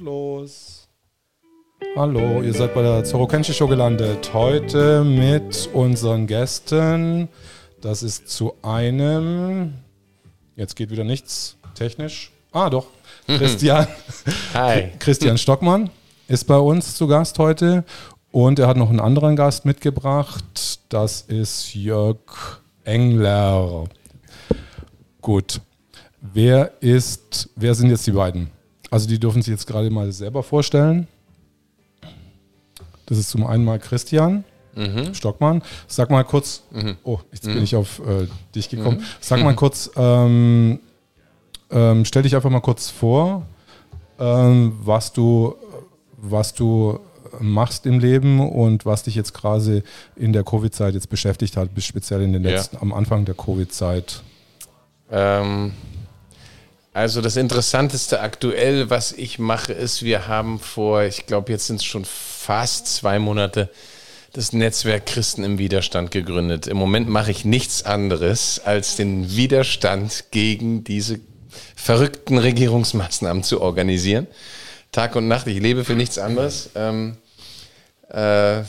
los. 0.00 0.88
Hallo, 1.96 2.42
ihr 2.42 2.52
seid 2.54 2.74
bei 2.74 2.82
der 2.82 3.04
Zorro 3.04 3.26
Kenshi 3.26 3.52
Show 3.52 3.66
gelandet. 3.66 4.32
Heute 4.32 5.04
mit 5.04 5.68
unseren 5.72 6.26
Gästen. 6.26 7.28
Das 7.80 8.02
ist 8.02 8.28
zu 8.28 8.54
einem. 8.62 9.74
Jetzt 10.56 10.76
geht 10.76 10.90
wieder 10.90 11.04
nichts 11.04 11.56
technisch. 11.74 12.32
Ah, 12.52 12.70
doch. 12.70 12.86
Christian. 13.26 13.86
Hi. 14.54 14.90
Christian 14.98 15.38
Stockmann 15.38 15.90
ist 16.28 16.44
bei 16.44 16.58
uns 16.58 16.94
zu 16.96 17.06
Gast 17.06 17.38
heute. 17.38 17.84
Und 18.32 18.58
er 18.58 18.68
hat 18.68 18.76
noch 18.76 18.90
einen 18.90 19.00
anderen 19.00 19.36
Gast 19.36 19.64
mitgebracht. 19.64 20.80
Das 20.88 21.22
ist 21.22 21.74
Jörg 21.74 22.60
Engler. 22.84 23.84
Gut. 25.20 25.60
Wer 26.20 26.72
ist, 26.80 27.50
wer 27.56 27.74
sind 27.74 27.90
jetzt 27.90 28.06
die 28.06 28.12
beiden? 28.12 28.50
Also 28.90 29.08
die 29.08 29.18
dürfen 29.18 29.42
sich 29.42 29.52
jetzt 29.52 29.66
gerade 29.66 29.90
mal 29.90 30.10
selber 30.12 30.42
vorstellen. 30.42 31.06
Das 33.06 33.18
ist 33.18 33.30
zum 33.30 33.46
einen 33.46 33.64
mal 33.64 33.78
Christian 33.78 34.44
Mhm. 34.76 35.14
Stockmann. 35.14 35.62
Sag 35.88 36.10
mal 36.10 36.22
kurz, 36.22 36.62
oh, 37.02 37.18
jetzt 37.32 37.44
bin 37.44 37.60
ich 37.62 37.74
auf 37.74 37.98
äh, 38.06 38.28
dich 38.54 38.68
gekommen. 38.68 39.02
Sag 39.20 39.42
mal 39.42 39.54
kurz, 39.56 39.90
ähm, 39.96 40.78
ähm, 41.72 42.04
stell 42.04 42.22
dich 42.22 42.36
einfach 42.36 42.50
mal 42.50 42.60
kurz 42.60 42.88
vor, 42.88 43.46
ähm, 44.20 44.78
was 44.82 45.12
du, 45.12 45.56
was 46.16 46.54
du 46.54 47.00
machst 47.40 47.84
im 47.84 47.98
Leben 47.98 48.38
und 48.48 48.86
was 48.86 49.02
dich 49.02 49.16
jetzt 49.16 49.34
gerade 49.34 49.82
in 50.14 50.32
der 50.32 50.44
Covid-Zeit 50.44 50.94
jetzt 50.94 51.08
beschäftigt 51.08 51.56
hat, 51.56 51.74
bis 51.74 51.84
speziell 51.84 52.22
in 52.22 52.32
den 52.32 52.44
Ja. 52.44 52.50
letzten, 52.50 52.76
am 52.76 52.92
Anfang 52.92 53.24
der 53.24 53.34
Covid-Zeit. 53.34 54.22
Ähm, 55.10 55.72
also 56.92 57.20
das 57.20 57.36
Interessanteste 57.36 58.20
aktuell, 58.20 58.90
was 58.90 59.12
ich 59.12 59.38
mache, 59.38 59.72
ist, 59.72 60.02
wir 60.02 60.26
haben 60.26 60.58
vor, 60.58 61.02
ich 61.02 61.26
glaube, 61.26 61.52
jetzt 61.52 61.66
sind 61.66 61.76
es 61.76 61.84
schon 61.84 62.04
fast 62.04 62.88
zwei 62.88 63.18
Monate, 63.18 63.70
das 64.32 64.52
Netzwerk 64.52 65.06
Christen 65.06 65.42
im 65.44 65.58
Widerstand 65.58 66.10
gegründet. 66.10 66.66
Im 66.66 66.76
Moment 66.76 67.08
mache 67.08 67.30
ich 67.30 67.44
nichts 67.44 67.84
anderes, 67.84 68.60
als 68.64 68.96
den 68.96 69.36
Widerstand 69.36 70.26
gegen 70.30 70.84
diese 70.84 71.20
verrückten 71.74 72.38
Regierungsmaßnahmen 72.38 73.42
zu 73.42 73.60
organisieren. 73.60 74.26
Tag 74.92 75.16
und 75.16 75.28
Nacht, 75.28 75.46
ich 75.46 75.60
lebe 75.60 75.84
für 75.84 75.94
nichts 75.94 76.18
anderes. 76.18 76.70
Ähm, 76.74 77.16
äh, 78.08 78.62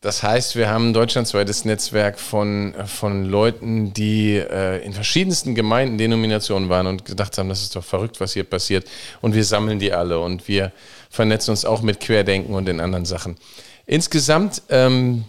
das 0.00 0.22
heißt, 0.22 0.56
wir 0.56 0.70
haben 0.70 0.90
ein 0.90 0.92
deutschlandweites 0.94 1.66
Netzwerk 1.66 2.18
von, 2.18 2.74
von 2.86 3.26
Leuten, 3.26 3.92
die 3.92 4.36
äh, 4.36 4.82
in 4.82 4.94
verschiedensten 4.94 5.54
Gemeinden, 5.54 5.98
Denominationen 5.98 6.70
waren 6.70 6.86
und 6.86 7.04
gedacht 7.04 7.36
haben, 7.36 7.50
das 7.50 7.60
ist 7.60 7.76
doch 7.76 7.84
verrückt, 7.84 8.18
was 8.18 8.32
hier 8.32 8.44
passiert. 8.44 8.88
Und 9.20 9.34
wir 9.34 9.44
sammeln 9.44 9.78
die 9.78 9.92
alle 9.92 10.18
und 10.18 10.48
wir 10.48 10.72
vernetzen 11.10 11.50
uns 11.50 11.66
auch 11.66 11.82
mit 11.82 12.00
Querdenken 12.00 12.54
und 12.54 12.64
den 12.64 12.80
anderen 12.80 13.04
Sachen. 13.04 13.36
Insgesamt, 13.84 14.62
ähm, 14.70 15.24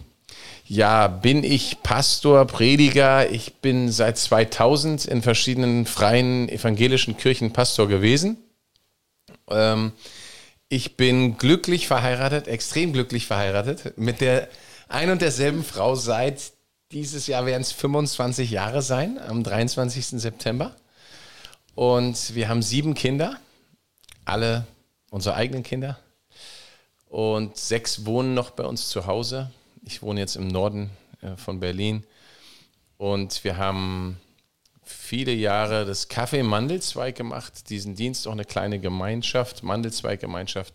ja, 0.64 1.06
bin 1.06 1.44
ich 1.44 1.82
Pastor, 1.82 2.46
Prediger. 2.46 3.30
Ich 3.30 3.56
bin 3.56 3.92
seit 3.92 4.16
2000 4.16 5.04
in 5.04 5.20
verschiedenen 5.20 5.84
freien 5.84 6.48
evangelischen 6.48 7.18
Kirchen 7.18 7.52
Pastor 7.52 7.88
gewesen. 7.88 8.38
Ähm, 9.50 9.92
ich 10.72 10.96
bin 10.96 11.36
glücklich 11.36 11.86
verheiratet, 11.86 12.48
extrem 12.48 12.94
glücklich 12.94 13.26
verheiratet, 13.26 13.98
mit 13.98 14.22
der 14.22 14.48
ein 14.88 15.10
und 15.10 15.20
derselben 15.20 15.64
Frau 15.64 15.94
seit 15.96 16.54
dieses 16.92 17.26
Jahr 17.26 17.44
werden 17.44 17.60
es 17.60 17.72
25 17.72 18.50
Jahre 18.50 18.80
sein, 18.80 19.18
am 19.18 19.44
23. 19.44 20.06
September. 20.18 20.74
Und 21.74 22.34
wir 22.34 22.48
haben 22.48 22.62
sieben 22.62 22.94
Kinder, 22.94 23.36
alle 24.24 24.66
unsere 25.10 25.34
eigenen 25.34 25.62
Kinder. 25.62 25.98
Und 27.10 27.58
sechs 27.58 28.06
wohnen 28.06 28.32
noch 28.32 28.52
bei 28.52 28.64
uns 28.64 28.88
zu 28.88 29.04
Hause. 29.04 29.50
Ich 29.84 30.00
wohne 30.00 30.20
jetzt 30.20 30.36
im 30.36 30.48
Norden 30.48 30.88
äh, 31.20 31.36
von 31.36 31.60
Berlin. 31.60 32.02
Und 32.96 33.44
wir 33.44 33.58
haben 33.58 34.18
viele 34.92 35.32
Jahre 35.32 35.84
das 35.84 36.08
Café 36.08 36.42
Mandelzweig 36.42 37.16
gemacht, 37.16 37.68
diesen 37.70 37.94
Dienst 37.94 38.26
auch 38.26 38.32
eine 38.32 38.44
kleine 38.44 38.78
Gemeinschaft, 38.78 39.62
Mandelzweig-Gemeinschaft. 39.62 40.74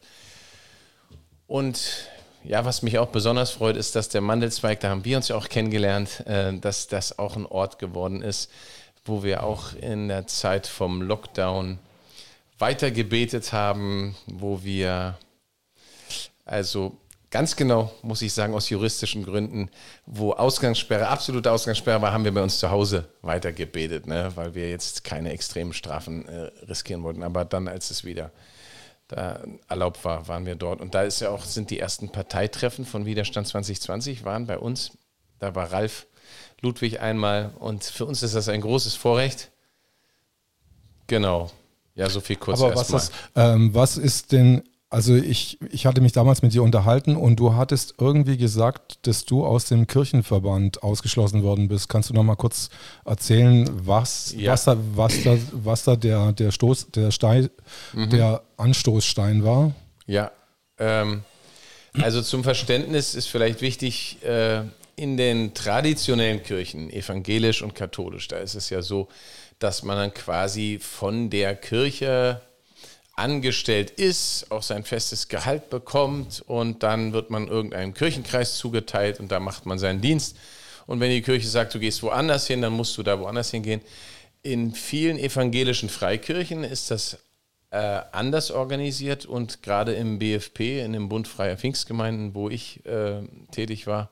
Und 1.48 1.80
ja, 2.44 2.66
was 2.66 2.82
mich 2.82 2.98
auch 2.98 3.08
besonders 3.08 3.52
freut, 3.52 3.78
ist, 3.78 3.96
dass 3.96 4.10
der 4.10 4.22
Mandelzweig, 4.22 4.80
da 4.80 4.90
haben 4.90 5.06
wir 5.06 5.18
uns 5.18 5.28
ja 5.28 5.36
auch 5.36 5.50
kennengelernt, 5.50 6.26
äh, 6.26 6.54
dass 6.58 6.88
das 6.88 7.20
auch 7.20 7.36
ein 7.36 7.46
Ort 7.46 7.80
geworden 7.80 8.22
ist, 8.22 8.52
wo 9.06 9.24
wir 9.24 9.44
auch 9.44 9.74
in 9.74 10.08
der 10.08 10.28
Zeit 10.28 10.68
vom 10.68 11.02
Lockdown 11.02 11.80
weiter 12.60 12.92
gebetet 12.92 13.54
haben, 13.54 14.16
wo 14.26 14.64
wir 14.64 15.18
also 16.46 16.98
ganz 17.38 17.56
genau, 17.56 17.92
muss 18.02 18.24
ich 18.24 18.34
sagen, 18.34 18.56
aus 18.56 18.68
juristischen 18.68 19.24
Gründen, 19.24 19.70
wo 20.08 20.34
Ausgangssperre, 20.34 21.08
absolute 21.08 21.52
Ausgangssperre 21.52 22.02
war, 22.02 22.12
haben 22.12 22.24
wir 22.24 22.34
bei 22.34 22.42
uns 22.42 22.58
zu 22.58 22.72
Hause 22.72 23.10
weiter 23.22 23.52
gebetet, 23.52 24.08
ne? 24.08 24.32
weil 24.34 24.56
wir 24.56 24.72
jetzt 24.72 25.04
keine 25.04 25.32
extremen 25.32 25.72
Strafen 25.72 26.28
äh, 26.28 26.50
riskieren 26.68 27.04
wollten. 27.04 27.22
Aber 27.22 27.46
dann, 27.46 27.68
als 27.68 27.92
es 27.92 28.04
wieder 28.04 28.32
da 29.08 29.40
erlaubt 29.70 30.04
war, 30.04 30.28
waren 30.28 30.48
wir 30.48 30.56
dort. 30.56 30.82
Und 30.82 30.96
da 30.96 31.04
ist 31.04 31.20
ja 31.20 31.30
auch, 31.30 31.46
sind 31.46 31.70
die 31.70 31.80
ersten 31.80 32.10
Parteitreffen 32.10 32.88
von 32.88 33.06
Widerstand 33.06 33.48
2020 33.48 34.26
waren 34.26 34.48
bei 34.48 34.58
uns. 34.58 34.98
Da 35.38 35.54
war 35.54 35.72
Ralf 35.72 36.08
Ludwig 36.62 37.02
einmal 37.02 37.52
und 37.60 37.84
für 37.84 38.06
uns 38.06 38.24
ist 38.24 38.34
das 38.34 38.50
ein 38.50 38.62
großes 38.62 38.96
Vorrecht. 38.96 39.52
Genau. 41.06 41.52
Ja, 41.94 42.10
so 42.10 42.20
viel 42.20 42.38
kurz 42.38 42.62
Aber 42.62 42.76
was, 42.76 42.88
das, 42.88 43.12
ähm, 43.36 43.76
was 43.76 43.98
ist 43.98 44.32
denn, 44.32 44.64
also 44.90 45.16
ich, 45.16 45.58
ich 45.72 45.86
hatte 45.86 46.00
mich 46.02 46.14
damals 46.14 46.42
mit 46.42 46.54
dir 46.54 46.64
unterhalten 46.64 47.16
und 47.18 47.36
du 47.38 47.56
hattest 47.56 47.96
irgendwie 48.00 48.38
gesagt, 48.38 49.00
dass 49.06 49.26
du 49.26 49.46
aus 49.46 49.66
dem 49.66 49.86
Kirchenverband 49.86 50.82
ausgeschlossen 50.84 51.44
worden 51.44 51.68
bist. 51.68 51.90
Kannst 51.90 52.10
du 52.10 52.14
noch 52.14 52.24
mal 52.24 52.36
kurz 52.38 52.70
erzählen, 53.04 53.70
was, 53.86 54.34
Ja. 54.38 54.54
was 54.54 54.64
da, 54.64 54.78
was 54.96 55.24
da, 55.24 55.38
was 55.52 55.84
da 55.84 55.96
der, 55.98 56.32
der 56.32 56.52
Stoß, 56.52 56.92
der 56.92 57.12
Stein, 57.12 57.50
Mhm. 57.94 58.10
der 58.12 58.42
Anstoßstein 58.56 59.44
war? 59.44 59.74
Ja, 60.06 60.32
ähm, 60.80 61.24
also 62.02 62.22
zum 62.22 62.44
Verständnis 62.44 63.14
ist 63.16 63.28
vielleicht 63.28 63.62
wichtig, 63.62 64.24
äh, 64.24 64.62
in 64.96 65.18
den 65.18 65.54
traditionellen 65.54 66.42
Kirchen, 66.44 66.90
evangelisch 66.92 67.62
und 67.62 67.76
katholisch, 67.76 68.28
da 68.30 68.38
ist 68.38 68.56
es 68.56 68.70
ja 68.70 68.82
so, 68.82 69.08
dass 69.60 69.84
man 69.84 69.98
dann 69.98 70.14
quasi 70.14 70.80
von 70.82 71.30
der 71.30 71.56
Kirche 71.56 72.42
angestellt 73.18 73.90
ist, 73.90 74.46
auch 74.52 74.64
sein 74.64 74.84
festes 74.84 75.28
Gehalt 75.28 75.70
bekommt 75.70 76.44
und 76.46 76.84
dann 76.84 77.14
wird 77.14 77.30
man 77.30 77.48
irgendeinem 77.48 77.94
Kirchenkreis 77.94 78.58
zugeteilt 78.58 79.20
und 79.20 79.32
da 79.32 79.40
macht 79.40 79.66
man 79.66 79.80
seinen 79.80 80.02
Dienst. 80.02 80.38
Und 80.86 81.00
wenn 81.00 81.10
die 81.10 81.22
Kirche 81.22 81.48
sagt, 81.48 81.74
du 81.74 81.80
gehst 81.80 82.04
woanders 82.04 82.48
hin, 82.48 82.62
dann 82.62 82.74
musst 82.74 82.98
du 82.98 83.04
da 83.04 83.20
woanders 83.20 83.52
hingehen. 83.52 83.82
In 84.44 84.74
vielen 84.74 85.18
evangelischen 85.18 85.90
Freikirchen 85.90 86.64
ist 86.64 86.92
das 86.92 87.18
äh, 87.72 87.78
anders 88.12 88.52
organisiert 88.52 89.26
und 89.26 89.64
gerade 89.64 89.94
im 89.94 90.20
BFP, 90.20 90.82
in 90.82 90.94
dem 90.94 91.10
Bund 91.10 91.28
Freier 91.28 91.58
Pfingstgemeinden, 91.58 92.36
wo 92.36 92.50
ich 92.50 92.86
äh, 92.86 93.24
tätig 93.52 93.88
war, 93.88 94.10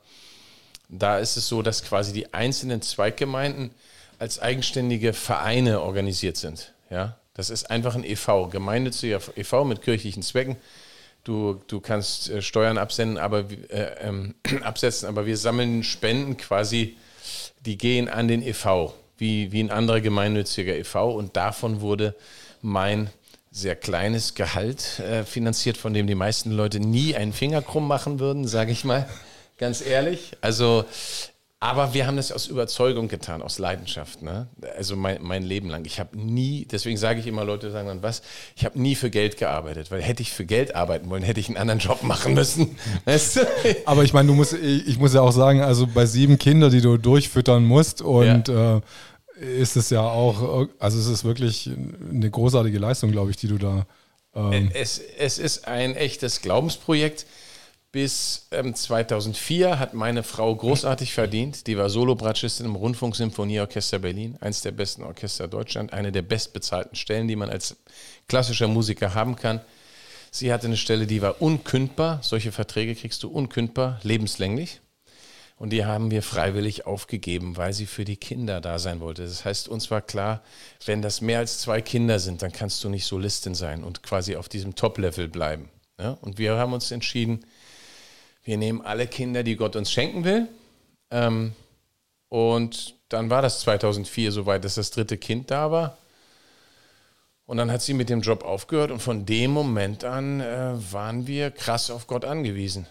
da 0.88 1.18
ist 1.18 1.36
es 1.36 1.48
so, 1.48 1.62
dass 1.62 1.84
quasi 1.84 2.12
die 2.12 2.34
einzelnen 2.34 2.82
Zweiggemeinden 2.82 3.70
als 4.18 4.40
eigenständige 4.40 5.12
Vereine 5.12 5.80
organisiert 5.80 6.36
sind. 6.36 6.74
Ja? 6.90 7.16
Das 7.36 7.50
ist 7.50 7.70
einfach 7.70 7.94
ein 7.94 8.02
e.V., 8.02 8.48
gemeinnütziger 8.48 9.20
e.V. 9.36 9.64
mit 9.66 9.82
kirchlichen 9.82 10.22
Zwecken. 10.22 10.56
Du, 11.22 11.60
du 11.66 11.80
kannst 11.80 12.30
äh, 12.30 12.40
Steuern 12.40 12.78
absenden, 12.78 13.18
aber, 13.18 13.44
äh, 13.68 13.94
ähm, 14.00 14.34
absetzen, 14.62 15.06
aber 15.06 15.26
wir 15.26 15.36
sammeln 15.36 15.82
Spenden 15.82 16.38
quasi, 16.38 16.96
die 17.60 17.76
gehen 17.76 18.08
an 18.08 18.26
den 18.26 18.40
e.V., 18.42 18.94
wie, 19.18 19.52
wie 19.52 19.62
ein 19.62 19.70
anderer 19.70 20.00
gemeinnütziger 20.00 20.74
e.V. 20.76 21.10
Und 21.10 21.36
davon 21.36 21.82
wurde 21.82 22.14
mein 22.62 23.10
sehr 23.50 23.76
kleines 23.76 24.34
Gehalt 24.34 24.98
äh, 25.00 25.24
finanziert, 25.24 25.76
von 25.76 25.92
dem 25.92 26.06
die 26.06 26.14
meisten 26.14 26.52
Leute 26.52 26.80
nie 26.80 27.16
einen 27.16 27.34
Finger 27.34 27.60
krumm 27.60 27.86
machen 27.86 28.18
würden, 28.18 28.48
sage 28.48 28.72
ich 28.72 28.84
mal, 28.84 29.06
ganz 29.58 29.84
ehrlich. 29.84 30.32
Also, 30.40 30.86
aber 31.58 31.94
wir 31.94 32.06
haben 32.06 32.16
das 32.16 32.32
aus 32.32 32.48
Überzeugung 32.48 33.08
getan, 33.08 33.40
aus 33.40 33.58
Leidenschaft. 33.58 34.20
Ne? 34.20 34.48
Also 34.76 34.94
mein, 34.94 35.22
mein 35.22 35.42
Leben 35.42 35.70
lang. 35.70 35.86
Ich 35.86 35.98
habe 35.98 36.18
nie, 36.18 36.66
deswegen 36.70 36.98
sage 36.98 37.20
ich 37.20 37.26
immer, 37.26 37.44
Leute 37.44 37.70
sagen 37.70 37.88
dann 37.88 38.02
was, 38.02 38.20
ich 38.56 38.66
habe 38.66 38.78
nie 38.78 38.94
für 38.94 39.08
Geld 39.08 39.38
gearbeitet, 39.38 39.90
weil 39.90 40.02
hätte 40.02 40.22
ich 40.22 40.32
für 40.32 40.44
Geld 40.44 40.74
arbeiten 40.74 41.08
wollen, 41.08 41.22
hätte 41.22 41.40
ich 41.40 41.48
einen 41.48 41.56
anderen 41.56 41.80
Job 41.80 42.02
machen 42.02 42.34
müssen. 42.34 42.76
Weißt 43.06 43.36
du? 43.36 43.40
Aber 43.86 44.04
ich 44.04 44.12
meine, 44.12 44.28
du 44.28 44.34
musst, 44.34 44.52
ich, 44.52 44.98
muss 44.98 45.14
ja 45.14 45.22
auch 45.22 45.32
sagen, 45.32 45.62
also 45.62 45.86
bei 45.86 46.04
sieben 46.04 46.38
Kindern, 46.38 46.70
die 46.70 46.82
du 46.82 46.98
durchfüttern 46.98 47.64
musst 47.64 48.02
und 48.02 48.50
äh, 48.50 48.80
ist 49.40 49.76
es 49.76 49.88
ja 49.88 50.02
auch, 50.02 50.68
also 50.78 50.98
es 50.98 51.06
ist 51.06 51.24
wirklich 51.24 51.70
eine 52.10 52.30
großartige 52.30 52.78
Leistung, 52.78 53.12
glaube 53.12 53.30
ich, 53.30 53.38
die 53.38 53.48
du 53.48 53.56
da. 53.56 53.86
Ähm, 54.34 54.70
Es, 54.74 55.00
es 55.18 55.38
ist 55.38 55.66
ein 55.66 55.96
echtes 55.96 56.42
Glaubensprojekt. 56.42 57.24
Bis 57.96 58.46
ähm, 58.50 58.74
2004 58.74 59.78
hat 59.78 59.94
meine 59.94 60.22
Frau 60.22 60.54
großartig 60.54 61.14
verdient. 61.14 61.66
Die 61.66 61.78
war 61.78 61.88
Solobratschistin 61.88 62.66
im 62.66 62.74
Rundfunksymphonieorchester 62.76 64.00
Berlin, 64.00 64.36
eines 64.38 64.60
der 64.60 64.72
besten 64.72 65.02
Orchester 65.02 65.48
Deutschland, 65.48 65.94
eine 65.94 66.12
der 66.12 66.20
bestbezahlten 66.20 66.94
Stellen, 66.94 67.26
die 67.26 67.36
man 67.36 67.48
als 67.48 67.74
klassischer 68.28 68.68
Musiker 68.68 69.14
haben 69.14 69.34
kann. 69.34 69.62
Sie 70.30 70.52
hatte 70.52 70.66
eine 70.66 70.76
Stelle, 70.76 71.06
die 71.06 71.22
war 71.22 71.40
unkündbar. 71.40 72.18
Solche 72.22 72.52
Verträge 72.52 72.94
kriegst 72.94 73.22
du 73.22 73.30
unkündbar, 73.30 73.98
lebenslänglich. 74.02 74.82
Und 75.56 75.70
die 75.70 75.86
haben 75.86 76.10
wir 76.10 76.22
freiwillig 76.22 76.84
aufgegeben, 76.84 77.56
weil 77.56 77.72
sie 77.72 77.86
für 77.86 78.04
die 78.04 78.18
Kinder 78.18 78.60
da 78.60 78.78
sein 78.78 79.00
wollte. 79.00 79.22
Das 79.22 79.46
heißt, 79.46 79.70
uns 79.70 79.90
war 79.90 80.02
klar, 80.02 80.42
wenn 80.84 81.00
das 81.00 81.22
mehr 81.22 81.38
als 81.38 81.60
zwei 81.60 81.80
Kinder 81.80 82.18
sind, 82.18 82.42
dann 82.42 82.52
kannst 82.52 82.84
du 82.84 82.90
nicht 82.90 83.06
Solistin 83.06 83.54
sein 83.54 83.82
und 83.82 84.02
quasi 84.02 84.36
auf 84.36 84.50
diesem 84.50 84.74
Top-Level 84.74 85.28
bleiben. 85.28 85.70
Ja? 85.98 86.10
Und 86.20 86.36
wir 86.36 86.56
haben 86.56 86.74
uns 86.74 86.90
entschieden, 86.90 87.46
wir 88.46 88.56
nehmen 88.56 88.80
alle 88.80 89.06
Kinder, 89.08 89.42
die 89.42 89.56
Gott 89.56 89.76
uns 89.76 89.90
schenken 89.90 90.24
will. 90.24 90.48
Ähm, 91.10 91.52
und 92.28 92.94
dann 93.08 93.28
war 93.28 93.42
das 93.42 93.60
2004 93.60 94.32
soweit, 94.32 94.64
dass 94.64 94.76
das 94.76 94.92
dritte 94.92 95.18
Kind 95.18 95.50
da 95.50 95.70
war. 95.70 95.98
Und 97.44 97.58
dann 97.58 97.70
hat 97.70 97.82
sie 97.82 97.94
mit 97.94 98.08
dem 98.08 98.20
Job 98.20 98.44
aufgehört 98.44 98.90
und 98.90 99.00
von 99.00 99.26
dem 99.26 99.50
Moment 99.50 100.04
an 100.04 100.40
äh, 100.40 100.74
waren 100.92 101.26
wir 101.26 101.50
krass 101.50 101.90
auf 101.90 102.06
Gott 102.06 102.24
angewiesen. 102.24 102.86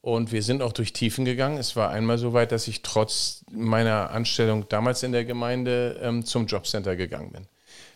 Und 0.00 0.32
wir 0.32 0.42
sind 0.42 0.62
auch 0.62 0.72
durch 0.72 0.92
Tiefen 0.92 1.24
gegangen. 1.24 1.58
Es 1.58 1.76
war 1.76 1.90
einmal 1.90 2.16
so 2.16 2.32
weit, 2.32 2.52
dass 2.52 2.68
ich 2.68 2.82
trotz 2.82 3.44
meiner 3.50 4.10
Anstellung 4.10 4.68
damals 4.68 5.02
in 5.02 5.12
der 5.12 5.24
Gemeinde 5.24 6.00
ähm, 6.02 6.24
zum 6.24 6.46
Jobcenter 6.46 6.96
gegangen 6.96 7.32
bin. 7.32 7.46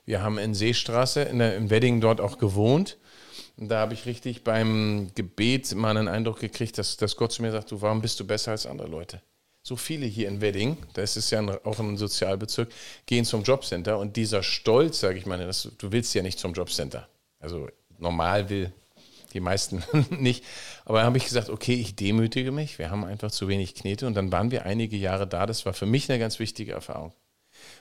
Wir 0.05 0.21
haben 0.21 0.39
in 0.39 0.53
Seestraße, 0.53 1.23
in, 1.23 1.39
der, 1.39 1.57
in 1.57 1.71
Wedding 1.71 2.01
dort 2.01 2.21
auch 2.21 2.39
gewohnt. 2.39 2.99
Und 3.57 3.69
da 3.69 3.81
habe 3.81 3.95
ich 3.95 4.07
richtig 4.07 4.43
beim 4.43 5.11
Gebet 5.15 5.75
mal 5.75 5.97
einen 5.97 6.09
Eindruck 6.09 6.41
gekriegt, 6.41 6.77
dass, 6.79 6.97
dass 6.97 7.17
Gott 7.17 7.33
zu 7.33 7.43
mir 7.43 7.53
sagt, 7.53 7.71
du, 7.71 7.81
warum 7.81 8.01
bist 8.01 8.19
du 8.19 8.27
besser 8.27 8.51
als 8.51 8.67
andere 8.67 8.89
Leute? 8.89 9.23
So 9.63 9.77
viele 9.77 10.07
hier 10.07 10.29
in 10.29 10.41
Wedding, 10.41 10.77
das 10.93 11.17
ist 11.17 11.31
ja 11.31 11.41
auch 11.65 11.79
ein 11.79 11.97
Sozialbezirk, 11.97 12.71
gehen 13.07 13.25
zum 13.25 13.45
Jobcenter 13.45 13.99
und 13.99 14.17
dieser 14.17 14.43
Stolz, 14.43 15.01
sage 15.01 15.19
ich 15.19 15.25
mal, 15.25 15.39
das, 15.39 15.71
du 15.79 15.93
willst 15.93 16.15
ja 16.15 16.23
nicht 16.23 16.39
zum 16.39 16.53
Jobcenter. 16.53 17.09
Also 17.39 17.69
normal 17.99 18.51
will 18.51 18.73
die 19.35 19.41
meisten 19.41 19.83
nicht. 20.11 20.45
Aber 20.85 21.01
da 21.01 21.05
habe 21.05 21.19
ich 21.19 21.25
gesagt, 21.25 21.51
okay, 21.51 21.75
ich 21.75 21.97
demütige 21.97 22.53
mich. 22.53 22.79
Wir 22.79 22.91
haben 22.91 23.05
einfach 23.05 23.31
zu 23.31 23.49
wenig 23.49 23.75
Knete. 23.75 24.07
Und 24.07 24.15
dann 24.15 24.33
waren 24.33 24.51
wir 24.51 24.65
einige 24.65 24.97
Jahre 24.97 25.27
da. 25.27 25.45
Das 25.45 25.67
war 25.67 25.75
für 25.75 25.87
mich 25.87 26.11
eine 26.11 26.19
ganz 26.19 26.39
wichtige 26.39 26.73
Erfahrung. 26.73 27.13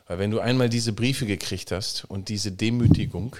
Weil 0.07 0.19
wenn 0.19 0.31
du 0.31 0.39
einmal 0.39 0.69
diese 0.69 0.93
Briefe 0.93 1.25
gekriegt 1.25 1.71
hast 1.71 2.05
und 2.05 2.29
diese 2.29 2.51
Demütigung, 2.51 3.35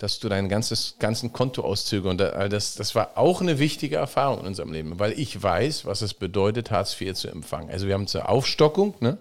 dass 0.00 0.18
du 0.18 0.30
deinen 0.30 0.48
ganzes, 0.48 0.96
ganzen 0.98 1.32
Kontoauszüge 1.32 2.08
und 2.08 2.18
das, 2.18 2.74
das 2.74 2.94
war 2.94 3.18
auch 3.18 3.42
eine 3.42 3.58
wichtige 3.58 3.96
Erfahrung 3.96 4.40
in 4.40 4.46
unserem 4.46 4.72
Leben, 4.72 4.98
weil 4.98 5.12
ich 5.12 5.42
weiß, 5.42 5.84
was 5.84 6.00
es 6.00 6.14
bedeutet, 6.14 6.70
Hartz 6.70 6.98
IV 6.98 7.12
zu 7.14 7.28
empfangen. 7.28 7.70
Also 7.70 7.86
wir 7.86 7.92
haben 7.92 8.06
zur 8.06 8.28
Aufstockung, 8.28 8.94
ne? 9.00 9.18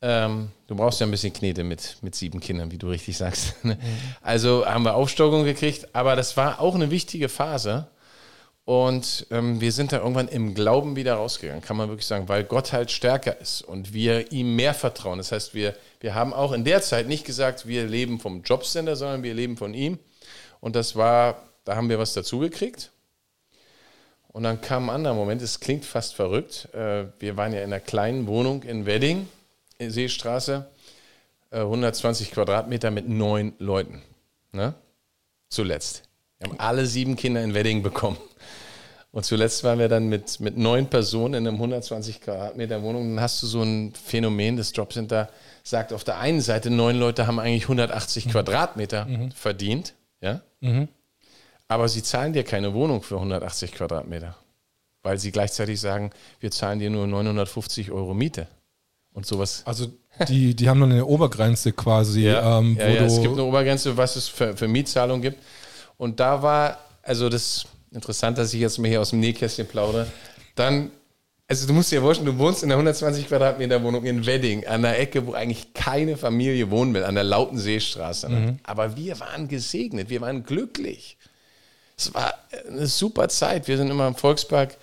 Ähm, 0.00 0.52
du 0.68 0.76
brauchst 0.76 1.00
ja 1.00 1.08
ein 1.08 1.10
bisschen 1.10 1.32
Knete 1.32 1.64
mit, 1.64 1.96
mit 2.02 2.14
sieben 2.14 2.38
Kindern, 2.38 2.70
wie 2.70 2.78
du 2.78 2.88
richtig 2.88 3.16
sagst. 3.16 3.56
Ne? 3.64 3.74
Mhm. 3.74 3.80
Also 4.22 4.64
haben 4.64 4.84
wir 4.84 4.94
Aufstockung 4.94 5.42
gekriegt, 5.42 5.88
aber 5.92 6.14
das 6.14 6.36
war 6.36 6.60
auch 6.60 6.76
eine 6.76 6.92
wichtige 6.92 7.28
Phase. 7.28 7.88
Und 8.68 9.26
ähm, 9.30 9.62
wir 9.62 9.72
sind 9.72 9.92
da 9.92 9.96
irgendwann 10.00 10.28
im 10.28 10.52
Glauben 10.52 10.94
wieder 10.94 11.14
rausgegangen, 11.14 11.62
kann 11.62 11.78
man 11.78 11.88
wirklich 11.88 12.06
sagen, 12.06 12.28
weil 12.28 12.44
Gott 12.44 12.74
halt 12.74 12.90
stärker 12.90 13.40
ist 13.40 13.62
und 13.62 13.94
wir 13.94 14.30
ihm 14.30 14.56
mehr 14.56 14.74
vertrauen. 14.74 15.16
Das 15.16 15.32
heißt, 15.32 15.54
wir, 15.54 15.74
wir 16.00 16.14
haben 16.14 16.34
auch 16.34 16.52
in 16.52 16.64
der 16.64 16.82
Zeit 16.82 17.08
nicht 17.08 17.24
gesagt, 17.24 17.66
wir 17.66 17.86
leben 17.86 18.20
vom 18.20 18.42
Jobcenter, 18.42 18.94
sondern 18.94 19.22
wir 19.22 19.32
leben 19.32 19.56
von 19.56 19.72
ihm. 19.72 19.98
Und 20.60 20.76
das 20.76 20.96
war, 20.96 21.44
da 21.64 21.76
haben 21.76 21.88
wir 21.88 21.98
was 21.98 22.12
dazu 22.12 22.40
gekriegt. 22.40 22.90
Und 24.34 24.42
dann 24.42 24.60
kam 24.60 24.90
ein 24.90 24.96
anderer 24.96 25.14
Moment, 25.14 25.40
es 25.40 25.60
klingt 25.60 25.86
fast 25.86 26.14
verrückt. 26.14 26.68
Äh, 26.74 27.06
wir 27.20 27.38
waren 27.38 27.54
ja 27.54 27.60
in 27.60 27.72
einer 27.72 27.80
kleinen 27.80 28.26
Wohnung 28.26 28.64
in 28.64 28.84
Wedding, 28.84 29.28
in 29.78 29.90
Seestraße, 29.90 30.66
120 31.52 32.28
äh, 32.28 32.34
Quadratmeter 32.34 32.90
mit 32.90 33.08
neun 33.08 33.54
Leuten. 33.58 34.02
Ne? 34.52 34.74
Zuletzt. 35.48 36.02
Wir 36.38 36.50
haben 36.50 36.60
alle 36.60 36.84
sieben 36.84 37.16
Kinder 37.16 37.42
in 37.42 37.54
Wedding 37.54 37.82
bekommen. 37.82 38.18
Und 39.10 39.24
zuletzt 39.24 39.64
waren 39.64 39.78
wir 39.78 39.88
dann 39.88 40.08
mit, 40.08 40.38
mit 40.40 40.58
neun 40.58 40.86
Personen 40.86 41.34
in 41.34 41.48
einem 41.48 41.56
120 41.56 42.20
Quadratmeter 42.20 42.82
Wohnung. 42.82 43.14
Dann 43.14 43.22
hast 43.22 43.42
du 43.42 43.46
so 43.46 43.62
ein 43.62 43.94
Phänomen, 43.94 44.56
das 44.56 44.72
Jobcenter 44.74 45.30
sagt 45.62 45.92
auf 45.92 46.04
der 46.04 46.18
einen 46.18 46.40
Seite, 46.40 46.70
neun 46.70 46.96
Leute 46.96 47.26
haben 47.26 47.38
eigentlich 47.38 47.64
180 47.64 48.26
mhm. 48.26 48.30
Quadratmeter 48.30 49.06
mhm. 49.06 49.30
verdient, 49.32 49.94
ja. 50.20 50.42
Mhm. 50.60 50.88
Aber 51.68 51.88
sie 51.88 52.02
zahlen 52.02 52.32
dir 52.32 52.44
keine 52.44 52.74
Wohnung 52.74 53.02
für 53.02 53.16
180 53.16 53.72
Quadratmeter, 53.72 54.36
weil 55.02 55.18
sie 55.18 55.32
gleichzeitig 55.32 55.80
sagen, 55.80 56.10
wir 56.40 56.50
zahlen 56.50 56.78
dir 56.78 56.88
nur 56.90 57.06
950 57.06 57.90
Euro 57.90 58.14
Miete 58.14 58.46
und 59.12 59.26
sowas. 59.26 59.62
Also 59.66 59.88
die, 60.28 60.54
die 60.54 60.68
haben 60.68 60.80
dann 60.80 60.92
eine 60.92 61.06
Obergrenze 61.06 61.72
quasi. 61.72 62.22
Ja, 62.28 62.58
ähm, 62.58 62.76
ja, 62.78 62.88
ja 62.88 63.04
es 63.04 63.20
gibt 63.20 63.34
eine 63.34 63.44
Obergrenze, 63.44 63.96
was 63.96 64.16
es 64.16 64.28
für, 64.28 64.56
für 64.56 64.68
Mietzahlungen 64.68 65.22
gibt. 65.22 65.42
Und 65.96 66.20
da 66.20 66.42
war, 66.42 66.78
also 67.02 67.28
das 67.28 67.66
interessant, 67.92 68.38
dass 68.38 68.52
ich 68.54 68.60
jetzt 68.60 68.78
mal 68.78 68.88
hier 68.88 69.00
aus 69.00 69.10
dem 69.10 69.20
Nähkästchen 69.20 69.66
plaudere. 69.66 70.06
Dann, 70.54 70.90
also 71.46 71.66
du 71.66 71.72
musst 71.72 71.90
dir 71.92 72.00
vorstellen, 72.00 72.26
du 72.26 72.38
wohnst 72.38 72.62
in 72.62 72.68
einer 72.68 72.76
120 72.76 73.28
Quadratmeter 73.28 73.82
Wohnung 73.82 74.04
in 74.04 74.26
Wedding, 74.26 74.66
an 74.66 74.82
der 74.82 74.98
Ecke, 74.98 75.26
wo 75.26 75.32
eigentlich 75.32 75.72
keine 75.74 76.16
Familie 76.16 76.70
wohnen 76.70 76.94
will, 76.94 77.04
an 77.04 77.14
der 77.14 77.24
Lauten 77.24 77.58
Seestraße. 77.58 78.28
Mhm. 78.28 78.58
Aber 78.62 78.96
wir 78.96 79.18
waren 79.20 79.48
gesegnet, 79.48 80.10
wir 80.10 80.20
waren 80.20 80.44
glücklich. 80.44 81.16
Es 81.96 82.14
war 82.14 82.34
eine 82.68 82.86
super 82.86 83.28
Zeit. 83.28 83.66
Wir 83.66 83.76
sind 83.76 83.90
immer 83.90 84.06
im 84.06 84.14
Volkspark, 84.14 84.76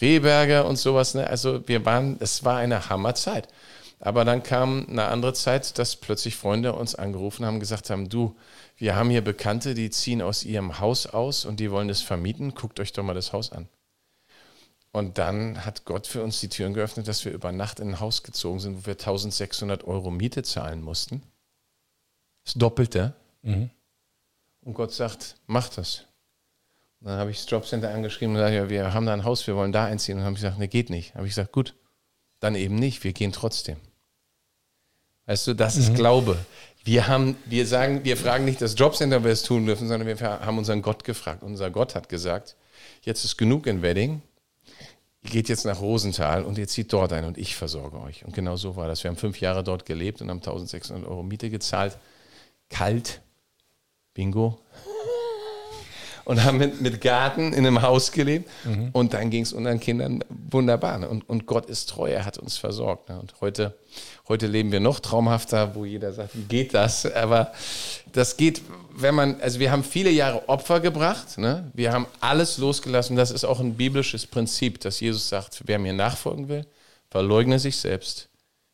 Rehberger 0.00 0.66
und 0.66 0.76
sowas. 0.76 1.14
Ne? 1.14 1.26
Also 1.26 1.66
wir 1.68 1.84
waren, 1.84 2.16
es 2.20 2.44
war 2.44 2.56
eine 2.56 2.88
Hammerzeit. 2.88 3.48
Aber 4.00 4.24
dann 4.24 4.42
kam 4.42 4.86
eine 4.90 5.06
andere 5.06 5.32
Zeit, 5.32 5.78
dass 5.78 5.96
plötzlich 5.96 6.36
Freunde 6.36 6.74
uns 6.74 6.94
angerufen 6.94 7.46
haben, 7.46 7.60
gesagt 7.60 7.88
haben, 7.88 8.08
du, 8.08 8.36
wir 8.76 8.94
haben 8.94 9.10
hier 9.10 9.22
Bekannte, 9.22 9.74
die 9.74 9.90
ziehen 9.90 10.20
aus 10.20 10.44
ihrem 10.44 10.78
Haus 10.80 11.06
aus 11.06 11.44
und 11.44 11.60
die 11.60 11.70
wollen 11.70 11.88
das 11.88 12.02
vermieten. 12.02 12.54
Guckt 12.54 12.78
euch 12.78 12.92
doch 12.92 13.02
mal 13.02 13.14
das 13.14 13.32
Haus 13.32 13.52
an. 13.52 13.68
Und 14.92 15.18
dann 15.18 15.64
hat 15.64 15.84
Gott 15.84 16.06
für 16.06 16.22
uns 16.22 16.40
die 16.40 16.48
Türen 16.48 16.74
geöffnet, 16.74 17.08
dass 17.08 17.24
wir 17.24 17.32
über 17.32 17.52
Nacht 17.52 17.80
in 17.80 17.88
ein 17.88 18.00
Haus 18.00 18.22
gezogen 18.22 18.60
sind, 18.60 18.76
wo 18.78 18.86
wir 18.86 18.94
1600 18.94 19.84
Euro 19.84 20.10
Miete 20.10 20.42
zahlen 20.42 20.82
mussten. 20.82 21.22
Das 22.44 22.54
Doppelte. 22.54 23.14
Mhm. 23.42 23.70
Und 24.62 24.74
Gott 24.74 24.92
sagt, 24.92 25.36
mach 25.46 25.68
das. 25.68 26.04
Und 27.00 27.08
dann 27.08 27.18
habe 27.18 27.30
ich 27.30 27.38
das 27.38 27.50
Jobcenter 27.50 27.92
angeschrieben 27.92 28.34
und 28.34 28.40
gesagt, 28.40 28.54
ja, 28.54 28.68
wir 28.68 28.94
haben 28.94 29.06
da 29.06 29.12
ein 29.12 29.24
Haus, 29.24 29.46
wir 29.46 29.56
wollen 29.56 29.72
da 29.72 29.84
einziehen. 29.84 30.14
Und 30.14 30.20
dann 30.20 30.26
habe 30.26 30.34
ich 30.36 30.42
gesagt, 30.42 30.58
ne, 30.58 30.68
geht 30.68 30.90
nicht. 30.90 31.14
Habe 31.14 31.26
ich 31.26 31.32
gesagt, 31.32 31.52
gut, 31.52 31.74
dann 32.40 32.54
eben 32.54 32.76
nicht, 32.76 33.04
wir 33.04 33.12
gehen 33.12 33.32
trotzdem. 33.32 33.76
Weißt 35.26 35.46
du, 35.46 35.54
das 35.54 35.76
mhm. 35.76 35.82
ist 35.82 35.94
Glaube. 35.94 36.38
Wir 36.86 37.08
haben, 37.08 37.34
wir 37.46 37.66
sagen, 37.66 38.04
wir 38.04 38.16
fragen 38.16 38.44
nicht 38.44 38.62
das 38.62 38.78
Jobcenter, 38.78 39.16
ob 39.16 39.24
wir 39.24 39.32
es 39.32 39.42
tun 39.42 39.66
dürfen, 39.66 39.88
sondern 39.88 40.06
wir 40.06 40.20
haben 40.20 40.56
unseren 40.56 40.82
Gott 40.82 41.02
gefragt. 41.02 41.42
Unser 41.42 41.68
Gott 41.68 41.96
hat 41.96 42.08
gesagt, 42.08 42.54
jetzt 43.02 43.24
ist 43.24 43.36
genug 43.36 43.66
in 43.66 43.82
Wedding. 43.82 44.22
Ihr 45.24 45.30
geht 45.30 45.48
jetzt 45.48 45.64
nach 45.64 45.80
Rosenthal 45.80 46.44
und 46.44 46.58
ihr 46.58 46.68
zieht 46.68 46.92
dort 46.92 47.12
ein 47.12 47.24
und 47.24 47.38
ich 47.38 47.56
versorge 47.56 48.00
euch. 48.00 48.24
Und 48.24 48.36
genau 48.36 48.54
so 48.54 48.76
war 48.76 48.86
das. 48.86 49.02
Wir 49.02 49.10
haben 49.10 49.16
fünf 49.16 49.40
Jahre 49.40 49.64
dort 49.64 49.84
gelebt 49.84 50.22
und 50.22 50.30
haben 50.30 50.38
1600 50.38 51.10
Euro 51.10 51.24
Miete 51.24 51.50
gezahlt. 51.50 51.98
Kalt. 52.70 53.20
Bingo 54.14 54.60
und 56.26 56.42
haben 56.42 56.58
mit, 56.58 56.80
mit 56.80 57.00
Garten 57.00 57.52
in 57.52 57.64
einem 57.64 57.82
Haus 57.82 58.10
gelebt. 58.10 58.50
Mhm. 58.64 58.90
Und 58.92 59.14
dann 59.14 59.30
ging 59.30 59.44
es 59.44 59.52
unseren 59.52 59.78
Kindern 59.78 60.24
wunderbar. 60.28 60.98
Ne? 60.98 61.08
Und, 61.08 61.26
und 61.28 61.46
Gott 61.46 61.66
ist 61.66 61.88
treu, 61.88 62.10
er 62.10 62.26
hat 62.26 62.36
uns 62.36 62.58
versorgt. 62.58 63.08
Ne? 63.08 63.20
Und 63.20 63.34
heute, 63.40 63.78
heute 64.28 64.48
leben 64.48 64.72
wir 64.72 64.80
noch 64.80 64.98
traumhafter, 64.98 65.76
wo 65.76 65.84
jeder 65.84 66.12
sagt, 66.12 66.36
wie 66.36 66.42
geht 66.42 66.74
das? 66.74 67.06
Aber 67.06 67.52
das 68.12 68.36
geht, 68.36 68.60
wenn 68.90 69.14
man, 69.14 69.40
also 69.40 69.60
wir 69.60 69.70
haben 69.70 69.84
viele 69.84 70.10
Jahre 70.10 70.48
Opfer 70.48 70.80
gebracht. 70.80 71.38
Ne? 71.38 71.70
Wir 71.74 71.92
haben 71.92 72.06
alles 72.18 72.58
losgelassen. 72.58 73.14
Das 73.14 73.30
ist 73.30 73.44
auch 73.44 73.60
ein 73.60 73.74
biblisches 73.74 74.26
Prinzip, 74.26 74.80
dass 74.80 74.98
Jesus 74.98 75.28
sagt, 75.28 75.62
wer 75.66 75.78
mir 75.78 75.92
nachfolgen 75.92 76.48
will, 76.48 76.66
verleugne 77.08 77.60
sich 77.60 77.76
selbst, 77.76 78.28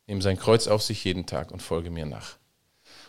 nehme 0.07 0.23
sein 0.23 0.39
Kreuz 0.39 0.69
auf 0.69 0.83
sich 0.83 1.05
jeden 1.05 1.27
Tag 1.27 1.53
und 1.53 1.61
folge 1.61 1.91
mir 1.91 2.07
nach. 2.07 2.37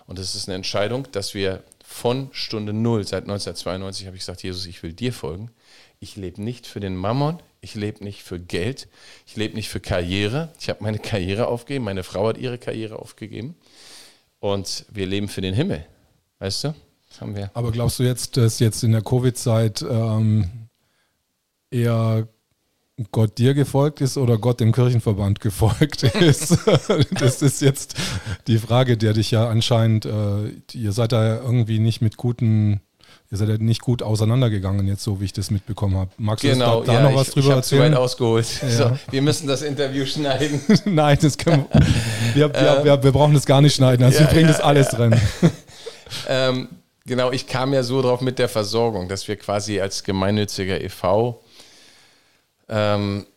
Und 0.05 0.19
es 0.19 0.35
ist 0.35 0.49
eine 0.49 0.55
Entscheidung, 0.55 1.07
dass 1.13 1.33
wir 1.33 1.63
von 1.93 2.29
Stunde 2.31 2.73
Null, 2.73 3.05
seit 3.05 3.23
1992 3.23 4.07
habe 4.07 4.17
ich 4.17 4.23
gesagt, 4.23 4.41
Jesus, 4.41 4.65
ich 4.65 4.81
will 4.81 4.93
dir 4.93 5.13
folgen. 5.13 5.51
Ich 5.99 6.15
lebe 6.15 6.41
nicht 6.41 6.65
für 6.65 6.79
den 6.79 6.95
Mammon, 6.95 7.37
ich 7.61 7.75
lebe 7.75 8.03
nicht 8.03 8.23
für 8.23 8.39
Geld, 8.39 8.87
ich 9.27 9.35
lebe 9.35 9.55
nicht 9.55 9.69
für 9.69 9.79
Karriere. 9.79 10.51
Ich 10.59 10.69
habe 10.69 10.83
meine 10.83 10.97
Karriere 10.97 11.47
aufgegeben, 11.47 11.85
meine 11.85 12.03
Frau 12.03 12.27
hat 12.27 12.39
ihre 12.39 12.57
Karriere 12.57 12.97
aufgegeben. 12.97 13.55
Und 14.39 14.85
wir 14.89 15.05
leben 15.05 15.27
für 15.27 15.41
den 15.41 15.53
Himmel. 15.53 15.85
Weißt 16.39 16.63
du? 16.65 16.75
Das 17.07 17.21
haben 17.21 17.35
wir. 17.35 17.51
Aber 17.53 17.71
glaubst 17.71 17.99
du 17.99 18.03
jetzt, 18.03 18.37
dass 18.37 18.57
jetzt 18.57 18.83
in 18.83 18.91
der 18.91 19.03
Covid-Zeit 19.03 19.83
ähm, 19.83 20.49
eher 21.69 22.27
Gott 23.11 23.39
dir 23.39 23.55
gefolgt 23.55 24.01
ist 24.01 24.17
oder 24.17 24.37
Gott 24.37 24.59
dem 24.59 24.71
Kirchenverband 24.71 25.39
gefolgt 25.39 26.03
ist. 26.21 26.59
das 27.19 27.41
ist 27.41 27.61
jetzt 27.61 27.95
die 28.45 28.59
Frage, 28.59 28.97
der 28.97 29.13
dich 29.13 29.31
ja 29.31 29.47
anscheinend, 29.49 30.05
äh, 30.05 30.49
ihr 30.73 30.91
seid 30.91 31.11
da 31.11 31.37
irgendwie 31.37 31.79
nicht 31.79 32.03
mit 32.03 32.17
guten, 32.17 32.81
ihr 33.31 33.37
seid 33.39 33.49
ja 33.49 33.57
nicht 33.57 33.81
gut 33.81 34.03
auseinandergegangen, 34.03 34.87
jetzt 34.87 35.03
so 35.03 35.19
wie 35.19 35.25
ich 35.25 35.33
das 35.33 35.49
mitbekommen 35.49 35.97
habe. 35.97 36.11
Magst 36.17 36.43
genau, 36.43 36.81
du 36.81 36.85
da, 36.85 36.93
da 36.93 36.99
ja, 36.99 37.09
noch 37.09 37.15
was 37.19 37.29
ich, 37.29 37.33
drüber 37.33 37.47
ich 37.47 37.55
erzählen? 37.55 37.81
Zu 37.81 37.91
weit 37.93 37.97
ausgeholt. 37.97 38.61
Ja. 38.61 38.69
So, 38.69 38.99
wir 39.09 39.21
müssen 39.23 39.47
das 39.47 39.63
Interview 39.63 40.05
schneiden. 40.05 40.61
Nein, 40.85 41.17
das 41.19 41.35
können 41.39 41.65
wir, 42.35 42.53
wir, 42.53 42.53
wir, 42.53 42.83
wir, 42.83 43.03
wir, 43.03 43.11
brauchen 43.11 43.33
das 43.33 43.47
gar 43.47 43.61
nicht 43.61 43.73
schneiden. 43.73 44.05
Also 44.05 44.19
ja, 44.19 44.25
wir 44.27 44.33
bringen 44.33 44.49
das 44.49 44.61
alles 44.61 44.89
drin. 44.89 45.19
ähm, 46.27 46.67
genau, 47.07 47.31
ich 47.31 47.47
kam 47.47 47.73
ja 47.73 47.81
so 47.81 48.03
drauf 48.03 48.21
mit 48.21 48.37
der 48.37 48.49
Versorgung, 48.49 49.09
dass 49.09 49.27
wir 49.27 49.35
quasi 49.35 49.81
als 49.81 50.03
gemeinnütziger 50.03 50.79
e.V. 50.79 51.42
Ähm, 52.75 53.27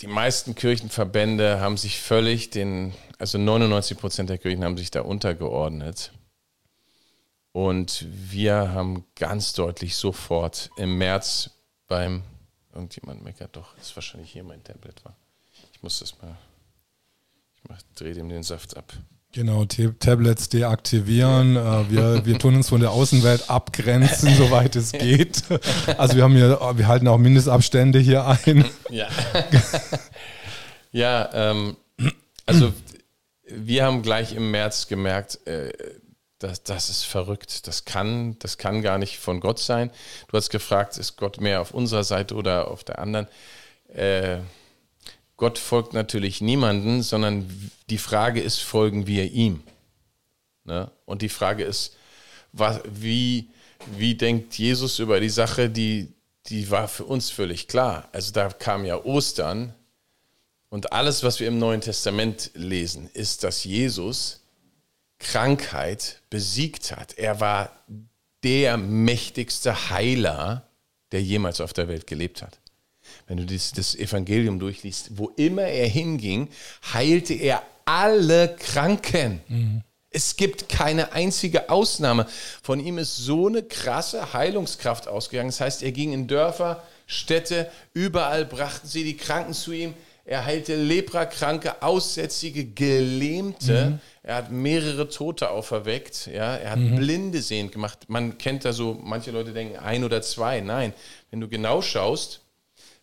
die 0.00 0.06
meisten 0.06 0.54
Kirchenverbände 0.54 1.60
haben 1.60 1.78
sich 1.78 1.98
völlig 1.98 2.50
den, 2.50 2.92
also 3.18 3.38
99 3.38 3.96
Prozent 3.96 4.28
der 4.28 4.36
Kirchen 4.36 4.64
haben 4.64 4.76
sich 4.76 4.90
da 4.90 5.00
untergeordnet. 5.00 6.12
Und 7.52 8.06
wir 8.10 8.72
haben 8.72 9.06
ganz 9.16 9.54
deutlich 9.54 9.96
sofort 9.96 10.70
im 10.76 10.98
März 10.98 11.50
beim, 11.88 12.22
irgendjemand 12.74 13.24
meckert 13.24 13.56
doch, 13.56 13.76
ist 13.78 13.96
wahrscheinlich 13.96 14.30
hier 14.30 14.44
mein 14.44 14.62
Tablet 14.62 15.02
war. 15.06 15.16
Ich 15.72 15.82
muss 15.82 15.98
das 15.98 16.20
mal, 16.20 16.36
ich 17.56 17.68
mach, 17.68 17.80
drehe 17.94 18.12
dem 18.12 18.28
den 18.28 18.42
Saft 18.42 18.76
ab. 18.76 18.92
Genau, 19.32 19.64
Tablets 19.64 20.48
deaktivieren. 20.48 21.56
Äh, 21.56 21.90
wir, 21.90 22.26
wir 22.26 22.38
tun 22.38 22.56
uns 22.56 22.68
von 22.68 22.80
der 22.80 22.90
Außenwelt 22.90 23.48
abgrenzen, 23.48 24.34
soweit 24.36 24.74
es 24.74 24.90
geht. 24.90 25.44
Also 25.96 26.16
wir 26.16 26.24
haben 26.24 26.34
hier, 26.34 26.58
wir 26.74 26.88
halten 26.88 27.06
auch 27.06 27.18
Mindestabstände 27.18 28.00
hier 28.00 28.26
ein. 28.26 28.64
Ja. 28.90 29.08
ja, 30.90 31.30
ähm, 31.32 31.76
also 32.44 32.72
wir 33.46 33.84
haben 33.84 34.02
gleich 34.02 34.34
im 34.34 34.50
März 34.50 34.88
gemerkt, 34.88 35.46
äh, 35.46 35.72
das, 36.40 36.64
das 36.64 36.88
ist 36.88 37.04
verrückt. 37.04 37.68
Das 37.68 37.84
kann, 37.84 38.36
das 38.40 38.58
kann 38.58 38.82
gar 38.82 38.98
nicht 38.98 39.18
von 39.18 39.38
Gott 39.40 39.60
sein. 39.60 39.90
Du 40.28 40.36
hast 40.36 40.50
gefragt, 40.50 40.96
ist 40.96 41.16
Gott 41.16 41.40
mehr 41.40 41.60
auf 41.60 41.72
unserer 41.72 42.02
Seite 42.02 42.34
oder 42.34 42.68
auf 42.68 42.82
der 42.82 42.98
anderen? 42.98 43.28
Äh, 43.94 44.38
Gott 45.40 45.58
folgt 45.58 45.94
natürlich 45.94 46.42
niemanden, 46.42 47.02
sondern 47.02 47.48
die 47.88 47.96
Frage 47.96 48.42
ist, 48.42 48.58
folgen 48.58 49.06
wir 49.06 49.32
ihm? 49.32 49.62
Ne? 50.64 50.90
Und 51.06 51.22
die 51.22 51.30
Frage 51.30 51.64
ist, 51.64 51.96
was, 52.52 52.82
wie, 52.84 53.48
wie 53.96 54.14
denkt 54.16 54.58
Jesus 54.58 54.98
über 54.98 55.18
die 55.18 55.30
Sache, 55.30 55.70
die, 55.70 56.12
die 56.48 56.70
war 56.70 56.88
für 56.88 57.06
uns 57.06 57.30
völlig 57.30 57.68
klar. 57.68 58.10
Also 58.12 58.32
da 58.32 58.50
kam 58.50 58.84
ja 58.84 59.02
Ostern 59.02 59.72
und 60.68 60.92
alles, 60.92 61.22
was 61.22 61.40
wir 61.40 61.48
im 61.48 61.58
Neuen 61.58 61.80
Testament 61.80 62.50
lesen, 62.52 63.08
ist, 63.14 63.42
dass 63.42 63.64
Jesus 63.64 64.42
Krankheit 65.18 66.20
besiegt 66.28 66.94
hat. 66.94 67.16
Er 67.16 67.40
war 67.40 67.70
der 68.42 68.76
mächtigste 68.76 69.88
Heiler, 69.88 70.68
der 71.12 71.22
jemals 71.22 71.62
auf 71.62 71.72
der 71.72 71.88
Welt 71.88 72.06
gelebt 72.06 72.42
hat 72.42 72.60
wenn 73.30 73.36
du 73.36 73.46
das, 73.46 73.70
das 73.70 73.94
Evangelium 73.94 74.58
durchliest, 74.58 75.16
wo 75.16 75.28
immer 75.36 75.62
er 75.62 75.86
hinging, 75.86 76.48
heilte 76.92 77.32
er 77.32 77.62
alle 77.84 78.56
Kranken. 78.56 79.40
Mhm. 79.46 79.82
Es 80.10 80.34
gibt 80.34 80.68
keine 80.68 81.12
einzige 81.12 81.70
Ausnahme. 81.70 82.26
Von 82.60 82.80
ihm 82.80 82.98
ist 82.98 83.16
so 83.16 83.46
eine 83.46 83.62
krasse 83.62 84.32
Heilungskraft 84.32 85.06
ausgegangen. 85.06 85.50
Das 85.50 85.60
heißt, 85.60 85.84
er 85.84 85.92
ging 85.92 86.12
in 86.12 86.26
Dörfer, 86.26 86.82
Städte, 87.06 87.70
überall 87.94 88.44
brachten 88.44 88.88
sie 88.88 89.04
die 89.04 89.16
Kranken 89.16 89.52
zu 89.52 89.70
ihm. 89.70 89.94
Er 90.24 90.44
heilte 90.44 90.74
Leprakranke, 90.74 91.82
Aussätzige, 91.84 92.64
Gelähmte. 92.64 93.90
Mhm. 93.90 94.00
Er 94.24 94.34
hat 94.34 94.50
mehrere 94.50 95.08
Tote 95.08 95.50
auferweckt. 95.50 96.26
Ja, 96.26 96.56
er 96.56 96.72
hat 96.72 96.80
mhm. 96.80 96.96
Blinde 96.96 97.42
sehend 97.42 97.70
gemacht. 97.70 98.06
Man 98.08 98.38
kennt 98.38 98.64
da 98.64 98.72
so, 98.72 98.98
manche 99.00 99.30
Leute 99.30 99.52
denken 99.52 99.78
ein 99.78 100.02
oder 100.02 100.20
zwei. 100.20 100.60
Nein, 100.60 100.92
wenn 101.30 101.40
du 101.40 101.46
genau 101.46 101.80
schaust, 101.80 102.40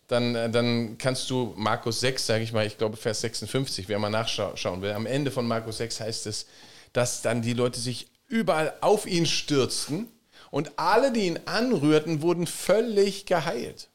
dann, 0.08 0.34
äh, 0.34 0.50
dann 0.50 0.98
kannst 0.98 1.30
du 1.30 1.54
Markus 1.56 2.00
6, 2.00 2.26
sage 2.26 2.42
ich 2.42 2.52
mal, 2.52 2.66
ich 2.66 2.78
glaube 2.78 2.96
Vers 2.96 3.20
56, 3.20 3.88
wer 3.88 3.98
mal 3.98 4.10
nachschauen 4.10 4.82
will, 4.82 4.92
am 4.92 5.06
Ende 5.06 5.30
von 5.30 5.46
Markus 5.46 5.78
6 5.78 6.00
heißt 6.00 6.26
es, 6.26 6.46
dass 6.92 7.22
dann 7.22 7.42
die 7.42 7.52
Leute 7.52 7.78
sich 7.78 8.08
überall 8.26 8.74
auf 8.80 9.06
ihn 9.06 9.26
stürzten 9.26 10.08
und 10.50 10.78
alle, 10.78 11.12
die 11.12 11.26
ihn 11.26 11.38
anrührten, 11.44 12.22
wurden 12.22 12.46
völlig 12.46 13.26
geheilt. 13.26 13.88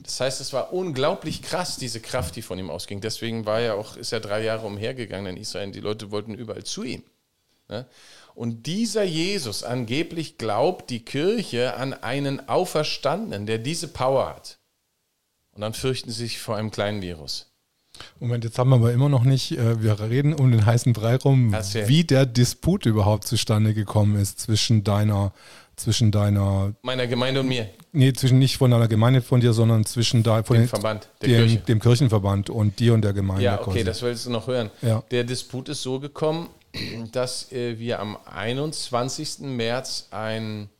Das 0.00 0.20
heißt, 0.20 0.40
es 0.40 0.52
war 0.52 0.72
unglaublich 0.72 1.40
krass, 1.40 1.76
diese 1.76 2.00
Kraft, 2.00 2.34
die 2.34 2.42
von 2.42 2.58
ihm 2.58 2.68
ausging. 2.68 3.00
Deswegen 3.00 3.46
war 3.46 3.60
er 3.60 3.76
auch, 3.76 3.96
ist 3.96 4.12
er 4.12 4.18
drei 4.18 4.42
Jahre 4.42 4.66
umhergegangen 4.66 5.36
in 5.36 5.42
Israel. 5.42 5.70
Die 5.70 5.80
Leute 5.80 6.10
wollten 6.10 6.34
überall 6.34 6.64
zu 6.64 6.82
ihm. 6.82 7.04
Ne? 7.68 7.86
Und 8.34 8.66
dieser 8.66 9.04
Jesus 9.04 9.62
angeblich 9.62 10.36
glaubt 10.36 10.90
die 10.90 11.04
Kirche 11.04 11.74
an 11.74 11.92
einen 11.92 12.48
Auferstandenen, 12.48 13.46
der 13.46 13.58
diese 13.58 13.88
Power 13.88 14.34
hat. 14.34 14.57
Und 15.58 15.62
dann 15.62 15.74
fürchten 15.74 16.12
sie 16.12 16.18
sich 16.18 16.38
vor 16.38 16.54
einem 16.54 16.70
kleinen 16.70 17.02
Virus. 17.02 17.46
Moment, 18.20 18.44
jetzt 18.44 18.60
haben 18.60 18.70
wir 18.70 18.76
aber 18.76 18.92
immer 18.92 19.08
noch 19.08 19.24
nicht, 19.24 19.58
äh, 19.58 19.82
wir 19.82 19.98
reden 19.98 20.32
um 20.32 20.52
den 20.52 20.64
heißen 20.64 20.92
Brei 20.92 21.16
rum, 21.16 21.52
wie 21.86 22.04
der 22.04 22.26
Disput 22.26 22.86
überhaupt 22.86 23.26
zustande 23.26 23.74
gekommen 23.74 24.14
ist 24.14 24.38
zwischen 24.38 24.84
deiner, 24.84 25.32
zwischen 25.74 26.12
deiner. 26.12 26.74
Meiner 26.82 27.08
Gemeinde 27.08 27.40
und 27.40 27.48
mir. 27.48 27.68
Nee, 27.90 28.12
zwischen 28.12 28.38
nicht 28.38 28.56
von 28.56 28.70
deiner 28.70 28.86
Gemeinde 28.86 29.20
von 29.20 29.40
dir, 29.40 29.52
sondern 29.52 29.84
zwischen 29.84 30.22
da, 30.22 30.44
von 30.44 30.54
dem 30.54 30.62
den, 30.62 30.68
Verband, 30.68 31.08
dem, 31.22 31.28
Kirche. 31.28 31.56
dem, 31.56 31.80
Kirchenverband 31.80 32.50
und 32.50 32.78
dir 32.78 32.94
und 32.94 33.02
der 33.02 33.12
Gemeinde. 33.12 33.42
Ja, 33.42 33.60
okay, 33.60 33.70
quasi. 33.72 33.84
das 33.84 34.02
willst 34.02 34.26
du 34.26 34.30
noch 34.30 34.46
hören. 34.46 34.70
Ja. 34.80 35.02
Der 35.10 35.24
Disput 35.24 35.68
ist 35.70 35.82
so 35.82 35.98
gekommen, 35.98 36.50
dass 37.10 37.50
äh, 37.50 37.80
wir 37.80 37.98
am 37.98 38.16
21. 38.32 39.40
März 39.40 40.06
einen 40.12 40.70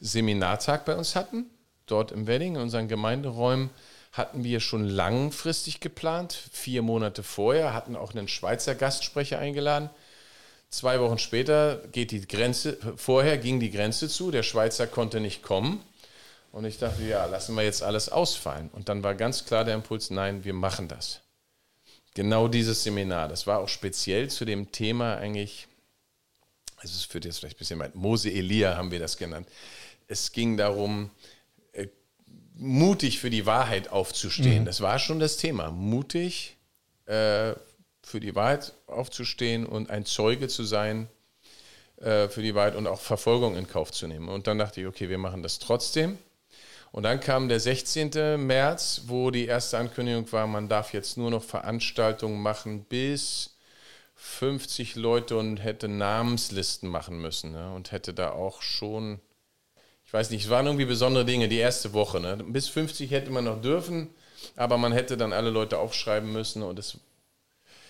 Seminartag 0.00 0.86
bei 0.86 0.96
uns 0.96 1.14
hatten, 1.14 1.46
dort 1.86 2.10
im 2.10 2.26
Wedding, 2.26 2.56
in 2.56 2.62
unseren 2.62 2.88
Gemeinderäumen 2.88 3.70
hatten 4.18 4.44
wir 4.44 4.60
schon 4.60 4.86
langfristig 4.86 5.80
geplant, 5.80 6.32
vier 6.52 6.82
Monate 6.82 7.22
vorher, 7.22 7.72
hatten 7.72 7.96
auch 7.96 8.14
einen 8.14 8.28
Schweizer 8.28 8.74
Gastsprecher 8.74 9.38
eingeladen. 9.38 9.88
Zwei 10.70 11.00
Wochen 11.00 11.18
später 11.18 11.76
geht 11.92 12.10
die 12.10 12.26
Grenze, 12.26 12.76
vorher 12.96 13.38
ging 13.38 13.58
die 13.58 13.70
Grenze 13.70 14.08
zu, 14.08 14.30
der 14.30 14.42
Schweizer 14.42 14.86
konnte 14.86 15.20
nicht 15.20 15.42
kommen. 15.42 15.82
Und 16.52 16.64
ich 16.64 16.78
dachte, 16.78 17.02
ja, 17.04 17.24
lassen 17.26 17.54
wir 17.54 17.62
jetzt 17.62 17.82
alles 17.82 18.08
ausfallen. 18.08 18.68
Und 18.72 18.88
dann 18.88 19.02
war 19.02 19.14
ganz 19.14 19.44
klar 19.44 19.64
der 19.64 19.74
Impuls, 19.74 20.10
nein, 20.10 20.44
wir 20.44 20.54
machen 20.54 20.88
das. 20.88 21.20
Genau 22.14 22.48
dieses 22.48 22.82
Seminar, 22.82 23.28
das 23.28 23.46
war 23.46 23.60
auch 23.60 23.68
speziell 23.68 24.28
zu 24.28 24.44
dem 24.44 24.72
Thema 24.72 25.16
eigentlich, 25.16 25.68
also 26.76 26.94
es 26.94 27.04
führt 27.04 27.24
jetzt 27.24 27.38
vielleicht 27.38 27.56
ein 27.56 27.60
bisschen 27.60 27.78
weit, 27.78 27.94
Mose 27.94 28.30
Elia 28.30 28.76
haben 28.76 28.90
wir 28.90 28.98
das 28.98 29.16
genannt. 29.16 29.48
Es 30.08 30.32
ging 30.32 30.56
darum, 30.56 31.10
mutig 32.58 33.20
für 33.20 33.30
die 33.30 33.46
Wahrheit 33.46 33.88
aufzustehen. 33.88 34.62
Mhm. 34.62 34.66
Das 34.66 34.80
war 34.80 34.98
schon 34.98 35.20
das 35.20 35.36
Thema. 35.36 35.70
Mutig 35.70 36.56
äh, 37.06 37.54
für 38.02 38.20
die 38.20 38.34
Wahrheit 38.34 38.72
aufzustehen 38.86 39.64
und 39.64 39.90
ein 39.90 40.04
Zeuge 40.04 40.48
zu 40.48 40.64
sein 40.64 41.08
äh, 42.00 42.28
für 42.28 42.42
die 42.42 42.54
Wahrheit 42.54 42.74
und 42.74 42.86
auch 42.86 43.00
Verfolgung 43.00 43.56
in 43.56 43.68
Kauf 43.68 43.92
zu 43.92 44.06
nehmen. 44.06 44.28
Und 44.28 44.46
dann 44.46 44.58
dachte 44.58 44.80
ich, 44.80 44.86
okay, 44.86 45.08
wir 45.08 45.18
machen 45.18 45.42
das 45.42 45.58
trotzdem. 45.58 46.18
Und 46.90 47.04
dann 47.04 47.20
kam 47.20 47.48
der 47.48 47.60
16. 47.60 48.44
März, 48.44 49.02
wo 49.06 49.30
die 49.30 49.46
erste 49.46 49.78
Ankündigung 49.78 50.30
war, 50.32 50.46
man 50.46 50.68
darf 50.68 50.92
jetzt 50.92 51.16
nur 51.16 51.30
noch 51.30 51.44
Veranstaltungen 51.44 52.40
machen 52.40 52.84
bis 52.84 53.56
50 54.16 54.96
Leute 54.96 55.36
und 55.36 55.58
hätte 55.58 55.86
Namenslisten 55.86 56.88
machen 56.88 57.20
müssen. 57.20 57.52
Ne? 57.52 57.72
Und 57.72 57.92
hätte 57.92 58.14
da 58.14 58.30
auch 58.30 58.62
schon 58.62 59.20
ich 60.08 60.14
weiß 60.14 60.30
nicht, 60.30 60.44
es 60.44 60.50
waren 60.50 60.64
irgendwie 60.64 60.86
besondere 60.86 61.26
Dinge, 61.26 61.48
die 61.48 61.58
erste 61.58 61.92
Woche. 61.92 62.18
Ne? 62.18 62.38
Bis 62.48 62.66
50 62.70 63.10
hätte 63.10 63.30
man 63.30 63.44
noch 63.44 63.60
dürfen, 63.60 64.08
aber 64.56 64.78
man 64.78 64.94
hätte 64.94 65.18
dann 65.18 65.34
alle 65.34 65.50
Leute 65.50 65.78
aufschreiben 65.78 66.32
müssen 66.32 66.62
und 66.62 66.78
es, 66.78 66.96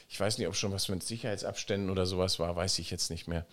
ich 0.09 0.19
weiß 0.19 0.39
nicht, 0.39 0.49
ob 0.49 0.57
schon 0.57 0.73
was 0.73 0.89
mit 0.89 1.05
Sicherheitsabständen 1.05 1.91
oder 1.91 2.07
sowas 2.07 2.41
war, 2.41 2.57
weiß 2.57 2.81
ich 2.81 2.91
jetzt 2.91 3.13
nicht 3.13 3.29
mehr. 3.29 3.47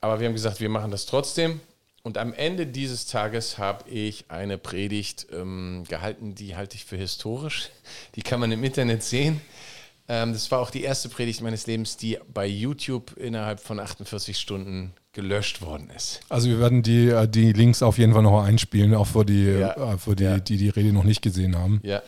Aber 0.00 0.20
wir 0.20 0.26
haben 0.26 0.32
gesagt, 0.32 0.58
wir 0.60 0.70
machen 0.70 0.90
das 0.90 1.04
trotzdem. 1.04 1.60
Und 2.02 2.16
am 2.16 2.32
Ende 2.32 2.66
dieses 2.66 3.04
Tages 3.04 3.58
habe 3.58 3.86
ich 3.90 4.24
eine 4.28 4.56
Predigt 4.56 5.26
ähm, 5.30 5.84
gehalten, 5.86 6.34
die 6.34 6.56
halte 6.56 6.76
ich 6.76 6.86
für 6.86 6.96
historisch. 6.96 7.68
Die 8.14 8.22
kann 8.22 8.40
man 8.40 8.52
im 8.52 8.64
Internet 8.64 9.02
sehen. 9.02 9.42
Ähm, 10.08 10.32
das 10.32 10.50
war 10.50 10.60
auch 10.60 10.70
die 10.70 10.82
erste 10.82 11.10
Predigt 11.10 11.42
meines 11.42 11.66
Lebens, 11.66 11.98
die 11.98 12.18
bei 12.32 12.46
YouTube 12.46 13.18
innerhalb 13.18 13.60
von 13.60 13.78
48 13.78 14.38
Stunden 14.38 14.94
gelöscht 15.12 15.60
worden 15.62 15.90
ist. 15.94 16.20
Also 16.28 16.48
wir 16.48 16.58
werden 16.58 16.82
die, 16.82 17.08
äh, 17.08 17.28
die 17.28 17.52
Links 17.52 17.82
auf 17.82 17.98
jeden 17.98 18.12
Fall 18.12 18.22
noch 18.22 18.42
einspielen, 18.42 18.94
auch 18.94 19.06
für 19.06 19.24
die, 19.24 19.44
ja. 19.44 19.94
Äh, 19.94 19.98
für 19.98 20.16
die, 20.16 20.24
ja. 20.24 20.38
die 20.38 20.56
die 20.56 20.70
Rede 20.70 20.92
noch 20.92 21.04
nicht 21.04 21.22
gesehen 21.22 21.56
haben. 21.56 21.80
Ja. 21.82 22.02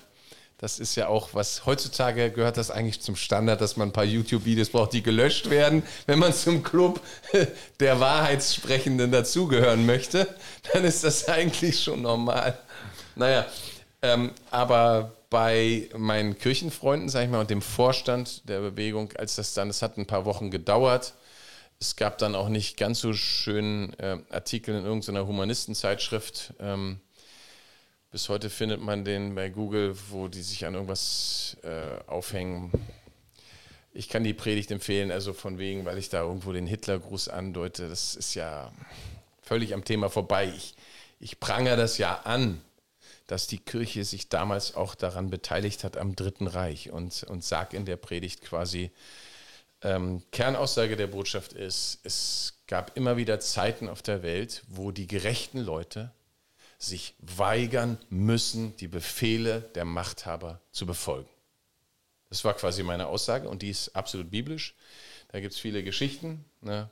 Das 0.59 0.79
ist 0.79 0.95
ja 0.95 1.09
auch 1.09 1.31
was, 1.33 1.67
heutzutage 1.67 2.31
gehört 2.31 2.57
das 2.57 2.71
eigentlich 2.71 3.01
zum 3.01 3.17
Standard, 3.17 3.61
dass 3.61 3.77
man 3.77 3.89
ein 3.89 3.93
paar 3.93 4.05
YouTube-Videos 4.05 4.71
braucht, 4.71 4.95
die 4.95 5.03
gelöscht 5.03 5.51
werden. 5.51 5.83
Wenn 6.07 6.19
man 6.19 6.33
zum 6.33 6.63
Club 6.63 7.01
der 7.81 8.01
Wahrheitssprechenden 8.01 9.11
dazugehören 9.11 9.85
möchte, 9.85 10.27
dann 10.73 10.85
ist 10.85 11.05
das 11.05 11.29
eigentlich 11.29 11.83
schon 11.83 12.03
normal. 12.03 12.57
Naja, 13.17 13.45
ähm, 14.01 14.31
aber 14.51 15.13
bei 15.29 15.89
meinen 15.97 16.39
Kirchenfreunden, 16.39 17.09
sag 17.09 17.25
ich 17.25 17.31
mal, 17.31 17.41
und 17.41 17.51
dem 17.51 17.61
Vorstand 17.61 18.49
der 18.49 18.61
Bewegung, 18.61 19.13
als 19.19 19.35
das 19.35 19.53
dann, 19.53 19.69
es 19.69 19.83
hat 19.83 19.99
ein 19.99 20.07
paar 20.07 20.25
Wochen 20.25 20.51
gedauert, 20.51 21.13
es 21.85 21.97
gab 21.97 22.17
dann 22.17 22.35
auch 22.35 22.49
nicht 22.49 22.79
ganz 22.79 23.00
so 23.00 23.12
schönen 23.12 23.93
äh, 23.99 24.17
Artikel 24.31 24.75
in 24.75 24.87
irgendeiner 24.87 25.26
Humanistenzeitschrift. 25.26 26.55
Ähm, 26.59 26.99
bis 28.11 28.31
heute 28.31 28.49
findet 28.49 28.81
man 28.81 29.05
den 29.05 29.35
bei 29.35 29.50
Google, 29.50 29.95
wo 30.09 30.29
die 30.29 30.41
sich 30.41 30.64
an 30.64 30.73
irgendwas 30.73 31.59
äh, 31.62 32.03
aufhängen. 32.07 32.73
Ich 33.93 34.09
kann 34.09 34.25
die 34.25 34.33
Predigt 34.33 34.71
empfehlen, 34.71 35.11
also 35.11 35.35
von 35.35 35.59
wegen, 35.59 35.85
weil 35.85 35.99
ich 35.99 36.09
da 36.09 36.23
irgendwo 36.23 36.53
den 36.53 36.67
Hitlergruß 36.67 37.29
andeute. 37.29 37.91
Das 37.91 38.14
ist 38.14 38.35
ja, 38.35 38.73
völlig 39.43 39.75
am 39.75 39.85
Thema 39.85 40.09
vorbei. 40.09 40.50
Ich, 40.57 40.75
ich 41.21 41.38
prangere 41.38 41.76
das 41.76 41.99
ja 41.99 42.23
an, 42.25 42.62
dass 43.26 43.47
die 43.47 43.59
Kirche 43.59 44.05
sich 44.05 44.31
damals 44.31 44.75
auch 44.75 44.95
daran 44.95 45.29
beteiligt 45.29 45.85
hat 45.85 45.99
am 45.99 46.17
Dritten 46.17 46.47
Reich 46.47 46.91
und, 46.91 47.25
und 47.25 47.45
sage 47.45 47.76
in 47.76 47.85
der 47.85 47.97
Predigt 47.97 48.41
quasi, 48.41 48.91
ähm, 49.85 50.23
Kernaussage 50.33 50.97
der 50.97 51.07
Botschaft 51.07 51.53
ist, 51.53 52.00
es 52.03 52.55
gab 52.67 52.97
immer 52.97 53.17
wieder 53.17 53.38
Zeiten 53.38 53.88
auf 53.88 54.03
der 54.03 54.23
Welt, 54.23 54.64
wo 54.67 54.91
die 54.91 55.07
gerechten 55.07 55.61
Leute 55.61 56.11
sich 56.79 57.14
weigern 57.21 57.99
müssen, 58.11 58.76
die 58.79 58.88
Befehle 58.88 59.61
der 59.75 59.85
Machthaber 59.85 60.61
zu 60.73 60.87
befolgen. 60.87 61.29
Das 62.31 62.45
war 62.45 62.55
quasi 62.55 62.83
meine 62.83 63.07
Aussage 63.07 63.49
und 63.49 63.62
die 63.62 63.71
ist 63.71 63.95
absolut 63.95 64.31
biblisch. 64.31 64.75
Da 65.29 65.41
gibt 65.41 65.53
es 65.53 65.61
viele 65.61 65.85
Geschichten. 65.85 66.45
Ne? 66.62 66.91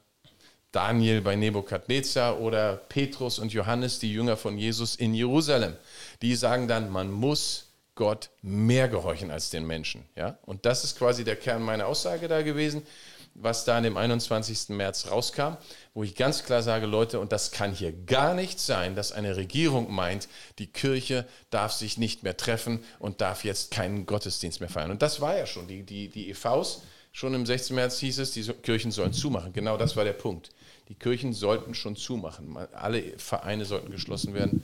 Daniel 0.70 1.20
bei 1.20 1.36
Nebukadnezar 1.36 2.40
oder 2.40 2.76
Petrus 2.76 3.38
und 3.38 3.52
Johannes, 3.52 3.98
die 3.98 4.12
Jünger 4.12 4.36
von 4.36 4.56
Jesus 4.56 4.96
in 4.96 5.14
Jerusalem. 5.14 5.76
Die 6.22 6.34
sagen 6.34 6.68
dann, 6.68 6.90
man 6.90 7.10
muss 7.10 7.71
Gott 7.94 8.30
mehr 8.40 8.88
gehorchen 8.88 9.30
als 9.30 9.50
den 9.50 9.66
Menschen. 9.66 10.04
Ja? 10.16 10.38
Und 10.42 10.64
das 10.66 10.84
ist 10.84 10.98
quasi 10.98 11.24
der 11.24 11.36
Kern 11.36 11.62
meiner 11.62 11.86
Aussage 11.86 12.28
da 12.28 12.42
gewesen, 12.42 12.86
was 13.34 13.64
da 13.64 13.78
an 13.78 13.82
dem 13.82 13.96
21. 13.96 14.70
März 14.70 15.10
rauskam, 15.10 15.56
wo 15.94 16.02
ich 16.02 16.14
ganz 16.14 16.44
klar 16.44 16.62
sage, 16.62 16.86
Leute, 16.86 17.18
und 17.18 17.32
das 17.32 17.50
kann 17.50 17.72
hier 17.72 17.92
gar 17.92 18.34
nicht 18.34 18.60
sein, 18.60 18.94
dass 18.94 19.12
eine 19.12 19.36
Regierung 19.36 19.92
meint, 19.92 20.28
die 20.58 20.66
Kirche 20.66 21.26
darf 21.50 21.72
sich 21.72 21.96
nicht 21.96 22.22
mehr 22.22 22.36
treffen 22.36 22.84
und 22.98 23.20
darf 23.20 23.44
jetzt 23.44 23.70
keinen 23.70 24.06
Gottesdienst 24.06 24.60
mehr 24.60 24.68
feiern. 24.68 24.90
Und 24.90 25.02
das 25.02 25.20
war 25.20 25.36
ja 25.36 25.46
schon, 25.46 25.66
die, 25.66 25.82
die, 25.82 26.08
die 26.08 26.30
EVs, 26.30 26.82
schon 27.12 27.34
im 27.34 27.46
16. 27.46 27.76
März 27.76 27.98
hieß 27.98 28.18
es, 28.18 28.32
die 28.32 28.42
Kirchen 28.42 28.90
sollen 28.90 29.12
zumachen. 29.12 29.52
Genau 29.52 29.76
das 29.76 29.96
war 29.96 30.04
der 30.04 30.14
Punkt. 30.14 30.50
Die 30.88 30.94
Kirchen 30.94 31.32
sollten 31.32 31.74
schon 31.74 31.96
zumachen. 31.96 32.56
Alle 32.72 33.18
Vereine 33.18 33.64
sollten 33.64 33.90
geschlossen 33.90 34.34
werden. 34.34 34.62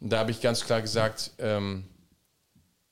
Und 0.00 0.10
da 0.10 0.18
habe 0.18 0.30
ich 0.30 0.40
ganz 0.40 0.64
klar 0.64 0.80
gesagt, 0.80 1.32
ähm, 1.38 1.84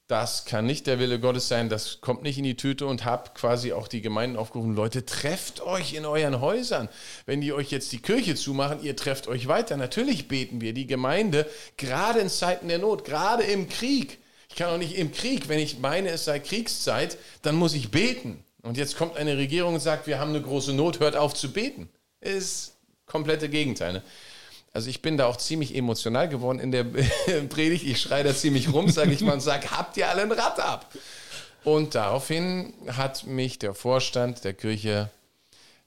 das 0.08 0.44
kann 0.44 0.66
nicht 0.66 0.86
der 0.86 1.00
Wille 1.00 1.18
Gottes 1.18 1.48
sein, 1.48 1.68
das 1.68 2.00
kommt 2.00 2.22
nicht 2.22 2.38
in 2.38 2.44
die 2.44 2.56
Tüte 2.56 2.86
und 2.86 3.04
habe 3.04 3.30
quasi 3.34 3.72
auch 3.72 3.88
die 3.88 4.02
Gemeinden 4.02 4.36
aufgerufen, 4.36 4.74
Leute, 4.74 5.04
trefft 5.04 5.60
euch 5.60 5.94
in 5.94 6.06
euren 6.06 6.40
Häusern. 6.40 6.88
Wenn 7.24 7.40
die 7.40 7.52
euch 7.52 7.72
jetzt 7.72 7.90
die 7.90 8.00
Kirche 8.00 8.36
zumachen, 8.36 8.82
ihr 8.82 8.94
trefft 8.94 9.26
euch 9.26 9.48
weiter. 9.48 9.76
Natürlich 9.76 10.28
beten 10.28 10.60
wir, 10.60 10.72
die 10.74 10.86
Gemeinde, 10.86 11.46
gerade 11.76 12.20
in 12.20 12.28
Zeiten 12.28 12.68
der 12.68 12.78
Not, 12.78 13.04
gerade 13.04 13.42
im 13.42 13.68
Krieg. 13.68 14.18
Ich 14.48 14.54
kann 14.54 14.70
auch 14.70 14.78
nicht 14.78 14.96
im 14.96 15.10
Krieg, 15.10 15.48
wenn 15.48 15.58
ich 15.58 15.80
meine, 15.80 16.10
es 16.10 16.24
sei 16.24 16.38
Kriegszeit, 16.38 17.18
dann 17.42 17.56
muss 17.56 17.74
ich 17.74 17.90
beten. 17.90 18.44
Und 18.62 18.76
jetzt 18.76 18.96
kommt 18.96 19.16
eine 19.16 19.36
Regierung 19.36 19.74
und 19.74 19.80
sagt, 19.80 20.06
wir 20.06 20.20
haben 20.20 20.30
eine 20.30 20.42
große 20.42 20.72
Not, 20.72 21.00
hört 21.00 21.16
auf 21.16 21.34
zu 21.34 21.52
beten. 21.52 21.88
Ist 22.20 22.76
komplette 23.06 23.48
Gegenteil. 23.48 23.94
Ne? 23.94 24.02
Also 24.76 24.90
ich 24.90 25.00
bin 25.00 25.16
da 25.16 25.24
auch 25.24 25.38
ziemlich 25.38 25.74
emotional 25.74 26.28
geworden 26.28 26.58
in 26.58 26.70
der 26.70 26.84
Predigt. 27.48 27.82
Ich 27.86 27.98
schreie 27.98 28.24
da 28.24 28.34
ziemlich 28.34 28.70
rum, 28.70 28.90
sage 28.90 29.10
ich 29.10 29.22
mal, 29.22 29.32
und 29.32 29.40
sage, 29.40 29.70
habt 29.70 29.96
ihr 29.96 30.06
alle 30.06 30.20
ein 30.20 30.30
Rad 30.30 30.60
ab? 30.60 30.92
Und 31.64 31.94
daraufhin 31.94 32.74
hat 32.86 33.24
mich 33.24 33.58
der 33.58 33.72
Vorstand 33.72 34.44
der 34.44 34.52
Kirche 34.52 35.08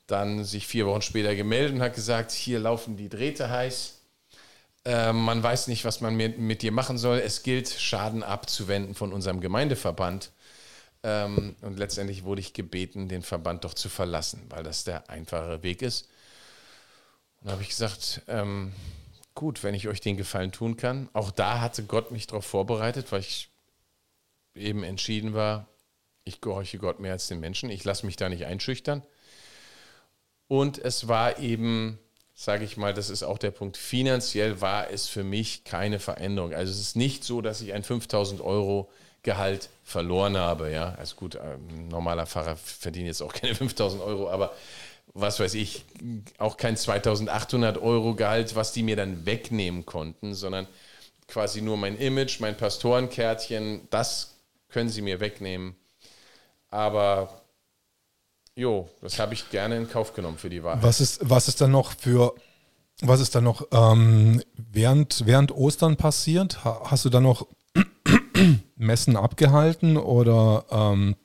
dann 0.07 0.43
sich 0.43 0.65
vier 0.65 0.87
Wochen 0.87 1.03
später 1.03 1.35
gemeldet 1.35 1.75
und 1.75 1.83
hat 1.83 1.93
gesagt, 1.93 2.31
hier 2.31 2.57
laufen 2.57 2.97
die 2.97 3.09
Drähte 3.09 3.51
heiß. 3.51 3.93
Äh, 4.85 5.13
man 5.13 5.43
weiß 5.43 5.67
nicht, 5.67 5.85
was 5.85 6.01
man 6.01 6.15
mit, 6.15 6.39
mit 6.39 6.63
dir 6.63 6.71
machen 6.71 6.97
soll. 6.97 7.19
Es 7.19 7.43
gilt, 7.43 7.69
Schaden 7.69 8.23
abzuwenden 8.23 8.95
von 8.95 9.13
unserem 9.13 9.39
Gemeindeverband. 9.39 10.31
Ähm, 11.03 11.55
und 11.61 11.77
letztendlich 11.77 12.23
wurde 12.23 12.41
ich 12.41 12.53
gebeten, 12.53 13.07
den 13.07 13.21
Verband 13.21 13.65
doch 13.65 13.75
zu 13.75 13.87
verlassen, 13.87 14.47
weil 14.49 14.63
das 14.63 14.83
der 14.83 15.11
einfache 15.11 15.61
Weg 15.61 15.83
ist. 15.83 16.07
Und 17.41 17.47
da 17.47 17.51
habe 17.53 17.61
ich 17.61 17.69
gesagt, 17.69 18.21
ähm, 18.27 18.73
gut, 19.35 19.63
wenn 19.63 19.73
ich 19.73 19.87
euch 19.87 20.01
den 20.01 20.17
Gefallen 20.17 20.51
tun 20.51 20.75
kann. 20.75 21.09
Auch 21.13 21.31
da 21.31 21.61
hatte 21.61 21.83
Gott 21.83 22.11
mich 22.11 22.27
darauf 22.27 22.45
vorbereitet, 22.45 23.11
weil 23.11 23.21
ich 23.21 23.49
eben 24.55 24.83
entschieden 24.83 25.33
war, 25.33 25.67
ich 26.25 26.41
gehorche 26.41 26.77
Gott 26.77 26.99
mehr 26.99 27.13
als 27.13 27.27
den 27.27 27.39
Menschen. 27.39 27.69
Ich 27.69 27.83
lasse 27.83 28.05
mich 28.05 28.17
da 28.17 28.29
nicht 28.29 28.45
einschüchtern. 28.45 29.03
Und 30.47 30.77
es 30.79 31.07
war 31.07 31.39
eben, 31.39 31.99
sage 32.33 32.65
ich 32.65 32.75
mal, 32.75 32.93
das 32.93 33.09
ist 33.09 33.23
auch 33.23 33.37
der 33.37 33.51
Punkt, 33.51 33.77
finanziell 33.77 34.61
war 34.61 34.89
es 34.89 35.07
für 35.07 35.23
mich 35.23 35.63
keine 35.63 35.99
Veränderung. 35.99 36.53
Also 36.53 36.71
es 36.71 36.79
ist 36.79 36.95
nicht 36.95 37.23
so, 37.23 37.41
dass 37.41 37.61
ich 37.61 37.73
ein 37.73 37.83
5000 37.83 38.41
Euro 38.41 38.89
Gehalt 39.21 39.69
verloren 39.83 40.37
habe. 40.37 40.71
Ja, 40.71 40.95
also 40.95 41.15
gut, 41.15 41.35
ein 41.35 41.87
normaler 41.89 42.25
Pfarrer 42.25 42.55
verdient 42.55 43.07
jetzt 43.07 43.21
auch 43.21 43.33
keine 43.33 43.53
5000 43.53 44.01
Euro, 44.01 44.29
aber 44.29 44.53
was 45.13 45.39
weiß 45.39 45.53
ich, 45.55 45.85
auch 46.37 46.57
kein 46.57 46.77
2800 46.77 47.77
Euro 47.77 48.15
Gehalt, 48.15 48.55
was 48.55 48.71
die 48.71 48.83
mir 48.83 48.95
dann 48.95 49.25
wegnehmen 49.25 49.85
konnten, 49.85 50.33
sondern 50.33 50.67
quasi 51.27 51.61
nur 51.61 51.77
mein 51.77 51.97
Image, 51.97 52.39
mein 52.39 52.57
Pastorenkärtchen, 52.57 53.87
das 53.89 54.35
können 54.69 54.89
sie 54.89 55.01
mir 55.01 55.19
wegnehmen. 55.19 55.75
Aber 56.69 57.41
jo, 58.55 58.89
das 59.01 59.19
habe 59.19 59.33
ich 59.33 59.49
gerne 59.49 59.77
in 59.77 59.89
Kauf 59.89 60.13
genommen 60.13 60.37
für 60.37 60.49
die 60.49 60.63
Wahl. 60.63 60.81
Was 60.81 61.01
ist, 61.01 61.27
was 61.27 61.47
ist 61.47 61.61
dann 61.61 61.71
noch 61.71 61.93
für, 61.93 62.33
was 63.01 63.19
ist 63.19 63.35
dann 63.35 63.43
noch 63.43 63.67
ähm, 63.71 64.43
während, 64.55 65.25
während 65.25 65.51
Ostern 65.51 65.97
passiert? 65.97 66.63
Hast 66.63 67.05
du 67.05 67.09
dann 67.09 67.23
noch 67.23 67.47
Messen 68.75 69.15
abgehalten 69.15 69.97
oder? 69.97 70.65
Ähm 70.69 71.15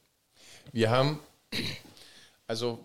Wir 0.73 0.91
haben, 0.91 1.21
also 2.47 2.79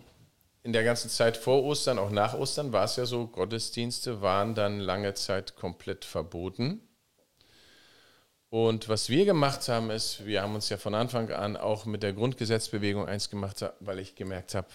in 0.62 0.72
der 0.72 0.84
ganzen 0.84 1.08
Zeit 1.08 1.36
vor 1.36 1.62
Ostern, 1.64 1.98
auch 1.98 2.10
nach 2.10 2.34
Ostern, 2.34 2.72
war 2.72 2.84
es 2.84 2.96
ja 2.96 3.06
so, 3.06 3.26
Gottesdienste 3.26 4.20
waren 4.20 4.54
dann 4.54 4.78
lange 4.78 5.14
Zeit 5.14 5.56
komplett 5.56 6.04
verboten. 6.04 6.82
Und 8.50 8.88
was 8.88 9.08
wir 9.08 9.24
gemacht 9.24 9.68
haben, 9.68 9.90
ist, 9.90 10.26
wir 10.26 10.42
haben 10.42 10.54
uns 10.54 10.68
ja 10.68 10.76
von 10.76 10.94
Anfang 10.94 11.30
an 11.30 11.56
auch 11.56 11.86
mit 11.86 12.02
der 12.02 12.12
Grundgesetzbewegung 12.12 13.06
eins 13.06 13.30
gemacht, 13.30 13.64
weil 13.78 14.00
ich 14.00 14.16
gemerkt 14.16 14.54
habe, 14.54 14.66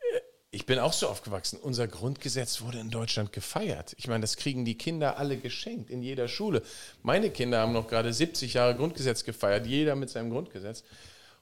äh, 0.00 0.20
ich 0.50 0.66
bin 0.66 0.80
auch 0.80 0.92
so 0.92 1.08
aufgewachsen. 1.08 1.58
Unser 1.62 1.86
Grundgesetz 1.86 2.60
wurde 2.60 2.80
in 2.80 2.90
Deutschland 2.90 3.32
gefeiert. 3.32 3.94
Ich 3.98 4.08
meine, 4.08 4.22
das 4.22 4.36
kriegen 4.36 4.64
die 4.64 4.76
Kinder 4.76 5.16
alle 5.16 5.38
geschenkt 5.38 5.90
in 5.90 6.02
jeder 6.02 6.28
Schule. 6.28 6.62
Meine 7.02 7.30
Kinder 7.30 7.60
haben 7.60 7.72
noch 7.72 7.88
gerade 7.88 8.12
70 8.12 8.54
Jahre 8.54 8.74
Grundgesetz 8.74 9.24
gefeiert, 9.24 9.64
jeder 9.64 9.94
mit 9.94 10.10
seinem 10.10 10.30
Grundgesetz. 10.30 10.82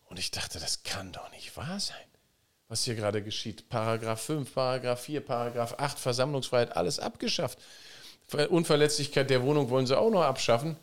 Und 0.05 0.19
ich 0.19 0.31
dachte, 0.31 0.61
das 0.61 0.83
kann 0.83 1.11
doch 1.11 1.31
nicht 1.33 1.57
wahr 1.57 1.81
sein 1.81 2.10
was 2.71 2.85
hier 2.85 2.95
gerade 2.95 3.21
geschieht. 3.21 3.69
Paragraph 3.69 4.23
5, 4.23 4.55
Paragraph 4.55 5.01
4, 5.01 5.21
Paragraph 5.23 5.75
8, 5.77 5.99
Versammlungsfreiheit, 5.99 6.77
alles 6.77 7.01
abgeschafft. 7.01 7.59
Unverletzlichkeit 8.49 9.29
der 9.29 9.43
Wohnung 9.43 9.71
wollen 9.71 9.89
sie 9.89 9.99
auch 9.99 10.11
noch 10.11 10.23
abschaffen. 10.23 10.77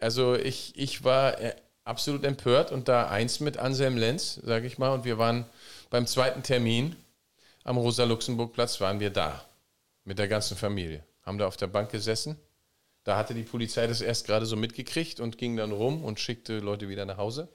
Also 0.00 0.34
ich, 0.34 0.72
ich 0.74 1.04
war 1.04 1.38
äh, 1.38 1.54
absolut 1.84 2.24
empört 2.24 2.72
und 2.72 2.88
da 2.88 3.08
eins 3.08 3.40
mit 3.40 3.58
Anselm 3.58 3.98
Lenz, 3.98 4.40
sage 4.42 4.66
ich 4.66 4.78
mal, 4.78 4.88
und 4.88 5.04
wir 5.04 5.18
waren 5.18 5.44
beim 5.90 6.06
zweiten 6.06 6.42
Termin 6.42 6.96
am 7.62 7.76
Rosa-Luxemburg-Platz, 7.76 8.80
waren 8.80 8.98
wir 8.98 9.10
da 9.10 9.44
mit 10.04 10.18
der 10.18 10.28
ganzen 10.28 10.56
Familie. 10.56 11.04
Haben 11.24 11.36
da 11.36 11.46
auf 11.46 11.58
der 11.58 11.66
Bank 11.66 11.90
gesessen. 11.90 12.38
Da 13.04 13.18
hatte 13.18 13.34
die 13.34 13.42
Polizei 13.42 13.86
das 13.86 14.00
erst 14.00 14.26
gerade 14.26 14.46
so 14.46 14.56
mitgekriegt 14.56 15.20
und 15.20 15.36
ging 15.36 15.58
dann 15.58 15.72
rum 15.72 16.02
und 16.04 16.20
schickte 16.20 16.60
Leute 16.60 16.88
wieder 16.88 17.04
nach 17.04 17.18
Hause. 17.18 17.48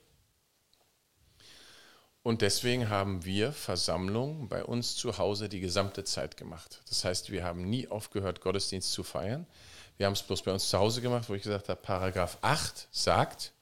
Und 2.28 2.42
deswegen 2.42 2.90
haben 2.90 3.24
wir 3.24 3.54
Versammlungen 3.54 4.50
bei 4.50 4.62
uns 4.62 4.98
zu 4.98 5.18
Hause 5.18 5.48
die 5.48 5.62
gesamte 5.62 6.04
Zeit 6.04 6.36
gemacht. 6.36 6.82
Das 6.90 7.06
heißt, 7.06 7.32
wir 7.32 7.46
haben 7.46 7.70
nie 7.70 7.88
aufgehört, 7.88 8.42
Gottesdienst 8.42 8.92
zu 8.92 9.06
feiern. 9.06 9.48
Wir 9.96 10.08
haben 10.08 10.12
es 10.12 10.24
bloß 10.24 10.42
bei 10.42 10.52
uns 10.52 10.68
zu 10.68 10.78
Hause 10.78 11.00
gemacht, 11.00 11.30
wo 11.30 11.36
ich 11.36 11.44
gesagt 11.44 11.70
habe, 11.70 11.82
Paragraph 11.82 12.38
8 12.42 12.90
sagt, 12.92 13.54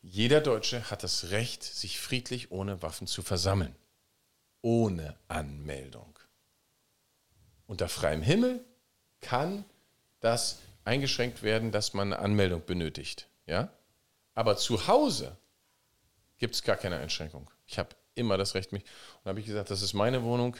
jeder 0.00 0.40
Deutsche 0.40 0.90
hat 0.90 1.04
das 1.04 1.30
Recht, 1.30 1.62
sich 1.62 2.00
friedlich 2.00 2.50
ohne 2.50 2.82
Waffen 2.82 3.06
zu 3.06 3.22
versammeln. 3.22 3.76
Ohne 4.62 5.14
Anmeldung. 5.28 6.18
Unter 7.68 7.88
freiem 7.88 8.22
Himmel 8.22 8.64
kann 9.20 9.64
das 10.18 10.58
eingeschränkt 10.84 11.44
werden, 11.44 11.70
dass 11.70 11.94
man 11.94 12.12
eine 12.12 12.24
Anmeldung 12.24 12.66
benötigt. 12.66 13.28
Ja? 13.46 13.72
Aber 14.34 14.56
zu 14.56 14.88
Hause 14.88 15.36
gibt 16.42 16.56
es 16.56 16.64
gar 16.64 16.76
keine 16.76 16.96
Einschränkung. 16.96 17.48
Ich 17.68 17.78
habe 17.78 17.90
immer 18.16 18.36
das 18.36 18.56
Recht, 18.56 18.72
mich. 18.72 18.82
Und 19.22 19.28
habe 19.28 19.38
ich 19.38 19.46
gesagt, 19.46 19.70
das 19.70 19.80
ist 19.80 19.92
meine 19.92 20.24
Wohnung. 20.24 20.56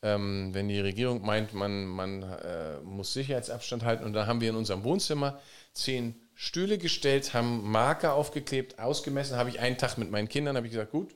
Ähm, 0.00 0.54
wenn 0.54 0.66
die 0.66 0.80
Regierung 0.80 1.20
meint, 1.20 1.52
man, 1.52 1.84
man 1.84 2.22
äh, 2.22 2.80
muss 2.80 3.12
Sicherheitsabstand 3.12 3.84
halten, 3.84 4.04
und 4.04 4.14
dann 4.14 4.26
haben 4.26 4.40
wir 4.40 4.48
in 4.48 4.56
unserem 4.56 4.84
Wohnzimmer 4.84 5.42
zehn 5.74 6.14
Stühle 6.34 6.78
gestellt, 6.78 7.34
haben 7.34 7.70
Marker 7.70 8.14
aufgeklebt, 8.14 8.78
ausgemessen, 8.78 9.36
habe 9.36 9.50
ich 9.50 9.60
einen 9.60 9.76
Tag 9.76 9.98
mit 9.98 10.10
meinen 10.10 10.30
Kindern, 10.30 10.56
habe 10.56 10.66
ich 10.66 10.72
gesagt, 10.72 10.92
gut, 10.92 11.14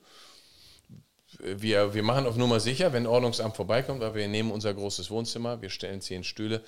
wir, 1.38 1.94
wir 1.94 2.02
machen 2.02 2.26
auf 2.26 2.36
Nummer 2.36 2.60
sicher, 2.60 2.92
wenn 2.92 3.06
Ordnungsamt 3.06 3.56
vorbeikommt, 3.56 4.02
aber 4.02 4.16
wir 4.16 4.28
nehmen 4.28 4.50
unser 4.50 4.74
großes 4.74 5.10
Wohnzimmer, 5.10 5.62
wir 5.62 5.70
stellen 5.70 6.02
zehn 6.02 6.24
Stühle 6.24 6.62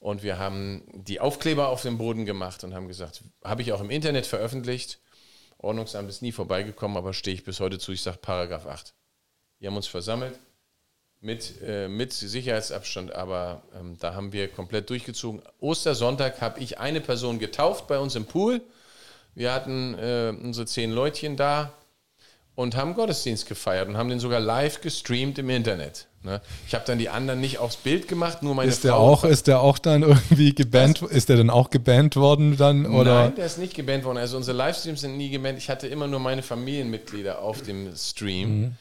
und 0.00 0.22
wir 0.22 0.38
haben 0.38 0.82
die 0.92 1.18
Aufkleber 1.18 1.70
auf 1.70 1.80
dem 1.80 1.96
Boden 1.96 2.26
gemacht 2.26 2.62
und 2.62 2.74
haben 2.74 2.88
gesagt, 2.88 3.22
habe 3.42 3.62
ich 3.62 3.72
auch 3.72 3.80
im 3.80 3.88
Internet 3.88 4.26
veröffentlicht, 4.26 4.98
Ordnungsamt 5.62 6.10
ist 6.10 6.22
nie 6.22 6.32
vorbeigekommen, 6.32 6.96
aber 6.96 7.14
stehe 7.14 7.34
ich 7.34 7.44
bis 7.44 7.60
heute 7.60 7.78
zu. 7.78 7.92
Ich 7.92 8.02
sage 8.02 8.18
Paragraph 8.18 8.66
8. 8.66 8.92
Wir 9.58 9.68
haben 9.68 9.76
uns 9.76 9.86
versammelt. 9.86 10.38
mit, 11.22 11.62
äh, 11.64 11.86
mit 11.86 12.12
Sicherheitsabstand, 12.12 13.14
aber 13.14 13.62
ähm, 13.78 13.96
da 14.00 14.14
haben 14.14 14.32
wir 14.32 14.48
komplett 14.48 14.90
durchgezogen. 14.90 15.40
Ostersonntag 15.60 16.40
habe 16.40 16.58
ich 16.58 16.78
eine 16.80 17.00
Person 17.00 17.38
getauft 17.38 17.86
bei 17.86 17.98
uns 17.98 18.16
im 18.16 18.26
Pool. 18.26 18.60
Wir 19.34 19.54
hatten 19.54 19.94
äh, 19.94 20.34
unsere 20.42 20.66
zehn 20.66 20.90
Leutchen 20.90 21.36
da 21.36 21.72
und 22.56 22.76
haben 22.76 22.94
Gottesdienst 22.94 23.46
gefeiert 23.46 23.88
und 23.88 23.96
haben 23.96 24.08
den 24.08 24.18
sogar 24.18 24.40
live 24.40 24.80
gestreamt 24.80 25.38
im 25.38 25.48
Internet. 25.48 26.08
Ne? 26.24 26.40
Ich 26.68 26.74
habe 26.74 26.84
dann 26.86 26.98
die 26.98 27.08
anderen 27.08 27.40
nicht 27.40 27.58
aufs 27.58 27.76
Bild 27.76 28.06
gemacht, 28.06 28.42
nur 28.42 28.54
meine 28.54 28.70
ist 28.70 28.84
der 28.84 28.96
Auch, 28.96 29.24
ist 29.24 29.48
der 29.48 29.60
auch 29.60 29.78
dann 29.78 30.02
irgendwie 30.02 30.54
gebannt? 30.54 31.02
Was? 31.02 31.10
Ist 31.10 31.28
der 31.28 31.36
dann 31.36 31.50
auch 31.50 31.70
gebannt 31.70 32.16
worden 32.16 32.56
dann? 32.56 32.86
Oder? 32.86 33.24
Nein, 33.24 33.34
der 33.36 33.46
ist 33.46 33.58
nicht 33.58 33.74
gebannt 33.74 34.04
worden. 34.04 34.18
Also 34.18 34.36
unsere 34.36 34.56
Livestreams 34.56 35.00
sind 35.00 35.16
nie 35.16 35.30
gebannt. 35.30 35.58
Ich 35.58 35.68
hatte 35.68 35.88
immer 35.88 36.06
nur 36.06 36.20
meine 36.20 36.42
Familienmitglieder 36.42 37.40
auf 37.40 37.62
dem 37.62 37.94
Stream. 37.96 38.60
Mhm 38.60 38.76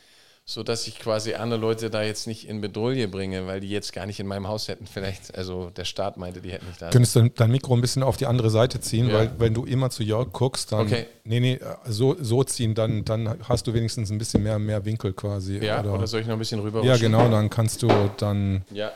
so 0.51 0.63
dass 0.63 0.85
ich 0.85 0.99
quasi 0.99 1.33
andere 1.33 1.59
Leute 1.59 1.89
da 1.89 2.03
jetzt 2.03 2.27
nicht 2.27 2.47
in 2.47 2.59
Bedrohung 2.59 3.09
bringe, 3.09 3.47
weil 3.47 3.61
die 3.61 3.69
jetzt 3.69 3.93
gar 3.93 4.05
nicht 4.05 4.19
in 4.19 4.27
meinem 4.27 4.49
Haus 4.49 4.67
hätten. 4.67 4.85
Vielleicht, 4.85 5.33
also 5.35 5.69
der 5.69 5.85
Staat 5.85 6.17
meinte, 6.17 6.41
die 6.41 6.51
hätten 6.51 6.67
nicht 6.67 6.81
da. 6.81 6.89
Könntest 6.89 7.15
du 7.15 7.29
dein 7.29 7.51
Mikro 7.51 7.73
ein 7.73 7.79
bisschen 7.79 8.03
auf 8.03 8.17
die 8.17 8.25
andere 8.25 8.49
Seite 8.49 8.81
ziehen, 8.81 9.07
ja. 9.07 9.13
weil 9.13 9.31
wenn 9.37 9.53
du 9.53 9.63
immer 9.63 9.89
zu 9.89 10.03
Jörg 10.03 10.33
guckst, 10.33 10.73
dann 10.73 10.87
okay. 10.87 11.05
nee, 11.23 11.39
nee, 11.39 11.59
so, 11.85 12.17
so 12.19 12.43
ziehen, 12.43 12.75
dann, 12.75 13.05
dann 13.05 13.37
hast 13.47 13.65
du 13.65 13.73
wenigstens 13.73 14.11
ein 14.11 14.17
bisschen 14.17 14.43
mehr, 14.43 14.59
mehr 14.59 14.83
Winkel 14.83 15.13
quasi. 15.13 15.57
Ja, 15.57 15.79
oder, 15.79 15.93
oder 15.93 16.07
soll 16.07 16.19
ich 16.19 16.27
noch 16.27 16.33
ein 16.33 16.39
bisschen 16.39 16.59
rüber? 16.59 16.83
Ja, 16.83 16.97
genau, 16.97 17.29
dann 17.29 17.49
kannst 17.49 17.81
du 17.81 17.87
dann 18.17 18.65
ja. 18.71 18.91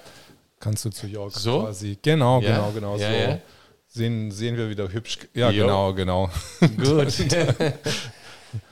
kannst 0.60 0.84
du 0.84 0.90
zu 0.90 1.08
Jörg 1.08 1.32
so? 1.32 1.62
quasi. 1.62 1.98
Genau, 2.02 2.42
ja. 2.42 2.56
genau, 2.56 2.72
genau 2.72 2.98
so. 2.98 3.04
Sehen, 3.88 4.30
sehen 4.30 4.58
wir 4.58 4.70
wieder 4.70 4.92
hübsch. 4.92 5.20
Ja, 5.34 5.50
jo. 5.52 5.64
genau, 5.64 5.94
genau. 5.94 6.30
Gut. 6.60 7.14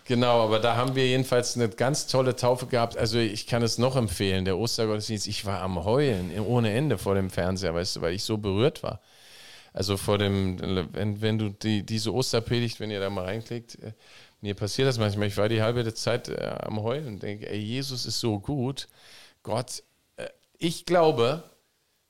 Genau, 0.06 0.44
aber 0.44 0.60
da 0.60 0.76
haben 0.76 0.96
wir 0.96 1.08
jedenfalls 1.08 1.56
eine 1.56 1.70
ganz 1.70 2.08
tolle 2.08 2.36
Taufe 2.36 2.68
gehabt. 2.68 2.98
Also 2.98 3.18
ich 3.18 3.48
kann 3.48 3.64
es 3.64 3.78
noch 3.78 3.96
empfehlen, 3.96 4.46
der 4.46 4.58
Ostergottesdienst, 4.58 5.28
ich 5.28 5.46
war 5.46 5.62
am 5.62 5.84
Heulen 5.84 6.38
ohne 6.40 6.74
Ende 6.74 6.98
vor 6.98 7.16
dem 7.16 7.30
Fernseher, 7.30 7.74
weißt 7.74 7.98
du, 7.98 8.02
weil 8.02 8.14
ich 8.14 8.24
so 8.24 8.38
berührt 8.38 8.84
war. 8.84 9.02
Also 9.74 9.98
vor 9.98 10.20
dem, 10.20 10.60
wenn, 10.94 11.22
wenn 11.22 11.38
du 11.40 11.50
die, 11.50 11.84
diese 11.84 12.14
Osterpredigt, 12.14 12.80
wenn 12.80 12.92
ihr 12.92 13.00
da 13.00 13.10
mal 13.10 13.26
reinklickt, 13.26 13.80
äh, 13.82 13.94
mir 14.42 14.54
passiert 14.54 14.88
das 14.88 15.00
manchmal, 15.00 15.28
ich 15.28 15.38
war 15.38 15.50
die 15.50 15.62
halbe 15.62 15.92
Zeit 15.94 16.30
äh, 16.30 16.56
am 16.60 16.84
Heulen 16.84 17.08
und 17.08 17.24
denke, 17.24 17.50
ey, 17.50 17.58
Jesus 17.58 18.06
ist 18.06 18.20
so 18.20 18.40
gut. 18.40 18.88
Gott, 19.42 19.84
äh, 20.18 20.28
ich 20.58 20.86
glaube, 20.86 21.44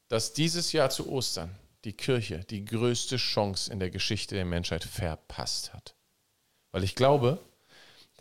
dass 0.10 0.34
dieses 0.34 0.74
Jahr 0.74 0.90
zu 0.90 1.10
Ostern 1.10 1.56
die 1.86 1.94
Kirche 1.94 2.44
die 2.50 2.66
größte 2.66 3.18
Chance 3.18 3.72
in 3.72 3.80
der 3.80 3.90
Geschichte 3.90 4.36
der 4.36 4.46
Menschheit 4.46 4.84
verpasst 4.84 5.74
hat. 5.74 5.96
Weil 6.72 6.84
ich 6.84 6.96
glaube, 6.96 7.40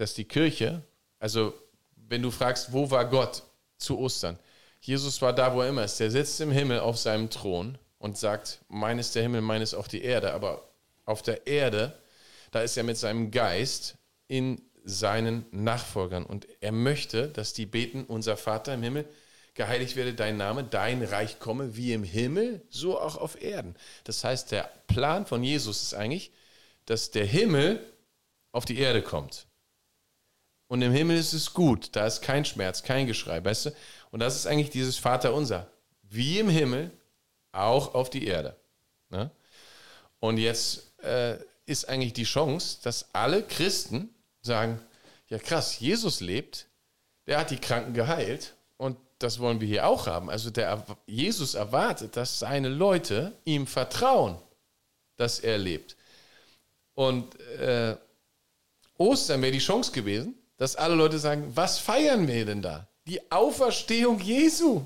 dass 0.02 0.14
die 0.14 0.24
Kirche, 0.24 0.82
also 1.20 1.54
wenn 1.94 2.22
du 2.22 2.32
fragst, 2.32 2.72
wo 2.72 2.90
war 2.90 3.08
Gott 3.08 3.44
zu 3.78 3.98
Ostern? 3.98 4.36
Jesus 4.80 5.22
war 5.22 5.32
da, 5.32 5.54
wo 5.54 5.62
er 5.62 5.68
immer 5.68 5.84
ist. 5.84 6.00
Der 6.00 6.10
sitzt 6.10 6.40
im 6.40 6.50
Himmel 6.50 6.80
auf 6.80 6.98
seinem 6.98 7.30
Thron 7.30 7.78
und 7.98 8.18
sagt, 8.18 8.58
mein 8.68 8.98
ist 8.98 9.14
der 9.14 9.22
Himmel, 9.22 9.42
mein 9.42 9.62
ist 9.62 9.74
auch 9.74 9.86
die 9.86 10.02
Erde. 10.02 10.32
Aber 10.34 10.68
auf 11.04 11.22
der 11.22 11.46
Erde, 11.46 11.96
da 12.50 12.62
ist 12.62 12.76
er 12.76 12.82
mit 12.82 12.96
seinem 12.98 13.30
Geist 13.30 13.94
in 14.26 14.60
seinen 14.82 15.46
Nachfolgern. 15.52 16.26
Und 16.26 16.48
er 16.60 16.72
möchte, 16.72 17.28
dass 17.28 17.52
die 17.52 17.66
beten, 17.66 18.02
unser 18.04 18.36
Vater 18.36 18.74
im 18.74 18.82
Himmel, 18.82 19.04
geheiligt 19.54 19.94
werde 19.94 20.14
dein 20.14 20.36
Name, 20.36 20.64
dein 20.64 21.04
Reich 21.04 21.38
komme, 21.38 21.76
wie 21.76 21.92
im 21.92 22.02
Himmel, 22.02 22.60
so 22.70 22.98
auch 22.98 23.16
auf 23.16 23.40
Erden. 23.40 23.76
Das 24.02 24.24
heißt, 24.24 24.50
der 24.50 24.68
Plan 24.88 25.26
von 25.26 25.44
Jesus 25.44 25.80
ist 25.80 25.94
eigentlich, 25.94 26.32
dass 26.86 27.12
der 27.12 27.24
Himmel 27.24 27.78
auf 28.50 28.64
die 28.64 28.78
Erde 28.78 29.02
kommt. 29.02 29.46
Und 30.72 30.80
im 30.80 30.90
Himmel 30.90 31.18
ist 31.18 31.34
es 31.34 31.52
gut. 31.52 31.90
Da 31.92 32.06
ist 32.06 32.22
kein 32.22 32.46
Schmerz, 32.46 32.82
kein 32.82 33.06
Geschrei, 33.06 33.44
weißt 33.44 33.66
du? 33.66 33.70
Und 34.10 34.20
das 34.20 34.36
ist 34.36 34.46
eigentlich 34.46 34.70
dieses 34.70 34.96
Vaterunser. 34.96 35.70
Wie 36.00 36.38
im 36.38 36.48
Himmel, 36.48 36.90
auch 37.52 37.92
auf 37.92 38.08
die 38.08 38.26
Erde. 38.26 38.56
Ne? 39.10 39.30
Und 40.18 40.38
jetzt 40.38 40.98
äh, 41.02 41.36
ist 41.66 41.90
eigentlich 41.90 42.14
die 42.14 42.24
Chance, 42.24 42.78
dass 42.82 43.14
alle 43.14 43.42
Christen 43.42 44.14
sagen, 44.40 44.80
ja 45.28 45.38
krass, 45.38 45.78
Jesus 45.78 46.20
lebt, 46.20 46.68
der 47.26 47.40
hat 47.40 47.50
die 47.50 47.58
Kranken 47.58 47.92
geheilt 47.92 48.54
und 48.78 48.96
das 49.18 49.40
wollen 49.40 49.60
wir 49.60 49.68
hier 49.68 49.86
auch 49.86 50.06
haben. 50.06 50.30
Also 50.30 50.48
der 50.48 50.86
Jesus 51.04 51.52
erwartet, 51.52 52.16
dass 52.16 52.38
seine 52.38 52.70
Leute 52.70 53.36
ihm 53.44 53.66
vertrauen, 53.66 54.38
dass 55.18 55.38
er 55.38 55.58
lebt. 55.58 55.98
Und 56.94 57.38
äh, 57.58 57.94
Ostern 58.96 59.42
wäre 59.42 59.52
die 59.52 59.58
Chance 59.58 59.92
gewesen, 59.92 60.38
dass 60.62 60.76
alle 60.76 60.94
Leute 60.94 61.18
sagen, 61.18 61.50
was 61.56 61.80
feiern 61.80 62.28
wir 62.28 62.46
denn 62.46 62.62
da? 62.62 62.86
Die 63.08 63.32
Auferstehung 63.32 64.20
Jesu. 64.20 64.82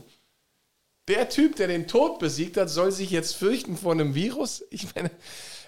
Der 1.07 1.29
Typ, 1.29 1.57
der 1.57 1.67
den 1.67 1.87
Tod 1.87 2.19
besiegt 2.19 2.57
hat, 2.57 2.71
soll 2.71 2.93
sich 2.93 3.11
jetzt 3.11 3.37
fürchten 3.37 3.77
vor 3.77 3.93
einem 3.93 4.15
Virus? 4.15 4.65
Ich 4.71 4.95
meine, 4.95 5.11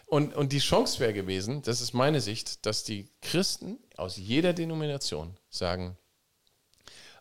und, 0.06 0.34
und 0.34 0.52
die 0.52 0.60
Chance 0.60 0.98
wäre 1.00 1.12
gewesen, 1.12 1.60
das 1.60 1.82
ist 1.82 1.92
meine 1.92 2.22
Sicht, 2.22 2.64
dass 2.64 2.84
die 2.84 3.10
Christen 3.20 3.76
aus 3.98 4.16
jeder 4.16 4.54
Denomination 4.54 5.36
sagen, 5.50 5.98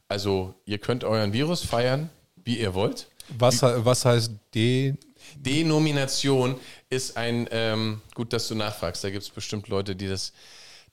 also 0.08 0.54
ihr 0.64 0.78
könnt 0.78 1.04
euren 1.04 1.34
Virus 1.34 1.66
feiern, 1.66 2.10
wie 2.38 2.58
ihr 2.58 2.74
wollt. 2.74 3.08
Was, 3.38 3.64
was 3.64 4.06
heißt 4.06 4.32
de 4.56 4.94
Denomination 5.36 6.58
ist 6.90 7.18
ein, 7.18 7.50
ähm, 7.52 8.02
gut, 8.16 8.32
dass 8.32 8.48
du 8.48 8.56
nachfragst, 8.56 9.04
da 9.04 9.10
gibt 9.10 9.24
es 9.24 9.30
bestimmt 9.30 9.68
Leute, 9.68 9.94
die 9.94 10.08
das 10.08 10.32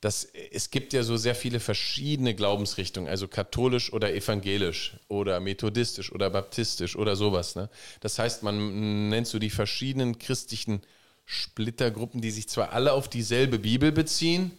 dass 0.05 0.25
es 0.51 0.71
gibt 0.71 0.93
ja 0.93 1.03
so 1.03 1.17
sehr 1.17 1.35
viele 1.35 1.61
verschiedene 1.61 2.35
Glaubensrichtungen, 2.35 3.09
also 3.09 3.27
katholisch 3.27 3.90
oder 3.90 4.12
evangelisch 4.14 4.99
oder 5.09 5.40
methodistisch 5.40 6.12
oder 6.12 6.29
baptistisch 6.29 6.95
oder 6.95 7.17
sowas. 7.17 7.57
Ne? 7.57 7.71
Das 8.01 8.19
heißt, 8.19 8.43
man 8.43 9.09
nennt 9.09 9.27
so 9.27 9.38
die 9.38 9.49
verschiedenen 9.49 10.19
christlichen 10.19 10.83
Splittergruppen, 11.25 12.21
die 12.21 12.33
sich 12.33 12.51
zwar 12.51 12.75
alle 12.75 12.93
auf 12.93 13.09
dieselbe 13.09 13.59
Bibel 13.59 13.93
beziehen, 13.93 14.51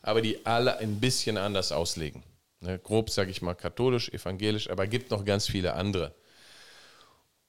aber 0.00 0.22
die 0.22 0.46
alle 0.46 0.78
ein 0.78 1.00
bisschen 1.00 1.38
anders 1.38 1.72
auslegen. 1.72 2.22
Ne? 2.60 2.78
Grob 2.78 3.10
sage 3.10 3.32
ich 3.32 3.42
mal 3.42 3.54
katholisch, 3.54 4.10
evangelisch, 4.10 4.70
aber 4.70 4.86
gibt 4.86 5.10
noch 5.10 5.24
ganz 5.24 5.48
viele 5.48 5.74
andere. 5.74 6.14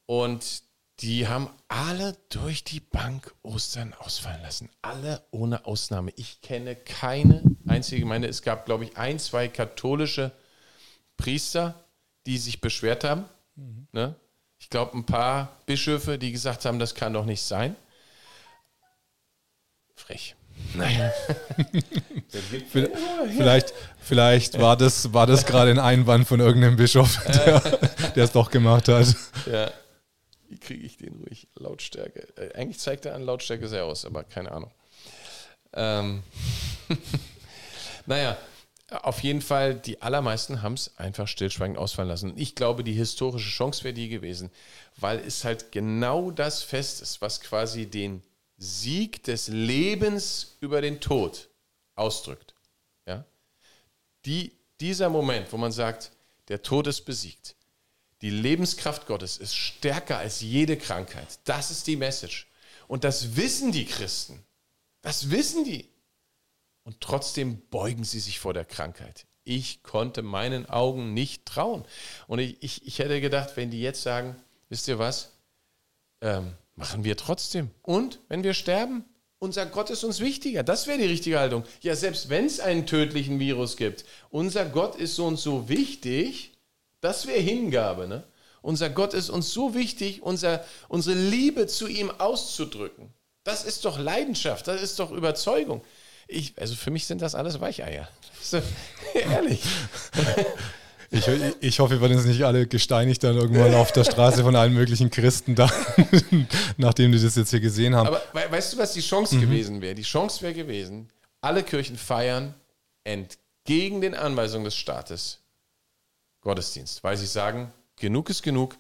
Und 0.08 0.64
die 1.02 1.28
haben 1.28 1.50
alle 1.68 2.16
durch 2.30 2.64
die 2.64 2.80
Bank 2.80 3.34
Ostern 3.42 3.94
ausfallen 3.94 4.42
lassen. 4.42 4.70
Alle 4.82 5.22
ohne 5.32 5.66
Ausnahme. 5.66 6.12
Ich 6.16 6.42
kenne 6.42 6.76
keine 6.76 7.44
einzige 7.68 8.02
Gemeinde. 8.02 8.28
Es 8.28 8.42
gab, 8.42 8.66
glaube 8.66 8.86
ich, 8.86 8.98
ein, 8.98 9.20
zwei 9.20 9.48
katholische 9.48 10.32
Priester, 11.18 11.86
die 12.26 12.38
sich 12.38 12.62
beschwert 12.62 13.04
haben. 13.04 13.26
Mhm. 13.56 13.88
Ne? 13.92 14.16
Ich 14.58 14.70
glaube, 14.70 14.98
ein 14.98 15.06
paar 15.06 15.58
Bischöfe, 15.66 16.18
die 16.18 16.32
gesagt 16.32 16.66
haben, 16.66 16.80
das 16.80 16.96
kann 16.96 17.14
doch 17.14 17.26
nicht 17.26 17.42
sein. 17.42 17.76
Frech. 19.96 20.36
Naja. 20.74 21.12
vielleicht 23.38 23.74
vielleicht 24.00 24.60
war 24.60 24.78
das, 24.78 25.14
war 25.14 25.28
das 25.28 25.46
gerade 25.46 25.72
ein 25.72 25.80
Einwand 25.80 26.28
von 26.28 26.40
irgendeinem 26.40 26.78
Bischof, 26.78 27.22
der, 27.26 27.60
der 28.16 28.24
es 28.24 28.32
doch 28.32 28.50
gemacht 28.50 28.88
hat. 28.88 29.14
Ja. 29.46 29.70
Wie 30.56 30.60
kriege 30.60 30.86
ich 30.86 30.96
den 30.96 31.16
ruhig? 31.16 31.50
Lautstärke. 31.56 32.30
Äh, 32.38 32.54
eigentlich 32.58 32.80
zeigt 32.80 33.06
er 33.06 33.14
an 33.14 33.24
Lautstärke 33.24 33.68
sehr 33.68 33.84
aus, 33.84 34.06
aber 34.06 34.24
keine 34.24 34.54
Ahnung. 34.54 34.72
Ähm 35.74 36.24
naja, 38.06 38.38
auf 38.90 39.22
jeden 39.22 39.42
Fall, 39.42 39.76
die 39.76 40.02
allermeisten 40.02 40.62
haben 40.62 40.76
es 40.76 40.98
einfach 40.98 41.28
stillschweigend 41.28 41.78
ausfallen 41.78 42.08
lassen. 42.08 42.38
Ich 42.38 42.56
glaube, 42.56 42.86
die 42.86 42.94
historische 42.94 43.50
Chance 43.50 43.84
wäre 43.84 43.94
die 43.94 44.08
gewesen, 44.08 44.50
weil 44.96 45.20
es 45.20 45.44
halt 45.44 45.74
genau 45.74 46.32
das 46.32 46.64
Fest 46.64 47.02
ist, 47.02 47.20
was 47.20 47.42
quasi 47.42 47.86
den 47.86 48.24
Sieg 48.58 49.24
des 49.24 49.50
Lebens 49.50 50.56
über 50.62 50.80
den 50.80 51.02
Tod 51.02 51.50
ausdrückt. 51.96 52.54
Ja? 53.06 53.26
Die, 54.24 54.54
dieser 54.80 55.10
Moment, 55.10 55.52
wo 55.52 55.58
man 55.58 55.74
sagt, 55.74 56.12
der 56.48 56.62
Tod 56.62 56.88
ist 56.88 57.02
besiegt, 57.02 57.58
die 58.26 58.32
Lebenskraft 58.32 59.06
Gottes 59.06 59.38
ist 59.38 59.56
stärker 59.56 60.18
als 60.18 60.42
jede 60.42 60.78
Krankheit. 60.78 61.38
Das 61.44 61.70
ist 61.70 61.86
die 61.86 61.96
Message. 61.96 62.48
Und 62.88 63.04
das 63.04 63.36
wissen 63.36 63.72
die 63.72 63.86
Christen. 63.86 64.44
Das 65.04 65.30
wissen 65.30 65.64
die. 65.64 65.88
Und 66.86 67.02
trotzdem 67.02 67.62
beugen 67.70 68.04
sie 68.04 68.20
sich 68.20 68.40
vor 68.40 68.56
der 68.56 68.66
Krankheit. 68.66 69.28
Ich 69.44 69.84
konnte 69.84 70.24
meinen 70.24 70.68
Augen 70.68 71.14
nicht 71.14 71.46
trauen. 71.46 71.86
Und 72.26 72.40
ich, 72.40 72.58
ich, 72.64 72.88
ich 72.88 72.98
hätte 72.98 73.22
gedacht, 73.22 73.58
wenn 73.58 73.70
die 73.70 73.82
jetzt 73.82 74.02
sagen, 74.02 74.36
wisst 74.70 74.88
ihr 74.88 74.98
was, 74.98 75.34
ähm, 76.22 76.52
machen 76.74 77.04
wir 77.04 77.18
trotzdem. 77.18 77.70
Und 77.84 78.22
wenn 78.28 78.44
wir 78.44 78.56
sterben, 78.56 79.06
unser 79.38 79.68
Gott 79.68 79.92
ist 79.92 80.04
uns 80.04 80.20
wichtiger. 80.20 80.64
Das 80.64 80.88
wäre 80.88 80.98
die 80.98 81.06
richtige 81.06 81.38
Haltung. 81.38 81.64
Ja, 81.82 81.96
selbst 81.96 82.30
wenn 82.30 82.48
es 82.48 82.60
einen 82.60 82.88
tödlichen 82.88 83.40
Virus 83.40 83.78
gibt, 83.78 84.04
unser 84.32 84.66
Gott 84.66 84.96
ist 84.96 85.20
uns 85.20 85.44
so 85.44 85.70
wichtig, 85.70 86.55
das 87.06 87.28
wäre 87.28 87.40
Hingabe. 87.40 88.08
Ne? 88.08 88.24
Unser 88.62 88.90
Gott 88.90 89.14
ist 89.14 89.30
uns 89.30 89.54
so 89.54 89.76
wichtig, 89.76 90.24
unser, 90.24 90.66
unsere 90.88 91.16
Liebe 91.16 91.68
zu 91.68 91.88
ihm 91.88 92.10
auszudrücken. 92.10 93.14
Das 93.44 93.64
ist 93.64 93.86
doch 93.86 94.00
Leidenschaft, 94.00 94.68
das 94.68 94.82
ist 94.82 95.00
doch 95.00 95.12
Überzeugung. 95.12 95.84
Ich, 96.28 96.54
also 96.60 96.74
für 96.74 96.90
mich 96.90 97.06
sind 97.06 97.22
das 97.22 97.36
alles 97.36 97.62
Weicheier. 97.62 98.10
ehrlich. 99.14 99.62
Ich, 101.12 101.28
ich 101.62 101.80
hoffe, 101.80 101.94
wir 101.94 102.02
werden 102.02 102.18
jetzt 102.18 102.26
nicht 102.26 102.44
alle 102.44 102.68
gesteinigt 102.68 103.24
dann 103.24 103.38
irgendwann 103.38 103.76
auf 103.76 103.92
der 103.92 104.04
Straße 104.04 104.42
von 104.42 104.56
allen 104.56 104.74
möglichen 104.74 105.12
Christen 105.12 105.56
da, 105.56 105.72
nachdem 106.78 107.12
die 107.12 107.22
das 107.22 107.36
jetzt 107.36 107.52
hier 107.52 107.62
gesehen 107.62 107.96
haben. 107.96 108.08
Aber 108.08 108.22
weißt 108.34 108.74
du, 108.74 108.78
was 108.80 108.94
die 108.94 109.02
Chance 109.02 109.36
mhm. 109.36 109.42
gewesen 109.42 109.82
wäre? 109.82 109.96
Die 109.96 110.02
Chance 110.02 110.42
wäre 110.42 110.54
gewesen, 110.54 111.10
alle 111.42 111.64
Kirchen 111.64 111.96
feiern 111.96 112.56
entgegen 113.04 114.02
den 114.02 114.16
Anweisungen 114.16 114.66
des 114.66 114.76
Staates 114.76 115.45
Gottesdienst, 116.46 117.04
weil 117.04 117.18
sie 117.18 117.26
sagen, 117.26 117.74
genug 117.96 118.30
ist 118.30 118.44
genug, 118.44 118.78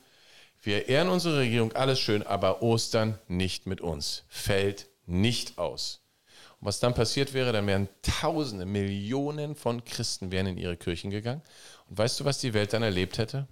wir 0.61 0.87
ehren 0.87 1.09
unsere 1.09 1.39
Regierung, 1.39 1.73
alles 1.73 1.99
schön, 1.99 2.21
aber 2.21 2.61
Ostern 2.61 3.19
nicht 3.27 3.65
mit 3.65 3.81
uns, 3.81 4.23
fällt 4.29 4.87
nicht 5.07 5.57
aus. 5.57 6.01
Und 6.59 6.67
was 6.67 6.79
dann 6.79 6.93
passiert 6.93 7.33
wäre, 7.33 7.51
dann 7.51 7.65
wären 7.65 7.89
Tausende, 8.03 8.67
Millionen 8.67 9.55
von 9.55 9.83
Christen 9.83 10.29
wären 10.29 10.45
in 10.45 10.57
ihre 10.57 10.77
Kirchen 10.77 11.09
gegangen. 11.09 11.41
Und 11.89 11.97
weißt 11.97 12.19
du, 12.19 12.25
was 12.25 12.37
die 12.37 12.53
Welt 12.53 12.71
dann 12.71 12.83
erlebt 12.83 13.17
hätte? 13.17 13.47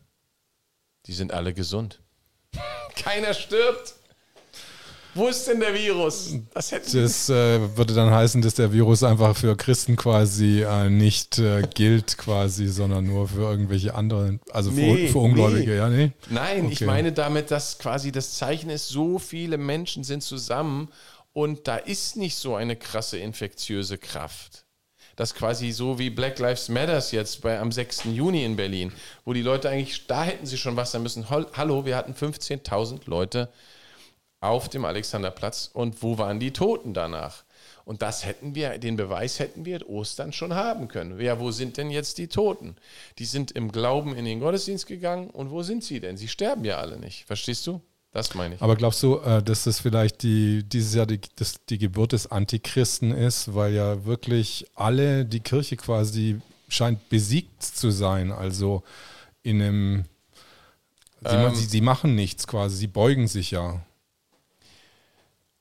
Die 1.08 1.13
sind 1.13 1.34
alle 1.34 1.56
gesund. 1.56 1.99
Keiner 2.95 3.34
stirbt. 3.34 3.95
Wo 5.15 5.28
ist 5.28 5.47
denn 5.47 5.60
der 5.60 5.73
Virus? 5.73 6.36
Das, 6.54 6.69
das 6.69 7.30
äh, 7.30 7.78
würde 7.78 7.93
dann 7.93 8.10
heißen, 8.10 8.41
dass 8.41 8.56
der 8.56 8.73
Virus 8.73 9.04
einfach 9.04 9.38
für 9.38 9.56
Christen 9.56 9.95
quasi 9.95 10.63
äh, 10.63 10.89
nicht 10.89 11.38
äh, 11.38 11.62
gilt, 11.73 12.17
quasi, 12.17 12.67
sondern 12.67 13.06
nur 13.06 13.28
für 13.28 13.41
irgendwelche 13.41 13.93
anderen, 13.93 14.39
also 14.52 14.71
nee, 14.71 15.08
für, 15.08 15.13
für, 15.13 15.19
Ungläubige, 15.19 15.71
nee. 15.71 15.78
ja, 15.78 15.89
nee? 15.89 16.12
Nein, 16.30 16.65
okay. 16.65 16.73
ich 16.73 16.82
meine 16.82 17.12
damit, 17.12 17.52
dass 17.52 17.78
quasi 17.78 18.12
das 18.12 18.34
Zeichen 18.34 18.69
ist, 18.71 18.89
so 18.89 19.19
viele 19.19 19.58
Menschen 19.58 20.04
sind 20.04 20.23
zusammen 20.23 20.89
und 21.32 21.67
da 21.67 21.78
ist 21.78 22.17
nicht 22.17 22.36
so 22.36 22.56
eine 22.56 22.76
krasse 22.76 23.17
infektiöse 23.17 23.97
Kraft. 23.97 24.65
Das 25.15 25.36
quasi 25.36 25.71
so 25.71 25.99
wie 25.99 26.10
Black 26.10 26.39
Lives 26.39 26.69
Matters 26.69 27.12
jetzt 27.12 27.41
bei, 27.41 27.60
am 27.60 27.71
6. 27.71 28.06
Juni 28.06 28.45
in 28.45 28.56
Berlin, 28.56 28.91
wo 29.26 29.34
die 29.34 29.43
Leute 29.43 29.69
eigentlich, 29.69 30.08
da 30.08 30.23
hätten 30.23 30.47
sie 30.47 30.58
schon 30.58 30.76
was 30.76 30.91
da 30.91 30.97
müssen. 30.97 31.30
Hallo, 31.30 31.86
wir 31.86 31.95
hatten 31.95 32.13
15.000 32.13 33.02
Leute 33.06 33.49
auf 34.43 34.69
dem 34.69 34.86
Alexanderplatz 34.86 35.69
und 35.73 36.03
wo 36.03 36.17
waren 36.17 36.39
die 36.39 36.51
Toten 36.51 36.93
danach? 36.93 37.43
Und 37.86 38.01
das 38.01 38.25
hätten 38.25 38.56
wir, 38.56 38.77
den 38.77 38.95
Beweis 38.95 39.39
hätten 39.39 39.65
wir 39.65 39.89
Ostern 39.89 40.32
schon 40.32 40.53
haben 40.53 40.88
können. 40.88 41.19
Ja, 41.19 41.39
wo 41.39 41.51
sind 41.51 41.77
denn 41.77 41.89
jetzt 41.89 42.17
die 42.17 42.27
Toten? 42.27 42.75
Die 43.19 43.25
sind 43.25 43.51
im 43.51 43.71
Glauben 43.71 44.15
in 44.15 44.25
den 44.25 44.39
Gottesdienst 44.39 44.88
gegangen 44.88 45.29
und 45.29 45.51
wo 45.51 45.63
sind 45.63 45.84
sie 45.84 45.99
denn? 45.99 46.15
Sie 46.15 46.27
sterben 46.27 46.63
ja 46.63 46.77
alle 46.77 46.97
nicht. 46.97 47.25
Verstehst 47.25 47.67
du? 47.67 47.82
Das 48.13 48.36
meine 48.36 48.56
ich. 48.56 48.62
Aber 48.62 48.75
glaubst 48.75 49.01
du, 49.01 49.17
äh, 49.17 49.41
dass 49.41 49.63
das 49.63 49.79
vielleicht 49.79 50.21
die, 50.23 50.63
dieses 50.63 50.93
Jahr 50.93 51.08
die, 51.08 51.19
das, 51.36 51.56
die 51.67 51.79
Geburt 51.79 52.12
des 52.12 52.27
Antichristen 52.27 53.12
ist, 53.12 53.56
weil 53.56 53.73
ja 53.73 54.06
wirklich 54.06 54.67
alle, 54.75 55.25
die 55.25 55.39
Kirche 55.39 55.77
quasi 55.77 56.39
scheint 56.69 57.10
besiegt 57.10 57.63
zu 57.63 57.91
sein, 57.91 58.32
also 58.32 58.84
in 59.41 59.62
einem, 59.62 60.06
ähm, 61.25 61.56
sie, 61.56 61.65
sie 61.65 61.82
machen 61.82 62.15
nichts 62.15 62.45
quasi, 62.47 62.77
sie 62.77 62.88
beugen 62.88 63.27
sich 63.27 63.51
ja. 63.51 63.82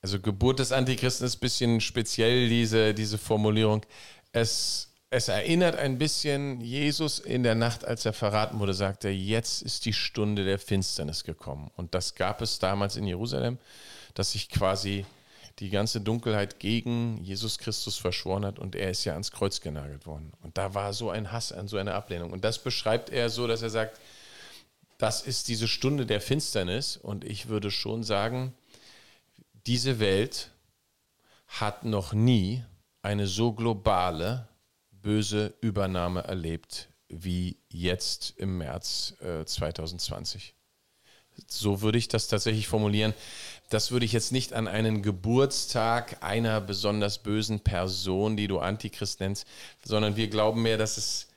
Also 0.03 0.21
Geburt 0.21 0.59
des 0.59 0.73
Antichristen 0.73 1.27
ist 1.27 1.37
ein 1.37 1.41
bisschen 1.41 1.81
speziell, 1.81 2.49
diese, 2.49 2.93
diese 2.93 3.19
Formulierung. 3.19 3.87
Es 4.33 4.93
es 5.15 5.29
erinnert 5.29 5.77
ein 5.77 5.99
bisschen 5.99 6.63
Jesus 6.63 7.19
in 7.19 7.43
der 7.43 7.55
Nacht, 7.55 7.85
als 7.85 8.07
er 8.07 8.15
verraten 8.15 8.59
wurde, 8.61 8.73
sagte 8.73 9.09
er, 9.09 9.15
jetzt 9.15 9.61
ist 9.61 9.85
die 9.85 9.93
Stunde 9.93 10.43
der 10.43 10.59
Finsternis 10.59 11.23
gekommen. 11.25 11.71
Und 11.77 11.95
das 11.95 12.15
gab 12.15 12.41
es 12.41 12.59
damals 12.59 12.97
in 12.97 13.07
Jerusalem, 13.07 13.59
dass 14.15 14.33
sich 14.33 14.49
quasi 14.49 15.05
die 15.59 15.69
ganze 15.69 16.01
Dunkelheit 16.01 16.61
gegen 16.61 17.23
Jesus 17.23 17.59
Christus 17.59 17.99
verschworen 17.99 18.47
hat 18.47 18.59
und 18.59 18.75
er 18.75 18.91
ist 18.91 19.05
ja 19.05 19.13
ans 19.13 19.31
Kreuz 19.31 19.61
genagelt 19.61 20.07
worden. 20.07 20.33
Und 20.43 20.57
da 20.57 20.73
war 20.73 20.95
so 20.95 21.11
ein 21.11 21.31
Hass 21.31 21.53
an 21.53 21.69
so 21.69 21.77
eine 21.77 21.93
Ablehnung. 21.93 22.33
Und 22.33 22.43
das 22.43 22.63
beschreibt 22.63 23.11
er 23.11 23.29
so, 23.29 23.47
dass 23.47 23.61
er 23.61 23.69
sagt, 23.69 24.01
das 24.97 25.21
ist 25.21 25.49
diese 25.49 25.69
Stunde 25.69 26.07
der 26.07 26.23
Finsternis. 26.23 26.97
Und 26.97 27.23
ich 27.23 27.49
würde 27.49 27.71
schon 27.71 28.03
sagen, 28.03 28.55
diese 29.67 29.99
Welt 29.99 30.51
hat 31.47 31.85
noch 31.85 32.13
nie 32.13 32.65
eine 33.03 33.27
so 33.27 33.53
globale 33.53 34.49
böse 34.91 35.55
Übernahme 35.61 36.23
erlebt 36.25 36.89
wie 37.09 37.57
jetzt 37.69 38.35
im 38.39 38.59
März 38.59 39.15
äh, 39.21 39.45
2020. 39.45 40.55
So 41.47 41.83
würde 41.83 41.99
ich 41.99 42.09
das 42.09 42.29
tatsächlich 42.29 42.69
formulieren. 42.69 43.15
Das 43.71 43.91
würde 43.91 44.05
ich 44.05 44.13
jetzt 44.13 44.33
nicht 44.33 44.53
an 44.53 44.69
einen 44.69 45.03
Geburtstag 45.03 46.23
einer 46.23 46.61
besonders 46.61 47.19
bösen 47.19 47.61
Person, 47.61 48.37
die 48.37 48.49
du 48.49 48.59
Antichrist 48.59 49.21
nennst, 49.21 49.47
sondern 49.85 50.17
wir 50.17 50.29
glauben 50.29 50.63
mehr, 50.63 50.79
dass 50.79 50.97
es, 50.97 51.29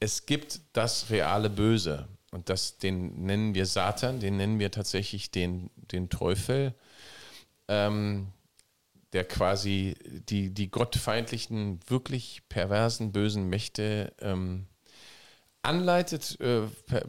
es 0.00 0.26
gibt 0.26 0.60
das 0.72 1.10
reale 1.10 1.50
Böse. 1.50 2.08
Und 2.32 2.48
das, 2.48 2.78
den 2.78 3.26
nennen 3.26 3.54
wir 3.54 3.66
Satan, 3.66 4.18
den 4.18 4.36
nennen 4.36 4.58
wir 4.58 4.72
tatsächlich 4.72 5.30
den, 5.30 5.70
den 5.76 6.08
Teufel. 6.08 6.74
Ähm, 7.68 8.28
der 9.14 9.24
quasi 9.24 9.94
die, 10.28 10.50
die 10.50 10.70
gottfeindlichen, 10.70 11.80
wirklich 11.86 12.42
perversen, 12.48 13.12
bösen 13.12 13.48
Mächte 13.48 14.12
ähm, 14.20 14.66
anleitet, 15.62 16.38
äh, 16.40 16.62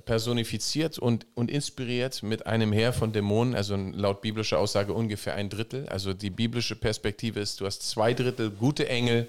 personifiziert 0.06 0.98
und, 0.98 1.28
und 1.36 1.52
inspiriert 1.52 2.24
mit 2.24 2.48
einem 2.48 2.72
Heer 2.72 2.94
von 2.94 3.12
Dämonen, 3.12 3.56
also 3.56 3.76
laut 3.76 4.22
biblischer 4.22 4.60
Aussage 4.60 4.94
ungefähr 4.94 5.36
ein 5.36 5.50
Drittel. 5.50 5.90
Also 5.90 6.14
die 6.14 6.30
biblische 6.30 6.76
Perspektive 6.76 7.40
ist, 7.40 7.60
du 7.60 7.66
hast 7.66 7.82
zwei 7.84 8.14
Drittel 8.14 8.52
gute 8.52 8.88
Engel 8.88 9.28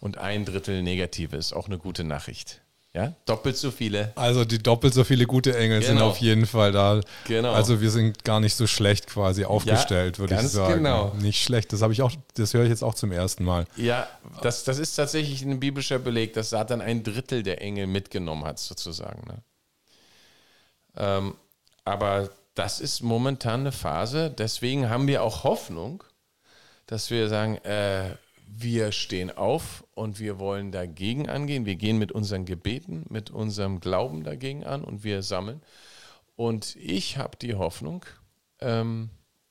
und 0.00 0.18
ein 0.18 0.44
Drittel 0.44 0.82
negative, 0.82 1.36
ist 1.36 1.52
auch 1.52 1.66
eine 1.66 1.78
gute 1.78 2.04
Nachricht. 2.04 2.61
Ja, 2.94 3.14
doppelt 3.24 3.56
so 3.56 3.70
viele. 3.70 4.12
Also 4.16 4.44
die 4.44 4.58
doppelt 4.58 4.92
so 4.92 5.02
viele 5.02 5.24
gute 5.24 5.56
Engel 5.56 5.80
genau. 5.80 5.92
sind 5.92 6.02
auf 6.02 6.18
jeden 6.18 6.44
Fall 6.44 6.72
da. 6.72 7.00
Genau. 7.26 7.52
Also 7.52 7.80
wir 7.80 7.90
sind 7.90 8.22
gar 8.22 8.38
nicht 8.38 8.54
so 8.54 8.66
schlecht 8.66 9.06
quasi 9.06 9.46
aufgestellt, 9.46 10.16
ja, 10.16 10.20
würde 10.20 10.34
ich 10.34 10.48
sagen. 10.48 10.74
Genau. 10.74 11.14
Nicht 11.18 11.42
schlecht. 11.42 11.72
Das 11.72 11.80
habe 11.80 11.94
ich 11.94 12.02
auch, 12.02 12.12
das 12.34 12.52
höre 12.52 12.64
ich 12.64 12.68
jetzt 12.68 12.84
auch 12.84 12.94
zum 12.94 13.10
ersten 13.10 13.44
Mal. 13.44 13.66
Ja, 13.76 14.06
das, 14.42 14.64
das 14.64 14.78
ist 14.78 14.94
tatsächlich 14.94 15.40
ein 15.40 15.58
biblischer 15.58 15.98
Beleg, 15.98 16.34
dass 16.34 16.50
Satan 16.50 16.82
ein 16.82 17.02
Drittel 17.02 17.42
der 17.42 17.62
Engel 17.62 17.86
mitgenommen 17.86 18.44
hat, 18.44 18.58
sozusagen. 18.58 19.26
Ne? 19.26 19.42
Ähm, 20.98 21.34
aber 21.86 22.28
das 22.54 22.78
ist 22.78 23.00
momentan 23.00 23.60
eine 23.60 23.72
Phase. 23.72 24.30
Deswegen 24.30 24.90
haben 24.90 25.06
wir 25.06 25.22
auch 25.22 25.44
Hoffnung, 25.44 26.04
dass 26.86 27.08
wir 27.10 27.30
sagen, 27.30 27.56
äh, 27.64 28.16
wir 28.46 28.92
stehen 28.92 29.30
auf 29.34 29.81
und 29.94 30.18
wir 30.18 30.38
wollen 30.38 30.72
dagegen 30.72 31.28
angehen. 31.28 31.66
Wir 31.66 31.76
gehen 31.76 31.98
mit 31.98 32.12
unseren 32.12 32.44
Gebeten, 32.44 33.04
mit 33.08 33.30
unserem 33.30 33.80
Glauben 33.80 34.24
dagegen 34.24 34.64
an 34.64 34.84
und 34.84 35.04
wir 35.04 35.22
sammeln. 35.22 35.62
Und 36.36 36.76
ich 36.76 37.18
habe 37.18 37.36
die 37.36 37.54
Hoffnung, 37.54 38.04
ähm, 38.60 39.10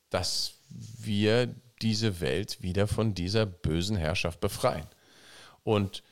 dass 0.10 0.56
wir 0.70 1.54
diese 1.82 2.22
Welt 2.22 2.62
wieder 2.62 2.88
von 2.88 3.14
dieser 3.14 3.46
bösen 3.46 3.98
Herrschaft 3.98 4.40
befreien. 4.40 4.88
Und 5.64 6.04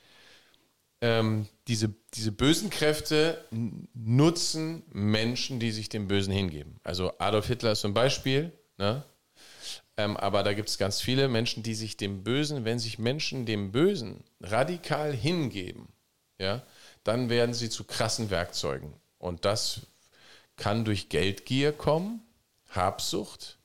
ähm, 1.01 1.47
diese, 1.67 1.93
diese 2.13 2.31
bösen 2.31 2.69
Kräfte 2.69 3.45
nutzen 3.93 4.83
Menschen, 4.91 5.59
die 5.59 5.71
sich 5.71 5.89
dem 5.89 6.07
Bösen 6.07 6.33
hingeben. 6.33 6.75
Also 6.83 7.13
Adolf 7.19 7.47
Hitler 7.47 7.71
ist 7.71 7.81
zum 7.81 7.93
Beispiel, 7.93 8.51
ne? 8.77 9.03
Ähm, 9.99 10.15
aber 10.15 10.43
da 10.43 10.53
gibt 10.53 10.69
es 10.69 10.77
ganz 10.77 11.01
viele 11.01 11.27
Menschen, 11.27 11.61
die 11.61 11.75
sich 11.75 11.97
dem 11.97 12.23
Bösen, 12.23 12.63
wenn 12.63 12.79
sich 12.79 12.99
Menschen 12.99 13.45
dem 13.45 13.73
Bösen 13.73 14.23
radikal 14.39 15.11
hingeben, 15.13 15.89
ja, 16.37 16.63
dann 17.03 17.29
werden 17.29 17.53
sie 17.53 17.69
zu 17.69 17.83
krassen 17.83 18.29
Werkzeugen. 18.29 18.93
Und 19.17 19.43
das 19.43 19.81
kann 20.55 20.85
durch 20.85 21.09
Geldgier 21.09 21.73
kommen, 21.73 22.21
Habsucht, 22.69 23.57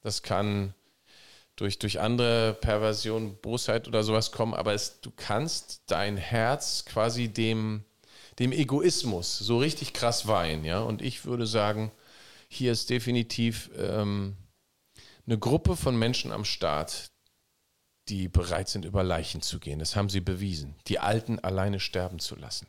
das 0.00 0.22
kann 0.22 0.72
durch, 1.56 1.78
durch 1.78 2.00
andere 2.00 2.54
Perversion, 2.54 3.36
Bosheit 3.42 3.86
oder 3.86 4.02
sowas 4.02 4.32
kommen, 4.32 4.54
aber 4.54 4.72
es, 4.72 5.02
du 5.02 5.10
kannst 5.14 5.82
dein 5.88 6.16
Herz 6.16 6.86
quasi 6.86 7.28
dem, 7.28 7.84
dem 8.38 8.52
Egoismus 8.52 9.36
so 9.36 9.58
richtig 9.58 9.92
krass 9.92 10.26
weihen, 10.26 10.64
ja. 10.64 10.80
Und 10.80 11.02
ich 11.02 11.26
würde 11.26 11.46
sagen, 11.46 11.92
hier 12.48 12.72
ist 12.72 12.88
definitiv 12.88 13.68
ähm, 13.76 14.36
eine 15.26 15.38
Gruppe 15.38 15.76
von 15.76 15.98
Menschen 15.98 16.32
am 16.32 16.44
Start, 16.44 17.10
die 18.08 18.28
bereit 18.28 18.68
sind, 18.68 18.84
über 18.84 19.02
Leichen 19.02 19.42
zu 19.42 19.60
gehen. 19.60 19.78
Das 19.78 19.96
haben 19.96 20.08
sie 20.08 20.20
bewiesen. 20.20 20.74
Die 20.88 20.98
Alten 20.98 21.38
alleine 21.38 21.80
sterben 21.80 22.18
zu 22.18 22.34
lassen. 22.36 22.66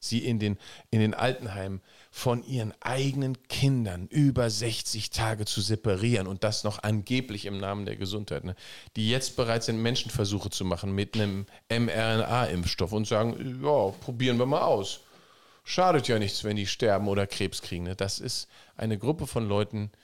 Sie 0.00 0.24
in 0.24 0.38
den, 0.38 0.58
in 0.90 1.00
den 1.00 1.12
Altenheimen 1.12 1.80
von 2.12 2.44
ihren 2.44 2.72
eigenen 2.80 3.42
Kindern 3.48 4.06
über 4.06 4.48
60 4.48 5.10
Tage 5.10 5.44
zu 5.44 5.60
separieren 5.60 6.28
und 6.28 6.44
das 6.44 6.62
noch 6.62 6.82
angeblich 6.84 7.46
im 7.46 7.58
Namen 7.58 7.84
der 7.84 7.96
Gesundheit. 7.96 8.44
Ne? 8.44 8.54
Die 8.94 9.10
jetzt 9.10 9.34
bereit 9.34 9.64
sind, 9.64 9.82
Menschenversuche 9.82 10.50
zu 10.50 10.64
machen 10.64 10.92
mit 10.92 11.16
einem 11.16 11.46
mRNA-Impfstoff 11.68 12.92
und 12.92 13.08
sagen, 13.08 13.60
ja, 13.62 13.88
probieren 14.00 14.38
wir 14.38 14.46
mal 14.46 14.62
aus. 14.62 15.00
Schadet 15.64 16.06
ja 16.06 16.18
nichts, 16.20 16.44
wenn 16.44 16.56
die 16.56 16.66
sterben 16.66 17.08
oder 17.08 17.26
Krebs 17.26 17.60
kriegen. 17.60 17.84
Ne? 17.84 17.96
Das 17.96 18.20
ist 18.20 18.48
eine 18.76 18.98
Gruppe 18.98 19.26
von 19.26 19.48
Leuten, 19.48 19.90
die 19.90 19.98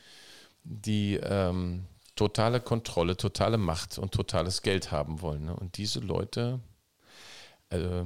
ähm, 1.23 1.85
totale 2.17 2.61
Kontrolle, 2.61 3.17
totale 3.17 3.59
Macht 3.59 3.99
und 3.99 4.13
totales 4.13 4.63
Geld 4.63 4.93
haben 4.93 5.21
wollen. 5.21 5.47
Ne? 5.47 5.57
Und 5.57 5.77
diese 5.77 6.01
Leute, 6.01 6.61
äh, 7.71 8.05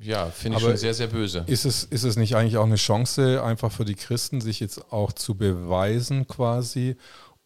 ja, 0.00 0.26
finde 0.26 0.58
ich 0.58 0.64
Aber 0.64 0.72
schon 0.72 0.76
sehr, 0.78 0.94
sehr 0.94 1.08
böse. 1.08 1.44
Ist 1.46 1.64
es, 1.64 1.84
ist 1.84 2.04
es 2.04 2.16
nicht 2.16 2.36
eigentlich 2.36 2.56
auch 2.56 2.66
eine 2.66 2.76
Chance, 2.76 3.42
einfach 3.42 3.72
für 3.72 3.84
die 3.84 3.94
Christen, 3.96 4.40
sich 4.40 4.60
jetzt 4.60 4.92
auch 4.92 5.12
zu 5.12 5.36
beweisen 5.36 6.26
quasi, 6.26 6.96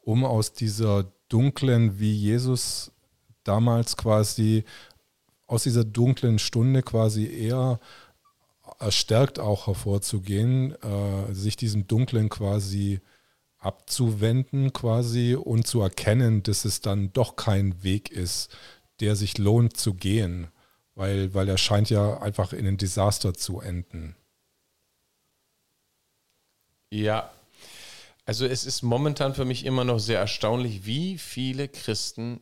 um 0.01 0.25
aus 0.25 0.53
dieser 0.53 1.13
dunklen, 1.29 1.99
wie 1.99 2.13
Jesus 2.13 2.93
damals 3.45 3.97
quasi, 3.97 4.65
aus 5.47 5.63
dieser 5.63 5.85
dunklen 5.85 6.39
Stunde 6.39 6.83
quasi 6.83 7.27
eher 7.27 7.81
erstärkt 8.79 9.39
auch 9.39 9.67
hervorzugehen, 9.67 10.75
äh, 10.83 11.33
sich 11.33 11.57
diesem 11.57 11.87
Dunklen 11.87 12.29
quasi 12.29 13.01
abzuwenden 13.63 14.73
quasi 14.73 15.35
und 15.35 15.67
zu 15.67 15.81
erkennen, 15.81 16.43
dass 16.43 16.65
es 16.65 16.81
dann 16.81 17.13
doch 17.13 17.37
kein 17.37 17.83
Weg 17.83 18.11
ist, 18.11 18.51
der 19.01 19.17
sich 19.17 19.39
lohnt 19.39 19.77
zu 19.77 19.95
gehen, 19.95 20.49
weil, 20.95 21.33
weil 21.35 21.49
er 21.49 21.59
scheint 21.59 21.91
ja 21.91 22.21
einfach 22.21 22.53
in 22.53 22.67
ein 22.67 22.77
Desaster 22.77 23.35
zu 23.35 23.61
enden. 23.61 24.17
Ja, 26.91 27.33
also 28.25 28.47
es 28.47 28.67
ist 28.67 28.83
momentan 28.83 29.35
für 29.35 29.45
mich 29.45 29.65
immer 29.65 29.85
noch 29.85 29.99
sehr 29.99 30.19
erstaunlich, 30.19 30.85
wie 30.85 31.19
viele 31.19 31.69
Christen 31.69 32.41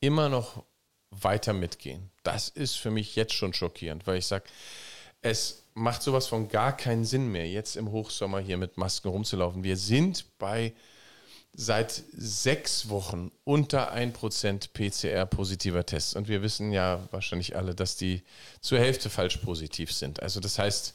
immer 0.00 0.28
noch 0.28 0.64
weiter 1.10 1.52
mitgehen. 1.52 2.10
Das 2.22 2.48
ist 2.48 2.74
für 2.74 2.90
mich 2.90 3.16
jetzt 3.16 3.34
schon 3.34 3.54
schockierend, 3.54 4.06
weil 4.06 4.18
ich 4.18 4.26
sage, 4.26 4.44
es 5.22 5.63
macht 5.74 6.02
sowas 6.02 6.26
von 6.26 6.48
gar 6.48 6.76
keinen 6.76 7.04
Sinn 7.04 7.30
mehr, 7.30 7.48
jetzt 7.48 7.76
im 7.76 7.90
Hochsommer 7.90 8.38
hier 8.38 8.56
mit 8.56 8.76
Masken 8.76 9.08
rumzulaufen. 9.08 9.64
Wir 9.64 9.76
sind 9.76 10.24
bei 10.38 10.72
seit 11.56 12.02
sechs 12.16 12.88
Wochen 12.88 13.30
unter 13.44 13.94
1% 13.94 14.68
PCR-positiver 14.72 15.86
Tests. 15.86 16.14
Und 16.14 16.28
wir 16.28 16.42
wissen 16.42 16.72
ja 16.72 17.00
wahrscheinlich 17.10 17.56
alle, 17.56 17.74
dass 17.74 17.96
die 17.96 18.22
zur 18.60 18.78
Hälfte 18.78 19.08
falsch 19.08 19.36
positiv 19.38 19.92
sind. 19.92 20.22
Also 20.22 20.40
das 20.40 20.58
heißt, 20.58 20.94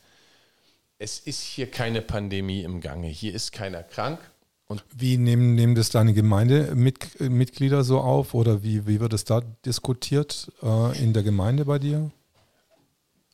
es 0.97 1.19
ist 1.19 1.41
hier 1.41 1.71
keine 1.71 2.01
Pandemie 2.01 2.63
im 2.63 2.81
Gange. 2.81 3.07
Hier 3.07 3.33
ist 3.33 3.53
keiner 3.53 3.83
krank. 3.83 4.19
Und 4.67 4.83
wie 4.95 5.17
nehmen, 5.17 5.55
nehmen 5.55 5.75
das 5.75 5.89
deine 5.89 6.13
Gemeindemitglieder 6.13 7.83
so 7.83 8.01
auf 8.01 8.33
oder 8.33 8.61
wie, 8.61 8.85
wie 8.85 8.99
wird 8.99 9.13
es 9.13 9.23
da 9.23 9.41
diskutiert 9.65 10.51
äh, 10.61 11.01
in 11.01 11.13
der 11.13 11.23
Gemeinde 11.23 11.65
bei 11.65 11.79
dir? 11.79 12.11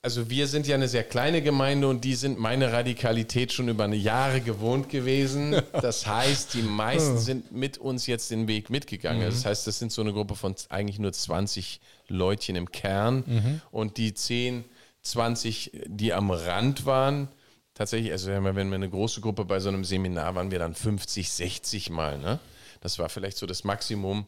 Also 0.05 0.29
wir 0.29 0.45
sind 0.45 0.67
ja 0.67 0.75
eine 0.75 0.87
sehr 0.87 1.03
kleine 1.03 1.41
Gemeinde 1.41 1.87
und 1.87 2.03
die 2.03 2.13
sind 2.13 2.37
meine 2.37 2.71
Radikalität 2.71 3.51
schon 3.51 3.69
über 3.69 3.85
eine 3.85 3.95
Jahre 3.95 4.39
gewohnt 4.39 4.87
gewesen. 4.87 5.59
Das 5.73 6.05
heißt, 6.05 6.53
die 6.53 6.61
meisten 6.61 7.17
sind 7.17 7.51
mit 7.51 7.79
uns 7.79 8.05
jetzt 8.05 8.29
den 8.29 8.47
Weg 8.47 8.69
mitgegangen. 8.69 9.23
Mhm. 9.23 9.31
Das 9.31 9.45
heißt, 9.47 9.65
das 9.65 9.79
sind 9.79 9.91
so 9.91 10.03
eine 10.03 10.13
Gruppe 10.13 10.35
von 10.35 10.53
eigentlich 10.69 10.99
nur 10.99 11.11
20 11.11 11.81
Leutchen 12.07 12.55
im 12.55 12.71
Kern 12.71 13.23
mhm. 13.25 13.61
und 13.71 13.97
die 13.97 14.13
10, 14.13 14.63
20, 15.01 15.71
die 15.87 16.13
am 16.13 16.29
Rand 16.29 16.85
waren. 16.85 17.27
Tatsächlich, 17.73 18.11
also 18.11 18.29
wenn 18.29 18.43
wir 18.43 18.75
eine 18.75 18.89
große 18.89 19.21
Gruppe 19.21 19.43
bei 19.43 19.59
so 19.59 19.69
einem 19.69 19.83
Seminar 19.83 20.35
waren, 20.35 20.51
wir 20.51 20.59
dann 20.59 20.75
50, 20.75 21.31
60 21.31 21.89
Mal. 21.89 22.19
Ne? 22.19 22.37
Das 22.79 22.99
war 22.99 23.09
vielleicht 23.09 23.37
so 23.37 23.47
das 23.47 23.63
Maximum. 23.63 24.27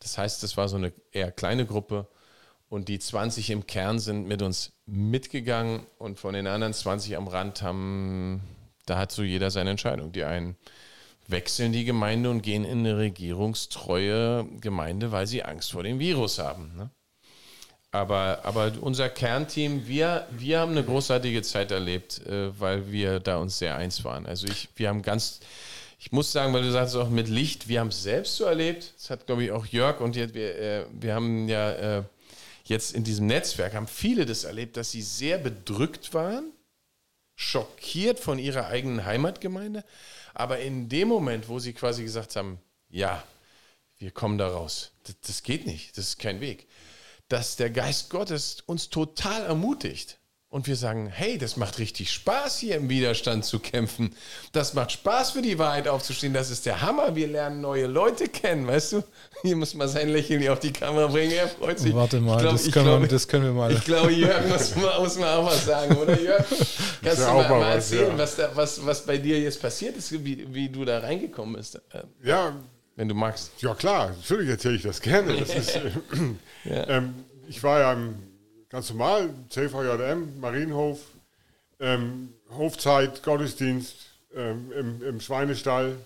Das 0.00 0.18
heißt, 0.18 0.42
das 0.42 0.56
war 0.56 0.68
so 0.68 0.78
eine 0.78 0.92
eher 1.12 1.30
kleine 1.30 1.64
Gruppe 1.64 2.08
und 2.72 2.88
die 2.88 2.98
20 2.98 3.50
im 3.50 3.66
Kern 3.66 3.98
sind 3.98 4.26
mit 4.26 4.40
uns 4.40 4.72
mitgegangen 4.86 5.84
und 5.98 6.18
von 6.18 6.32
den 6.32 6.46
anderen 6.46 6.72
20 6.72 7.18
am 7.18 7.28
Rand 7.28 7.60
haben, 7.60 8.40
da 8.86 8.96
hat 8.96 9.12
so 9.12 9.22
jeder 9.22 9.50
seine 9.50 9.72
Entscheidung. 9.72 10.10
Die 10.12 10.24
einen 10.24 10.56
wechseln 11.28 11.72
die 11.72 11.84
Gemeinde 11.84 12.30
und 12.30 12.40
gehen 12.40 12.64
in 12.64 12.78
eine 12.78 12.96
regierungstreue 12.96 14.46
Gemeinde, 14.62 15.12
weil 15.12 15.26
sie 15.26 15.42
Angst 15.42 15.72
vor 15.72 15.82
dem 15.82 15.98
Virus 15.98 16.38
haben. 16.38 16.74
Ne? 16.74 16.88
Aber, 17.90 18.40
aber 18.42 18.72
unser 18.80 19.10
Kernteam, 19.10 19.86
wir, 19.86 20.26
wir 20.30 20.60
haben 20.60 20.72
eine 20.72 20.82
großartige 20.82 21.42
Zeit 21.42 21.72
erlebt, 21.72 22.26
äh, 22.26 22.58
weil 22.58 22.90
wir 22.90 23.20
da 23.20 23.36
uns 23.36 23.58
sehr 23.58 23.76
eins 23.76 24.02
waren. 24.02 24.24
Also 24.24 24.46
ich, 24.46 24.70
wir 24.76 24.88
haben 24.88 25.02
ganz, 25.02 25.40
ich 25.98 26.10
muss 26.10 26.32
sagen, 26.32 26.54
weil 26.54 26.62
du 26.62 26.72
sagst 26.72 26.96
auch 26.96 27.10
mit 27.10 27.28
Licht, 27.28 27.68
wir 27.68 27.80
haben 27.80 27.88
es 27.88 28.02
selbst 28.02 28.34
so 28.36 28.44
erlebt. 28.44 28.94
Das 28.96 29.10
hat, 29.10 29.26
glaube 29.26 29.44
ich, 29.44 29.50
auch 29.50 29.66
Jörg 29.66 30.00
und 30.00 30.16
wir, 30.16 30.58
äh, 30.58 30.86
wir 30.90 31.14
haben 31.14 31.48
ja 31.50 31.98
äh, 31.98 32.02
jetzt 32.72 32.94
in 32.94 33.04
diesem 33.04 33.26
Netzwerk 33.26 33.74
haben 33.74 33.86
viele 33.86 34.26
das 34.26 34.44
erlebt, 34.44 34.76
dass 34.76 34.90
sie 34.90 35.02
sehr 35.02 35.38
bedrückt 35.38 36.12
waren, 36.12 36.50
schockiert 37.36 38.18
von 38.18 38.38
ihrer 38.38 38.66
eigenen 38.66 39.04
Heimatgemeinde, 39.04 39.84
aber 40.34 40.58
in 40.58 40.88
dem 40.88 41.08
Moment, 41.08 41.48
wo 41.48 41.58
sie 41.58 41.72
quasi 41.72 42.02
gesagt 42.02 42.34
haben, 42.34 42.58
ja, 42.88 43.22
wir 43.98 44.10
kommen 44.10 44.38
da 44.38 44.48
raus, 44.48 44.90
das, 45.04 45.20
das 45.20 45.42
geht 45.42 45.66
nicht, 45.66 45.96
das 45.96 46.08
ist 46.08 46.18
kein 46.18 46.40
Weg, 46.40 46.66
dass 47.28 47.56
der 47.56 47.70
Geist 47.70 48.10
Gottes 48.10 48.62
uns 48.66 48.90
total 48.90 49.44
ermutigt 49.44 50.18
und 50.52 50.66
wir 50.66 50.76
sagen, 50.76 51.06
hey, 51.06 51.38
das 51.38 51.56
macht 51.56 51.78
richtig 51.78 52.12
Spaß, 52.12 52.58
hier 52.58 52.76
im 52.76 52.90
Widerstand 52.90 53.46
zu 53.46 53.58
kämpfen. 53.58 54.14
Das 54.52 54.74
macht 54.74 54.92
Spaß, 54.92 55.30
für 55.30 55.40
die 55.40 55.58
Wahrheit 55.58 55.88
aufzustehen. 55.88 56.34
Das 56.34 56.50
ist 56.50 56.66
der 56.66 56.82
Hammer. 56.82 57.16
Wir 57.16 57.26
lernen 57.26 57.62
neue 57.62 57.86
Leute 57.86 58.28
kennen, 58.28 58.66
weißt 58.66 58.92
du? 58.92 59.04
Hier 59.40 59.56
muss 59.56 59.72
man 59.72 59.88
sein 59.88 60.10
Lächeln 60.10 60.40
hier 60.40 60.52
auf 60.52 60.60
die 60.60 60.70
Kamera 60.70 61.06
bringen. 61.06 61.32
Er 61.32 61.48
freut 61.48 61.78
sich. 61.78 61.94
Warte 61.94 62.20
mal, 62.20 62.38
glaub, 62.38 62.52
das, 62.52 62.70
können 62.70 62.84
glaube, 62.84 63.00
wir, 63.00 63.08
das, 63.08 63.26
können 63.26 63.44
wir, 63.44 63.52
mal. 63.52 63.72
Ich 63.72 63.82
glaube, 63.82 64.12
Jörg 64.12 64.46
muss, 64.46 64.76
muss 64.76 65.18
man 65.18 65.28
auch 65.30 65.46
was 65.46 65.64
sagen, 65.64 65.96
oder 65.96 66.20
Jörg? 66.20 66.44
Kannst 67.02 67.22
du 67.22 67.24
mal, 67.24 67.48
mal 67.48 67.60
was, 67.60 67.90
erzählen, 67.90 68.10
ja. 68.10 68.18
was, 68.18 68.36
da, 68.36 68.50
was, 68.54 68.84
was 68.84 69.06
bei 69.06 69.16
dir 69.16 69.40
jetzt 69.40 69.62
passiert 69.62 69.96
ist, 69.96 70.12
wie, 70.12 70.46
wie 70.52 70.68
du 70.68 70.84
da 70.84 70.98
reingekommen 70.98 71.56
bist? 71.56 71.80
Ja. 72.22 72.54
Wenn 72.94 73.08
du 73.08 73.14
magst. 73.14 73.52
Ja, 73.60 73.74
klar. 73.74 74.10
Natürlich 74.10 74.50
erzähle 74.50 74.76
ich 74.76 74.82
das 74.82 75.00
gerne. 75.00 75.34
Das 75.34 75.54
ist, 75.54 75.80
ja. 76.64 76.88
ähm, 76.88 77.14
ich 77.48 77.62
war 77.62 77.80
ja 77.80 77.94
im 77.94 78.31
ganz 78.72 78.88
normal, 78.88 79.28
CVJM, 79.50 80.40
Marienhof, 80.40 80.98
ähm, 81.78 82.30
Hofzeit, 82.56 83.22
Gottesdienst 83.22 83.94
ähm, 84.34 84.72
im, 84.76 85.02
im, 85.06 85.20
Schweinestall. 85.20 85.96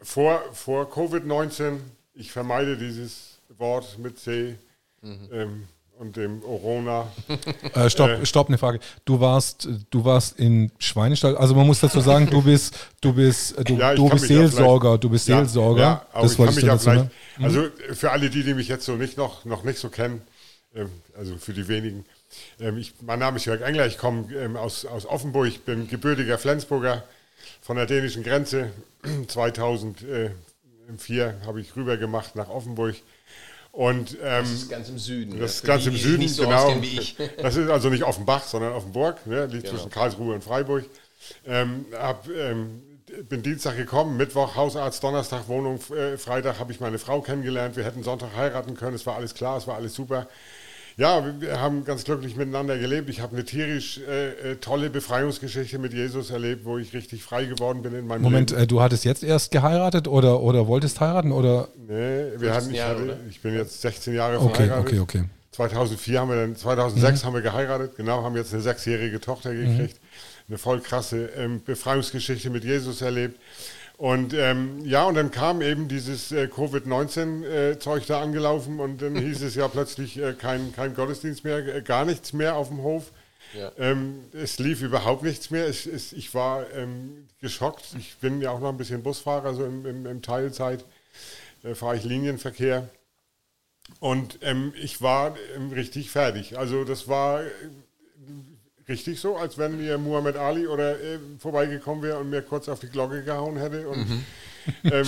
Vor, 0.00 0.40
vor 0.54 0.90
Covid-19, 0.90 1.78
ich 2.14 2.32
vermeide 2.32 2.76
dieses 2.76 3.38
Wort 3.58 3.98
mit 3.98 4.18
C 4.18 4.56
mhm. 5.02 5.28
ähm, 5.30 5.64
und 5.98 6.16
dem 6.16 6.40
Corona. 6.40 7.12
Äh, 7.74 7.90
stopp, 7.90 8.08
äh, 8.08 8.24
stopp, 8.24 8.48
eine 8.48 8.56
Frage. 8.56 8.80
Du 9.04 9.20
warst, 9.20 9.68
du 9.90 10.04
warst 10.04 10.38
in 10.38 10.70
Schweinestall, 10.78 11.36
also 11.36 11.54
man 11.54 11.66
muss 11.66 11.80
dazu 11.80 12.00
sagen, 12.00 12.30
du 12.30 12.40
bist, 12.40 12.74
du 13.02 13.12
bist, 13.12 13.56
du, 13.68 13.76
ja, 13.76 13.94
du 13.94 14.08
bist 14.08 14.26
Seelsorger, 14.26 14.96
du 14.96 15.10
bist 15.10 15.28
ja, 15.28 15.38
Seelsorger. 15.38 15.80
Ja, 15.80 16.06
das 16.14 16.32
ich 16.32 16.38
kann 16.38 16.54
mich 16.54 16.64
ja 16.64 16.78
vielleicht, 16.78 17.10
also 17.42 17.66
für 17.92 18.10
alle 18.10 18.30
die, 18.30 18.42
die 18.42 18.54
mich 18.54 18.68
jetzt 18.68 18.86
so 18.86 18.96
nicht 18.96 19.18
noch, 19.18 19.44
noch 19.44 19.64
nicht 19.64 19.78
so 19.78 19.90
kennen, 19.90 20.22
also 21.16 21.36
für 21.36 21.52
die 21.52 21.68
wenigen. 21.68 22.04
Ähm, 22.60 22.78
ich, 22.78 22.94
mein 23.00 23.18
Name 23.18 23.38
ist 23.38 23.44
Jörg 23.44 23.62
Engler, 23.62 23.86
ich 23.86 23.98
komme 23.98 24.32
ähm, 24.34 24.56
aus, 24.56 24.84
aus 24.84 25.06
Offenburg, 25.06 25.64
bin 25.64 25.88
gebürtiger 25.88 26.38
Flensburger 26.38 27.04
von 27.60 27.76
der 27.76 27.86
dänischen 27.86 28.22
Grenze. 28.22 28.70
2004 29.28 30.34
habe 31.46 31.60
ich 31.60 31.74
rüber 31.76 31.96
gemacht 31.96 32.36
nach 32.36 32.48
Offenburg. 32.48 32.96
Und, 33.72 34.16
ähm, 34.22 34.42
das 34.42 34.50
ist 34.50 34.70
ganz 34.70 34.88
im 34.88 34.98
Süden. 34.98 35.38
Das 35.38 35.56
ist 35.56 35.64
ganz 35.64 35.86
im 35.86 35.96
Süden, 35.96 36.26
so 36.26 36.42
genau. 36.42 36.74
Das 37.38 37.56
ist 37.56 37.68
also 37.68 37.90
nicht 37.90 38.02
Offenbach, 38.02 38.44
sondern 38.44 38.72
Offenburg, 38.72 39.24
ne, 39.26 39.46
liegt 39.46 39.64
genau. 39.64 39.76
zwischen 39.76 39.90
Karlsruhe 39.90 40.34
und 40.34 40.42
Freiburg. 40.42 40.84
Ähm, 41.46 41.84
hab, 41.92 42.28
ähm, 42.28 42.82
bin 43.28 43.42
Dienstag 43.42 43.76
gekommen, 43.76 44.16
Mittwoch 44.16 44.56
Hausarzt, 44.56 45.02
Donnerstag 45.02 45.48
Wohnung, 45.48 45.80
äh, 45.90 46.16
Freitag 46.16 46.58
habe 46.58 46.72
ich 46.72 46.80
meine 46.80 46.98
Frau 46.98 47.20
kennengelernt. 47.20 47.76
Wir 47.76 47.84
hätten 47.84 48.02
Sonntag 48.02 48.34
heiraten 48.36 48.74
können, 48.74 48.96
es 48.96 49.06
war 49.06 49.16
alles 49.16 49.34
klar, 49.34 49.58
es 49.58 49.66
war 49.66 49.76
alles 49.76 49.94
super. 49.94 50.28
Ja, 50.98 51.24
wir 51.38 51.60
haben 51.60 51.84
ganz 51.84 52.02
glücklich 52.02 52.34
miteinander 52.34 52.76
gelebt. 52.76 53.08
Ich 53.08 53.20
habe 53.20 53.36
eine 53.36 53.44
tierisch 53.44 53.98
äh, 53.98 54.52
äh, 54.52 54.56
tolle 54.56 54.90
Befreiungsgeschichte 54.90 55.78
mit 55.78 55.94
Jesus 55.94 56.30
erlebt, 56.30 56.64
wo 56.64 56.76
ich 56.76 56.92
richtig 56.92 57.22
frei 57.22 57.44
geworden 57.44 57.82
bin 57.82 57.94
in 57.94 58.04
meinem 58.04 58.22
Moment, 58.22 58.50
Leben. 58.50 58.56
Moment, 58.56 58.64
äh, 58.64 58.66
du 58.66 58.80
hattest 58.80 59.04
jetzt 59.04 59.22
erst 59.22 59.52
geheiratet 59.52 60.08
oder, 60.08 60.40
oder 60.40 60.66
wolltest 60.66 60.98
heiraten? 61.00 61.30
Oder? 61.30 61.68
Nee, 61.76 62.32
wir 62.38 62.52
hatten, 62.52 62.74
ich, 62.74 62.82
hatte, 62.82 63.16
ich 63.30 63.40
bin 63.40 63.54
jetzt 63.54 63.80
16 63.80 64.12
Jahre 64.12 64.40
okay, 64.40 64.64
verheiratet. 64.64 64.86
Okay, 64.86 64.98
okay, 64.98 65.24
2004 65.52 66.18
haben 66.20 66.30
wir 66.30 66.36
dann, 66.36 66.56
2006 66.56 67.22
mhm. 67.22 67.26
haben 67.26 67.34
wir 67.34 67.42
geheiratet, 67.42 67.96
genau, 67.96 68.24
haben 68.24 68.34
jetzt 68.34 68.52
eine 68.52 68.62
sechsjährige 68.62 69.20
Tochter 69.20 69.54
gekriegt. 69.54 70.00
Mhm. 70.02 70.48
Eine 70.48 70.58
voll 70.58 70.80
krasse 70.80 71.26
ähm, 71.36 71.62
Befreiungsgeschichte 71.64 72.50
mit 72.50 72.64
Jesus 72.64 73.02
erlebt. 73.02 73.38
Und 73.98 74.32
ähm, 74.32 74.84
ja, 74.84 75.06
und 75.06 75.16
dann 75.16 75.32
kam 75.32 75.60
eben 75.60 75.88
dieses 75.88 76.30
äh, 76.30 76.46
Covid-19-Zeug 76.46 78.02
äh, 78.04 78.06
da 78.06 78.22
angelaufen 78.22 78.78
und 78.78 79.02
dann 79.02 79.16
hieß 79.20 79.42
es 79.42 79.56
ja 79.56 79.66
plötzlich 79.66 80.16
äh, 80.22 80.34
kein, 80.34 80.72
kein 80.72 80.94
Gottesdienst 80.94 81.42
mehr, 81.42 81.58
äh, 81.58 81.82
gar 81.82 82.04
nichts 82.04 82.32
mehr 82.32 82.54
auf 82.54 82.68
dem 82.68 82.84
Hof. 82.84 83.10
Ja. 83.54 83.72
Ähm, 83.76 84.20
es 84.32 84.60
lief 84.60 84.82
überhaupt 84.82 85.24
nichts 85.24 85.50
mehr. 85.50 85.66
Es, 85.66 85.84
es, 85.84 86.12
ich 86.12 86.32
war 86.32 86.70
ähm, 86.74 87.26
geschockt. 87.40 87.96
Ich 87.98 88.16
bin 88.18 88.40
ja 88.40 88.52
auch 88.52 88.60
noch 88.60 88.68
ein 88.68 88.76
bisschen 88.76 89.02
Busfahrer, 89.02 89.52
so 89.54 89.64
im, 89.64 89.84
im, 89.84 90.06
im 90.06 90.22
Teilzeit 90.22 90.84
äh, 91.64 91.74
fahre 91.74 91.96
ich 91.96 92.04
Linienverkehr. 92.04 92.88
Und 93.98 94.38
ähm, 94.42 94.74
ich 94.80 95.02
war 95.02 95.36
ähm, 95.56 95.72
richtig 95.72 96.12
fertig. 96.12 96.56
Also 96.56 96.84
das 96.84 97.08
war 97.08 97.40
richtig 98.88 99.20
so, 99.20 99.36
als 99.36 99.58
wenn 99.58 99.76
mir 99.76 99.98
Muhammad 99.98 100.36
Ali 100.36 100.66
oder 100.66 101.00
äh, 101.00 101.18
vorbeigekommen 101.38 102.02
wäre 102.02 102.18
und 102.18 102.30
mir 102.30 102.42
kurz 102.42 102.68
auf 102.68 102.80
die 102.80 102.88
Glocke 102.88 103.22
gehauen 103.22 103.56
hätte. 103.56 103.88
Und 103.88 104.08
mhm. 104.08 104.24
ähm, 104.84 105.06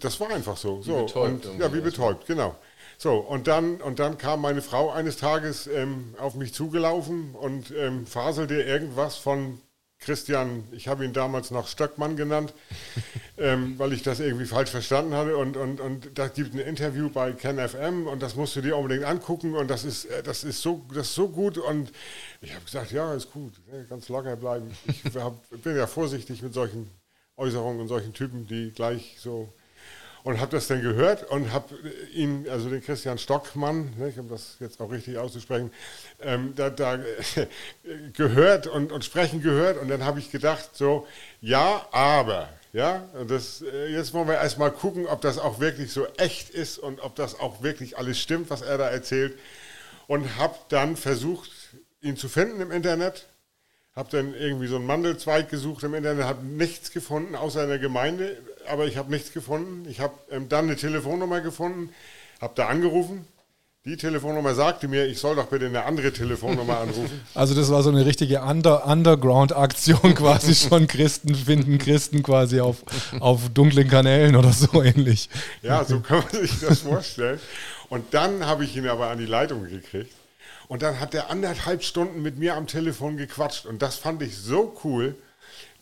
das 0.00 0.20
war 0.20 0.30
einfach 0.30 0.56
so. 0.56 0.82
so. 0.82 1.00
Wie 1.00 1.04
betäubt. 1.04 1.46
Und, 1.46 1.60
ja, 1.60 1.74
wie 1.74 1.80
betäubt, 1.80 2.26
genau. 2.26 2.56
So, 2.98 3.16
und 3.16 3.46
dann, 3.46 3.80
und 3.82 3.98
dann 3.98 4.16
kam 4.16 4.40
meine 4.40 4.62
Frau 4.62 4.90
eines 4.90 5.18
Tages 5.18 5.66
ähm, 5.66 6.14
auf 6.18 6.34
mich 6.34 6.54
zugelaufen 6.54 7.34
und 7.34 7.70
ähm, 7.76 8.06
faselte 8.06 8.62
irgendwas 8.62 9.16
von 9.16 9.60
Christian, 9.98 10.64
ich 10.72 10.88
habe 10.88 11.04
ihn 11.04 11.12
damals 11.12 11.50
noch 11.50 11.68
Stöckmann 11.68 12.16
genannt, 12.16 12.52
ähm, 13.38 13.78
weil 13.78 13.92
ich 13.92 14.02
das 14.02 14.20
irgendwie 14.20 14.44
falsch 14.44 14.70
verstanden 14.70 15.14
hatte. 15.14 15.36
Und, 15.36 15.56
und, 15.56 15.80
und 15.80 16.18
da 16.18 16.28
gibt 16.28 16.54
ein 16.54 16.60
Interview 16.60 17.10
bei 17.10 17.32
KenFM 17.32 18.06
und 18.06 18.22
das 18.22 18.36
musst 18.36 18.56
du 18.56 18.60
dir 18.60 18.76
unbedingt 18.76 19.04
angucken 19.04 19.54
und 19.54 19.68
das 19.68 19.84
ist, 19.84 20.04
äh, 20.06 20.22
das 20.22 20.44
ist, 20.44 20.62
so, 20.62 20.84
das 20.90 21.08
ist 21.08 21.14
so 21.14 21.28
gut. 21.28 21.58
Und 21.58 21.92
ich 22.40 22.54
habe 22.54 22.64
gesagt, 22.64 22.92
ja, 22.92 23.14
ist 23.14 23.32
gut, 23.32 23.54
ganz 23.88 24.08
locker 24.08 24.36
bleiben. 24.36 24.70
Ich 24.86 25.04
hab, 25.16 25.34
bin 25.62 25.76
ja 25.76 25.86
vorsichtig 25.86 26.42
mit 26.42 26.54
solchen 26.54 26.90
Äußerungen 27.36 27.80
und 27.80 27.88
solchen 27.88 28.12
Typen, 28.12 28.46
die 28.46 28.72
gleich 28.72 29.16
so 29.18 29.52
und 30.26 30.40
habe 30.40 30.50
das 30.50 30.66
dann 30.66 30.82
gehört 30.82 31.30
und 31.30 31.52
habe 31.52 31.72
ihn, 32.12 32.48
also 32.50 32.68
den 32.68 32.82
Christian 32.82 33.16
Stockmann, 33.16 33.92
ne, 33.96 34.12
um 34.16 34.28
das 34.28 34.56
jetzt 34.58 34.80
auch 34.80 34.90
richtig 34.90 35.18
auszusprechen, 35.18 35.70
ähm, 36.20 36.52
da, 36.56 36.68
da 36.68 36.98
gehört 38.12 38.66
und, 38.66 38.90
und 38.90 39.04
sprechen 39.04 39.40
gehört. 39.40 39.80
Und 39.80 39.86
dann 39.86 40.04
habe 40.04 40.18
ich 40.18 40.32
gedacht, 40.32 40.70
so, 40.72 41.06
ja, 41.40 41.86
aber, 41.92 42.48
ja, 42.72 43.04
das, 43.28 43.62
äh, 43.62 43.86
jetzt 43.86 44.14
wollen 44.14 44.26
wir 44.26 44.34
erstmal 44.34 44.72
gucken, 44.72 45.06
ob 45.06 45.20
das 45.20 45.38
auch 45.38 45.60
wirklich 45.60 45.92
so 45.92 46.08
echt 46.16 46.50
ist 46.50 46.78
und 46.78 46.98
ob 47.02 47.14
das 47.14 47.38
auch 47.38 47.62
wirklich 47.62 47.96
alles 47.96 48.18
stimmt, 48.18 48.50
was 48.50 48.62
er 48.62 48.78
da 48.78 48.88
erzählt. 48.88 49.38
Und 50.08 50.38
habe 50.38 50.56
dann 50.70 50.96
versucht, 50.96 51.50
ihn 52.00 52.16
zu 52.16 52.28
finden 52.28 52.60
im 52.60 52.72
Internet. 52.72 53.26
Habe 53.94 54.10
dann 54.10 54.34
irgendwie 54.34 54.66
so 54.66 54.74
einen 54.74 54.86
Mandelzweig 54.86 55.48
gesucht 55.48 55.84
im 55.84 55.94
Internet, 55.94 56.24
habe 56.24 56.44
nichts 56.44 56.90
gefunden, 56.90 57.36
außer 57.36 57.62
in 57.62 57.68
der 57.68 57.78
Gemeinde, 57.78 58.36
aber 58.68 58.86
ich 58.86 58.96
habe 58.96 59.10
nichts 59.10 59.32
gefunden. 59.32 59.86
Ich 59.88 60.00
habe 60.00 60.14
ähm, 60.30 60.48
dann 60.48 60.66
eine 60.66 60.76
Telefonnummer 60.76 61.40
gefunden, 61.40 61.90
habe 62.40 62.52
da 62.56 62.68
angerufen. 62.68 63.26
Die 63.84 63.96
Telefonnummer 63.96 64.52
sagte 64.56 64.88
mir, 64.88 65.06
ich 65.06 65.20
soll 65.20 65.36
doch 65.36 65.46
bitte 65.46 65.66
eine 65.66 65.84
andere 65.84 66.12
Telefonnummer 66.12 66.78
anrufen. 66.80 67.20
Also 67.34 67.54
das 67.54 67.70
war 67.70 67.84
so 67.84 67.90
eine 67.90 68.04
richtige 68.04 68.42
Under 68.42 68.84
Underground-Aktion 68.84 70.14
quasi 70.16 70.56
schon 70.56 70.88
Christen 70.88 71.36
finden, 71.36 71.78
Christen 71.78 72.24
quasi 72.24 72.60
auf, 72.60 72.78
auf 73.20 73.48
dunklen 73.50 73.88
Kanälen 73.88 74.34
oder 74.34 74.52
so 74.52 74.82
ähnlich. 74.82 75.28
Ja, 75.62 75.84
so 75.84 76.00
kann 76.00 76.24
man 76.24 76.42
sich 76.42 76.58
das 76.58 76.80
vorstellen. 76.80 77.38
Und 77.88 78.12
dann 78.12 78.44
habe 78.44 78.64
ich 78.64 78.76
ihn 78.76 78.88
aber 78.88 79.08
an 79.08 79.18
die 79.18 79.26
Leitung 79.26 79.68
gekriegt. 79.68 80.12
Und 80.66 80.82
dann 80.82 80.98
hat 80.98 81.14
er 81.14 81.30
anderthalb 81.30 81.84
Stunden 81.84 82.22
mit 82.22 82.38
mir 82.38 82.56
am 82.56 82.66
Telefon 82.66 83.16
gequatscht. 83.16 83.66
Und 83.66 83.82
das 83.82 83.96
fand 83.96 84.20
ich 84.22 84.36
so 84.36 84.76
cool. 84.82 85.14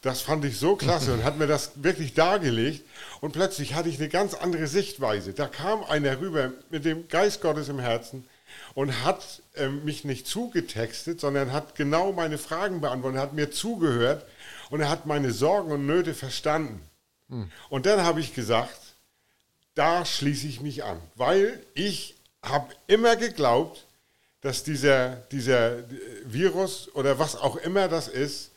Das 0.05 0.21
fand 0.21 0.45
ich 0.45 0.59
so 0.59 0.77
klasse 0.77 1.15
und 1.15 1.25
hat 1.25 1.39
mir 1.39 1.47
das 1.47 1.83
wirklich 1.83 2.13
dargelegt. 2.13 2.85
Und 3.23 3.33
plötzlich 3.33 3.75
hatte 3.75 3.89
ich 3.89 3.99
eine 3.99 4.11
ganz 4.11 4.35
andere 4.35 4.67
Sichtweise. 4.67 5.33
Da 5.33 5.47
kam 5.47 5.83
einer 5.83 6.21
rüber 6.21 6.53
mit 6.69 6.85
dem 6.85 7.09
Geist 7.09 7.41
Gottes 7.41 7.71
im 7.71 7.79
Herzen 7.79 8.29
und 8.75 9.03
hat 9.03 9.41
äh, 9.55 9.69
mich 9.69 10.05
nicht 10.05 10.27
zugetextet, 10.27 11.21
sondern 11.21 11.53
hat 11.53 11.75
genau 11.75 12.13
meine 12.13 12.37
Fragen 12.37 12.83
beantwortet, 12.83 13.19
hat 13.19 13.33
mir 13.33 13.51
zugehört 13.51 14.27
und 14.69 14.83
er 14.83 14.91
hat 14.91 15.07
meine 15.07 15.33
Sorgen 15.33 15.73
und 15.73 15.87
Nöte 15.87 16.13
verstanden. 16.13 16.83
Hm. 17.31 17.51
Und 17.71 17.87
dann 17.87 18.03
habe 18.03 18.21
ich 18.21 18.35
gesagt, 18.35 18.79
da 19.75 20.05
schließe 20.05 20.47
ich 20.47 20.61
mich 20.61 20.85
an, 20.85 21.01
weil 21.15 21.65
ich 21.73 22.17
habe 22.43 22.75
immer 22.89 23.17
geglaubt, 23.17 23.87
dass 24.43 24.65
dieser, 24.65 25.17
dieser 25.33 25.79
Virus 26.27 26.95
oder 26.95 27.19
was 27.19 27.37
auch 27.37 27.57
immer 27.57 27.89
das 27.89 28.09
ist, 28.09 28.51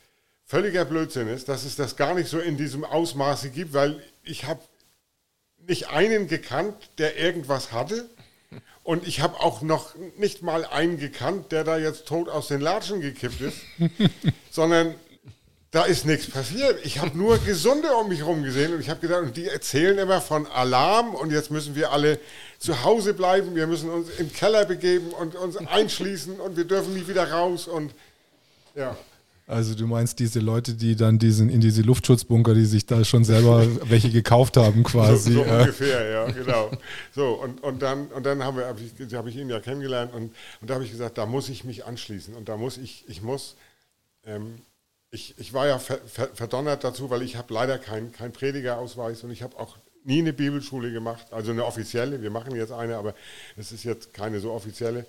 völliger 0.47 0.85
Blödsinn 0.85 1.27
ist, 1.27 1.49
dass 1.49 1.65
es 1.65 1.75
das 1.75 1.97
gar 1.97 2.15
nicht 2.15 2.29
so 2.29 2.39
in 2.39 2.57
diesem 2.57 2.83
Ausmaße 2.83 3.49
gibt, 3.49 3.73
weil 3.73 4.01
ich 4.23 4.45
habe 4.45 4.61
nicht 5.67 5.89
einen 5.89 6.27
gekannt, 6.27 6.89
der 6.97 7.17
irgendwas 7.17 7.73
hatte. 7.73 8.09
Und 8.83 9.05
ich 9.05 9.19
habe 9.19 9.41
auch 9.41 9.61
noch 9.61 9.95
nicht 10.17 10.41
mal 10.41 10.65
einen 10.65 10.97
gekannt, 10.97 11.51
der 11.51 11.65
da 11.65 11.77
jetzt 11.77 12.07
tot 12.07 12.29
aus 12.29 12.47
den 12.47 12.61
Latschen 12.61 13.01
gekippt 13.01 13.41
ist, 13.41 13.57
sondern 14.49 14.95
da 15.71 15.83
ist 15.83 16.05
nichts 16.05 16.29
passiert. 16.29 16.79
Ich 16.85 16.99
habe 16.99 17.17
nur 17.17 17.37
Gesunde 17.39 17.93
um 17.95 18.07
mich 18.07 18.19
herum 18.19 18.43
gesehen 18.43 18.73
und 18.73 18.79
ich 18.79 18.89
habe 18.89 19.01
gedacht, 19.01 19.23
und 19.23 19.35
die 19.35 19.47
erzählen 19.47 19.97
immer 19.97 20.21
von 20.21 20.47
Alarm 20.47 21.13
und 21.13 21.31
jetzt 21.31 21.51
müssen 21.51 21.75
wir 21.75 21.91
alle 21.91 22.21
zu 22.57 22.85
Hause 22.85 23.13
bleiben, 23.13 23.53
wir 23.53 23.67
müssen 23.67 23.89
uns 23.89 24.07
im 24.17 24.31
Keller 24.31 24.63
begeben 24.63 25.09
und 25.09 25.35
uns 25.35 25.57
einschließen 25.57 26.39
und 26.39 26.55
wir 26.55 26.63
dürfen 26.63 26.93
nie 26.93 27.05
wieder 27.09 27.29
raus 27.29 27.67
und 27.67 27.91
ja. 28.73 28.95
Also 29.49 29.75
du 29.75 29.87
meinst 29.87 30.19
diese 30.19 30.41
Leute, 30.41 30.73
die 30.73 30.97
dann 30.97 31.19
diesen 31.19 31.49
in 31.49 31.61
diese 31.61 31.81
Luftschutzbunker, 31.81 32.53
die 32.53 32.65
sich 32.65 32.85
da 32.85 33.05
schon 33.05 33.23
selber 33.23 33.65
welche 33.89 34.09
gekauft 34.09 34.57
haben 34.57 34.83
quasi. 34.83 35.31
So, 35.31 35.43
so 35.43 35.49
äh. 35.49 35.59
ungefähr, 35.61 36.09
ja, 36.09 36.31
genau. 36.31 36.69
So, 37.15 37.29
und, 37.41 37.63
und 37.63 37.81
dann, 37.81 38.07
und 38.07 38.25
dann 38.25 38.43
habe 38.43 38.65
hab 38.65 38.77
ich, 38.81 39.15
hab 39.15 39.25
ich 39.25 39.37
ihn 39.37 39.49
ja 39.49 39.61
kennengelernt 39.61 40.13
und, 40.13 40.35
und 40.59 40.69
da 40.69 40.73
habe 40.73 40.83
ich 40.83 40.91
gesagt, 40.91 41.17
da 41.17 41.25
muss 41.25 41.47
ich 41.47 41.63
mich 41.63 41.85
anschließen 41.85 42.35
und 42.35 42.49
da 42.49 42.57
muss 42.57 42.77
ich, 42.77 43.05
ich 43.07 43.21
muss, 43.21 43.55
ähm, 44.25 44.55
ich, 45.11 45.35
ich 45.37 45.53
war 45.53 45.65
ja 45.65 45.79
ver, 45.79 45.99
ver, 46.05 46.27
verdonnert 46.33 46.83
dazu, 46.83 47.09
weil 47.09 47.21
ich 47.21 47.37
habe 47.37 47.53
leider 47.53 47.77
keinen 47.77 48.11
kein 48.11 48.33
Predigerausweis 48.33 49.23
und 49.23 49.31
ich 49.31 49.43
habe 49.43 49.57
auch 49.57 49.77
nie 50.03 50.19
eine 50.19 50.33
Bibelschule 50.33 50.91
gemacht, 50.91 51.27
also 51.31 51.51
eine 51.51 51.63
offizielle, 51.63 52.21
wir 52.21 52.31
machen 52.31 52.53
jetzt 52.53 52.73
eine, 52.73 52.97
aber 52.97 53.15
es 53.55 53.71
ist 53.71 53.85
jetzt 53.85 54.13
keine 54.13 54.41
so 54.41 54.51
offizielle. 54.51 55.05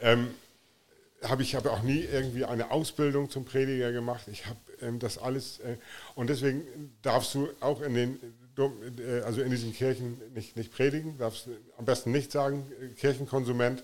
Ähm, 0.00 0.28
habe 1.24 1.42
ich 1.42 1.54
habe 1.54 1.70
auch 1.70 1.82
nie 1.82 2.00
irgendwie 2.00 2.44
eine 2.44 2.70
Ausbildung 2.70 3.30
zum 3.30 3.44
Prediger 3.44 3.92
gemacht. 3.92 4.26
Ich 4.30 4.46
habe 4.46 4.58
ähm, 4.80 4.98
das 4.98 5.18
alles 5.18 5.60
äh, 5.60 5.76
und 6.14 6.28
deswegen 6.30 6.62
darfst 7.02 7.34
du 7.34 7.48
auch 7.60 7.80
in 7.82 7.94
den 7.94 8.18
äh, 8.58 9.20
also 9.24 9.40
in 9.40 9.50
diesen 9.50 9.72
Kirchen 9.72 10.20
nicht, 10.34 10.56
nicht 10.56 10.72
predigen, 10.72 11.16
darfst 11.18 11.48
am 11.78 11.84
besten 11.84 12.12
nicht 12.12 12.32
sagen 12.32 12.70
äh, 12.80 12.88
Kirchenkonsument, 12.88 13.82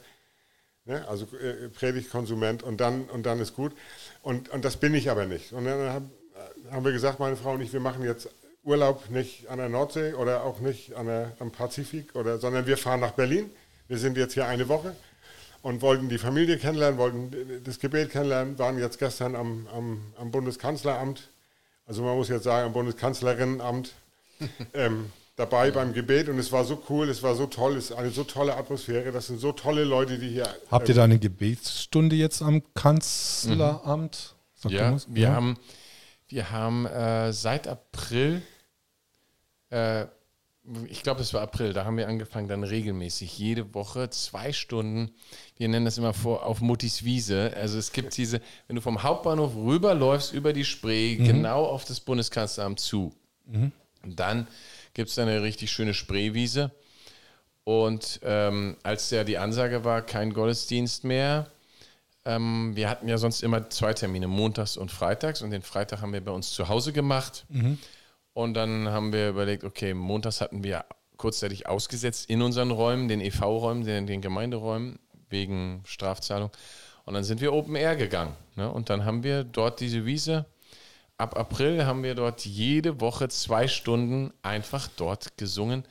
ne? 0.84 1.07
also 1.09 1.26
äh, 1.36 1.68
Predigtkonsument 1.68 2.62
und 2.62 2.80
dann 2.80 3.05
und 3.05 3.24
dann 3.24 3.41
ist 3.41 3.55
gut 3.55 3.72
und, 4.22 4.49
und 4.51 4.64
das 4.64 4.76
bin 4.76 4.95
ich 4.95 5.11
aber 5.11 5.26
nicht. 5.26 5.53
Und 5.53 5.64
dann 5.64 5.89
haben, 5.91 6.11
äh, 6.34 6.72
haben 6.72 6.84
wir 6.84 6.93
gesagt, 6.93 7.18
meine 7.18 7.36
Frau 7.36 7.53
und 7.53 7.61
ich, 7.62 7.72
wir 7.72 7.80
machen 7.80 8.05
jetzt 8.05 8.28
Urlaub 8.64 9.09
nicht 9.09 9.49
an 9.49 9.59
der 9.59 9.68
Nordsee 9.68 10.12
oder 10.12 10.45
auch 10.45 10.61
nicht 10.61 10.95
an 10.95 11.07
der, 11.07 11.32
am 11.39 11.51
Pazifik, 11.51 12.14
oder, 12.14 12.39
sondern 12.39 12.66
wir 12.66 12.76
fahren 12.76 13.01
nach 13.01 13.12
Berlin. 13.12 13.51
Wir 13.86 13.97
sind 13.97 14.18
jetzt 14.18 14.34
hier 14.34 14.47
eine 14.47 14.68
Woche 14.68 14.95
und 15.62 15.82
wollten 15.82 16.09
die 16.09 16.18
Familie 16.18 16.59
kennenlernen, 16.59 16.98
wollten 16.98 17.62
das 17.64 17.78
Gebet 17.78 18.11
kennenlernen, 18.11 18.59
waren 18.59 18.78
jetzt 18.78 18.98
gestern 18.98 19.34
am, 19.34 19.66
am, 19.74 20.00
am 20.18 20.30
Bundeskanzleramt, 20.30 21.28
also 21.86 22.02
man 22.02 22.16
muss 22.16 22.28
jetzt 22.28 22.44
sagen 22.44 22.66
am 22.66 22.72
Bundeskanzlerinnenamt, 22.72 23.92
ähm, 24.74 25.11
dabei 25.36 25.70
beim 25.70 25.94
Gebet 25.94 26.28
und 26.28 26.38
es 26.38 26.50
war 26.52 26.64
so 26.64 26.82
cool, 26.88 27.09
es 27.09 27.22
war 27.22 27.34
so 27.34 27.46
toll, 27.46 27.76
es 27.76 27.90
ist 27.90 27.96
eine 27.96 28.11
so 28.11 28.24
tolle 28.24 28.56
Atmosphäre, 28.56 29.12
das 29.12 29.28
sind 29.28 29.40
so 29.40 29.52
tolle 29.52 29.84
Leute, 29.84 30.18
die 30.18 30.28
hier. 30.28 30.48
Habt 30.70 30.88
ihr 30.88 30.94
da 30.94 31.04
eine 31.04 31.18
Gebetsstunde 31.18 32.16
jetzt 32.16 32.42
am 32.42 32.62
Kanzleramt? 32.74 34.34
Mhm. 34.64 34.70
Ja, 34.70 34.96
wir 35.06 35.22
ja, 35.22 35.34
haben, 35.34 35.56
wir 36.26 36.50
haben 36.50 36.86
äh, 36.86 37.32
seit 37.32 37.68
April 37.68 38.42
äh, 39.70 40.06
ich 40.89 41.03
glaube, 41.03 41.21
es 41.21 41.33
war 41.35 41.43
April, 41.43 41.73
da 41.73 41.85
haben 41.85 41.97
wir 41.97 42.09
angefangen, 42.09 42.49
dann 42.49 42.64
regelmäßig 42.64 43.39
jede 43.39 43.75
Woche 43.75 44.11
zwei 44.11 44.53
Stunden, 44.53 45.11
wir 45.57 45.69
nennen 45.69 45.85
das 45.85 45.99
immer 45.99 46.14
vor, 46.14 46.45
auf 46.45 46.61
Muttis 46.61 47.05
Wiese. 47.05 47.53
Also 47.57 47.79
es 47.79 47.93
gibt 47.93 48.16
diese, 48.16 48.41
wenn 48.66 48.77
du 48.77 48.83
vom 48.83 49.03
Hauptbahnhof 49.03 49.55
rüberläufst 49.57 50.33
über 50.33 50.53
die 50.53 50.64
Spree, 50.64 51.16
mhm. 51.19 51.25
genau 51.25 51.64
auf 51.64 51.85
das 51.85 52.01
Bundeskanzleramt 52.01 52.81
zu. 52.81 53.12
Mhm. 53.47 53.73
Und 54.03 54.21
dann 54.21 54.47
gibt 54.95 55.11
es 55.11 55.19
eine 55.19 55.43
richtig 55.43 55.71
schöne 55.71 55.95
Spreewiese. 55.95 56.71
Und 57.64 58.21
ähm, 58.23 58.77
als 58.83 59.11
ja 59.11 59.25
die 59.25 59.39
Ansage 59.39 59.85
war, 59.85 60.03
kein 60.03 60.33
Gottesdienst 60.33 61.05
mehr, 61.05 61.51
ähm, 62.25 62.73
wir 62.75 62.89
hatten 62.89 63.09
ja 63.09 63.19
sonst 63.19 63.43
immer 63.43 63.71
zwei 63.71 63.95
Termine, 63.95 64.29
montags 64.29 64.77
und 64.77 64.91
freitags. 64.91 65.43
Und 65.43 65.51
den 65.51 65.62
Freitag 65.62 66.01
haben 66.01 66.12
wir 66.12 66.25
bei 66.25 66.33
uns 66.33 66.53
zu 66.53 66.69
Hause 66.69 66.93
gemacht. 66.93 67.45
Mhm. 67.49 67.79
Und 68.35 68.55
dann 68.55 68.89
haben 68.89 69.12
wir 69.12 69.31
überlegt, 69.31 69.64
okay, 69.64 69.95
montags 69.95 70.41
hatten 70.41 70.62
wir 70.62 70.85
kurzzeitig 71.16 71.66
ausgesetzt 71.66 72.31
in 72.31 72.43
unseren 72.43 72.70
Räumen, 72.70 73.09
den 73.09 73.20
EV-Räumen, 73.20 73.85
den, 73.85 74.07
den 74.07 74.20
Gemeinderäumen, 74.20 74.99
wegen 75.29 75.83
Strafzahlung. 75.85 76.51
Und 77.05 77.14
dann 77.14 77.24
sind 77.24 77.41
wir 77.41 77.53
Open 77.53 77.74
Air 77.74 77.97
gegangen. 77.97 78.35
Ne? 78.55 78.70
Und 78.70 78.91
dann 78.91 79.05
haben 79.05 79.22
wir 79.22 79.45
dort 79.45 79.81
diese 79.81 80.07
Wiese. 80.07 80.47
Ab 81.16 81.37
April 81.37 81.85
haben 81.85 82.03
wir 82.03 82.14
dort 82.14 82.45
jede 82.45 83.01
Woche 83.01 83.29
zwei 83.29 83.66
Stunden 83.66 84.33
einfach 84.43 84.89
dort 84.97 85.37
gesungen, 85.37 85.85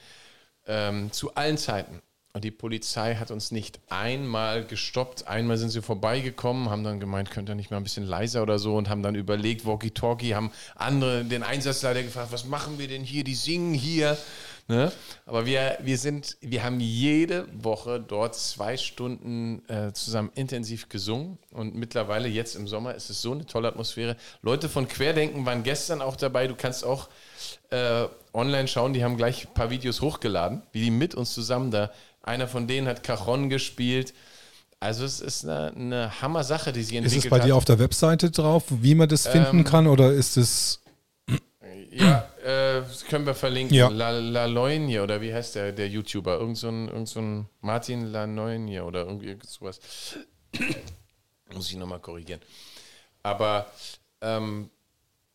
ähm, 0.66 1.12
zu 1.12 1.36
allen 1.36 1.58
Zeiten. 1.58 2.02
Und 2.38 2.44
die 2.44 2.52
Polizei 2.52 3.16
hat 3.16 3.32
uns 3.32 3.50
nicht 3.50 3.80
einmal 3.90 4.64
gestoppt. 4.64 5.28
Einmal 5.28 5.58
sind 5.58 5.72
sie 5.72 5.82
vorbeigekommen, 5.82 6.70
haben 6.70 6.84
dann 6.84 7.00
gemeint, 7.00 7.32
könnt 7.32 7.50
ihr 7.50 7.56
nicht 7.56 7.72
mal 7.72 7.78
ein 7.78 7.84
bisschen 7.84 8.06
leiser 8.06 8.44
oder 8.44 8.60
so 8.60 8.76
und 8.76 8.90
haben 8.90 9.02
dann 9.02 9.16
überlegt, 9.16 9.66
Walkie-Talkie, 9.66 10.36
haben 10.36 10.52
andere 10.76 11.26
den 11.26 11.42
Einsatzleiter 11.42 12.04
gefragt, 12.04 12.32
was 12.32 12.46
machen 12.46 12.78
wir 12.78 12.88
denn 12.88 13.04
hier? 13.04 13.24
Die 13.24 13.34
singen 13.34 13.74
hier. 13.74 14.20
Ne? 14.68 14.92
Aber 15.26 15.48
wir, 15.48 15.80
wir 15.82 15.98
sind, 15.98 16.38
wir 16.42 16.64
haben 16.64 16.80
jede 16.80 17.48
Woche 17.54 18.04
dort 18.06 18.36
zwei 18.36 18.78
Stunden 18.78 19.68
äh, 19.68 19.94
zusammen 19.94 20.30
intensiv 20.36 20.90
gesungen 20.90 21.40
und 21.54 21.74
mittlerweile 21.74 22.28
jetzt 22.28 22.56
im 22.56 22.68
Sommer 22.68 22.94
ist 22.94 23.10
es 23.10 23.20
so 23.20 23.32
eine 23.32 23.48
tolle 23.48 23.70
Atmosphäre. 23.70 24.16
Leute 24.44 24.70
von 24.70 24.88
Querdenken 24.88 25.44
waren 25.48 25.64
gestern 25.64 26.02
auch 26.04 26.18
dabei. 26.18 26.48
Du 26.48 26.56
kannst 26.56 26.86
auch 26.86 27.08
äh, 27.70 28.08
online 28.34 28.68
schauen, 28.68 28.94
die 28.94 29.04
haben 29.04 29.18
gleich 29.18 29.48
ein 29.48 29.54
paar 29.54 29.70
Videos 29.70 30.02
hochgeladen, 30.02 30.62
wie 30.72 30.82
die 30.82 30.92
mit 30.92 31.16
uns 31.16 31.34
zusammen 31.34 31.72
da. 31.72 31.90
Einer 32.28 32.48
von 32.48 32.68
denen 32.68 32.88
hat 32.88 33.04
Cajon 33.04 33.50
gespielt. 33.50 34.14
Also 34.80 35.06
es 35.06 35.22
ist 35.22 35.46
eine, 35.46 35.72
eine 35.74 36.22
Hammer-Sache, 36.22 36.74
die 36.74 36.84
sie 36.84 36.98
entwickelt 36.98 37.14
hat. 37.14 37.18
Ist 37.18 37.26
es 37.26 37.30
bei 37.30 37.40
hat. 37.40 37.48
dir 37.48 37.56
auf 37.56 37.66
der 37.66 37.80
Webseite 37.80 38.30
drauf, 38.30 38.66
wie 38.70 38.96
man 38.96 39.10
das 39.10 39.28
finden 39.28 39.60
ähm, 39.60 39.64
kann, 39.64 39.88
oder 39.88 40.12
ist 40.12 40.38
es... 40.38 40.82
Ja, 41.90 42.30
äh, 42.44 42.82
das 42.82 43.06
können 43.06 43.26
wir 43.26 43.34
verlinken. 43.34 43.76
Ja. 43.76 43.88
La, 43.88 44.12
La 44.12 44.46
Loigne, 44.46 45.02
oder 45.02 45.20
wie 45.20 45.34
heißt 45.34 45.56
der, 45.56 45.72
der 45.72 45.88
YouTuber? 45.88 46.38
Irgend 46.38 46.58
so 46.58 46.68
ein, 46.68 46.90
irgend 46.90 47.10
so 47.10 47.20
ein 47.22 47.50
Martin 47.62 48.12
La 48.12 48.26
Loigne 48.26 48.84
oder 48.84 49.06
irgendwie 49.06 49.38
sowas. 49.48 49.80
Muss 51.54 51.72
ich 51.72 51.78
nochmal 51.78 52.00
korrigieren. 52.00 52.42
Aber 53.24 53.72
ähm, 54.22 54.70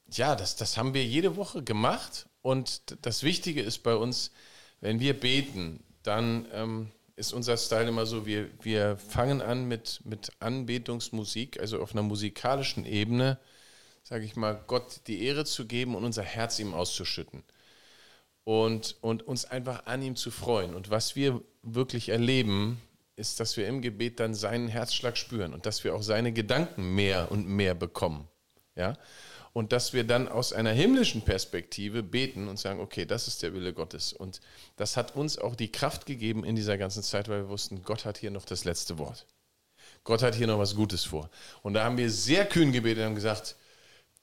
ja, 0.08 0.36
das, 0.36 0.54
das 0.56 0.76
haben 0.76 0.94
wir 0.94 1.04
jede 1.04 1.36
Woche 1.36 1.64
gemacht. 1.64 2.28
Und 2.42 2.82
das 3.02 3.22
Wichtige 3.24 3.62
ist 3.62 3.78
bei 3.78 3.96
uns, 3.96 4.30
wenn 4.80 5.00
wir 5.00 5.18
beten, 5.18 5.82
dann 6.02 6.46
ähm, 6.52 6.90
ist 7.16 7.32
unser 7.32 7.56
Style 7.56 7.88
immer 7.88 8.06
so, 8.06 8.26
wir, 8.26 8.48
wir 8.62 8.96
fangen 8.96 9.42
an 9.42 9.68
mit, 9.68 10.00
mit 10.04 10.32
Anbetungsmusik, 10.40 11.60
also 11.60 11.80
auf 11.80 11.92
einer 11.92 12.02
musikalischen 12.02 12.84
Ebene, 12.84 13.38
sage 14.02 14.24
ich 14.24 14.36
mal, 14.36 14.60
Gott 14.66 15.02
die 15.06 15.24
Ehre 15.24 15.44
zu 15.44 15.66
geben 15.66 15.94
und 15.94 16.04
unser 16.04 16.22
Herz 16.22 16.58
ihm 16.58 16.74
auszuschütten. 16.74 17.42
Und, 18.44 18.96
und 19.02 19.22
uns 19.22 19.44
einfach 19.44 19.86
an 19.86 20.02
ihm 20.02 20.16
zu 20.16 20.32
freuen. 20.32 20.74
Und 20.74 20.90
was 20.90 21.14
wir 21.14 21.40
wirklich 21.62 22.08
erleben, 22.08 22.80
ist, 23.14 23.38
dass 23.38 23.56
wir 23.56 23.68
im 23.68 23.82
Gebet 23.82 24.18
dann 24.18 24.34
seinen 24.34 24.66
Herzschlag 24.66 25.16
spüren 25.16 25.54
und 25.54 25.64
dass 25.64 25.84
wir 25.84 25.94
auch 25.94 26.02
seine 26.02 26.32
Gedanken 26.32 26.94
mehr 26.94 27.30
und 27.30 27.46
mehr 27.46 27.74
bekommen. 27.74 28.26
Ja? 28.74 28.96
Und 29.52 29.72
dass 29.72 29.92
wir 29.92 30.04
dann 30.04 30.28
aus 30.28 30.52
einer 30.52 30.72
himmlischen 30.72 31.22
Perspektive 31.22 32.02
beten 32.02 32.48
und 32.48 32.58
sagen, 32.58 32.80
okay, 32.80 33.04
das 33.04 33.28
ist 33.28 33.42
der 33.42 33.52
Wille 33.52 33.72
Gottes. 33.72 34.12
Und 34.12 34.40
das 34.76 34.96
hat 34.96 35.14
uns 35.14 35.38
auch 35.38 35.54
die 35.54 35.70
Kraft 35.70 36.06
gegeben 36.06 36.44
in 36.44 36.56
dieser 36.56 36.78
ganzen 36.78 37.02
Zeit, 37.02 37.28
weil 37.28 37.42
wir 37.42 37.48
wussten, 37.48 37.82
Gott 37.82 38.04
hat 38.04 38.18
hier 38.18 38.30
noch 38.30 38.44
das 38.44 38.64
letzte 38.64 38.98
Wort. 38.98 39.26
Gott 40.04 40.22
hat 40.22 40.34
hier 40.34 40.46
noch 40.46 40.58
was 40.58 40.74
Gutes 40.74 41.04
vor. 41.04 41.30
Und 41.62 41.74
da 41.74 41.84
haben 41.84 41.98
wir 41.98 42.10
sehr 42.10 42.46
kühn 42.46 42.72
gebetet 42.72 43.06
und 43.06 43.14
gesagt, 43.14 43.56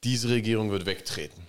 diese 0.03 0.29
Regierung 0.29 0.71
wird 0.71 0.85
wegtreten 0.85 1.47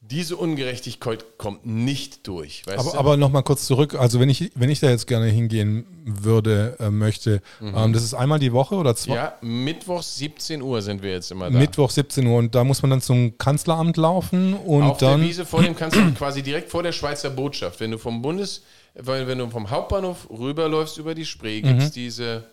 diese 0.00 0.36
Ungerechtigkeit 0.36 1.38
kommt 1.38 1.66
nicht 1.66 2.26
durch. 2.28 2.62
aber, 2.66 2.98
aber 2.98 3.16
nochmal 3.16 3.42
kurz 3.42 3.66
zurück, 3.66 3.94
also 3.94 4.20
wenn 4.20 4.30
ich, 4.30 4.52
wenn 4.54 4.70
ich 4.70 4.78
da 4.78 4.88
jetzt 4.88 5.06
gerne 5.06 5.26
hingehen 5.26 5.86
würde, 6.04 6.76
äh, 6.78 6.88
möchte, 6.88 7.42
mhm. 7.60 7.74
ähm, 7.76 7.92
das 7.92 8.04
ist 8.04 8.14
einmal 8.14 8.38
die 8.38 8.52
Woche 8.52 8.76
oder 8.76 8.94
zwei? 8.94 9.16
Ja, 9.16 9.38
Mittwoch 9.40 10.02
17 10.02 10.62
Uhr 10.62 10.82
sind 10.82 11.02
wir 11.02 11.10
jetzt 11.10 11.32
immer 11.32 11.50
da. 11.50 11.58
Mittwoch 11.58 11.90
17 11.90 12.26
Uhr 12.26 12.38
und 12.38 12.54
da 12.54 12.62
muss 12.62 12.80
man 12.82 12.90
dann 12.90 13.00
zum 13.00 13.36
Kanzleramt 13.38 13.96
laufen 13.96 14.54
und 14.54 14.84
Auf 14.84 14.98
dann... 14.98 15.20
der 15.20 15.28
Wiese 15.28 15.44
vor 15.44 15.62
dem 15.62 15.74
Kanzleramt, 15.74 16.16
quasi 16.16 16.42
direkt 16.42 16.70
vor 16.70 16.84
der 16.84 16.92
Schweizer 16.92 17.30
Botschaft. 17.30 17.80
Wenn 17.80 17.90
du 17.90 17.98
vom 17.98 18.22
Bundes, 18.22 18.62
weil 18.94 19.26
wenn 19.26 19.38
du 19.38 19.50
vom 19.50 19.68
Hauptbahnhof 19.68 20.30
rüberläufst 20.30 20.96
über 20.98 21.14
die 21.16 21.26
Spree, 21.26 21.60
gibt 21.60 21.82
es 21.82 21.88
mhm. 21.88 21.94
diese... 21.94 22.44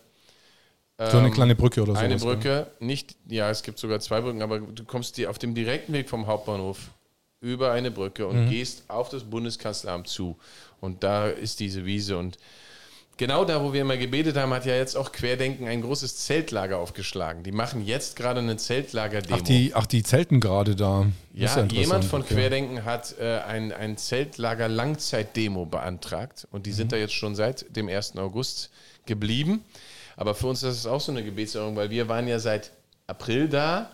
so 0.98 1.18
eine 1.18 1.28
ähm, 1.28 1.32
kleine 1.32 1.54
Brücke 1.54 1.80
oder 1.80 1.94
so. 1.94 2.00
Eine 2.00 2.16
Brücke, 2.16 2.66
nicht, 2.80 3.14
ja, 3.28 3.50
es 3.50 3.62
gibt 3.62 3.78
sogar 3.78 4.00
zwei 4.00 4.20
Brücken, 4.20 4.42
aber 4.42 4.58
du 4.58 4.84
kommst 4.84 5.16
die 5.16 5.28
auf 5.28 5.38
dem 5.38 5.54
direkten 5.54 5.92
Weg 5.92 6.10
vom 6.10 6.26
Hauptbahnhof 6.26 6.90
über 7.40 7.72
eine 7.72 7.90
Brücke 7.90 8.26
und 8.26 8.46
mhm. 8.46 8.50
gehst 8.50 8.84
auf 8.88 9.08
das 9.08 9.24
Bundeskanzleramt 9.24 10.08
zu. 10.08 10.36
Und 10.80 11.02
da 11.02 11.28
ist 11.28 11.60
diese 11.60 11.84
Wiese. 11.84 12.16
Und 12.16 12.38
genau 13.16 13.44
da, 13.44 13.62
wo 13.62 13.72
wir 13.72 13.82
immer 13.82 13.96
gebetet 13.96 14.36
haben, 14.36 14.52
hat 14.52 14.66
ja 14.66 14.74
jetzt 14.74 14.96
auch 14.96 15.12
Querdenken 15.12 15.68
ein 15.68 15.82
großes 15.82 16.16
Zeltlager 16.16 16.78
aufgeschlagen. 16.78 17.42
Die 17.42 17.52
machen 17.52 17.84
jetzt 17.84 18.16
gerade 18.16 18.40
eine 18.40 18.56
Zeltlager-Demo. 18.56 19.38
Ach 19.40 19.42
die, 19.42 19.72
ach, 19.74 19.86
die 19.86 20.02
zelten 20.02 20.40
gerade 20.40 20.76
da. 20.76 21.06
Ja, 21.34 21.56
ja 21.56 21.64
jemand 21.64 22.04
von 22.04 22.22
okay. 22.22 22.34
Querdenken 22.34 22.84
hat 22.84 23.14
äh, 23.18 23.38
ein, 23.40 23.72
ein 23.72 23.96
Zeltlager-Langzeit-Demo 23.96 25.66
beantragt. 25.66 26.48
Und 26.50 26.66
die 26.66 26.70
mhm. 26.70 26.74
sind 26.74 26.92
da 26.92 26.96
jetzt 26.96 27.14
schon 27.14 27.34
seit 27.34 27.76
dem 27.76 27.88
1. 27.88 28.16
August 28.16 28.70
geblieben. 29.04 29.62
Aber 30.16 30.34
für 30.34 30.46
uns 30.46 30.62
ist 30.62 30.84
das 30.84 30.90
auch 30.90 31.00
so 31.00 31.12
eine 31.12 31.22
Gebetsübung, 31.22 31.76
weil 31.76 31.90
wir 31.90 32.08
waren 32.08 32.26
ja 32.26 32.38
seit 32.38 32.72
April 33.06 33.48
da, 33.48 33.90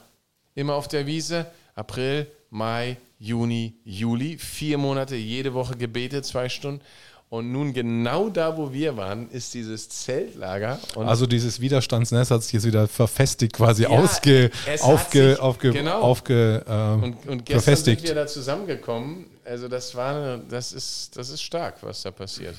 immer 0.55 0.75
auf 0.75 0.87
der 0.89 1.07
Wiese. 1.07 1.47
April, 1.75 2.27
Mai, 2.53 2.99
Juni, 3.19 3.75
Juli. 3.83 4.37
Vier 4.37 4.77
Monate, 4.77 5.17
jede 5.17 5.55
Woche 5.55 5.75
gebetet, 5.75 6.27
zwei 6.27 6.51
Stunden. 6.51 6.83
Und 7.31 7.51
nun 7.51 7.73
genau 7.73 8.29
da, 8.29 8.59
wo 8.59 8.75
wir 8.75 8.95
waren, 8.99 9.31
ist 9.31 9.55
dieses 9.55 9.89
Zeltlager. 9.89 10.79
also 10.97 11.25
dieses 11.25 11.61
Widerstandsnetz 11.61 12.31
hat 12.31 12.43
sich 12.43 12.53
jetzt 12.53 12.67
wieder 12.67 12.87
verfestigt, 12.87 13.55
quasi 13.55 13.85
ja, 13.85 13.89
ausge, 13.89 14.51
aufge, 14.81 15.39
aufge, 15.41 15.71
genau. 15.71 16.03
aufge, 16.03 16.63
äh, 16.69 17.03
und, 17.03 17.27
und 17.27 17.47
gestern 17.47 17.63
verfestigt. 17.63 18.01
sind 18.01 18.09
wir 18.09 18.15
da 18.15 18.27
zusammengekommen. 18.27 19.25
Also 19.47 19.69
das 19.69 19.95
war, 19.95 20.37
das 20.37 20.75
ist, 20.75 21.17
das 21.17 21.31
ist 21.31 21.41
stark, 21.41 21.77
was 21.81 22.03
da 22.03 22.11
passiert. 22.11 22.55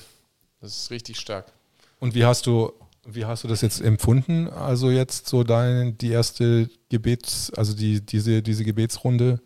Das 0.60 0.76
ist 0.76 0.90
richtig 0.90 1.20
stark. 1.20 1.52
Und 2.00 2.16
wie 2.16 2.24
hast 2.24 2.46
du, 2.46 2.72
wie 3.06 3.24
hast 3.24 3.44
du 3.44 3.48
das 3.48 3.60
jetzt 3.60 3.80
empfunden? 3.80 4.48
Also 4.48 4.90
jetzt 4.90 5.28
so 5.28 5.44
dein, 5.44 5.96
die 5.98 6.10
erste 6.10 6.68
Gebets, 6.88 7.52
also 7.56 7.74
die, 7.74 8.00
diese, 8.00 8.42
diese 8.42 8.64
Gebetsrunde? 8.64 9.40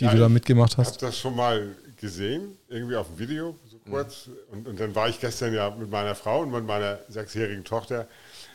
Die 0.00 0.04
ja, 0.04 0.12
du 0.12 0.18
da 0.18 0.28
mitgemacht 0.28 0.76
hast? 0.76 0.96
Ich 0.96 1.02
habe 1.02 1.06
das 1.06 1.18
schon 1.18 1.36
mal 1.36 1.74
gesehen, 1.96 2.56
irgendwie 2.68 2.96
auf 2.96 3.08
dem 3.08 3.18
Video, 3.18 3.58
so 3.64 3.78
kurz. 3.78 4.26
Mhm. 4.26 4.34
Und, 4.50 4.68
und 4.68 4.80
dann 4.80 4.94
war 4.94 5.08
ich 5.08 5.20
gestern 5.20 5.52
ja 5.52 5.70
mit 5.70 5.90
meiner 5.90 6.14
Frau 6.14 6.42
und 6.42 6.50
mit 6.50 6.64
meiner 6.64 7.00
sechsjährigen 7.08 7.64
Tochter 7.64 8.08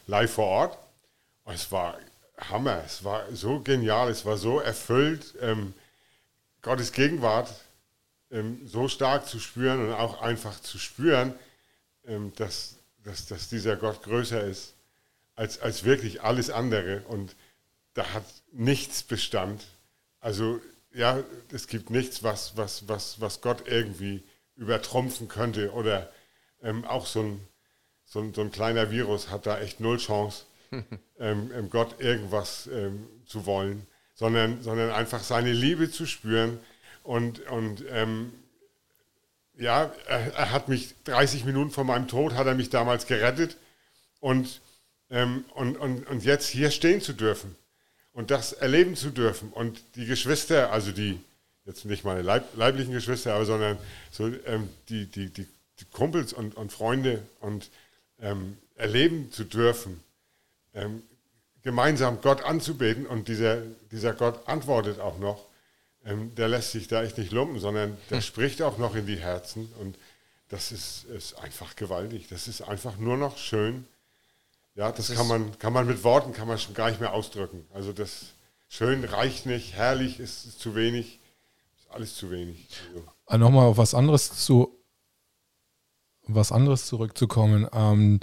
live 0.07 0.31
vor 0.31 0.45
Ort. 0.45 0.77
Und 1.43 1.53
es 1.53 1.71
war 1.71 1.97
Hammer, 2.37 2.81
es 2.85 3.03
war 3.03 3.23
so 3.33 3.59
genial, 3.59 4.09
es 4.09 4.25
war 4.25 4.37
so 4.37 4.59
erfüllt, 4.59 5.35
ähm, 5.41 5.73
Gottes 6.61 6.91
Gegenwart 6.93 7.53
ähm, 8.31 8.61
so 8.65 8.87
stark 8.87 9.27
zu 9.27 9.39
spüren 9.39 9.85
und 9.85 9.93
auch 9.93 10.21
einfach 10.21 10.59
zu 10.61 10.79
spüren, 10.79 11.33
ähm, 12.05 12.33
dass, 12.35 12.77
dass, 13.03 13.27
dass 13.27 13.49
dieser 13.49 13.75
Gott 13.75 14.01
größer 14.03 14.43
ist 14.43 14.73
als, 15.35 15.59
als 15.61 15.83
wirklich 15.83 16.21
alles 16.21 16.49
andere. 16.49 17.01
Und 17.07 17.35
da 17.93 18.13
hat 18.13 18.25
nichts 18.51 19.03
Bestand. 19.03 19.63
Also 20.19 20.59
ja, 20.93 21.23
es 21.51 21.67
gibt 21.67 21.89
nichts, 21.89 22.23
was, 22.23 22.55
was, 22.55 22.87
was, 22.87 23.19
was 23.19 23.41
Gott 23.41 23.67
irgendwie 23.67 24.23
übertrumpfen 24.55 25.27
könnte. 25.27 25.71
Oder 25.73 26.11
ähm, 26.61 26.85
auch 26.85 27.05
so 27.05 27.21
ein, 27.21 27.47
so, 28.05 28.19
ein, 28.19 28.33
so 28.33 28.41
ein 28.41 28.51
kleiner 28.51 28.91
Virus 28.91 29.29
hat 29.29 29.45
da 29.45 29.59
echt 29.59 29.79
null 29.79 29.97
Chance, 29.97 30.45
ähm, 31.19 31.51
ähm, 31.53 31.69
Gott 31.69 31.99
irgendwas 31.99 32.67
ähm, 32.67 33.07
zu 33.25 33.45
wollen, 33.45 33.87
sondern, 34.13 34.61
sondern 34.61 34.91
einfach 34.91 35.23
seine 35.23 35.51
Liebe 35.51 35.89
zu 35.89 36.05
spüren. 36.05 36.59
Und, 37.01 37.39
und 37.47 37.83
ähm, 37.89 38.31
ja, 39.55 39.91
er, 40.07 40.33
er, 40.33 40.51
hat 40.51 40.67
mich 40.67 40.95
30 41.03 41.45
Minuten 41.45 41.71
vor 41.71 41.83
meinem 41.83 42.07
Tod, 42.07 42.33
hat 42.33 42.47
er 42.47 42.55
mich 42.55 42.69
damals 42.69 43.07
gerettet. 43.07 43.57
Und, 44.19 44.61
ähm, 45.09 45.45
und, 45.53 45.77
und, 45.77 46.07
und 46.07 46.23
jetzt 46.23 46.47
hier 46.47 46.71
stehen 46.71 47.01
zu 47.01 47.13
dürfen 47.13 47.55
und 48.13 48.31
das 48.31 48.53
erleben 48.53 48.95
zu 48.95 49.09
dürfen 49.09 49.49
und 49.51 49.81
die 49.95 50.05
Geschwister, 50.05 50.71
also 50.71 50.91
die, 50.91 51.19
jetzt 51.65 51.85
nicht 51.85 52.05
meine 52.05 52.21
Leib, 52.21 52.55
leiblichen 52.55 52.93
Geschwister, 52.93 53.33
aber 53.33 53.45
sondern 53.45 53.77
so 54.11 54.27
ähm, 54.45 54.69
die, 54.89 55.05
die, 55.05 55.29
die, 55.29 55.47
die, 55.79 55.85
Kumpels 55.91 56.33
und, 56.33 56.55
und 56.55 56.71
Freunde 56.71 57.21
und 57.39 57.69
ähm, 58.21 58.57
erleben 58.75 59.31
zu 59.31 59.43
dürfen, 59.43 60.01
ähm, 60.73 61.01
gemeinsam 61.63 62.21
Gott 62.21 62.43
anzubeten 62.43 63.05
und 63.05 63.27
dieser, 63.27 63.61
dieser 63.91 64.13
Gott 64.13 64.47
antwortet 64.47 64.99
auch 64.99 65.17
noch, 65.17 65.45
ähm, 66.05 66.33
der 66.35 66.49
lässt 66.49 66.71
sich 66.71 66.87
da 66.87 67.03
echt 67.03 67.17
nicht 67.17 67.31
lumpen, 67.31 67.59
sondern 67.59 67.97
der 68.09 68.17
hm. 68.17 68.23
spricht 68.23 68.61
auch 68.61 68.77
noch 68.77 68.95
in 68.95 69.07
die 69.07 69.17
Herzen 69.17 69.71
und 69.79 69.97
das 70.49 70.71
ist, 70.71 71.05
ist 71.05 71.33
einfach 71.39 71.75
gewaltig. 71.75 72.27
Das 72.29 72.47
ist 72.47 72.61
einfach 72.61 72.97
nur 72.97 73.17
noch 73.17 73.37
schön 73.37 73.87
ja, 74.75 74.91
das, 74.91 75.07
das 75.07 75.17
kann, 75.17 75.27
man, 75.27 75.57
kann 75.59 75.73
man 75.73 75.87
mit 75.87 76.03
Worten 76.03 76.33
kann 76.33 76.47
man 76.47 76.57
schon 76.57 76.73
gar 76.73 76.89
nicht 76.89 76.99
mehr 76.99 77.13
ausdrücken. 77.13 77.65
Also 77.73 77.93
das 77.93 78.33
schön 78.67 79.03
reicht 79.03 79.45
nicht, 79.45 79.73
herrlich 79.73 80.19
ist, 80.19 80.45
ist 80.45 80.59
zu 80.59 80.75
wenig, 80.75 81.19
ist 81.77 81.91
alles 81.91 82.15
zu 82.15 82.31
wenig. 82.31 82.67
Also. 82.89 83.07
Ah, 83.27 83.37
Nochmal 83.37 83.67
auf 83.67 83.77
was 83.77 83.93
anderes 83.93 84.31
zu 84.33 84.79
was 86.25 86.51
anderes 86.51 86.85
zurückzukommen. 86.85 87.67
Ähm, 87.73 88.19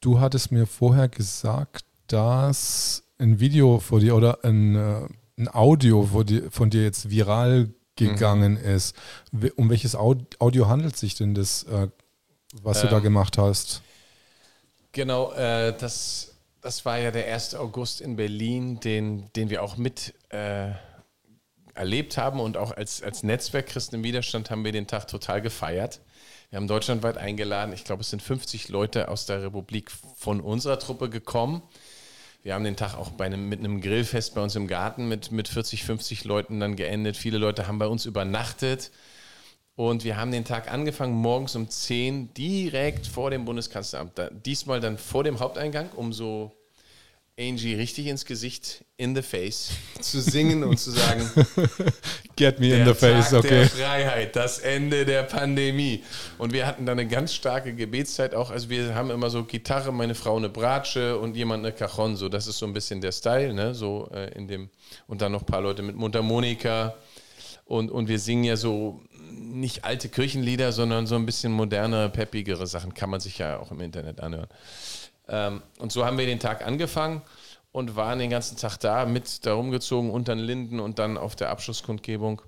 du 0.00 0.20
hattest 0.20 0.52
mir 0.52 0.66
vorher 0.66 1.08
gesagt, 1.08 1.84
dass 2.06 3.04
ein 3.18 3.40
Video 3.40 3.80
vor 3.80 4.00
dir 4.00 4.14
oder 4.14 4.44
ein, 4.44 4.76
äh, 4.76 5.08
ein 5.38 5.48
Audio 5.48 6.04
von 6.04 6.26
dir, 6.26 6.50
von 6.50 6.70
dir 6.70 6.82
jetzt 6.82 7.10
viral 7.10 7.70
gegangen 7.96 8.52
mhm. 8.52 8.58
ist. 8.64 8.96
Um 9.56 9.70
welches 9.70 9.96
Audio 9.96 10.68
handelt 10.68 10.96
sich 10.96 11.14
denn 11.14 11.34
das, 11.34 11.64
äh, 11.64 11.88
was 12.62 12.78
ähm, 12.78 12.84
du 12.84 12.90
da 12.90 12.96
ähm, 12.98 13.02
gemacht 13.02 13.38
hast? 13.38 13.82
Genau, 14.98 15.30
äh, 15.34 15.72
das, 15.78 16.34
das 16.60 16.84
war 16.84 16.98
ja 16.98 17.12
der 17.12 17.32
1. 17.32 17.54
August 17.54 18.00
in 18.00 18.16
Berlin, 18.16 18.80
den, 18.80 19.30
den 19.36 19.48
wir 19.48 19.62
auch 19.62 19.76
mit 19.76 20.12
äh, 20.30 20.72
erlebt 21.72 22.16
haben 22.16 22.40
und 22.40 22.56
auch 22.56 22.72
als, 22.72 23.00
als 23.00 23.22
Netzwerk 23.22 23.68
Christen 23.68 23.94
im 23.94 24.02
Widerstand 24.02 24.50
haben 24.50 24.64
wir 24.64 24.72
den 24.72 24.88
Tag 24.88 25.06
total 25.06 25.40
gefeiert. 25.40 26.00
Wir 26.50 26.56
haben 26.56 26.66
deutschlandweit 26.66 27.16
eingeladen. 27.16 27.72
Ich 27.74 27.84
glaube, 27.84 28.00
es 28.00 28.10
sind 28.10 28.22
50 28.22 28.70
Leute 28.70 29.06
aus 29.06 29.24
der 29.24 29.40
Republik 29.40 29.92
von 30.16 30.40
unserer 30.40 30.80
Truppe 30.80 31.08
gekommen. 31.08 31.62
Wir 32.42 32.54
haben 32.54 32.64
den 32.64 32.74
Tag 32.74 32.96
auch 32.96 33.10
bei 33.10 33.26
einem, 33.26 33.48
mit 33.48 33.60
einem 33.60 33.80
Grillfest 33.80 34.34
bei 34.34 34.40
uns 34.40 34.56
im 34.56 34.66
Garten 34.66 35.06
mit, 35.06 35.30
mit 35.30 35.46
40, 35.46 35.84
50 35.84 36.24
Leuten 36.24 36.58
dann 36.58 36.74
geendet. 36.74 37.16
Viele 37.16 37.38
Leute 37.38 37.68
haben 37.68 37.78
bei 37.78 37.86
uns 37.86 38.04
übernachtet. 38.04 38.90
Und 39.78 40.02
wir 40.02 40.16
haben 40.16 40.32
den 40.32 40.44
Tag 40.44 40.72
angefangen, 40.72 41.14
morgens 41.14 41.54
um 41.54 41.70
10, 41.70 42.34
direkt 42.34 43.06
vor 43.06 43.30
dem 43.30 43.44
Bundeskanzleramt. 43.44 44.20
Diesmal 44.44 44.80
dann 44.80 44.98
vor 44.98 45.22
dem 45.22 45.38
Haupteingang, 45.38 45.90
um 45.94 46.12
so 46.12 46.50
Angie 47.38 47.76
richtig 47.76 48.06
ins 48.08 48.24
Gesicht, 48.24 48.84
in 48.96 49.14
the 49.14 49.22
face, 49.22 49.70
zu 50.00 50.20
singen 50.20 50.64
und 50.64 50.78
zu 50.78 50.90
sagen: 50.90 51.30
Get 52.34 52.58
me 52.58 52.76
in 52.76 52.86
the 52.86 52.92
face, 52.92 53.30
Tag 53.30 53.38
okay. 53.38 53.50
Der 53.50 53.68
Freiheit, 53.68 54.34
das 54.34 54.58
Ende 54.58 55.04
der 55.04 55.22
Pandemie. 55.22 56.02
Und 56.38 56.52
wir 56.52 56.66
hatten 56.66 56.84
dann 56.84 56.98
eine 56.98 57.08
ganz 57.08 57.32
starke 57.32 57.72
Gebetszeit 57.72 58.34
auch. 58.34 58.50
Also, 58.50 58.70
wir 58.70 58.96
haben 58.96 59.12
immer 59.12 59.30
so 59.30 59.44
Gitarre, 59.44 59.92
meine 59.92 60.16
Frau 60.16 60.38
eine 60.38 60.48
Bratsche 60.48 61.16
und 61.16 61.36
jemand 61.36 61.64
eine 61.64 61.72
Cajon. 61.72 62.16
So, 62.16 62.28
das 62.28 62.48
ist 62.48 62.58
so 62.58 62.66
ein 62.66 62.72
bisschen 62.72 63.00
der 63.00 63.12
Style, 63.12 63.54
ne? 63.54 63.76
So 63.76 64.10
äh, 64.12 64.36
in 64.36 64.48
dem. 64.48 64.70
Und 65.06 65.22
dann 65.22 65.30
noch 65.30 65.42
ein 65.42 65.46
paar 65.46 65.62
Leute 65.62 65.82
mit 65.82 65.94
Mundharmonika. 65.94 66.96
Und, 67.68 67.90
und 67.90 68.08
wir 68.08 68.18
singen 68.18 68.44
ja 68.44 68.56
so 68.56 69.02
nicht 69.32 69.84
alte 69.84 70.08
Kirchenlieder, 70.08 70.72
sondern 70.72 71.06
so 71.06 71.14
ein 71.14 71.26
bisschen 71.26 71.52
moderne, 71.52 72.08
peppigere 72.08 72.66
Sachen. 72.66 72.94
Kann 72.94 73.10
man 73.10 73.20
sich 73.20 73.38
ja 73.38 73.58
auch 73.58 73.70
im 73.70 73.80
Internet 73.80 74.20
anhören. 74.20 74.48
Ähm, 75.28 75.62
und 75.78 75.92
so 75.92 76.04
haben 76.04 76.18
wir 76.18 76.26
den 76.26 76.40
Tag 76.40 76.66
angefangen 76.66 77.22
und 77.72 77.96
waren 77.96 78.18
den 78.18 78.30
ganzen 78.30 78.56
Tag 78.56 78.78
da, 78.78 79.04
mit 79.06 79.44
da 79.46 79.54
rumgezogen 79.54 80.10
unter 80.10 80.34
den 80.34 80.44
Linden 80.44 80.80
und 80.80 80.98
dann 80.98 81.16
auf 81.16 81.36
der 81.36 81.50
Abschlusskundgebung. 81.50 82.42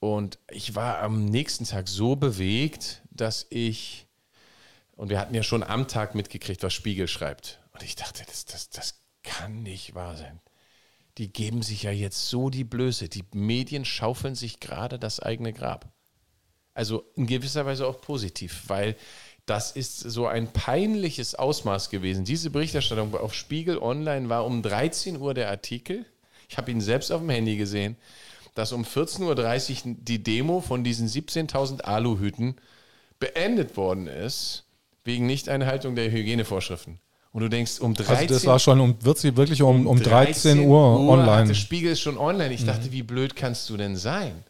Und 0.00 0.38
ich 0.50 0.74
war 0.74 1.00
am 1.00 1.26
nächsten 1.26 1.64
Tag 1.64 1.88
so 1.88 2.16
bewegt, 2.16 3.02
dass 3.10 3.46
ich, 3.50 4.06
und 4.96 5.10
wir 5.10 5.20
hatten 5.20 5.34
ja 5.34 5.42
schon 5.42 5.62
am 5.62 5.88
Tag 5.88 6.14
mitgekriegt, 6.14 6.62
was 6.62 6.72
Spiegel 6.72 7.06
schreibt. 7.06 7.60
Und 7.72 7.82
ich 7.82 7.96
dachte, 7.96 8.24
das, 8.26 8.46
das, 8.46 8.70
das 8.70 8.94
kann 9.22 9.62
nicht 9.62 9.94
wahr 9.94 10.16
sein. 10.16 10.40
Die 11.18 11.32
geben 11.32 11.62
sich 11.62 11.82
ja 11.82 11.90
jetzt 11.90 12.28
so 12.28 12.50
die 12.50 12.64
Blöße. 12.64 13.08
Die 13.08 13.24
Medien 13.34 13.84
schaufeln 13.84 14.34
sich 14.34 14.58
gerade 14.58 14.98
das 14.98 15.20
eigene 15.20 15.52
Grab. 15.52 15.92
Also 16.80 17.04
in 17.14 17.26
gewisser 17.26 17.66
Weise 17.66 17.86
auch 17.86 18.00
positiv, 18.00 18.62
weil 18.68 18.96
das 19.44 19.70
ist 19.72 19.98
so 19.98 20.26
ein 20.26 20.50
peinliches 20.50 21.34
Ausmaß 21.34 21.90
gewesen. 21.90 22.24
Diese 22.24 22.48
Berichterstattung 22.48 23.14
auf 23.14 23.34
Spiegel 23.34 23.76
Online 23.76 24.30
war 24.30 24.46
um 24.46 24.62
13 24.62 25.18
Uhr 25.18 25.34
der 25.34 25.50
Artikel. 25.50 26.06
Ich 26.48 26.56
habe 26.56 26.70
ihn 26.70 26.80
selbst 26.80 27.12
auf 27.12 27.20
dem 27.20 27.28
Handy 27.28 27.58
gesehen, 27.58 27.96
dass 28.54 28.72
um 28.72 28.84
14.30 28.84 29.88
Uhr 29.88 29.96
die 30.00 30.22
Demo 30.22 30.62
von 30.62 30.82
diesen 30.82 31.06
17.000 31.06 31.82
Aluhüten 31.82 32.56
beendet 33.18 33.76
worden 33.76 34.06
ist, 34.06 34.64
wegen 35.04 35.26
Nichteinhaltung 35.26 35.94
der 35.96 36.10
Hygienevorschriften. 36.10 36.98
Und 37.32 37.42
du 37.42 37.50
denkst, 37.50 37.78
um 37.80 37.92
13 37.92 38.16
Also 38.16 38.34
das 38.36 38.46
war 38.46 38.58
schon 38.58 38.80
um, 38.80 38.96
wird 39.04 39.18
sie 39.18 39.36
wirklich 39.36 39.60
um, 39.60 39.86
um 39.86 40.02
13 40.02 40.60
Uhr 40.60 40.98
online. 41.10 41.48
Der 41.48 41.54
Spiegel 41.54 41.92
ist 41.92 42.00
schon 42.00 42.16
online. 42.16 42.54
Ich 42.54 42.64
dachte, 42.64 42.90
wie 42.90 43.02
blöd 43.02 43.36
kannst 43.36 43.68
du 43.68 43.76
denn 43.76 43.96
sein? 43.96 44.44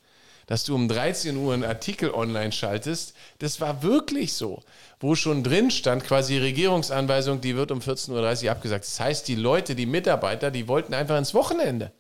Dass 0.50 0.64
du 0.64 0.74
um 0.74 0.88
13 0.88 1.36
Uhr 1.36 1.54
einen 1.54 1.62
Artikel 1.62 2.10
online 2.10 2.50
schaltest, 2.50 3.14
das 3.38 3.60
war 3.60 3.84
wirklich 3.84 4.32
so. 4.32 4.64
Wo 4.98 5.14
schon 5.14 5.44
drin 5.44 5.70
stand, 5.70 6.02
quasi 6.02 6.38
Regierungsanweisung, 6.38 7.40
die 7.40 7.54
wird 7.54 7.70
um 7.70 7.78
14.30 7.78 8.46
Uhr 8.46 8.50
abgesagt. 8.50 8.84
Das 8.84 8.98
heißt, 8.98 9.28
die 9.28 9.36
Leute, 9.36 9.76
die 9.76 9.86
Mitarbeiter, 9.86 10.50
die 10.50 10.66
wollten 10.66 10.92
einfach 10.92 11.16
ins 11.16 11.34
Wochenende. 11.34 11.92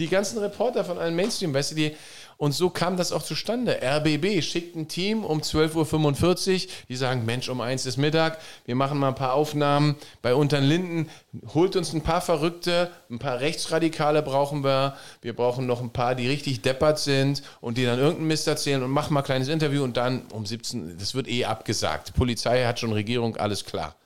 Die 0.00 0.08
ganzen 0.08 0.38
Reporter 0.38 0.84
von 0.84 0.98
allen 0.98 1.14
Mainstream, 1.14 1.54
weißt 1.54 1.70
du, 1.70 1.74
die, 1.76 1.96
und 2.38 2.52
so 2.52 2.70
kam 2.70 2.96
das 2.96 3.10
auch 3.10 3.24
zustande. 3.24 3.80
RBB 3.82 4.40
schickt 4.42 4.76
ein 4.76 4.86
Team 4.86 5.24
um 5.24 5.40
12.45 5.40 6.52
Uhr, 6.66 6.72
die 6.88 6.94
sagen, 6.94 7.24
Mensch, 7.24 7.48
um 7.48 7.60
eins 7.60 7.84
ist 7.84 7.96
Mittag, 7.96 8.38
wir 8.64 8.76
machen 8.76 8.96
mal 8.96 9.08
ein 9.08 9.16
paar 9.16 9.34
Aufnahmen 9.34 9.96
bei 10.22 10.36
Unternlinden, 10.36 11.10
holt 11.52 11.74
uns 11.74 11.92
ein 11.92 12.02
paar 12.02 12.20
Verrückte, 12.20 12.92
ein 13.10 13.18
paar 13.18 13.40
Rechtsradikale 13.40 14.22
brauchen 14.22 14.62
wir, 14.62 14.96
wir 15.20 15.34
brauchen 15.34 15.66
noch 15.66 15.80
ein 15.80 15.90
paar, 15.90 16.14
die 16.14 16.28
richtig 16.28 16.62
deppert 16.62 17.00
sind 17.00 17.42
und 17.60 17.76
die 17.76 17.84
dann 17.84 17.98
irgendeinen 17.98 18.28
Mist 18.28 18.46
erzählen 18.46 18.84
und 18.84 18.92
machen 18.92 19.14
mal 19.14 19.20
ein 19.20 19.26
kleines 19.26 19.48
Interview 19.48 19.82
und 19.82 19.96
dann 19.96 20.22
um 20.32 20.46
17, 20.46 20.96
das 20.96 21.16
wird 21.16 21.26
eh 21.26 21.44
abgesagt. 21.44 22.14
Polizei 22.14 22.64
hat 22.66 22.78
schon 22.78 22.92
Regierung, 22.92 23.36
alles 23.36 23.64
klar. 23.64 23.96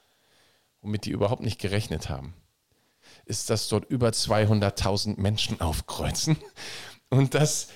Womit 0.80 1.04
die 1.04 1.10
überhaupt 1.10 1.42
nicht 1.42 1.60
gerechnet 1.60 2.08
haben 2.08 2.32
ist, 3.24 3.50
dass 3.50 3.68
dort 3.68 3.84
über 3.84 4.08
200.000 4.08 5.20
Menschen 5.20 5.60
aufkreuzen 5.60 6.36
und 7.08 7.34
dass 7.34 7.68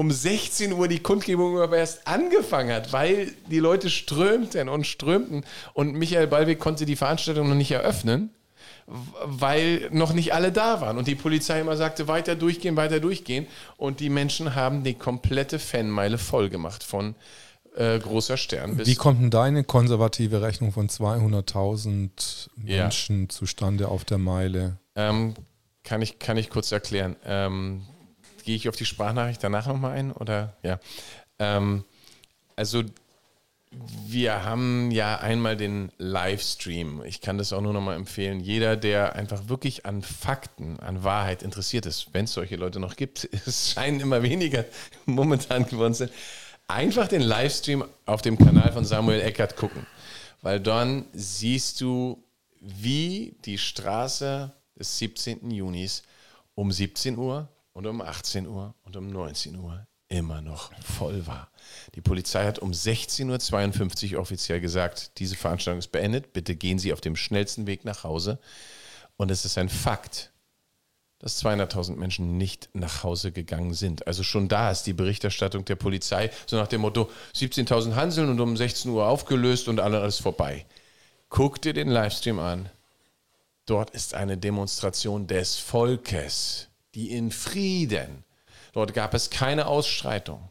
um 0.00 0.10
16 0.10 0.72
Uhr 0.72 0.88
die 0.88 1.00
Kundgebung 1.00 1.60
aber 1.60 1.76
erst 1.76 2.06
angefangen 2.06 2.72
hat, 2.72 2.90
weil 2.90 3.32
die 3.50 3.58
Leute 3.58 3.90
strömten 3.90 4.70
und 4.70 4.86
strömten 4.86 5.44
und 5.74 5.92
Michael 5.92 6.26
Ballweg 6.26 6.58
konnte 6.58 6.86
die 6.86 6.96
Veranstaltung 6.96 7.50
noch 7.50 7.54
nicht 7.54 7.70
eröffnen, 7.70 8.30
weil 8.86 9.90
noch 9.92 10.14
nicht 10.14 10.32
alle 10.32 10.52
da 10.52 10.80
waren 10.80 10.96
und 10.96 11.06
die 11.06 11.14
Polizei 11.14 11.60
immer 11.60 11.76
sagte, 11.76 12.08
weiter 12.08 12.34
durchgehen, 12.34 12.76
weiter 12.76 12.98
durchgehen 12.98 13.46
und 13.76 14.00
die 14.00 14.08
Menschen 14.08 14.54
haben 14.54 14.84
die 14.84 14.94
komplette 14.94 15.58
Fanmeile 15.58 16.16
voll 16.16 16.48
gemacht 16.48 16.82
von 16.82 17.14
äh, 17.76 17.98
großer 17.98 18.38
Stern 18.38 18.78
bis 18.78 18.88
Wie 18.88 18.94
kommt 18.94 19.20
denn 19.20 19.30
deine 19.30 19.64
konservative 19.64 20.40
Rechnung 20.40 20.72
von 20.72 20.88
200.000 20.88 22.48
Ja. 22.64 22.84
Menschen 22.84 23.28
zustande 23.28 23.88
auf 23.88 24.06
der 24.06 24.18
Meile? 24.18 24.78
Ähm, 24.96 25.34
kann, 25.84 26.00
ich, 26.00 26.18
kann 26.18 26.38
ich 26.38 26.48
kurz 26.48 26.72
erklären. 26.72 27.16
Ähm, 27.26 27.82
Gehe 28.44 28.56
ich 28.56 28.68
auf 28.68 28.76
die 28.76 28.84
Sprachnachricht 28.84 29.42
danach 29.42 29.66
nochmal 29.66 29.92
ein? 29.92 30.12
Oder 30.12 30.56
ja. 30.62 30.78
Ähm, 31.38 31.84
also 32.56 32.82
wir 33.72 34.44
haben 34.44 34.90
ja 34.90 35.18
einmal 35.18 35.56
den 35.56 35.92
Livestream. 35.98 37.02
Ich 37.04 37.20
kann 37.20 37.38
das 37.38 37.52
auch 37.52 37.60
nur 37.60 37.72
nochmal 37.72 37.96
empfehlen. 37.96 38.40
Jeder, 38.40 38.76
der 38.76 39.14
einfach 39.14 39.48
wirklich 39.48 39.86
an 39.86 40.02
Fakten, 40.02 40.80
an 40.80 41.04
Wahrheit 41.04 41.42
interessiert 41.42 41.86
ist, 41.86 42.12
wenn 42.12 42.24
es 42.24 42.32
solche 42.32 42.56
Leute 42.56 42.80
noch 42.80 42.96
gibt, 42.96 43.28
es 43.46 43.72
scheinen 43.72 44.00
immer 44.00 44.22
weniger 44.22 44.64
momentan 45.06 45.66
geworden 45.66 45.94
sein, 45.94 46.10
einfach 46.66 47.06
den 47.06 47.22
Livestream 47.22 47.84
auf 48.06 48.22
dem 48.22 48.38
Kanal 48.38 48.72
von 48.72 48.84
Samuel 48.84 49.20
Eckert 49.20 49.56
gucken. 49.56 49.86
Weil 50.42 50.58
dann 50.58 51.04
siehst 51.12 51.80
du, 51.80 52.22
wie 52.60 53.36
die 53.44 53.58
Straße 53.58 54.52
des 54.78 54.98
17. 54.98 55.50
Junis 55.50 56.02
um 56.54 56.72
17 56.72 57.16
Uhr 57.16 57.48
und 57.72 57.86
um 57.86 58.00
18 58.00 58.46
Uhr 58.46 58.74
und 58.82 58.96
um 58.96 59.10
19 59.10 59.56
Uhr 59.56 59.86
immer 60.08 60.40
noch 60.40 60.72
voll 60.82 61.26
war. 61.26 61.50
Die 61.94 62.00
Polizei 62.00 62.44
hat 62.44 62.58
um 62.58 62.72
16.52 62.72 64.14
Uhr 64.14 64.20
offiziell 64.20 64.60
gesagt, 64.60 65.12
diese 65.18 65.36
Veranstaltung 65.36 65.78
ist 65.78 65.92
beendet, 65.92 66.32
bitte 66.32 66.56
gehen 66.56 66.78
Sie 66.78 66.92
auf 66.92 67.00
dem 67.00 67.16
schnellsten 67.16 67.66
Weg 67.66 67.84
nach 67.84 68.02
Hause. 68.04 68.38
Und 69.16 69.30
es 69.30 69.44
ist 69.44 69.56
ein 69.56 69.68
Fakt, 69.68 70.32
dass 71.20 71.44
200.000 71.44 71.96
Menschen 71.96 72.38
nicht 72.38 72.70
nach 72.72 73.04
Hause 73.04 73.30
gegangen 73.30 73.74
sind. 73.74 74.06
Also 74.06 74.22
schon 74.22 74.48
da 74.48 74.70
ist 74.70 74.84
die 74.84 74.94
Berichterstattung 74.94 75.64
der 75.64 75.76
Polizei 75.76 76.30
so 76.46 76.56
nach 76.56 76.66
dem 76.66 76.80
Motto 76.80 77.10
17.000 77.36 77.94
Hanseln 77.94 78.30
und 78.30 78.40
um 78.40 78.56
16 78.56 78.90
Uhr 78.90 79.06
aufgelöst 79.06 79.68
und 79.68 79.78
alles 79.78 80.18
vorbei. 80.18 80.66
Guck 81.28 81.62
dir 81.62 81.74
den 81.74 81.88
Livestream 81.88 82.40
an. 82.40 82.68
Dort 83.66 83.90
ist 83.90 84.14
eine 84.14 84.36
Demonstration 84.36 85.28
des 85.28 85.58
Volkes, 85.58 86.69
die 86.94 87.10
in 87.10 87.30
Frieden. 87.30 88.24
Dort 88.72 88.94
gab 88.94 89.14
es 89.14 89.30
keine 89.30 89.66
Ausschreitung. 89.66 90.48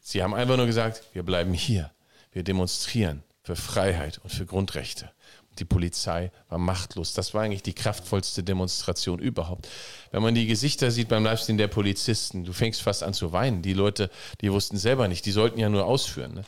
Sie 0.00 0.22
haben 0.22 0.34
einfach 0.34 0.56
nur 0.56 0.66
gesagt, 0.66 1.02
wir 1.12 1.22
bleiben 1.22 1.52
hier. 1.52 1.90
Wir 2.32 2.42
demonstrieren 2.42 3.22
für 3.42 3.56
Freiheit 3.56 4.18
und 4.22 4.30
für 4.30 4.46
Grundrechte. 4.46 5.10
Die 5.58 5.64
Polizei 5.64 6.30
war 6.48 6.58
machtlos. 6.58 7.12
Das 7.12 7.34
war 7.34 7.42
eigentlich 7.42 7.62
die 7.62 7.74
kraftvollste 7.74 8.42
Demonstration 8.42 9.18
überhaupt. 9.18 9.68
Wenn 10.10 10.22
man 10.22 10.34
die 10.34 10.46
Gesichter 10.46 10.90
sieht 10.90 11.08
beim 11.08 11.24
Livestream 11.24 11.58
der 11.58 11.68
Polizisten, 11.68 12.44
du 12.44 12.52
fängst 12.52 12.80
fast 12.82 13.02
an 13.02 13.12
zu 13.12 13.32
weinen. 13.32 13.60
Die 13.60 13.74
Leute, 13.74 14.10
die 14.40 14.50
wussten 14.50 14.78
selber 14.78 15.08
nicht, 15.08 15.26
die 15.26 15.32
sollten 15.32 15.58
ja 15.58 15.68
nur 15.68 15.84
ausführen. 15.84 16.34
Ne? 16.34 16.44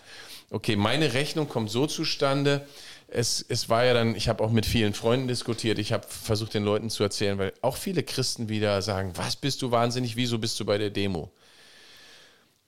Okay, 0.50 0.76
meine 0.76 1.14
Rechnung 1.14 1.48
kommt 1.48 1.70
so 1.70 1.86
zustande. 1.86 2.66
Es, 3.14 3.44
es 3.48 3.68
war 3.68 3.84
ja 3.84 3.94
dann, 3.94 4.14
ich 4.14 4.28
habe 4.28 4.42
auch 4.42 4.50
mit 4.50 4.64
vielen 4.64 4.94
Freunden 4.94 5.28
diskutiert, 5.28 5.78
ich 5.78 5.92
habe 5.92 6.06
versucht 6.08 6.54
den 6.54 6.64
Leuten 6.64 6.90
zu 6.90 7.02
erzählen, 7.02 7.38
weil 7.38 7.52
auch 7.60 7.76
viele 7.76 8.02
Christen 8.02 8.48
wieder 8.48 8.80
sagen, 8.82 9.12
was 9.16 9.36
bist 9.36 9.62
du 9.62 9.70
wahnsinnig, 9.70 10.16
wieso 10.16 10.38
bist 10.38 10.58
du 10.58 10.64
bei 10.64 10.78
der 10.78 10.90
Demo? 10.90 11.30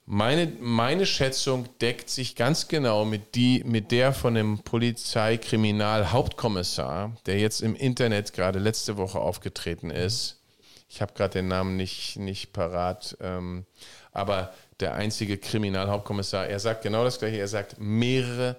Meine, 0.06 0.52
meine 0.60 1.06
Schätzung 1.06 1.66
deckt 1.80 2.10
sich 2.10 2.36
ganz 2.36 2.68
genau 2.68 3.06
mit, 3.06 3.34
die, 3.34 3.64
mit 3.64 3.90
der 3.90 4.12
von 4.12 4.34
dem 4.34 4.58
Polizeikriminalhauptkommissar, 4.58 7.16
der 7.24 7.38
jetzt 7.38 7.62
im 7.62 7.74
Internet 7.74 8.34
gerade 8.34 8.58
letzte 8.58 8.98
Woche 8.98 9.18
aufgetreten 9.18 9.88
ist. 9.88 10.42
Ich 10.90 11.00
habe 11.00 11.14
gerade 11.14 11.38
den 11.38 11.48
Namen 11.48 11.78
nicht, 11.78 12.18
nicht 12.18 12.52
parat, 12.52 13.16
ähm, 13.20 13.64
aber 14.12 14.52
der 14.80 14.92
einzige 14.94 15.38
Kriminalhauptkommissar, 15.38 16.48
er 16.48 16.60
sagt 16.60 16.82
genau 16.82 17.02
das 17.02 17.18
gleiche, 17.18 17.38
er 17.38 17.48
sagt 17.48 17.76
mehrere 17.78 18.56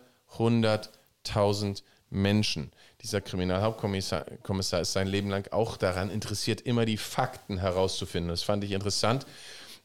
hunderttausend 1.25 1.83
Menschen. 2.09 2.71
Dieser 3.01 3.21
Kriminalhauptkommissar 3.21 4.25
Kommissar 4.43 4.81
ist 4.81 4.93
sein 4.93 5.07
Leben 5.07 5.29
lang 5.29 5.51
auch 5.51 5.77
daran 5.77 6.09
interessiert, 6.09 6.61
immer 6.61 6.85
die 6.85 6.97
Fakten 6.97 7.57
herauszufinden. 7.57 8.29
Das 8.29 8.43
fand 8.43 8.63
ich 8.63 8.71
interessant. 8.71 9.25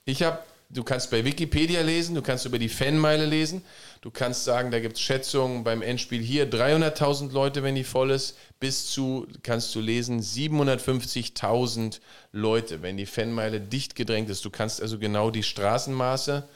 Ich 0.04 0.22
habe 0.22 0.38
du 0.72 0.84
kannst 0.84 1.10
bei 1.10 1.24
Wikipedia 1.24 1.80
lesen, 1.80 2.14
du 2.14 2.22
kannst 2.22 2.46
über 2.46 2.58
die 2.58 2.68
Fanmeile 2.68 3.26
lesen, 3.26 3.62
du 4.02 4.10
kannst 4.12 4.44
sagen, 4.44 4.70
da 4.70 4.78
gibt 4.78 4.94
es 4.94 5.00
Schätzungen 5.00 5.64
beim 5.64 5.82
Endspiel 5.82 6.22
hier 6.22 6.48
300.000 6.48 7.32
Leute, 7.32 7.64
wenn 7.64 7.74
die 7.74 7.82
voll 7.82 8.12
ist, 8.12 8.38
bis 8.60 8.86
zu, 8.92 9.26
kannst 9.42 9.74
du 9.74 9.80
lesen, 9.80 10.20
750.000 10.20 11.98
Leute, 12.30 12.82
wenn 12.82 12.96
die 12.96 13.06
Fanmeile 13.06 13.60
dicht 13.60 13.96
gedrängt 13.96 14.30
ist. 14.30 14.44
Du 14.44 14.50
kannst 14.50 14.80
also 14.80 15.00
genau 15.00 15.32
die 15.32 15.42
Straßenmaße 15.42 16.48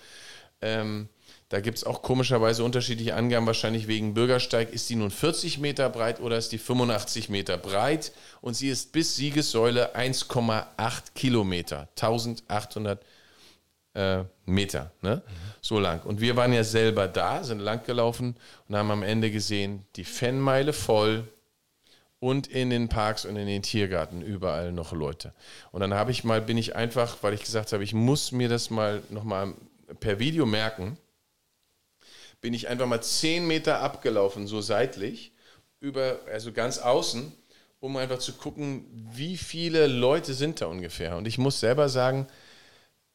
ähm, 0.63 1.09
da 1.49 1.61
gibt 1.61 1.79
es 1.79 1.85
auch 1.85 2.03
komischerweise 2.03 2.65
unterschiedliche 2.65 3.15
Angaben, 3.15 3.47
wahrscheinlich 3.47 3.87
wegen 3.87 4.15
Bürgersteig. 4.15 4.73
Ist 4.73 4.89
die 4.91 4.97
nun 4.97 5.11
40 5.11 5.59
Meter 5.59 5.89
breit 5.91 6.21
oder 6.21 6.39
ist 6.39 6.53
die 6.53 6.59
85 6.59 7.29
Meter 7.29 7.59
breit? 7.59 8.13
Und 8.41 8.55
sie 8.55 8.69
ist 8.69 8.93
bis 8.93 9.17
Siegessäule 9.17 9.95
1,8 9.95 11.13
Kilometer, 11.15 11.89
1800 11.97 13.05
äh, 13.95 14.25
Meter, 14.47 14.91
ne? 15.03 15.23
Mhm. 15.25 15.31
so 15.61 15.79
lang. 15.79 16.03
Und 16.03 16.21
wir 16.21 16.37
waren 16.37 16.53
ja 16.53 16.65
selber 16.65 17.09
da, 17.09 17.45
sind 17.45 17.61
lang 17.61 17.85
gelaufen 17.85 18.37
und 18.69 18.77
haben 18.77 18.91
am 18.91 19.03
Ende 19.03 19.31
gesehen, 19.31 19.87
die 19.97 20.05
Fanmeile 20.05 20.73
voll 20.73 21.29
und 22.19 22.47
in 22.47 22.71
den 22.71 22.89
Parks 22.89 23.25
und 23.25 23.37
in 23.37 23.47
den 23.47 23.63
Tiergarten 23.63 24.23
überall 24.23 24.73
noch 24.73 24.93
Leute. 24.93 25.35
Und 25.73 25.81
dann 25.81 25.95
habe 25.95 26.11
ich 26.11 26.25
mal, 26.25 26.41
bin 26.41 26.57
ich 26.57 26.75
einfach, 26.75 27.19
weil 27.21 27.35
ich 27.35 27.43
gesagt 27.43 27.73
habe, 27.73 27.85
ich 27.85 27.93
muss 27.93 28.33
mir 28.33 28.49
das 28.49 28.71
mal 28.71 29.03
nochmal 29.11 29.55
per 30.01 30.19
Video 30.19 30.47
merken, 30.47 30.97
bin 32.45 32.53
ich 32.53 32.69
einfach 32.69 32.87
mal 32.87 33.01
zehn 33.01 33.47
Meter 33.47 33.81
abgelaufen, 33.81 34.47
so 34.47 34.61
seitlich, 34.61 35.33
über, 35.81 36.21
also 36.31 36.53
ganz 36.53 36.77
außen, 36.77 37.33
um 37.81 37.97
einfach 37.97 38.19
zu 38.19 38.35
gucken, 38.35 38.85
wie 39.15 39.39
viele 39.39 39.87
Leute 39.87 40.35
sind 40.35 40.61
da 40.61 40.67
ungefähr. 40.67 41.17
Und 41.17 41.27
ich 41.27 41.39
muss 41.39 41.59
selber 41.59 41.89
sagen, 41.89 42.27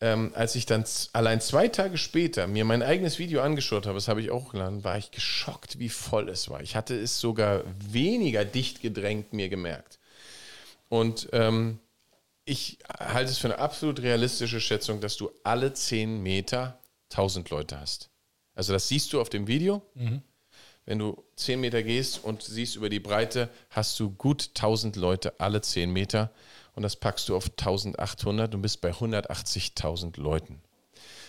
ähm, 0.02 0.32
als 0.34 0.56
ich 0.56 0.66
dann 0.66 0.84
allein 1.14 1.42
zwei 1.42 1.68
Tage 1.68 2.00
später 2.00 2.48
mir 2.48 2.66
mein 2.66 2.82
eigenes 2.82 3.20
Video 3.20 3.42
angeschaut 3.42 3.86
habe, 3.86 3.98
das 3.98 4.08
habe 4.08 4.20
ich 4.20 4.32
auch 4.32 4.52
geladen, 4.52 4.84
war 4.84 4.98
ich 4.98 5.12
geschockt, 5.12 5.78
wie 5.78 5.90
voll 5.90 6.28
es 6.28 6.50
war. 6.50 6.62
Ich 6.62 6.76
hatte 6.76 7.00
es 7.00 7.20
sogar 7.20 7.64
weniger 7.88 8.46
dicht 8.46 8.82
gedrängt 8.82 9.32
mir 9.32 9.50
gemerkt. 9.50 10.00
Und 10.88 11.30
ähm, 11.34 11.78
ich 12.46 12.80
halte 12.98 13.30
es 13.30 13.38
für 13.38 13.50
eine 13.50 13.60
absolut 13.60 14.02
realistische 14.02 14.60
Schätzung, 14.60 15.02
dass 15.02 15.18
du 15.18 15.30
alle 15.44 15.72
zehn 15.74 16.24
Meter 16.24 16.80
1000 17.12 17.52
Leute 17.52 17.80
hast. 17.80 18.09
Also 18.60 18.74
das 18.74 18.90
siehst 18.90 19.14
du 19.14 19.22
auf 19.22 19.30
dem 19.30 19.48
Video. 19.48 19.82
Mhm. 19.96 20.22
Wenn 20.86 21.00
du 21.00 21.24
10 21.38 21.62
Meter 21.62 21.82
gehst 21.82 22.22
und 22.22 22.44
siehst 22.44 22.76
über 22.76 22.90
die 22.90 23.00
Breite, 23.00 23.48
hast 23.70 23.98
du 24.02 24.10
gut 24.10 24.50
1000 24.50 24.98
Leute 24.98 25.40
alle 25.40 25.62
10 25.62 25.90
Meter 25.90 26.30
und 26.76 26.84
das 26.84 26.98
packst 26.98 27.30
du 27.30 27.38
auf 27.38 27.46
1800 27.46 28.54
und 28.54 28.62
bist 28.62 28.82
bei 28.82 28.92
180.000 28.92 30.20
Leuten. 30.20 30.62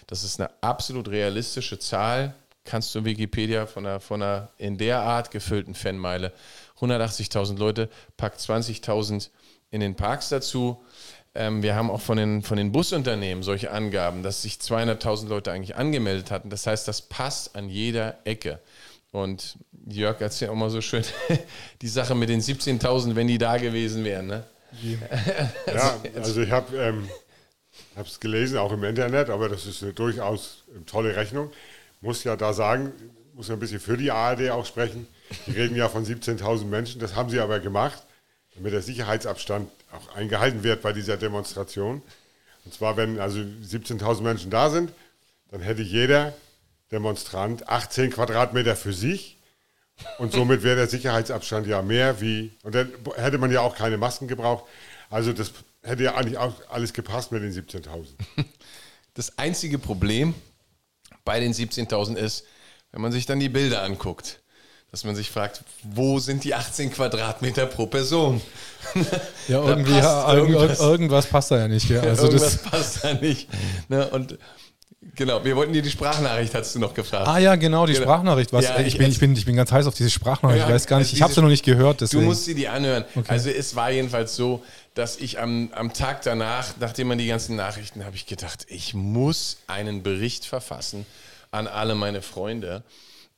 Das 0.08 0.24
ist 0.24 0.40
eine 0.40 0.50
absolut 0.60 1.06
realistische 1.06 1.78
Zahl. 1.78 2.34
Kannst 2.64 2.92
du 2.96 2.98
in 2.98 3.04
Wikipedia 3.04 3.66
von 3.66 3.86
einer, 3.86 4.00
von 4.00 4.20
einer 4.20 4.50
in 4.58 4.76
der 4.76 4.98
Art 4.98 5.30
gefüllten 5.30 5.76
Fanmeile 5.76 6.32
180.000 6.80 7.58
Leute, 7.58 7.90
pack 8.16 8.38
20.000 8.38 9.30
in 9.70 9.80
den 9.80 9.94
Parks 9.94 10.30
dazu 10.30 10.82
ähm, 11.34 11.62
wir 11.62 11.74
haben 11.74 11.90
auch 11.90 12.00
von 12.00 12.16
den, 12.16 12.42
von 12.42 12.56
den 12.56 12.72
Busunternehmen 12.72 13.42
solche 13.42 13.70
Angaben, 13.70 14.22
dass 14.22 14.42
sich 14.42 14.54
200.000 14.54 15.28
Leute 15.28 15.52
eigentlich 15.52 15.76
angemeldet 15.76 16.30
hatten. 16.30 16.50
Das 16.50 16.66
heißt, 16.66 16.88
das 16.88 17.02
passt 17.02 17.54
an 17.54 17.68
jeder 17.68 18.18
Ecke. 18.24 18.58
Und 19.12 19.56
Jörg 19.86 20.20
erzählt 20.20 20.50
auch 20.50 20.56
mal 20.56 20.70
so 20.70 20.80
schön 20.80 21.04
die 21.82 21.88
Sache 21.88 22.14
mit 22.14 22.28
den 22.28 22.40
17.000, 22.40 23.14
wenn 23.14 23.26
die 23.26 23.38
da 23.38 23.58
gewesen 23.58 24.04
wären. 24.04 24.26
Ne? 24.26 24.44
Ja, 25.66 25.98
also 26.16 26.40
ich 26.42 26.50
habe 26.50 26.76
ähm, 26.76 27.08
es 27.96 28.20
gelesen, 28.20 28.58
auch 28.58 28.72
im 28.72 28.84
Internet, 28.84 29.28
aber 29.28 29.48
das 29.48 29.66
ist 29.66 29.82
eine 29.82 29.92
durchaus 29.92 30.64
tolle 30.86 31.16
Rechnung. 31.16 31.50
Muss 32.00 32.22
ja 32.24 32.36
da 32.36 32.52
sagen, 32.52 32.92
muss 33.34 33.48
ja 33.48 33.54
ein 33.54 33.60
bisschen 33.60 33.80
für 33.80 33.96
die 33.96 34.10
ARD 34.10 34.50
auch 34.50 34.66
sprechen. 34.66 35.06
Die 35.46 35.52
reden 35.52 35.76
ja 35.76 35.88
von 35.88 36.04
17.000 36.04 36.64
Menschen, 36.64 37.00
das 37.00 37.14
haben 37.14 37.30
sie 37.30 37.40
aber 37.40 37.60
gemacht, 37.60 38.02
damit 38.54 38.72
der 38.72 38.82
Sicherheitsabstand 38.82 39.68
auch 39.92 40.14
eingehalten 40.14 40.62
wird 40.62 40.82
bei 40.82 40.92
dieser 40.92 41.16
Demonstration. 41.16 42.02
Und 42.64 42.74
zwar, 42.74 42.96
wenn 42.96 43.18
also 43.18 43.40
17.000 43.40 44.22
Menschen 44.22 44.50
da 44.50 44.70
sind, 44.70 44.92
dann 45.50 45.60
hätte 45.60 45.82
jeder 45.82 46.34
Demonstrant 46.92 47.68
18 47.68 48.10
Quadratmeter 48.10 48.76
für 48.76 48.92
sich. 48.92 49.36
Und 50.18 50.32
somit 50.32 50.62
wäre 50.62 50.76
der 50.76 50.88
Sicherheitsabstand 50.88 51.66
ja 51.66 51.82
mehr 51.82 52.20
wie, 52.20 52.52
und 52.62 52.74
dann 52.74 52.90
hätte 53.16 53.38
man 53.38 53.50
ja 53.50 53.60
auch 53.60 53.76
keine 53.76 53.98
Masken 53.98 54.28
gebraucht. 54.28 54.64
Also 55.10 55.32
das 55.32 55.52
hätte 55.82 56.04
ja 56.04 56.14
eigentlich 56.14 56.38
auch 56.38 56.54
alles 56.70 56.92
gepasst 56.92 57.32
mit 57.32 57.42
den 57.42 57.52
17.000. 57.52 58.06
Das 59.14 59.38
einzige 59.38 59.80
Problem 59.80 60.34
bei 61.24 61.40
den 61.40 61.52
17.000 61.52 62.14
ist, 62.14 62.46
wenn 62.92 63.02
man 63.02 63.10
sich 63.10 63.26
dann 63.26 63.40
die 63.40 63.48
Bilder 63.48 63.82
anguckt, 63.82 64.39
dass 64.90 65.04
man 65.04 65.14
sich 65.14 65.30
fragt, 65.30 65.62
wo 65.82 66.18
sind 66.18 66.42
die 66.44 66.54
18 66.54 66.92
Quadratmeter 66.92 67.66
pro 67.66 67.86
Person? 67.86 68.40
Ja, 69.46 69.62
irgendwie, 69.62 69.92
ja, 69.92 70.32
irgendwas. 70.32 70.80
irgendwas. 70.80 71.26
passt 71.26 71.50
da 71.50 71.58
ja 71.58 71.68
nicht. 71.68 71.88
Ja. 71.90 72.02
Also 72.02 72.24
irgendwas 72.24 72.62
das 72.62 72.70
passt 72.70 73.04
da 73.04 73.14
nicht. 73.14 73.48
Ne? 73.88 74.08
Und 74.08 74.38
Genau, 75.14 75.42
wir 75.44 75.56
wollten 75.56 75.72
dir 75.72 75.82
die 75.82 75.90
Sprachnachricht, 75.90 76.54
hast 76.54 76.74
du 76.74 76.78
noch 76.78 76.92
gefragt. 76.92 77.26
Ah 77.26 77.38
ja, 77.38 77.56
genau, 77.56 77.86
die 77.86 77.94
genau. 77.94 78.04
Sprachnachricht. 78.04 78.52
Was, 78.52 78.64
ja, 78.64 78.80
ich, 78.80 78.98
bin, 78.98 79.08
ich, 79.08 79.18
bin, 79.18 79.34
ich 79.34 79.44
bin 79.44 79.56
ganz 79.56 79.72
heiß 79.72 79.86
auf 79.86 79.94
diese 79.94 80.10
Sprachnachricht. 80.10 80.60
Ja, 80.60 80.68
ich 80.68 80.74
weiß 80.74 80.86
gar 80.86 80.98
nicht, 80.98 81.12
ich 81.12 81.22
habe 81.22 81.32
sie 81.32 81.40
noch 81.40 81.48
nicht 81.48 81.64
gehört. 81.64 82.02
Deswegen. 82.02 82.22
Du 82.22 82.28
musst 82.28 82.44
sie 82.44 82.54
dir 82.54 82.72
anhören. 82.72 83.04
Okay. 83.14 83.26
Also 83.28 83.50
es 83.50 83.74
war 83.74 83.90
jedenfalls 83.90 84.36
so, 84.36 84.62
dass 84.94 85.16
ich 85.16 85.40
am, 85.40 85.70
am 85.74 85.92
Tag 85.94 86.22
danach, 86.22 86.74
nachdem 86.80 87.08
man 87.08 87.18
die 87.18 87.26
ganzen 87.26 87.56
Nachrichten, 87.56 88.04
habe 88.04 88.16
ich 88.16 88.26
gedacht, 88.26 88.66
ich 88.68 88.92
muss 88.92 89.58
einen 89.66 90.02
Bericht 90.02 90.44
verfassen 90.44 91.06
an 91.50 91.66
alle 91.66 91.94
meine 91.94 92.20
Freunde 92.22 92.82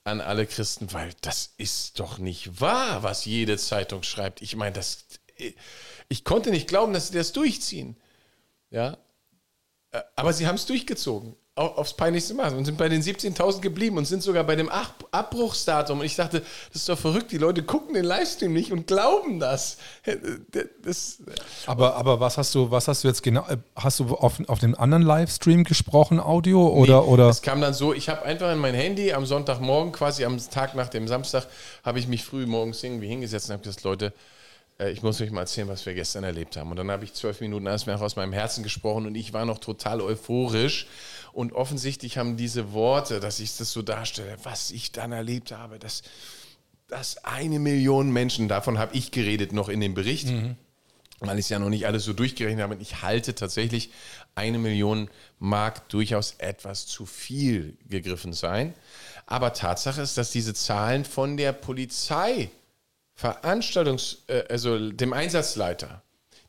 an 0.05 0.21
alle 0.21 0.47
Christen, 0.47 0.93
weil 0.93 1.13
das 1.21 1.55
ist 1.57 2.01
doch 2.01 2.19
nicht 2.19 2.61
wahr, 2.61 3.03
was 3.03 3.25
jede 3.25 3.57
Zeitung 3.57 4.03
schreibt. 4.03 4.43
Ich 4.43 4.57
meine, 4.57 4.73
das, 4.73 5.07
ich 6.09 6.25
konnte 6.25 6.51
nicht 6.51 6.69
glauben, 6.69 6.93
dass 6.93 7.09
sie 7.09 7.17
das 7.17 7.33
durchziehen. 7.33 7.97
Ja, 8.71 8.99
äh, 9.91 10.03
aber 10.17 10.33
sie 10.33 10.47
haben 10.47 10.57
es 10.57 10.67
durchgezogen 10.67 11.37
aufs 11.55 11.93
peinlichste 11.93 12.33
Maß 12.33 12.55
und 12.55 12.65
sind 12.65 12.79
bei 12.79 12.89
den 12.89 13.03
17.000 13.03 13.61
geblieben 13.61 13.99
und 13.99 14.07
sind 14.07 14.23
sogar 14.23 14.43
bei 14.43 14.57
dem 14.57 14.71
Abbruchsdatum. 14.71 16.01
Und 16.01 16.07
ich 16.07 16.17
dachte, 16.17 16.41
das 16.41 16.77
ist 16.77 16.89
doch 16.89 16.99
verrückt, 16.99 17.31
die 17.31 17.37
Leute 17.37 17.63
gucken 17.63 17.93
den 17.93 18.07
Livestream 18.07 18.55
nicht 18.55 18.73
und 18.73 18.87
glauben 18.87 19.39
das. 19.39 19.77
das 20.83 21.19
aber, 21.67 21.97
aber 21.97 22.21
was 22.21 22.39
hast 22.39 22.55
du, 22.55 22.71
was 22.71 22.89
hast 22.89 23.05
du 23.05 23.09
jetzt 23.09 23.23
genau, 23.23 23.47
hast 23.77 24.01
du 24.01 24.15
auf, 24.17 24.41
auf 24.49 24.61
dem 24.61 24.75
anderen 24.79 25.03
Livestream 25.03 25.65
gesprochen, 25.65 26.21
Audio 26.21 26.69
oder? 26.69 27.03
Nee, 27.03 27.07
oder? 27.09 27.29
Es 27.29 27.43
kam 27.43 27.61
dann 27.61 27.75
so, 27.75 27.93
ich 27.93 28.09
habe 28.09 28.23
einfach 28.23 28.51
in 28.51 28.59
mein 28.59 28.75
Handy 28.75 29.13
am 29.13 29.27
Sonntagmorgen, 29.27 29.93
quasi 29.93 30.25
am 30.25 30.39
Tag 30.39 30.75
nach 30.75 30.89
dem 30.89 31.07
Samstag, 31.07 31.47
habe 31.85 31.99
ich 31.99 32.09
mich 32.09 32.25
früh 32.25 32.47
morgens 32.47 32.83
irgendwie 32.83 33.09
hingesetzt 33.09 33.51
und 33.51 33.55
habe 33.55 33.63
gesagt, 33.63 33.85
Leute, 33.85 34.15
äh, 34.79 34.91
ich 34.91 35.03
muss 35.03 35.21
euch 35.21 35.31
mal 35.31 35.43
erzählen, 35.43 35.69
was 35.69 35.85
wir 35.87 35.95
gestern 35.95 36.25
erlebt 36.25 36.57
haben. 36.57 36.71
Und 36.71 36.77
dann 36.77 36.91
habe 36.91 37.05
ich 37.05 37.13
zwölf 37.13 37.41
Minuten 37.41 37.67
erstmal 37.67 37.97
aus 37.97 38.17
meinem 38.17 38.33
Herzen 38.33 38.63
gesprochen 38.63 39.07
und 39.07 39.15
ich 39.15 39.33
war 39.33 39.45
noch 39.45 39.59
total 39.59 40.01
euphorisch 40.01 40.87
und 41.33 41.53
offensichtlich 41.55 42.19
haben 42.19 42.37
diese 42.37 42.73
Worte, 42.73 43.21
dass 43.21 43.41
ich 43.41 43.57
das 43.57 43.73
so 43.73 43.83
darstelle, 43.83 44.37
was 44.43 44.71
ich 44.71 44.93
dann 44.93 45.13
erlebt 45.13 45.53
habe, 45.53 45.79
dass, 45.79 46.03
dass 46.89 47.25
eine 47.25 47.59
Million 47.59 48.13
Menschen, 48.13 48.49
davon 48.49 48.79
habe 48.79 48.95
ich 48.95 49.11
geredet 49.11 49.53
noch 49.53 49.69
in 49.69 49.81
dem 49.81 49.95
Bericht, 49.95 50.29
mhm. 50.29 50.57
weil 51.21 51.39
ich 51.39 51.47
es 51.47 51.49
ja 51.49 51.59
noch 51.59 51.71
nicht 51.71 51.87
alles 51.87 52.05
so 52.05 52.13
durchgerechnet 52.13 52.63
habe. 52.63 52.77
Ich 52.81 53.03
halte 53.03 53.35
tatsächlich 53.35 53.91
eine 54.35 54.59
Million 54.59 55.09
mag 55.39 55.89
durchaus 55.89 56.35
etwas 56.39 56.87
zu 56.87 57.07
viel 57.07 57.77
gegriffen 57.89 58.35
sein. 58.35 58.75
Aber 59.27 59.55
Tatsache 59.55 60.03
ist, 60.03 60.19
dass 60.19 60.31
diese 60.31 60.53
Zahlen 60.53 61.05
von 61.07 61.39
der 61.39 61.53
Polizei, 61.53 62.51
Veranstaltungs-, 63.19 64.19
äh, 64.27 64.45
also 64.51 64.91
dem 64.91 65.15
Einsatzleiter, 65.15 66.02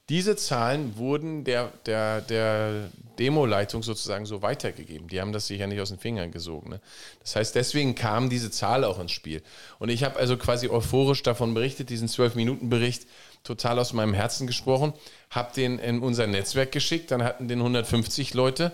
diese 0.09 0.35
Zahlen 0.35 0.97
wurden 0.97 1.45
der, 1.45 1.71
der, 1.85 2.21
der 2.21 2.89
Demo-Leitung 3.19 3.83
sozusagen 3.83 4.25
so 4.25 4.41
weitergegeben. 4.41 5.07
Die 5.07 5.21
haben 5.21 5.31
das 5.31 5.47
sich 5.47 5.59
ja 5.59 5.67
nicht 5.67 5.79
aus 5.79 5.89
den 5.89 5.99
Fingern 5.99 6.31
gesogen. 6.31 6.71
Ne? 6.71 6.81
Das 7.21 7.35
heißt, 7.35 7.55
deswegen 7.55 7.95
kam 7.95 8.29
diese 8.29 8.51
Zahl 8.51 8.83
auch 8.83 8.99
ins 8.99 9.11
Spiel. 9.11 9.41
Und 9.79 9.89
ich 9.89 10.03
habe 10.03 10.17
also 10.17 10.35
quasi 10.35 10.67
euphorisch 10.67 11.23
davon 11.23 11.53
berichtet, 11.53 11.89
diesen 11.89 12.09
12-Minuten-Bericht 12.09 13.07
total 13.43 13.79
aus 13.79 13.93
meinem 13.93 14.13
Herzen 14.13 14.45
gesprochen, 14.45 14.93
habe 15.29 15.53
den 15.53 15.79
in 15.79 15.99
unser 15.99 16.27
Netzwerk 16.27 16.71
geschickt, 16.71 17.11
dann 17.11 17.23
hatten 17.23 17.47
den 17.47 17.59
150 17.59 18.33
Leute 18.33 18.71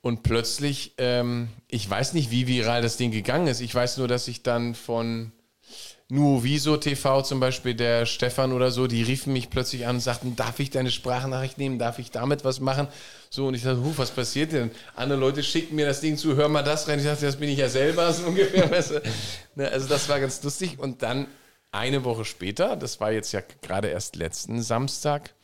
und 0.00 0.22
plötzlich, 0.22 0.92
ähm, 0.98 1.48
ich 1.68 1.88
weiß 1.88 2.14
nicht, 2.14 2.30
wie 2.30 2.46
viral 2.46 2.82
das 2.82 2.96
Ding 2.96 3.10
gegangen 3.10 3.46
ist. 3.46 3.60
Ich 3.60 3.74
weiß 3.74 3.98
nur, 3.98 4.08
dass 4.08 4.28
ich 4.28 4.42
dann 4.42 4.74
von 4.74 5.32
Nuoviso 6.10 6.76
TV 6.76 7.22
zum 7.22 7.40
Beispiel, 7.40 7.74
der 7.74 8.04
Stefan 8.04 8.52
oder 8.52 8.70
so, 8.70 8.86
die 8.86 9.02
riefen 9.02 9.32
mich 9.32 9.48
plötzlich 9.48 9.86
an 9.86 9.96
und 9.96 10.00
sagten, 10.00 10.36
darf 10.36 10.60
ich 10.60 10.68
deine 10.68 10.90
Sprachnachricht 10.90 11.56
nehmen, 11.56 11.78
darf 11.78 11.98
ich 11.98 12.10
damit 12.10 12.44
was 12.44 12.60
machen? 12.60 12.88
So, 13.30 13.46
und 13.46 13.54
ich 13.54 13.62
dachte, 13.62 13.80
was 13.96 14.10
passiert 14.10 14.52
denn? 14.52 14.70
Andere 14.96 15.18
Leute 15.18 15.42
schicken 15.42 15.76
mir 15.76 15.86
das 15.86 16.02
Ding 16.02 16.18
zu, 16.18 16.36
hör 16.36 16.48
mal 16.50 16.62
das 16.62 16.88
rein. 16.88 16.98
Ich 16.98 17.06
dachte, 17.06 17.24
das 17.24 17.36
bin 17.36 17.48
ich 17.48 17.58
ja 17.58 17.70
selber, 17.70 18.12
so 18.12 18.26
ungefähr. 18.26 18.68
Ne, 19.54 19.68
also 19.70 19.88
das 19.88 20.08
war 20.08 20.20
ganz 20.20 20.42
lustig. 20.42 20.78
Und 20.78 21.02
dann 21.02 21.26
eine 21.72 22.04
Woche 22.04 22.26
später, 22.26 22.76
das 22.76 23.00
war 23.00 23.10
jetzt 23.10 23.32
ja 23.32 23.40
gerade 23.62 23.88
erst 23.88 24.14
letzten 24.14 24.62
Samstag 24.62 25.34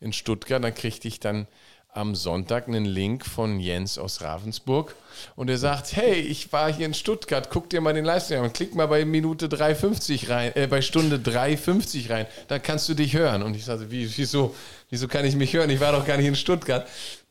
in 0.00 0.12
Stuttgart, 0.12 0.62
dann 0.62 0.74
kriegte 0.74 1.06
ich 1.06 1.20
dann 1.20 1.46
am 1.88 2.14
Sonntag 2.14 2.68
einen 2.68 2.84
Link 2.84 3.24
von 3.24 3.60
Jens 3.60 3.98
aus 3.98 4.20
Ravensburg 4.20 4.94
und 5.36 5.48
er 5.48 5.58
sagt, 5.58 5.96
hey, 5.96 6.14
ich 6.14 6.52
war 6.52 6.72
hier 6.72 6.86
in 6.86 6.94
Stuttgart, 6.94 7.48
guck 7.50 7.70
dir 7.70 7.80
mal 7.80 7.94
den 7.94 8.04
Livestream 8.04 8.44
an, 8.44 8.52
klick 8.52 8.74
mal 8.74 8.86
bei 8.86 9.04
Minute 9.04 9.48
3,50 9.48 10.28
rein, 10.28 10.52
äh, 10.54 10.66
bei 10.66 10.82
Stunde 10.82 11.16
3,50 11.16 12.10
rein, 12.10 12.26
dann 12.48 12.62
kannst 12.62 12.88
du 12.88 12.94
dich 12.94 13.14
hören. 13.14 13.42
Und 13.42 13.56
ich 13.56 13.64
sagte, 13.64 13.90
wie, 13.90 14.16
wieso, 14.16 14.54
wieso 14.90 15.08
kann 15.08 15.24
ich 15.24 15.34
mich 15.34 15.54
hören? 15.54 15.70
Ich 15.70 15.80
war 15.80 15.92
doch 15.92 16.06
gar 16.06 16.16
nicht 16.18 16.26
in 16.26 16.36
Stuttgart. 16.36 16.86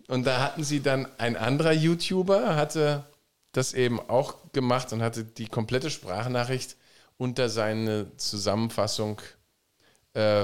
Und 0.07 0.25
da 0.25 0.41
hatten 0.41 0.63
sie 0.63 0.81
dann 0.81 1.07
ein 1.17 1.35
anderer 1.35 1.73
YouTuber, 1.73 2.55
hatte 2.55 3.03
das 3.51 3.73
eben 3.73 3.99
auch 3.99 4.35
gemacht 4.53 4.91
und 4.93 5.01
hatte 5.01 5.23
die 5.23 5.47
komplette 5.47 5.89
Sprachnachricht 5.89 6.77
unter 7.17 7.49
seine 7.49 8.15
Zusammenfassung 8.17 9.21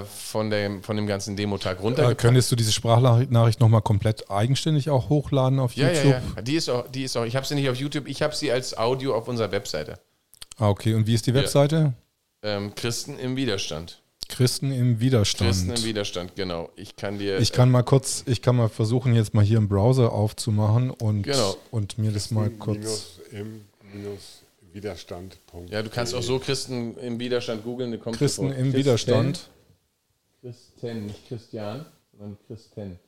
von, 0.06 0.50
dem, 0.50 0.84
von 0.84 0.96
dem 0.96 1.08
ganzen 1.08 1.36
Demotag 1.36 1.82
runtergepackt. 1.82 2.20
Äh, 2.20 2.22
könntest 2.22 2.52
du 2.52 2.56
diese 2.56 2.72
Sprachnachricht 2.72 3.60
nochmal 3.60 3.82
komplett 3.82 4.30
eigenständig 4.30 4.90
auch 4.90 5.10
hochladen 5.10 5.60
auf 5.60 5.76
ja, 5.76 5.90
YouTube? 5.90 6.12
Ja, 6.12 6.22
ja, 6.36 6.42
die 6.42 6.56
ist 6.56 6.70
auch, 6.70 6.88
die 6.90 7.04
ist 7.04 7.18
auch 7.18 7.26
ich 7.26 7.36
habe 7.36 7.46
sie 7.46 7.56
nicht 7.56 7.70
auf 7.70 7.78
YouTube, 7.78 8.08
ich 8.08 8.22
habe 8.22 8.36
sie 8.36 8.52
als 8.52 8.78
Audio 8.78 9.16
auf 9.16 9.28
unserer 9.28 9.52
Webseite. 9.52 10.00
Ah, 10.58 10.70
okay. 10.70 10.94
Und 10.94 11.08
wie 11.08 11.14
ist 11.14 11.26
die 11.26 11.34
Webseite? 11.34 11.94
Ja. 12.44 12.58
Ähm, 12.58 12.76
Christen 12.76 13.18
im 13.18 13.36
Widerstand. 13.36 14.02
Christen 14.28 14.72
im 14.72 15.00
Widerstand. 15.00 15.52
Christen 15.52 15.72
im 15.72 15.84
Widerstand, 15.84 16.36
genau. 16.36 16.70
Ich 16.76 16.96
kann 16.96 17.20
dir. 17.20 17.40
Ich 17.40 17.52
kann 17.52 17.70
mal 17.70 17.84
kurz, 17.84 18.24
ich 18.26 18.42
kann 18.42 18.56
mal 18.56 18.70
versuchen, 18.70 19.16
jetzt 19.16 19.34
mal 19.34 19.44
hier 19.44 19.58
im 19.58 19.68
Browser 19.68 20.12
aufzumachen 20.12 20.92
und, 20.92 21.24
genau. 21.24 21.56
und 21.72 21.98
mir 21.98 22.12
das 22.12 22.32
mal 22.32 22.50
kurz. 22.50 22.78
Minus 22.78 23.20
im 23.32 23.66
minus 23.94 24.44
Widerstand. 24.74 25.38
Ja, 25.70 25.82
du 25.84 25.90
kannst 25.90 26.16
auch 26.16 26.24
so 26.24 26.40
Christen 26.40 26.98
im 26.98 27.20
Widerstand 27.20 27.64
googeln. 27.64 28.00
Christen 28.00 28.48
im 28.48 28.52
Christen, 28.52 28.74
Widerstand. 28.74 29.50
Christen, 30.44 31.06
nicht 31.06 31.26
Christian, 31.30 31.86
sondern 32.12 32.38
Christen. 32.48 33.00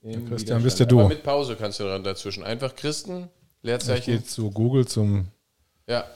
Im 0.00 0.26
Christian 0.26 0.62
bist 0.62 0.80
ja 0.80 0.86
du. 0.86 1.00
Aber 1.00 1.10
mit 1.10 1.22
Pause 1.22 1.54
kannst 1.54 1.78
du 1.78 1.84
dazwischen. 2.02 2.42
Einfach 2.42 2.74
Christen, 2.74 3.28
Leerzeichen. 3.60 4.14
Ich 4.14 4.20
gehe 4.20 4.24
zu 4.24 4.50
Google 4.50 4.88
zum. 4.88 5.28
Ja, 5.86 6.08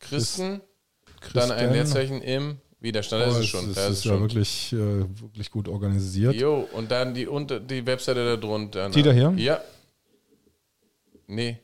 Christen, 0.00 0.60
Christen. 1.20 1.38
dann 1.38 1.52
ein 1.52 1.72
Leerzeichen 1.72 2.20
im 2.20 2.56
Widerstand, 2.80 3.22
das 3.22 3.34
oh, 3.34 3.38
ist 3.38 3.44
es 3.44 3.50
schon. 3.50 3.66
Das, 3.66 3.74
das 3.76 3.90
ist, 3.90 3.98
ist 3.98 4.04
ja 4.06 4.20
wirklich, 4.20 4.72
äh, 4.72 4.76
wirklich 5.20 5.52
gut 5.52 5.68
organisiert. 5.68 6.34
Jo, 6.34 6.68
und 6.72 6.90
dann 6.90 7.14
die, 7.14 7.28
unter, 7.28 7.60
die 7.60 7.86
Webseite 7.86 8.24
da 8.24 8.36
drunter. 8.36 8.90
Die 8.90 9.02
da 9.02 9.12
hier? 9.12 9.32
Ja. 9.36 9.62
Nee, 11.28 11.60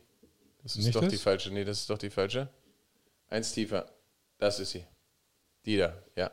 das 0.62 0.76
ist 0.76 0.84
Nicht 0.84 0.94
doch 0.94 1.00
das? 1.00 1.11
die 1.11 1.18
falsche. 1.18 1.50
Nee, 1.50 1.64
das 1.64 1.80
ist 1.80 1.90
doch 1.90 1.98
die 1.98 2.11
falsche. 2.11 2.48
Eins 3.28 3.52
tiefer. 3.52 3.90
Das 4.38 4.61
ist 4.61 4.70
sie. 4.70 4.84
Die 5.66 5.76
da, 5.76 5.92
ja. 6.14 6.30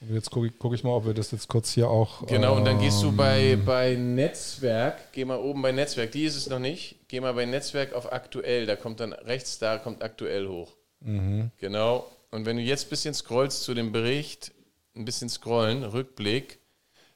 Jetzt 0.00 0.30
gucke 0.30 0.46
ich, 0.46 0.52
guck 0.58 0.74
ich, 0.74 0.84
mal, 0.84 0.90
ob 0.90 1.06
wir 1.06 1.14
das 1.14 1.32
jetzt 1.32 1.48
kurz 1.48 1.72
hier 1.72 1.90
auch. 1.90 2.24
Genau, 2.26 2.56
und 2.56 2.64
dann 2.64 2.78
gehst 2.78 3.02
du 3.02 3.10
bei, 3.10 3.40
ähm, 3.40 3.64
bei 3.64 3.96
Netzwerk, 3.96 5.12
geh 5.12 5.24
mal 5.24 5.38
oben 5.38 5.60
bei 5.60 5.72
Netzwerk, 5.72 6.12
die 6.12 6.24
ist 6.24 6.36
es 6.36 6.48
noch 6.48 6.60
nicht, 6.60 6.96
geh 7.08 7.20
mal 7.20 7.34
bei 7.34 7.46
Netzwerk 7.46 7.92
auf 7.92 8.12
aktuell, 8.12 8.66
da 8.66 8.76
kommt 8.76 9.00
dann 9.00 9.12
rechts, 9.12 9.58
da 9.58 9.78
kommt 9.78 10.02
aktuell 10.02 10.46
hoch. 10.46 10.72
Mhm. 11.00 11.50
Genau, 11.58 12.06
und 12.30 12.46
wenn 12.46 12.56
du 12.56 12.62
jetzt 12.62 12.86
ein 12.86 12.90
bisschen 12.90 13.14
scrollst 13.14 13.62
zu 13.64 13.74
dem 13.74 13.90
Bericht, 13.90 14.52
ein 14.94 15.04
bisschen 15.04 15.28
scrollen, 15.28 15.82
Rückblick, 15.82 16.60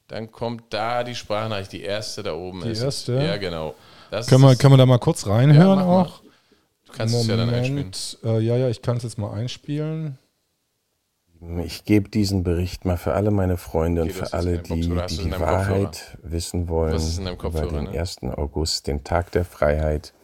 dann 0.08 0.32
kommt 0.32 0.64
da 0.70 1.04
die 1.04 1.14
Sprachnachricht, 1.14 1.72
die 1.72 1.82
erste 1.82 2.22
da 2.22 2.34
oben 2.34 2.62
die 2.62 2.70
ist. 2.70 2.80
Die 2.80 2.84
erste? 2.84 3.12
Ja, 3.14 3.36
genau. 3.36 3.74
Das 4.10 4.26
können, 4.26 4.42
wir, 4.42 4.56
können 4.56 4.74
wir 4.74 4.78
da 4.78 4.86
mal 4.86 4.98
kurz 4.98 5.26
reinhören 5.26 5.78
ja, 5.78 5.86
auch? 5.86 6.22
Mal. 6.22 6.30
Du 6.86 6.92
kannst 6.92 7.14
Moment, 7.14 7.30
es 7.30 7.36
ja 7.36 7.36
dann 7.36 7.54
einspielen. 7.54 7.90
Äh, 8.24 8.40
ja, 8.40 8.56
ja, 8.56 8.68
ich 8.68 8.82
kann 8.82 8.96
es 8.96 9.04
jetzt 9.04 9.18
mal 9.18 9.32
einspielen. 9.32 10.18
Ich 11.64 11.84
gebe 11.84 12.08
diesen 12.08 12.44
Bericht 12.44 12.84
mal 12.84 12.96
für 12.96 13.14
alle 13.14 13.32
meine 13.32 13.56
Freunde 13.56 14.02
und 14.02 14.12
für 14.12 14.32
alle, 14.32 14.58
die 14.58 14.80
die, 14.80 15.16
die 15.16 15.40
Wahrheit 15.40 16.16
wissen 16.22 16.68
wollen 16.68 17.00
über 17.26 17.66
den 17.66 17.88
1. 17.88 18.22
Ne? 18.22 18.38
August, 18.38 18.86
den 18.86 19.02
Tag 19.02 19.32
der 19.32 19.44
Freiheit, 19.44 20.14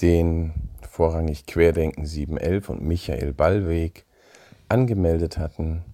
den 0.00 0.52
vorrangig 0.90 1.46
Querdenken 1.46 2.06
711 2.06 2.68
und 2.70 2.82
Michael 2.82 3.32
Ballweg 3.32 4.04
angemeldet 4.68 5.38
hatten. 5.38 5.84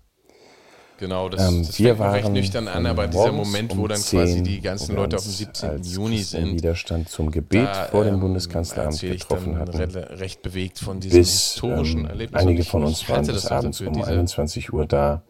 Genau, 0.99 1.29
das, 1.29 1.49
ähm, 1.49 1.65
das 1.65 1.79
wir 1.79 1.99
waren 1.99 2.13
recht 2.13 2.29
nüchtern 2.29 2.67
an, 2.67 2.85
aber 2.85 3.07
dieser 3.07 3.31
Moment, 3.31 3.77
wo 3.77 3.87
dann 3.87 4.01
quasi 4.01 4.43
die 4.43 4.61
ganzen 4.61 4.97
Leute 4.97 5.17
auf 5.17 5.23
dem 5.23 5.31
17. 5.31 5.83
Juni 5.85 6.19
sind. 6.19 6.57
Widerstand 6.57 7.09
zum 7.09 7.31
Gebet 7.31 7.69
da, 7.69 7.85
vor 7.85 8.05
dem 8.05 8.15
ähm, 8.15 8.21
Bundeskanzleramt 8.21 9.01
getroffen 9.01 9.59
hatten. 9.59 9.79
recht 9.79 10.43
bewegt 10.43 10.81
von 10.81 10.99
diesem 10.99 11.21
Bis, 11.21 11.31
historischen 11.31 12.01
ähm, 12.01 12.07
Erlebnis. 12.07 12.43
Einige 12.43 12.65
von 12.65 12.85
uns 12.85 13.09
waren 13.09 13.25
bis 13.25 13.47
abends 13.47 13.81
um 13.81 14.03
21 14.03 14.73
Uhr 14.73 14.87
da. 14.87 15.23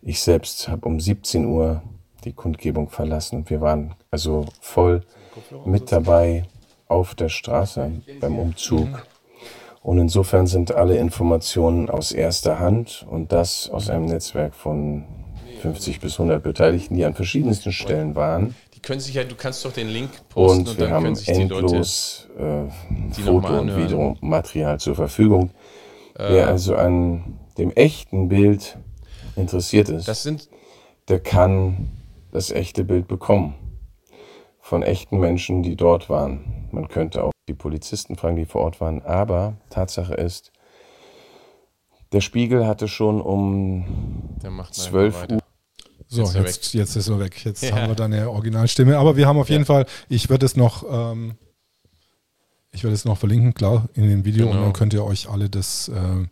Ich 0.00 0.20
selbst 0.20 0.68
habe 0.68 0.86
um 0.86 1.00
17 1.00 1.44
Uhr 1.44 1.82
die 2.24 2.32
Kundgebung 2.32 2.88
verlassen. 2.88 3.44
Wir 3.48 3.60
waren 3.60 3.94
also 4.12 4.46
voll 4.60 5.02
mit 5.64 5.90
dabei 5.90 6.44
auf 6.86 7.16
der 7.16 7.28
Straße 7.28 7.90
beim 8.20 8.38
Umzug. 8.38 9.06
Und 9.82 9.98
insofern 9.98 10.46
sind 10.46 10.72
alle 10.72 10.96
Informationen 10.96 11.88
aus 11.88 12.12
erster 12.12 12.58
Hand 12.58 13.06
und 13.08 13.32
das 13.32 13.70
aus 13.70 13.88
einem 13.88 14.04
Netzwerk 14.06 14.54
von 14.54 15.04
50 15.62 16.00
bis 16.00 16.14
100 16.14 16.42
Beteiligten, 16.42 16.96
die 16.96 17.04
an 17.04 17.14
verschiedensten 17.14 17.72
Stellen 17.72 18.14
waren. 18.14 18.54
Die 18.74 18.80
können 18.80 19.00
sich 19.00 19.14
ja, 19.14 19.24
du 19.24 19.34
kannst 19.34 19.64
doch 19.64 19.72
den 19.72 19.88
Link 19.88 20.10
posten 20.28 20.60
und, 20.60 20.68
und 20.68 20.78
wir 20.78 20.90
haben 20.90 21.16
endlos 21.26 22.28
Leute, 22.36 22.70
äh, 23.18 23.22
Foto- 23.22 23.60
und 23.60 23.76
Videomaterial 23.76 24.78
zur 24.78 24.94
Verfügung. 24.94 25.50
Äh, 26.18 26.32
Wer 26.32 26.48
also 26.48 26.76
an 26.76 27.38
dem 27.56 27.70
echten 27.72 28.28
Bild 28.28 28.78
interessiert 29.36 29.88
ist, 29.88 30.08
der 31.08 31.20
kann 31.20 31.90
das 32.32 32.50
echte 32.50 32.84
Bild 32.84 33.08
bekommen 33.08 33.54
von 34.70 34.84
echten 34.84 35.18
Menschen, 35.18 35.64
die 35.64 35.74
dort 35.74 36.08
waren. 36.08 36.68
Man 36.70 36.86
könnte 36.86 37.24
auch 37.24 37.32
die 37.48 37.54
Polizisten 37.54 38.14
fragen, 38.14 38.36
die 38.36 38.44
vor 38.44 38.60
Ort 38.60 38.80
waren. 38.80 39.02
Aber 39.02 39.56
Tatsache 39.68 40.14
ist, 40.14 40.52
der 42.12 42.20
Spiegel 42.20 42.64
hatte 42.64 42.86
schon 42.86 43.20
um 43.20 44.38
12 44.70 45.26
Uhr. 45.28 45.38
So, 46.06 46.22
jetzt, 46.22 46.36
jetzt, 46.36 46.74
jetzt, 46.74 46.96
ist 46.96 47.08
er 47.08 47.18
weg. 47.18 47.44
Jetzt 47.44 47.64
ja. 47.64 47.72
haben 47.74 47.88
wir 47.88 47.96
dann 47.96 48.12
eine 48.12 48.30
Originalstimme. 48.30 48.96
Aber 48.96 49.16
wir 49.16 49.26
haben 49.26 49.40
auf 49.40 49.48
ja. 49.48 49.54
jeden 49.54 49.64
Fall, 49.64 49.86
ich 50.08 50.30
werde 50.30 50.46
es 50.46 50.54
noch, 50.54 50.84
ähm, 50.88 51.34
ich 52.70 52.84
werde 52.84 52.94
es 52.94 53.04
noch 53.04 53.18
verlinken, 53.18 53.54
klar, 53.54 53.88
in 53.94 54.08
dem 54.08 54.24
Video. 54.24 54.46
Genau. 54.46 54.58
Und 54.58 54.64
dann 54.66 54.72
könnt 54.72 54.92
ihr 54.92 55.04
euch 55.04 55.28
alle 55.28 55.50
das, 55.50 55.88
äh, 55.88 56.26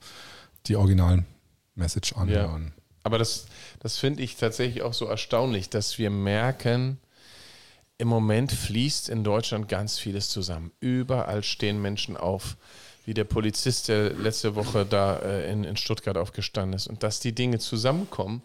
die 0.67 0.77
Original-Message 0.77 2.13
anhören. 2.13 2.73
Ja. 2.77 2.83
Aber 3.03 3.19
das, 3.19 3.47
das 3.81 3.99
finde 3.99 4.23
ich 4.23 4.37
tatsächlich 4.37 4.83
auch 4.83 4.95
so 4.95 5.07
erstaunlich, 5.07 5.71
dass 5.71 5.99
wir 5.99 6.11
merken, 6.11 6.99
im 7.99 8.09
Moment 8.09 8.53
fließt 8.53 9.09
in 9.09 9.25
Deutschland 9.25 9.69
ganz 9.69 9.99
vieles 9.99 10.31
zusammen. 10.31 10.71
Überall 10.81 11.43
stehen 11.43 11.83
Menschen 11.83 12.17
auf, 12.17 12.57
wie 13.05 13.13
der 13.13 13.25
Polizist, 13.25 13.89
der 13.89 14.11
letzte 14.11 14.55
Woche 14.55 14.87
da 14.87 15.17
äh, 15.17 15.51
in, 15.51 15.65
in 15.65 15.77
Stuttgart 15.77 16.17
aufgestanden 16.17 16.75
ist. 16.75 16.87
Und 16.87 17.03
dass 17.03 17.21
die 17.21 17.35
Dinge 17.35 17.59
zusammenkommen. 17.59 18.43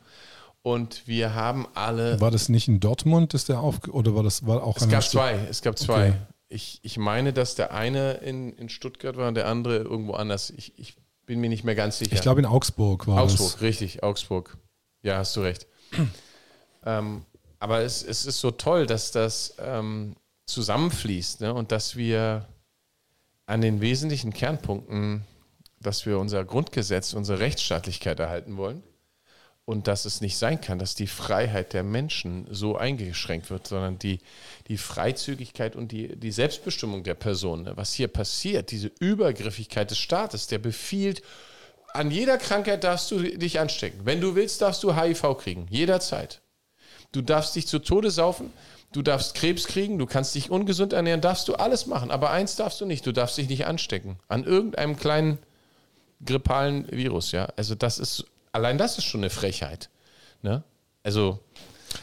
Und 0.64 1.08
wir 1.08 1.36
haben 1.36 1.68
alle. 1.76 2.20
War 2.20 2.32
das 2.32 2.50
nicht 2.50 2.68
in 2.68 2.80
Dortmund, 2.80 3.34
ist 3.34 3.50
der 3.50 3.60
auf 3.60 3.86
oder 3.90 4.16
war 4.16 4.24
das 4.24 4.48
war 4.48 4.64
auch? 4.64 4.78
Es 4.78 4.90
gab 4.90 5.04
zwei. 5.04 5.34
Es 5.50 5.62
gab 5.62 5.78
zwei. 5.78 6.10
Okay. 6.10 6.18
Ich, 6.48 6.80
ich 6.84 6.98
meine, 6.98 7.34
dass 7.34 7.56
der 7.56 7.74
eine 7.74 8.14
in, 8.14 8.54
in 8.54 8.70
Stuttgart 8.70 9.18
war 9.18 9.28
und 9.28 9.36
der 9.36 9.48
andere 9.48 9.78
irgendwo 9.80 10.14
anders. 10.14 10.52
Ich, 10.56 10.78
ich 10.80 10.96
bin 11.26 11.42
mir 11.42 11.50
nicht 11.50 11.64
mehr 11.64 11.76
ganz 11.76 12.00
sicher. 12.00 12.14
Ich 12.14 12.22
glaube 12.22 12.40
in 12.40 12.46
Augsburg 12.46 13.08
war 13.08 13.22
Augsburg, 13.22 13.52
das. 13.54 13.62
richtig, 13.62 14.04
Augsburg. 14.04 14.58
Ja, 15.02 15.18
hast 15.18 15.36
du 15.36 15.42
recht. 15.42 15.68
ähm, 16.86 17.24
aber 17.64 17.80
es, 17.80 18.04
es 18.04 18.26
ist 18.26 18.42
so 18.42 18.52
toll, 18.52 18.86
dass 18.86 19.12
das 19.12 19.56
ähm, 19.58 20.18
zusammenfließt 20.48 21.40
ne? 21.40 21.54
und 21.54 21.72
dass 21.72 21.96
wir 21.96 22.46
an 23.46 23.62
den 23.62 23.80
wesentlichen 23.80 24.34
Kernpunkten, 24.34 25.24
dass 25.80 26.06
wir 26.06 26.20
unser 26.20 26.44
Grundgesetz, 26.44 27.14
unsere 27.14 27.40
Rechtsstaatlichkeit 27.40 28.20
erhalten 28.20 28.58
wollen 28.58 28.84
und 29.64 29.88
dass 29.88 30.04
es 30.04 30.20
nicht 30.20 30.38
sein 30.38 30.60
kann, 30.60 30.78
dass 30.78 30.94
die 30.94 31.08
Freiheit 31.08 31.72
der 31.72 31.84
Menschen 31.84 32.48
so 32.52 32.76
eingeschränkt 32.76 33.50
wird, 33.50 33.66
sondern 33.66 33.98
die, 33.98 34.20
die 34.68 34.78
Freizügigkeit 34.78 35.78
und 35.78 35.94
die, 35.94 36.18
die 36.18 36.34
Selbstbestimmung 36.34 37.04
der 37.04 37.16
Person. 37.16 37.64
Ne? 37.64 37.78
Was 37.78 37.94
hier 37.94 38.10
passiert, 38.10 38.72
diese 38.72 38.92
Übergriffigkeit 39.00 39.90
des 39.90 40.00
Staates, 40.00 40.48
der 40.48 40.60
befiehlt, 40.60 41.22
an 41.94 42.12
jeder 42.12 42.38
Krankheit 42.38 42.84
darfst 42.84 43.10
du 43.10 43.20
dich 43.22 43.62
anstecken. 43.62 44.02
Wenn 44.04 44.20
du 44.20 44.36
willst, 44.36 44.62
darfst 44.62 44.84
du 44.84 44.94
HIV 44.94 45.38
kriegen, 45.38 45.66
jederzeit. 45.70 46.43
Du 47.14 47.22
darfst 47.22 47.56
dich 47.56 47.68
zu 47.68 47.80
Tode 47.80 48.12
saufen, 48.12 48.52
du 48.92 49.02
darfst 49.02 49.36
Krebs 49.36 49.68
kriegen, 49.68 49.98
du 49.98 50.06
kannst 50.06 50.36
dich 50.36 50.52
ungesund 50.52 50.92
ernähren, 50.92 51.22
darfst 51.22 51.48
du 51.48 51.54
alles 51.54 51.86
machen. 51.86 52.12
Aber 52.12 52.32
eins 52.32 52.56
darfst 52.58 52.82
du 52.82 52.86
nicht, 52.86 53.06
du 53.06 53.14
darfst 53.14 53.38
dich 53.38 53.48
nicht 53.48 53.66
anstecken. 53.66 54.18
An 54.28 54.44
irgendeinem 54.44 54.98
kleinen 54.98 55.38
grippalen 56.26 56.92
Virus, 56.92 57.32
ja. 57.32 57.48
Also 57.56 57.76
das 57.76 58.00
ist, 58.00 58.26
allein 58.52 58.78
das 58.78 58.98
ist 58.98 59.06
schon 59.06 59.22
eine 59.22 59.30
Frechheit. 59.30 59.90
Ne? 60.42 60.64
Also. 61.04 61.40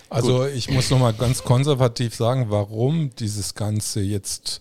Also 0.08 0.38
gut. 0.38 0.50
ich 0.54 0.70
muss 0.70 0.88
nochmal 0.90 1.12
ganz 1.12 1.42
konservativ 1.42 2.14
sagen, 2.14 2.46
warum 2.48 3.10
dieses 3.16 3.54
Ganze 3.56 4.00
jetzt 4.00 4.60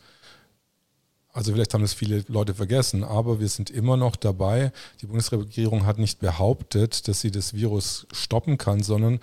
also 1.32 1.54
vielleicht 1.54 1.74
haben 1.74 1.84
das 1.84 1.93
viele 1.93 2.26
Leute 2.28 2.56
vergessen, 2.56 3.04
aber 3.04 3.39
wir 3.39 3.47
sind 3.47 3.70
immer 3.70 3.97
noch 3.97 4.16
dabei. 4.16 4.72
Die 5.02 5.06
Bundesregierung 5.06 5.86
hat 5.86 6.00
nicht 6.00 6.20
behauptet, 6.20 7.08
dass 7.08 7.22
sie 7.22 7.32
das 7.32 7.54
Virus 7.54 8.08
stoppen 8.12 8.58
kann, 8.58 8.82
sondern 8.82 9.20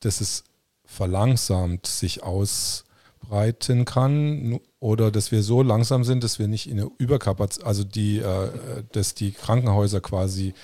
dass 0.00 0.20
es 0.20 0.44
verlangsamt 0.84 1.86
sich 1.86 2.22
aus 2.22 2.86
ausbreiten 3.26 3.84
kann 3.84 4.60
oder 4.80 5.10
dass 5.10 5.32
wir 5.32 5.42
so 5.42 5.62
langsam 5.62 6.04
sind, 6.04 6.24
dass 6.24 6.38
wir 6.38 6.48
nicht 6.48 6.68
in 6.68 6.76
der 6.78 6.88
Überkapazität, 6.98 7.66
also 7.66 7.84
die, 7.84 8.18
äh, 8.18 8.48
dass 8.92 9.14
die 9.14 9.32
Krankenhäuser 9.32 10.00
quasi 10.00 10.54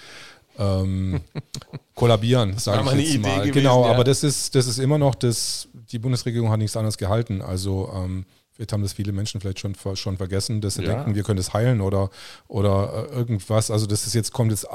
ähm, 0.58 1.20
kollabieren, 1.94 2.58
sage 2.58 2.82
ich 2.96 3.08
jetzt 3.08 3.22
mal. 3.22 3.38
Gewesen, 3.38 3.52
genau, 3.52 3.84
ja. 3.84 3.92
aber 3.92 4.04
das 4.04 4.22
ist, 4.22 4.54
das 4.54 4.66
ist 4.66 4.78
immer 4.78 4.98
noch, 4.98 5.14
das, 5.14 5.68
die 5.72 5.98
Bundesregierung 5.98 6.50
hat 6.50 6.58
nichts 6.58 6.76
anderes 6.76 6.98
gehalten. 6.98 7.42
Also 7.42 7.90
ähm, 7.94 8.26
Vielleicht 8.54 8.74
haben 8.74 8.82
das 8.82 8.92
viele 8.92 9.12
Menschen 9.12 9.40
vielleicht 9.40 9.60
schon, 9.60 9.74
schon 9.94 10.18
vergessen, 10.18 10.60
dass 10.60 10.74
sie 10.74 10.82
ja. 10.82 10.92
denken, 10.92 11.14
wir 11.14 11.22
können 11.22 11.38
das 11.38 11.54
heilen 11.54 11.80
oder, 11.80 12.10
oder 12.48 13.08
äh, 13.10 13.14
irgendwas. 13.14 13.70
Also 13.70 13.86
das 13.86 14.06
ist 14.06 14.12
jetzt, 14.12 14.30
kommt 14.34 14.50
jetzt 14.50 14.66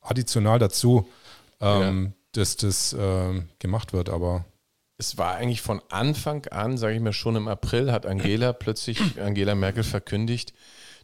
additional 0.00 0.60
dazu, 0.60 1.08
ähm, 1.60 2.04
ja. 2.04 2.12
Dass 2.36 2.56
das 2.56 2.92
äh, 2.92 3.42
gemacht 3.58 3.92
wird, 3.92 4.08
aber. 4.08 4.44
Es 4.98 5.18
war 5.18 5.36
eigentlich 5.36 5.60
von 5.60 5.82
Anfang 5.90 6.46
an, 6.46 6.78
sage 6.78 6.94
ich 6.94 7.02
mir 7.02 7.12
schon 7.12 7.36
im 7.36 7.48
April, 7.48 7.92
hat 7.92 8.06
Angela 8.06 8.52
plötzlich, 8.54 9.20
Angela 9.20 9.54
Merkel 9.54 9.84
verkündigt, 9.84 10.54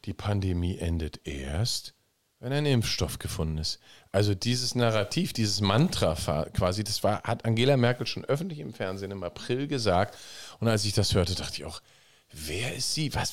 die 0.06 0.14
Pandemie 0.14 0.78
endet 0.78 1.26
erst, 1.26 1.94
wenn 2.40 2.52
ein 2.52 2.66
Impfstoff 2.66 3.18
gefunden 3.18 3.58
ist. 3.58 3.80
Also 4.10 4.34
dieses 4.34 4.74
Narrativ, 4.74 5.32
dieses 5.32 5.60
Mantra 5.60 6.14
quasi, 6.54 6.84
das 6.84 7.04
war, 7.04 7.22
hat 7.22 7.44
Angela 7.44 7.76
Merkel 7.76 8.06
schon 8.06 8.24
öffentlich 8.24 8.60
im 8.60 8.72
Fernsehen 8.72 9.10
im 9.10 9.22
April 9.22 9.68
gesagt. 9.68 10.16
Und 10.58 10.68
als 10.68 10.84
ich 10.84 10.92
das 10.92 11.14
hörte, 11.14 11.34
dachte 11.34 11.56
ich 11.58 11.64
auch, 11.64 11.82
wer 12.32 12.74
ist 12.74 12.94
sie? 12.94 13.14
Was? 13.14 13.32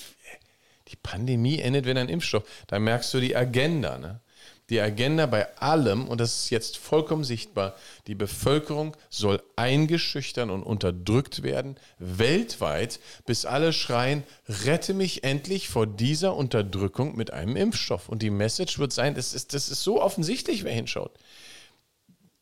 Die 0.90 0.96
Pandemie 0.96 1.60
endet, 1.60 1.86
wenn 1.86 1.98
ein 1.98 2.10
Impfstoff. 2.10 2.44
Da 2.68 2.80
merkst 2.80 3.14
du 3.14 3.20
die 3.20 3.36
Agenda. 3.36 3.98
Ne? 3.98 4.20
Die 4.70 4.80
Agenda 4.80 5.26
bei 5.26 5.58
allem, 5.58 6.08
und 6.08 6.22
das 6.22 6.44
ist 6.44 6.50
jetzt 6.52 6.78
vollkommen 6.78 7.24
sichtbar, 7.24 7.76
die 8.08 8.16
Bevölkerung 8.16 8.96
soll 9.10 9.42
eingeschüchtern 9.56 10.50
und 10.50 10.64
unterdrückt 10.64 11.42
werden, 11.42 11.76
weltweit, 11.98 13.00
bis 13.26 13.46
alle 13.46 13.74
schreien, 13.74 14.24
rette 14.48 14.94
mich 14.94 15.24
endlich 15.24 15.70
vor 15.70 15.88
dieser 15.88 16.36
Unterdrückung 16.36 17.16
mit 17.16 17.34
einem 17.34 17.56
Impfstoff. 17.56 18.10
Und 18.10 18.22
die 18.22 18.30
Message 18.30 18.78
wird 18.78 18.94
sein, 18.94 19.16
das 19.16 19.34
ist, 19.34 19.54
das 19.54 19.70
ist 19.70 19.84
so 19.84 20.02
offensichtlich, 20.02 20.64
wer 20.64 20.74
hinschaut. 20.74 21.12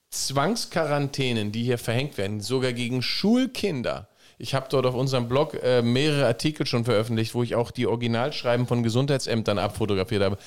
Zwangsquarantänen, 0.09 1.51
die 1.51 1.63
hier 1.63 1.78
verhängt 1.78 2.17
werden, 2.17 2.41
sogar 2.41 2.73
gegen 2.73 3.01
Schulkinder, 3.01 4.09
ich 4.39 4.53
habe 4.53 4.67
dort 4.69 4.86
auf 4.86 4.93
unserem 4.93 5.28
Blog 5.28 5.55
äh, 5.63 5.82
mehrere 5.82 6.28
Artikel 6.28 6.67
schon 6.67 6.86
veröffentlicht, 6.86 7.34
wo 7.34 7.41
ich 7.41 7.55
auch 7.55 7.71
die 7.71 7.88
Originalschreiben 7.88 8.67
von 8.67 8.84
Gesundheitsämtern 8.84 9.57
abfotografiert 9.57 10.23
habe. 10.23 10.38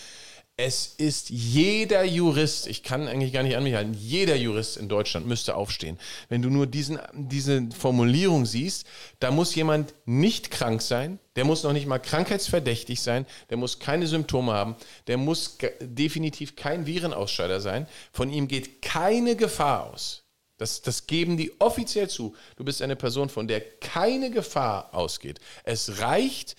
Es 0.62 0.94
ist 0.98 1.30
jeder 1.30 2.04
Jurist, 2.04 2.66
ich 2.66 2.82
kann 2.82 3.08
eigentlich 3.08 3.32
gar 3.32 3.42
nicht 3.42 3.56
an 3.56 3.62
mich 3.62 3.74
halten, 3.74 3.94
jeder 3.94 4.36
Jurist 4.36 4.76
in 4.76 4.90
Deutschland 4.90 5.26
müsste 5.26 5.54
aufstehen. 5.54 5.98
Wenn 6.28 6.42
du 6.42 6.50
nur 6.50 6.66
diesen, 6.66 6.98
diese 7.14 7.66
Formulierung 7.70 8.44
siehst, 8.44 8.86
da 9.20 9.30
muss 9.30 9.54
jemand 9.54 9.94
nicht 10.04 10.50
krank 10.50 10.82
sein, 10.82 11.18
der 11.34 11.46
muss 11.46 11.62
noch 11.62 11.72
nicht 11.72 11.86
mal 11.86 11.98
krankheitsverdächtig 11.98 13.00
sein, 13.00 13.24
der 13.48 13.56
muss 13.56 13.78
keine 13.78 14.06
Symptome 14.06 14.52
haben, 14.52 14.76
der 15.06 15.16
muss 15.16 15.56
definitiv 15.80 16.56
kein 16.56 16.84
Virenausscheider 16.84 17.62
sein, 17.62 17.86
von 18.12 18.30
ihm 18.30 18.46
geht 18.46 18.82
keine 18.82 19.36
Gefahr 19.36 19.90
aus. 19.90 20.24
Das, 20.58 20.82
das 20.82 21.06
geben 21.06 21.38
die 21.38 21.58
offiziell 21.58 22.11
zu. 22.11 22.36
Du 22.56 22.64
bist 22.64 22.82
eine 22.82 22.96
Person, 22.96 23.30
von 23.30 23.48
der 23.48 23.62
keine 23.62 24.30
Gefahr 24.30 24.92
ausgeht. 24.92 25.40
Es 25.64 26.00
reicht, 26.00 26.54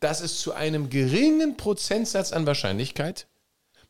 dass 0.00 0.20
es 0.20 0.40
zu 0.40 0.54
einem 0.54 0.90
geringen 0.90 1.56
Prozentsatz 1.56 2.32
an 2.32 2.46
Wahrscheinlichkeit 2.46 3.28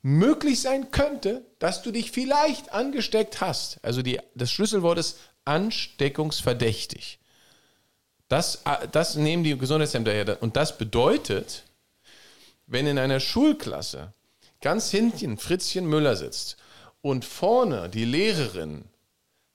möglich 0.05 0.61
sein 0.61 0.91
könnte, 0.91 1.47
dass 1.59 1.83
du 1.83 1.91
dich 1.91 2.11
vielleicht 2.11 2.73
angesteckt 2.73 3.41
hast. 3.41 3.83
Also 3.83 4.03
die, 4.03 4.21
das 4.35 4.53
Schlüsselwort 4.53 4.99
ist 4.99 5.19
ansteckungsverdächtig. 5.47 7.19
Das, 8.29 8.63
das 8.93 9.17
nehmen 9.17 9.45
die 9.45 9.57
Gesundheitsämter 9.57 10.13
her. 10.13 10.43
Und 10.43 10.57
das 10.57 10.77
bedeutet, 10.77 11.65
wenn 12.67 12.87
in 12.87 12.99
einer 12.99 13.19
Schulklasse 13.19 14.13
ganz 14.61 14.91
hinten 14.91 15.39
Fritzchen 15.39 15.87
Müller 15.87 16.17
sitzt 16.17 16.59
und 17.01 17.25
vorne 17.25 17.89
die 17.89 18.05
Lehrerin 18.05 18.85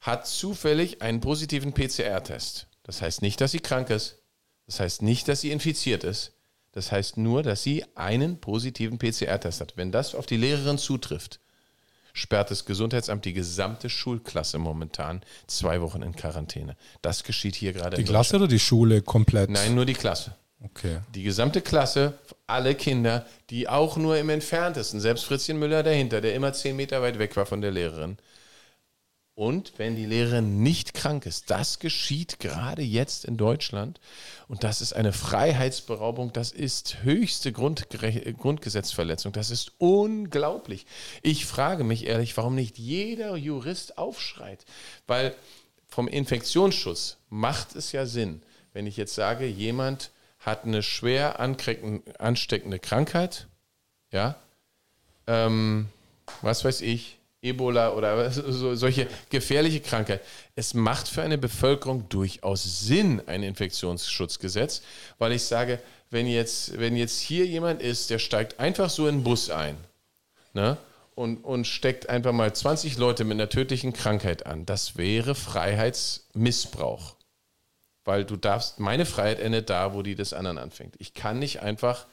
hat 0.02 0.26
zufällig 0.26 1.04
einen 1.04 1.22
positiven 1.22 1.74
PCR-Test. 1.74 2.66
Das 2.82 3.04
heißt 3.04 3.22
nicht, 3.22 3.40
dass 3.40 3.52
sie 3.52 3.60
krank 3.60 3.92
ist. 3.92 4.18
Das 4.66 4.80
heißt 4.80 5.04
nicht, 5.04 5.28
dass 5.28 5.42
sie 5.42 5.52
infiziert 5.52 6.04
ist. 6.04 6.32
Das 6.72 6.92
heißt 6.92 7.18
nur, 7.18 7.44
dass 7.44 7.64
sie 7.64 7.84
einen 7.96 8.40
positiven 8.40 9.00
PCR-Test 9.00 9.62
hat. 9.62 9.74
Wenn 9.76 9.92
das 9.92 10.16
auf 10.16 10.26
die 10.26 10.38
Lehrerin 10.38 10.78
zutrifft, 10.78 11.40
sperrt 12.14 12.52
das 12.52 12.66
Gesundheitsamt 12.66 13.26
die 13.26 13.34
gesamte 13.34 13.90
Schulklasse 13.90 14.60
momentan 14.60 15.22
zwei 15.48 15.82
Wochen 15.82 16.02
in 16.02 16.16
Quarantäne. 16.16 16.76
Das 17.02 17.24
geschieht 17.24 17.56
hier 17.56 17.74
gerade. 17.74 17.98
Die 17.98 18.04
Klasse 18.04 18.36
oder 18.36 18.48
die 18.48 18.60
Schule 18.60 19.02
komplett? 19.02 19.50
Nein, 19.50 19.76
nur 19.76 19.86
die 19.86 19.94
Klasse. 19.94 20.36
Okay. 20.62 21.00
Die 21.16 21.24
gesamte 21.24 21.62
Klasse, 21.62 22.14
alle 22.46 22.76
Kinder, 22.76 23.26
die 23.50 23.70
auch 23.70 23.96
nur 23.96 24.18
im 24.18 24.30
entferntesten, 24.30 25.00
selbst 25.00 25.24
Fritzchen 25.24 25.58
Müller 25.58 25.84
dahinter, 25.84 26.20
der 26.20 26.36
immer 26.36 26.52
zehn 26.52 26.76
Meter 26.76 27.02
weit 27.02 27.18
weg 27.18 27.38
war 27.38 27.46
von 27.46 27.62
der 27.62 27.72
Lehrerin, 27.72 28.18
und 29.40 29.72
wenn 29.78 29.96
die 29.96 30.06
Lehrerin 30.06 30.64
nicht 30.64 30.94
krank 30.94 31.26
ist. 31.26 31.50
Das 31.50 31.80
geschieht 31.80 32.42
gerade 32.42 32.82
jetzt 32.82 33.24
in 33.24 33.38
Deutschland. 33.38 34.02
Und 34.50 34.66
das 34.66 34.82
ist 34.82 34.92
eine 34.92 35.14
Freiheitsberaubung. 35.14 36.34
Das 36.34 36.52
ist 36.52 37.04
höchste 37.04 37.54
Grundgesetzverletzung. 37.54 39.32
Das 39.32 39.50
ist 39.50 39.72
unglaublich. 39.78 40.86
Ich 41.22 41.46
frage 41.46 41.86
mich 41.86 42.06
ehrlich, 42.06 42.36
warum 42.36 42.54
nicht 42.54 42.78
jeder 42.78 43.38
Jurist 43.38 43.98
aufschreit. 43.98 44.66
Weil 45.08 45.34
vom 45.88 46.10
Infektionsschutz 46.10 47.16
macht 47.30 47.78
es 47.78 47.94
ja 47.94 48.06
Sinn, 48.06 48.42
wenn 48.74 48.88
ich 48.88 48.98
jetzt 48.98 49.16
sage, 49.16 49.46
jemand 49.46 50.12
hat 50.40 50.66
eine 50.66 50.84
schwer 50.84 51.40
ansteckende 51.40 52.80
Krankheit, 52.80 53.48
ja, 54.12 54.36
ähm, 55.28 55.88
was 56.42 56.66
weiß 56.66 56.82
ich, 56.82 57.19
Ebola 57.42 57.94
oder 57.94 58.32
so, 58.32 58.76
solche 58.76 59.08
gefährliche 59.30 59.80
Krankheit. 59.80 60.22
Es 60.56 60.74
macht 60.74 61.08
für 61.08 61.22
eine 61.22 61.38
Bevölkerung 61.38 62.10
durchaus 62.10 62.86
Sinn, 62.86 63.22
ein 63.28 63.44
Infektionsschutzgesetz, 63.44 64.82
weil 65.18 65.32
ich 65.32 65.44
sage, 65.44 65.80
wenn 66.10 66.28
jetzt, 66.28 66.78
wenn 66.78 66.96
jetzt 66.98 67.20
hier 67.20 67.46
jemand 67.46 67.82
ist, 67.82 68.10
der 68.10 68.20
steigt 68.20 68.60
einfach 68.60 68.90
so 68.90 69.08
in 69.08 69.18
den 69.20 69.24
Bus 69.24 69.50
ein 69.50 69.78
ne, 70.54 70.78
und, 71.16 71.38
und 71.44 71.66
steckt 71.66 72.10
einfach 72.10 72.34
mal 72.34 72.54
20 72.54 72.98
Leute 72.98 73.24
mit 73.24 73.36
einer 73.36 73.50
tödlichen 73.50 73.94
Krankheit 73.94 74.46
an, 74.46 74.66
das 74.66 74.98
wäre 74.98 75.36
Freiheitsmissbrauch. 75.36 77.16
Weil 78.06 78.26
du 78.26 78.38
darfst, 78.38 78.80
meine 78.80 79.06
Freiheit 79.06 79.40
endet 79.40 79.70
da, 79.70 79.94
wo 79.94 80.02
die 80.02 80.16
des 80.16 80.34
anderen 80.34 80.58
anfängt. 80.58 80.96
Ich 80.98 81.14
kann 81.14 81.40
nicht 81.40 81.62
einfach, 81.62 82.08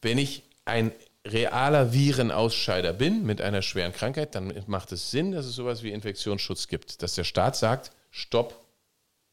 wenn 0.00 0.18
ich 0.18 0.42
ein 0.64 0.92
realer 1.32 1.92
Virenausscheider 1.92 2.92
bin 2.92 3.24
mit 3.24 3.40
einer 3.40 3.62
schweren 3.62 3.92
Krankheit, 3.92 4.34
dann 4.34 4.52
macht 4.66 4.92
es 4.92 5.10
Sinn, 5.10 5.32
dass 5.32 5.46
es 5.46 5.54
sowas 5.54 5.82
wie 5.82 5.92
Infektionsschutz 5.92 6.68
gibt, 6.68 7.02
dass 7.02 7.14
der 7.14 7.24
Staat 7.24 7.56
sagt, 7.56 7.90
stopp, 8.10 8.60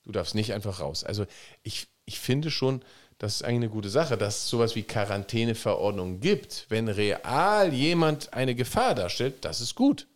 du 0.04 0.12
darfst 0.12 0.36
nicht 0.36 0.54
einfach 0.54 0.80
raus. 0.80 1.04
Also 1.04 1.26
ich, 1.62 1.88
ich 2.06 2.20
finde 2.20 2.52
schon, 2.52 2.82
das 3.18 3.36
ist 3.36 3.44
eigentlich 3.44 3.56
eine 3.56 3.70
gute 3.70 3.90
Sache, 3.90 4.18
dass 4.18 4.38
es 4.38 4.50
sowas 4.50 4.76
wie 4.76 4.84
Quarantäneverordnungen 4.84 6.20
gibt. 6.20 6.66
Wenn 6.70 6.90
real 6.90 7.74
jemand 7.74 8.34
eine 8.34 8.56
Gefahr 8.56 8.96
darstellt, 8.96 9.46
das 9.46 9.62
ist 9.62 9.76
gut. 9.76 10.08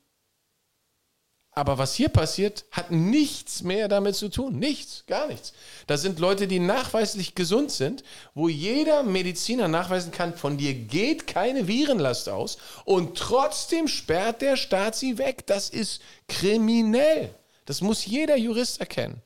Aber 1.57 1.79
was 1.79 1.95
hier 1.95 2.09
passiert, 2.09 2.65
hat 2.71 2.91
nichts 2.91 3.63
mehr 3.63 3.87
damit 3.87 4.15
zu 4.15 4.29
tun. 4.29 4.59
Nichts, 4.59 5.05
gar 5.07 5.25
nichts. 5.25 5.53
Das 5.87 6.03
sind 6.03 6.19
Leute, 6.19 6.47
die 6.47 6.59
nachweislich 6.59 7.33
gesund 7.33 7.71
sind, 7.71 8.03
wo 8.35 8.47
jeder 8.47 9.01
Mediziner 9.01 9.67
nachweisen 9.67 10.11
kann, 10.11 10.35
von 10.35 10.57
dir 10.59 10.75
geht 10.75 11.25
keine 11.25 11.67
Virenlast 11.67 12.29
aus 12.29 12.59
und 12.85 13.17
trotzdem 13.17 13.87
sperrt 13.87 14.43
der 14.43 14.55
Staat 14.55 14.95
sie 14.95 15.17
weg. 15.17 15.47
Das 15.47 15.71
ist 15.71 15.99
kriminell. 16.27 17.33
Das 17.65 17.81
muss 17.81 18.05
jeder 18.05 18.37
Jurist 18.37 18.79
erkennen. 18.79 19.23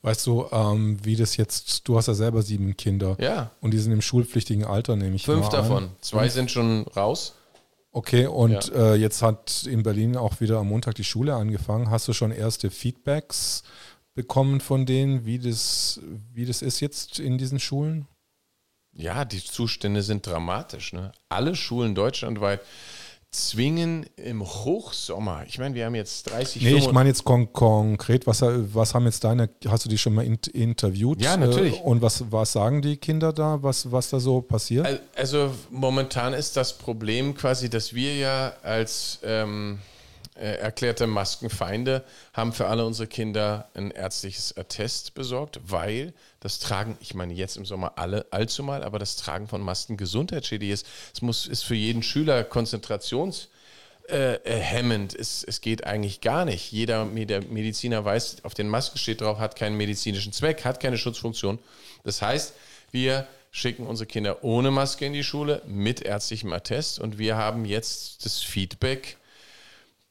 Weißt 0.00 0.26
du, 0.26 0.46
ähm, 0.50 0.98
wie 1.02 1.16
das 1.16 1.36
jetzt, 1.36 1.86
du 1.86 1.98
hast 1.98 2.06
ja 2.06 2.14
selber 2.14 2.40
sieben 2.40 2.74
Kinder. 2.78 3.18
Ja. 3.20 3.50
Und 3.60 3.72
die 3.72 3.78
sind 3.78 3.92
im 3.92 4.00
schulpflichtigen 4.00 4.64
Alter, 4.64 4.96
nehme 4.96 5.14
ich 5.16 5.26
Fünf 5.26 5.50
davon. 5.50 5.84
An. 5.84 5.90
Zwei 6.00 6.30
sind 6.30 6.50
schon 6.50 6.86
raus. 6.96 7.34
Okay, 7.96 8.26
und 8.26 8.68
ja. 8.68 8.92
äh, 8.92 8.94
jetzt 8.96 9.22
hat 9.22 9.64
in 9.64 9.82
Berlin 9.82 10.18
auch 10.18 10.42
wieder 10.42 10.58
am 10.58 10.68
Montag 10.68 10.96
die 10.96 11.02
Schule 11.02 11.34
angefangen. 11.34 11.88
Hast 11.88 12.06
du 12.06 12.12
schon 12.12 12.30
erste 12.30 12.70
Feedbacks 12.70 13.62
bekommen 14.12 14.60
von 14.60 14.84
denen, 14.84 15.24
wie 15.24 15.38
das, 15.38 15.98
wie 16.30 16.44
das 16.44 16.60
ist 16.60 16.80
jetzt 16.80 17.18
in 17.18 17.38
diesen 17.38 17.58
Schulen? 17.58 18.06
Ja, 18.92 19.24
die 19.24 19.42
Zustände 19.42 20.02
sind 20.02 20.26
dramatisch. 20.26 20.92
Ne? 20.92 21.10
Alle 21.30 21.56
Schulen 21.56 21.94
deutschlandweit 21.94 22.60
zwingen 23.30 24.06
im 24.16 24.42
Hochsommer. 24.42 25.44
Ich 25.46 25.58
meine, 25.58 25.74
wir 25.74 25.84
haben 25.84 25.94
jetzt 25.94 26.30
30 26.30 26.62
Nee, 26.62 26.76
ich 26.76 26.90
meine 26.92 27.08
jetzt 27.08 27.24
kon 27.24 27.52
konkret, 27.52 28.26
was, 28.26 28.42
was 28.42 28.94
haben 28.94 29.04
jetzt 29.04 29.24
deine, 29.24 29.50
hast 29.68 29.84
du 29.84 29.88
die 29.88 29.98
schon 29.98 30.14
mal 30.14 30.24
in 30.24 30.38
interviewt? 30.52 31.20
Ja, 31.20 31.36
natürlich. 31.36 31.80
Äh, 31.80 31.82
und 31.82 32.02
was, 32.02 32.24
was 32.30 32.52
sagen 32.52 32.82
die 32.82 32.96
Kinder 32.96 33.32
da, 33.32 33.62
was, 33.62 33.90
was 33.92 34.10
da 34.10 34.20
so 34.20 34.40
passiert? 34.40 35.02
Also 35.14 35.50
momentan 35.70 36.32
ist 36.32 36.56
das 36.56 36.76
Problem 36.76 37.34
quasi, 37.34 37.68
dass 37.68 37.92
wir 37.92 38.16
ja 38.16 38.54
als, 38.62 39.18
ähm, 39.22 39.78
äh, 39.80 39.95
erklärte 40.40 41.06
Maskenfeinde 41.06 42.04
haben 42.32 42.52
für 42.52 42.66
alle 42.66 42.84
unsere 42.84 43.08
Kinder 43.08 43.68
ein 43.74 43.90
ärztliches 43.90 44.56
Attest 44.56 45.14
besorgt, 45.14 45.60
weil 45.64 46.12
das 46.40 46.58
Tragen, 46.58 46.96
ich 47.00 47.14
meine 47.14 47.32
jetzt 47.32 47.56
im 47.56 47.64
Sommer 47.66 47.92
alle 47.96 48.26
allzu 48.30 48.62
mal, 48.62 48.84
aber 48.84 48.98
das 48.98 49.16
Tragen 49.16 49.48
von 49.48 49.60
Masken 49.62 49.96
gesundheitsschädigend 49.96 50.74
ist. 50.74 50.86
Es 51.14 51.22
muss, 51.22 51.46
ist 51.46 51.62
für 51.64 51.74
jeden 51.74 52.02
Schüler 52.02 52.44
konzentrations 52.44 53.48
äh, 54.08 54.34
äh, 54.34 54.60
hemmend. 54.60 55.16
Es, 55.16 55.42
es 55.42 55.60
geht 55.60 55.84
eigentlich 55.84 56.20
gar 56.20 56.44
nicht. 56.44 56.70
Jeder 56.70 57.04
Mediziner 57.04 58.04
weiß, 58.04 58.44
auf 58.44 58.54
den 58.54 58.68
Masken 58.68 58.98
steht 58.98 59.20
drauf, 59.20 59.40
hat 59.40 59.56
keinen 59.56 59.76
medizinischen 59.76 60.32
Zweck, 60.32 60.64
hat 60.64 60.78
keine 60.78 60.96
Schutzfunktion. 60.96 61.58
Das 62.04 62.22
heißt, 62.22 62.54
wir 62.92 63.26
schicken 63.50 63.84
unsere 63.84 64.06
Kinder 64.06 64.44
ohne 64.44 64.70
Maske 64.70 65.06
in 65.06 65.12
die 65.12 65.24
Schule 65.24 65.60
mit 65.66 66.02
ärztlichem 66.02 66.52
Attest 66.52 67.00
und 67.00 67.18
wir 67.18 67.36
haben 67.36 67.64
jetzt 67.64 68.24
das 68.24 68.42
Feedback, 68.42 69.16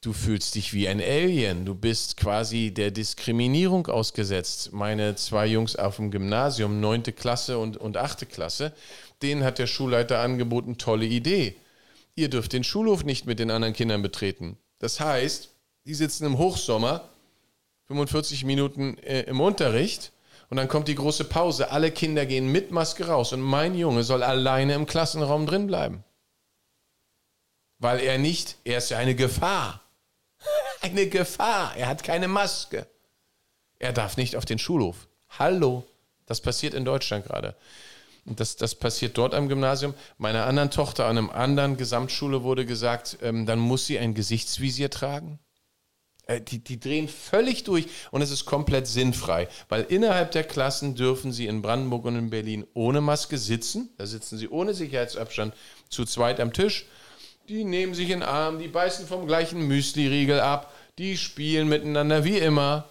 du 0.06 0.12
fühlst 0.12 0.54
dich 0.54 0.72
wie 0.72 0.86
ein 0.86 1.00
Alien, 1.00 1.64
du 1.64 1.74
bist 1.74 2.16
quasi 2.16 2.70
der 2.70 2.92
Diskriminierung 2.92 3.88
ausgesetzt. 3.88 4.72
Meine 4.72 5.16
zwei 5.16 5.46
Jungs 5.46 5.74
auf 5.74 5.96
dem 5.96 6.12
Gymnasium, 6.12 6.78
neunte 6.78 7.12
Klasse 7.12 7.58
und, 7.58 7.76
und 7.76 7.96
achte 7.96 8.24
Klasse, 8.24 8.72
denen 9.22 9.42
hat 9.42 9.58
der 9.58 9.66
Schulleiter 9.66 10.20
angeboten, 10.20 10.78
tolle 10.78 11.06
Idee. 11.06 11.56
Ihr 12.14 12.30
dürft 12.30 12.52
den 12.52 12.62
Schulhof 12.62 13.04
nicht 13.04 13.26
mit 13.26 13.40
den 13.40 13.50
anderen 13.50 13.74
Kindern 13.74 14.00
betreten. 14.00 14.56
Das 14.78 15.00
heißt, 15.00 15.50
die 15.86 15.94
sitzen 15.94 16.24
im 16.24 16.38
Hochsommer 16.38 17.08
45 17.88 18.44
Minuten 18.44 18.98
äh, 18.98 19.22
im 19.22 19.40
Unterricht 19.40 20.12
und 20.50 20.56
dann 20.56 20.68
kommt 20.68 20.86
die 20.86 20.94
große 20.94 21.24
Pause. 21.24 21.72
Alle 21.72 21.90
Kinder 21.90 22.26
gehen 22.26 22.52
mit 22.52 22.70
Maske 22.70 23.08
raus 23.08 23.32
und 23.32 23.40
mein 23.40 23.74
Junge 23.74 24.04
soll 24.04 24.22
alleine 24.22 24.74
im 24.74 24.86
Klassenraum 24.86 25.46
drin 25.46 25.66
bleiben. 25.66 26.04
Weil 27.80 27.98
er 27.98 28.18
nicht, 28.18 28.56
er 28.62 28.78
ist 28.78 28.90
ja 28.90 28.98
eine 28.98 29.16
Gefahr 29.16 29.82
eine 30.82 31.08
Gefahr. 31.08 31.76
Er 31.76 31.88
hat 31.88 32.02
keine 32.02 32.28
Maske. 32.28 32.86
Er 33.78 33.92
darf 33.92 34.16
nicht 34.16 34.36
auf 34.36 34.44
den 34.44 34.58
Schulhof. 34.58 35.08
Hallo. 35.38 35.84
Das 36.26 36.40
passiert 36.40 36.74
in 36.74 36.84
Deutschland 36.84 37.24
gerade. 37.26 37.54
Und 38.24 38.40
das, 38.40 38.56
das 38.56 38.74
passiert 38.74 39.16
dort 39.16 39.34
am 39.34 39.48
Gymnasium. 39.48 39.94
Meiner 40.18 40.46
anderen 40.46 40.70
Tochter 40.70 41.06
an 41.06 41.16
einem 41.16 41.30
anderen 41.30 41.76
Gesamtschule 41.76 42.42
wurde 42.42 42.66
gesagt, 42.66 43.18
ähm, 43.22 43.46
dann 43.46 43.60
muss 43.60 43.86
sie 43.86 43.98
ein 43.98 44.14
Gesichtsvisier 44.14 44.90
tragen. 44.90 45.38
Äh, 46.26 46.40
die, 46.40 46.58
die 46.58 46.80
drehen 46.80 47.08
völlig 47.08 47.62
durch 47.62 47.86
und 48.10 48.22
es 48.22 48.32
ist 48.32 48.44
komplett 48.44 48.88
sinnfrei, 48.88 49.48
weil 49.68 49.82
innerhalb 49.82 50.32
der 50.32 50.42
Klassen 50.42 50.96
dürfen 50.96 51.32
sie 51.32 51.46
in 51.46 51.62
Brandenburg 51.62 52.04
und 52.04 52.16
in 52.16 52.30
Berlin 52.30 52.66
ohne 52.74 53.00
Maske 53.00 53.38
sitzen. 53.38 53.90
Da 53.96 54.06
sitzen 54.06 54.36
sie 54.36 54.48
ohne 54.48 54.74
Sicherheitsabstand 54.74 55.54
zu 55.88 56.04
zweit 56.04 56.40
am 56.40 56.52
Tisch 56.52 56.86
die 57.48 57.64
nehmen 57.64 57.94
sich 57.94 58.10
in 58.10 58.20
den 58.20 58.28
Arm, 58.28 58.58
die 58.58 58.68
beißen 58.68 59.06
vom 59.06 59.26
gleichen 59.26 59.66
Müsli-Riegel 59.66 60.40
ab, 60.40 60.72
die 60.98 61.16
spielen 61.16 61.68
miteinander 61.68 62.24
wie 62.24 62.38
immer. 62.38 62.88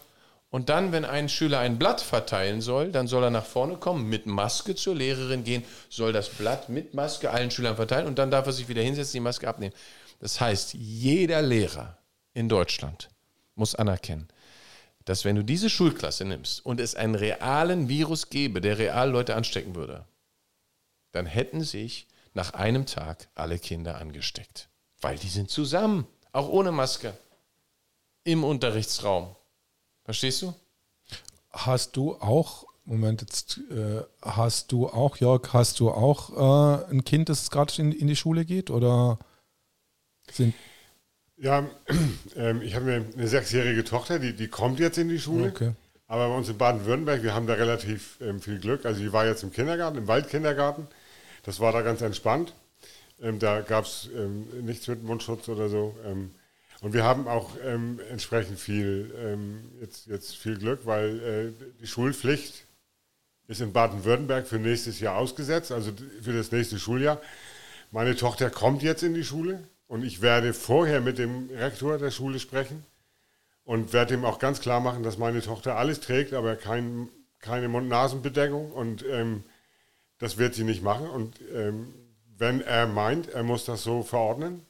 Und 0.49 0.69
dann, 0.69 0.91
wenn 0.91 1.03
ein 1.03 1.27
Schüler 1.27 1.59
ein 1.59 1.77
Blatt 1.77 1.99
verteilen 1.99 2.61
soll, 2.61 2.91
dann 2.91 3.07
soll 3.07 3.23
er 3.23 3.29
nach 3.29 3.45
vorne 3.45 3.75
kommen, 3.75 4.07
mit 4.07 4.25
Maske 4.25 4.75
zur 4.75 4.95
Lehrerin 4.95 5.43
gehen, 5.43 5.65
soll 5.89 6.13
das 6.13 6.29
Blatt 6.29 6.69
mit 6.69 6.93
Maske 6.93 7.29
allen 7.29 7.51
Schülern 7.51 7.75
verteilen 7.75 8.07
und 8.07 8.17
dann 8.17 8.31
darf 8.31 8.45
er 8.45 8.53
sich 8.53 8.69
wieder 8.69 8.81
hinsetzen, 8.81 9.13
die 9.13 9.19
Maske 9.21 9.49
abnehmen. 9.49 9.73
Das 10.19 10.39
heißt, 10.39 10.75
jeder 10.75 11.41
Lehrer 11.41 11.97
in 12.33 12.47
Deutschland 12.47 13.09
muss 13.55 13.75
anerkennen, 13.75 14.29
dass 15.03 15.25
wenn 15.25 15.35
du 15.35 15.43
diese 15.43 15.69
Schulklasse 15.69 16.23
nimmst 16.23 16.65
und 16.65 16.79
es 16.79 16.95
einen 16.95 17.15
realen 17.15 17.89
Virus 17.89 18.29
gäbe, 18.29 18.61
der 18.61 18.77
real 18.77 19.09
Leute 19.09 19.35
anstecken 19.35 19.75
würde, 19.75 20.05
dann 21.11 21.25
hätten 21.25 21.63
sich 21.63 22.07
nach 22.35 22.53
einem 22.53 22.85
Tag 22.85 23.29
alle 23.33 23.57
Kinder 23.57 23.97
angesteckt. 23.97 24.69
Weil 25.01 25.17
die 25.17 25.29
sind 25.29 25.49
zusammen, 25.49 26.05
auch 26.31 26.49
ohne 26.49 26.71
Maske, 26.71 27.13
im 28.23 28.43
Unterrichtsraum. 28.43 29.35
Verstehst 30.03 30.41
du? 30.41 30.53
Hast 31.51 31.95
du 31.95 32.15
auch, 32.15 32.65
Moment, 32.83 33.21
jetzt 33.21 33.59
äh, 33.71 34.03
hast 34.21 34.71
du 34.71 34.87
auch, 34.87 35.17
Jörg, 35.17 35.53
hast 35.53 35.79
du 35.79 35.89
auch 35.89 36.81
äh, 36.81 36.91
ein 36.91 37.03
Kind, 37.05 37.29
das 37.29 37.49
gerade 37.49 37.73
in, 37.81 37.91
in, 37.91 38.07
die 38.07 38.15
Schule 38.15 38.45
geht? 38.45 38.69
Oder 38.69 39.17
sind. 40.31 40.53
Ja, 41.37 41.69
äh, 42.35 42.57
ich 42.63 42.75
habe 42.75 43.05
eine 43.15 43.27
sechsjährige 43.27 43.83
Tochter, 43.85 44.19
die, 44.19 44.35
die 44.35 44.49
kommt 44.49 44.79
jetzt 44.79 44.97
in 44.97 45.07
die 45.07 45.19
Schule. 45.19 45.49
Okay. 45.49 45.71
Aber 46.07 46.27
bei 46.27 46.35
uns 46.35 46.49
in 46.49 46.57
Baden-Württemberg, 46.57 47.23
wir 47.23 47.33
haben 47.33 47.47
da 47.47 47.53
relativ 47.53 48.19
ähm, 48.21 48.39
viel 48.39 48.59
Glück. 48.59 48.85
Also, 48.85 49.01
die 49.01 49.11
war 49.11 49.25
jetzt 49.25 49.43
im 49.43 49.51
Kindergarten, 49.51 49.97
im 49.97 50.07
Waldkindergarten. 50.07 50.87
Das 51.45 51.59
war 51.59 51.71
da 51.71 51.81
ganz 51.81 52.01
entspannt. 52.01 52.53
Ähm, 53.21 53.39
da 53.39 53.61
gab 53.61 53.85
es 53.85 54.09
ähm, 54.15 54.47
nichts 54.65 54.87
mit 54.87 55.03
Mundschutz 55.03 55.47
oder 55.47 55.69
so. 55.69 55.95
Ähm, 56.05 56.31
und 56.81 56.93
wir 56.93 57.03
haben 57.03 57.27
auch 57.27 57.51
ähm, 57.63 57.99
entsprechend 58.11 58.59
viel, 58.59 59.13
ähm, 59.17 59.71
jetzt, 59.79 60.07
jetzt 60.07 60.35
viel 60.35 60.57
Glück, 60.57 60.81
weil 60.85 61.19
äh, 61.19 61.65
die 61.79 61.87
Schulpflicht 61.87 62.65
ist 63.47 63.61
in 63.61 63.71
Baden-Württemberg 63.71 64.47
für 64.47 64.57
nächstes 64.57 64.99
Jahr 64.99 65.15
ausgesetzt, 65.17 65.71
also 65.71 65.91
für 66.21 66.33
das 66.33 66.51
nächste 66.51 66.79
Schuljahr. 66.79 67.21
Meine 67.91 68.15
Tochter 68.15 68.49
kommt 68.49 68.81
jetzt 68.81 69.03
in 69.03 69.13
die 69.13 69.23
Schule 69.23 69.59
und 69.87 70.03
ich 70.03 70.21
werde 70.21 70.53
vorher 70.53 70.99
mit 70.99 71.19
dem 71.19 71.49
Rektor 71.51 71.97
der 71.97 72.11
Schule 72.11 72.39
sprechen 72.39 72.83
und 73.63 73.93
werde 73.93 74.15
ihm 74.15 74.25
auch 74.25 74.39
ganz 74.39 74.59
klar 74.61 74.79
machen, 74.79 75.03
dass 75.03 75.17
meine 75.17 75.41
Tochter 75.41 75.77
alles 75.77 75.99
trägt, 75.99 76.33
aber 76.33 76.55
kein, 76.55 77.07
keine 77.39 77.67
Mund-Nasen-Bedeckung 77.67 78.71
und 78.71 79.05
ähm, 79.07 79.43
das 80.17 80.37
wird 80.37 80.55
sie 80.55 80.63
nicht 80.63 80.83
machen. 80.83 81.07
Und 81.07 81.39
ähm, 81.53 81.93
wenn 82.37 82.61
er 82.61 82.87
meint, 82.87 83.29
er 83.29 83.43
muss 83.43 83.65
das 83.65 83.83
so 83.83 84.03
verordnen, 84.03 84.61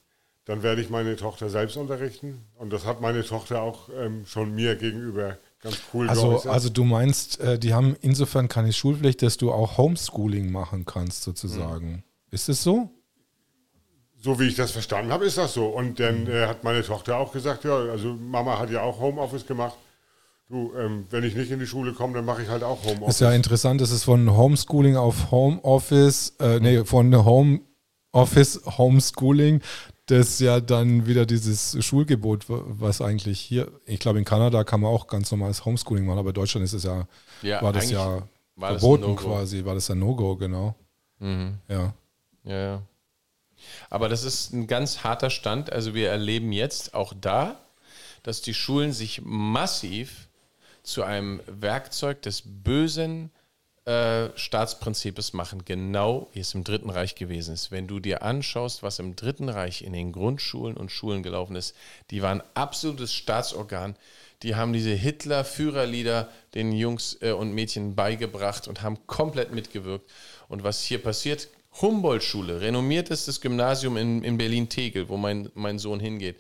dann 0.46 0.62
werde 0.62 0.82
ich 0.82 0.90
meine 0.90 1.16
Tochter 1.16 1.50
selbst 1.50 1.76
unterrichten. 1.76 2.46
Und 2.56 2.72
das 2.72 2.86
hat 2.86 3.02
meine 3.02 3.24
Tochter 3.24 3.62
auch 3.62 3.90
ähm, 3.90 4.26
schon 4.28 4.54
mir 4.54 4.76
gegenüber 4.76 5.38
ganz 5.62 5.80
cool 5.94 6.08
also, 6.08 6.30
geäußert. 6.30 6.52
Also 6.54 6.70
du 6.70 6.84
meinst, 6.84 7.40
äh, 7.40 7.58
die 7.58 7.74
haben 7.74 7.96
insofern 8.02 8.48
keine 8.48 8.72
Schulpflicht, 8.72 9.24
dass 9.24 9.38
du 9.38 9.52
auch 9.52 9.78
Homeschooling 9.78 10.52
machen 10.52 10.86
kannst, 10.86 11.24
sozusagen. 11.24 11.92
Mhm. 11.92 12.04
Ist 12.30 12.50
es 12.50 12.62
so? 12.62 12.92
So 14.22 14.40
wie 14.40 14.48
ich 14.48 14.56
das 14.56 14.72
verstanden 14.72 15.12
habe, 15.12 15.26
ist 15.26 15.38
das 15.38 15.54
so. 15.54 15.68
Und 15.68 16.00
dann 16.00 16.28
äh, 16.28 16.46
hat 16.46 16.64
meine 16.64 16.84
Tochter 16.84 17.18
auch 17.18 17.32
gesagt, 17.32 17.64
ja, 17.64 17.76
also 17.76 18.14
Mama 18.14 18.60
hat 18.60 18.70
ja 18.70 18.82
auch 18.82 19.00
Homeoffice 19.00 19.46
gemacht. 19.46 19.78
Du, 20.48 20.74
ähm, 20.78 21.08
wenn 21.10 21.24
ich 21.24 21.36
nicht 21.36 21.50
in 21.50 21.60
die 21.60 21.66
Schule 21.66 21.94
komme, 21.94 22.14
dann 22.14 22.26
mache 22.26 22.44
ich 22.44 22.50
halt 22.50 22.64
auch 22.64 22.84
Homeoffice. 22.84 23.16
Ist 23.16 23.22
ja 23.22 23.32
interessant, 23.32 23.82
dass 23.82 23.90
es 23.90 24.04
von 24.04 24.36
Homeschooling 24.36 24.96
auf 24.96 25.32
Homeoffice, 25.32 26.36
äh, 26.40 26.60
nee, 26.60 26.86
von 26.86 27.26
Homeoffice, 27.26 28.62
Homeschooling, 28.78 29.62
das 30.06 30.40
ja 30.40 30.60
dann 30.60 31.08
wieder 31.08 31.26
dieses 31.26 31.84
Schulgebot, 31.84 32.46
was 32.48 33.02
eigentlich 33.02 33.40
hier, 33.40 33.72
ich 33.88 34.00
glaube 34.00 34.20
in 34.20 34.26
Kanada 34.26 34.64
kann 34.64 34.82
man 34.82 34.92
auch 34.92 35.08
ganz 35.08 35.32
normales 35.32 35.66
Homeschooling 35.66 36.06
machen, 36.06 36.20
aber 36.20 36.30
in 36.30 36.36
Deutschland 36.36 36.64
ist 36.64 36.74
es 36.74 36.84
ja, 36.84 37.08
ja 37.42 37.62
war 37.64 37.74
das 37.74 37.90
ja 37.90 38.22
war 38.56 38.78
verboten 38.78 39.16
das 39.16 39.24
quasi, 39.24 39.66
war 39.66 39.74
das 39.74 39.90
ein 39.90 40.00
No-Go, 40.00 40.36
genau. 40.36 40.76
Mhm. 41.20 41.58
Ja. 41.68 41.94
Ja, 42.44 42.58
ja. 42.58 42.82
Aber 43.90 44.10
das 44.10 44.24
ist 44.24 44.54
ein 44.54 44.68
ganz 44.68 45.04
harter 45.04 45.30
Stand. 45.30 45.72
Also 45.72 45.94
wir 45.94 46.10
erleben 46.10 46.52
jetzt 46.52 46.94
auch 46.94 47.14
da, 47.20 47.60
dass 48.24 48.42
die 48.42 48.54
Schulen 48.54 48.92
sich 48.92 49.22
massiv 49.24 50.25
zu 50.86 51.04
einem 51.04 51.42
Werkzeug 51.48 52.22
des 52.22 52.44
bösen 52.46 53.32
äh, 53.86 54.30
Staatsprinzips 54.36 55.34
machen, 55.34 55.64
genau 55.66 56.30
wie 56.34 56.40
es 56.40 56.54
im 56.54 56.64
Dritten 56.64 56.90
Reich 56.90 57.16
gewesen 57.16 57.54
ist. 57.54 57.72
Wenn 57.72 57.88
du 57.88 58.00
dir 58.00 58.24
anschaust, 58.24 58.82
was 58.82 59.00
im 59.00 59.16
Dritten 59.16 59.50
Reich 59.50 59.84
in 59.84 59.94
den 59.94 60.12
Grundschulen 60.12 60.76
und 60.76 60.92
Schulen 60.92 61.22
gelaufen 61.22 61.56
ist, 61.56 61.76
die 62.10 62.22
waren 62.22 62.42
absolutes 62.54 63.14
Staatsorgan. 63.14 63.96
Die 64.44 64.56
haben 64.56 64.74
diese 64.74 64.92
Hitler-Führerlieder 64.92 66.30
den 66.54 66.72
Jungs 66.72 67.18
äh, 67.22 67.32
und 67.32 67.54
Mädchen 67.54 67.96
beigebracht 67.96 68.68
und 68.68 68.82
haben 68.82 69.06
komplett 69.08 69.54
mitgewirkt. 69.54 70.10
Und 70.48 70.64
was 70.64 70.82
hier 70.84 71.02
passiert, 71.02 71.48
Humboldt-Schule, 71.82 72.62
renommiertestes 72.62 73.42
Gymnasium 73.42 73.98
in, 73.98 74.24
in 74.24 74.38
Berlin-Tegel, 74.38 75.10
wo 75.10 75.18
mein, 75.18 75.50
mein 75.54 75.78
Sohn 75.78 76.00
hingeht. 76.00 76.38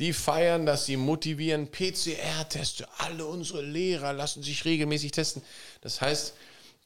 Die 0.00 0.12
feiern 0.12 0.64
dass 0.64 0.86
sie 0.86 0.96
motivieren 0.96 1.70
PCR-Teste. 1.70 2.86
Alle 2.98 3.26
unsere 3.26 3.62
Lehrer 3.62 4.12
lassen 4.12 4.42
sich 4.42 4.64
regelmäßig 4.64 5.12
testen. 5.12 5.42
Das 5.80 6.00
heißt, 6.00 6.34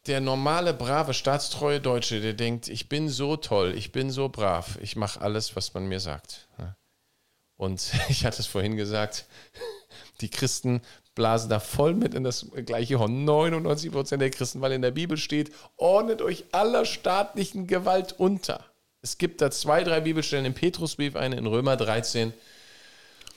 der 0.06 0.20
normale, 0.20 0.74
brave, 0.74 1.14
staatstreue 1.14 1.80
Deutsche, 1.80 2.20
der 2.20 2.32
denkt, 2.32 2.68
ich 2.68 2.89
bin 2.89 3.09
so 3.09 3.36
toll, 3.36 3.74
ich 3.76 3.93
bin 3.93 4.10
so 4.10 4.28
brav, 4.28 4.78
ich 4.80 4.97
mache 4.97 5.20
alles, 5.20 5.55
was 5.55 5.74
man 5.74 5.86
mir 5.86 6.01
sagt. 6.01 6.48
Und 7.56 7.93
ich 8.09 8.24
hatte 8.24 8.40
es 8.40 8.47
vorhin 8.47 8.76
gesagt, 8.76 9.26
die 10.20 10.30
Christen 10.30 10.80
blasen 11.14 11.51
da 11.51 11.60
voll 11.60 11.94
mit 11.94 12.14
in 12.14 12.24
das 12.24 12.47
gleiche 12.64 12.98
Horn. 12.98 13.24
99 13.24 13.93
Prozent 13.93 14.22
der 14.22 14.30
Christen, 14.30 14.60
weil 14.60 14.72
in 14.72 14.82
der 14.82 14.90
Bibel 14.90 15.16
steht, 15.16 15.52
ordnet 15.76 16.22
euch 16.22 16.44
aller 16.52 16.84
staatlichen 16.84 17.66
Gewalt 17.66 18.14
unter. 18.18 18.64
Es 19.02 19.18
gibt 19.18 19.40
da 19.40 19.51
zwei, 19.51 19.84
drei 19.84 20.01
Bibelstellen 20.01 20.47
im 20.47 20.55
Petrusbrief, 20.55 21.14
eine 21.14 21.36
in 21.36 21.47
Römer 21.47 21.76
13, 21.76 22.32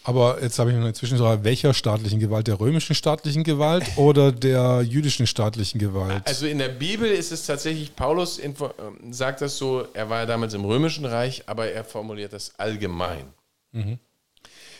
aber 0.06 0.41
jetzt 0.41 0.60
habe 0.60 0.69
ich 0.69 0.76
noch 0.76 0.84
eine 0.84 0.94
Zwischenfrage. 0.94 1.44
Welcher 1.44 1.73
staatlichen 1.73 2.19
Gewalt? 2.19 2.45
Der 2.48 2.60
römischen 2.60 2.94
staatlichen 2.95 3.44
Gewalt 3.44 3.86
oder 3.95 4.32
der 4.32 4.84
jüdischen 4.84 5.26
staatlichen 5.26 5.80
Gewalt? 5.80 6.22
Also 6.27 6.45
in 6.45 6.60
der 6.60 6.69
Bibel 6.69 7.10
ist 7.10 7.32
es 7.32 7.45
tatsächlich, 7.48 7.95
Paulus 7.95 8.38
ähm, 8.38 8.53
sagt 9.10 9.41
das 9.41 9.57
so, 9.57 9.88
er 9.94 10.10
war 10.10 10.19
ja 10.19 10.26
damals 10.27 10.53
im 10.53 10.64
römischen 10.64 11.06
Reich, 11.06 11.44
aber 11.48 11.69
er 11.72 11.84
formuliert 11.84 12.34
das 12.34 12.53
allgemein. 12.60 13.26
Mhm. 13.72 13.98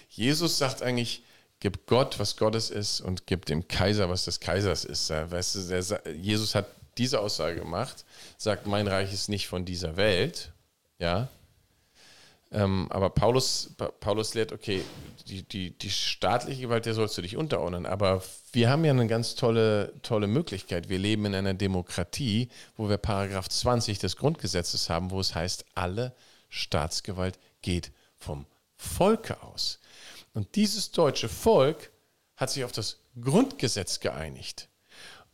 Jesus 0.10 0.60
sagt 0.60 0.84
eigentlich, 0.84 1.24
gib 1.60 1.88
Gott, 1.88 2.20
was 2.20 2.38
Gottes 2.38 2.70
ist 2.70 3.02
und 3.02 3.26
gib 3.26 3.46
dem 3.46 3.68
Kaiser, 3.68 4.08
was 4.10 4.26
des 4.26 4.40
Kaisers 4.40 4.86
ist. 4.86 5.10
Weißt 5.10 5.56
du, 5.56 5.62
der, 5.62 5.84
Jesus 6.16 6.54
hat 6.54 6.68
diese 7.00 7.20
Aussage 7.20 7.60
gemacht, 7.60 8.06
sagt, 8.38 8.68
mein 8.68 8.88
Reich 8.88 9.12
ist 9.12 9.28
nicht 9.28 9.48
von 9.48 9.66
dieser 9.66 9.98
Welt, 9.98 10.52
ja. 11.00 11.30
Ähm, 12.52 12.88
aber 12.90 13.10
Paulus, 13.10 13.72
Paulus 14.00 14.34
lehrt, 14.34 14.54
okay, 14.54 14.82
die, 15.28 15.44
die, 15.44 15.78
die 15.78 15.90
staatliche 15.90 16.62
Gewalt, 16.62 16.86
der 16.86 16.94
sollst 16.94 17.18
du 17.18 17.22
dich 17.22 17.36
unterordnen. 17.36 17.86
Aber 17.86 18.22
wir 18.52 18.70
haben 18.70 18.86
ja 18.86 18.92
eine 18.92 19.08
ganz 19.08 19.36
tolle, 19.36 19.94
tolle 20.02 20.28
Möglichkeit. 20.28 20.90
Wir 20.90 21.00
leben 21.00 21.26
in 21.26 21.36
einer 21.36 21.54
Demokratie, 21.54 22.50
wo 22.78 22.90
wir 22.90 22.98
Paragraph 22.98 23.50
20 23.50 24.00
des 24.00 24.18
Grundgesetzes 24.18 24.90
haben, 24.90 25.12
wo 25.12 25.20
es 25.20 25.34
heißt, 25.34 25.66
alle 25.74 26.14
Staatsgewalt 26.50 27.40
geht 27.62 27.92
vom 28.18 28.46
Volke 28.78 29.42
aus. 29.42 29.80
Und 30.34 30.56
dieses 30.56 30.92
deutsche 30.92 31.30
Volk 31.30 31.92
hat 32.36 32.52
sich 32.52 32.64
auf 32.64 32.72
das 32.72 33.00
Grundgesetz 33.20 34.00
geeinigt. 34.00 34.70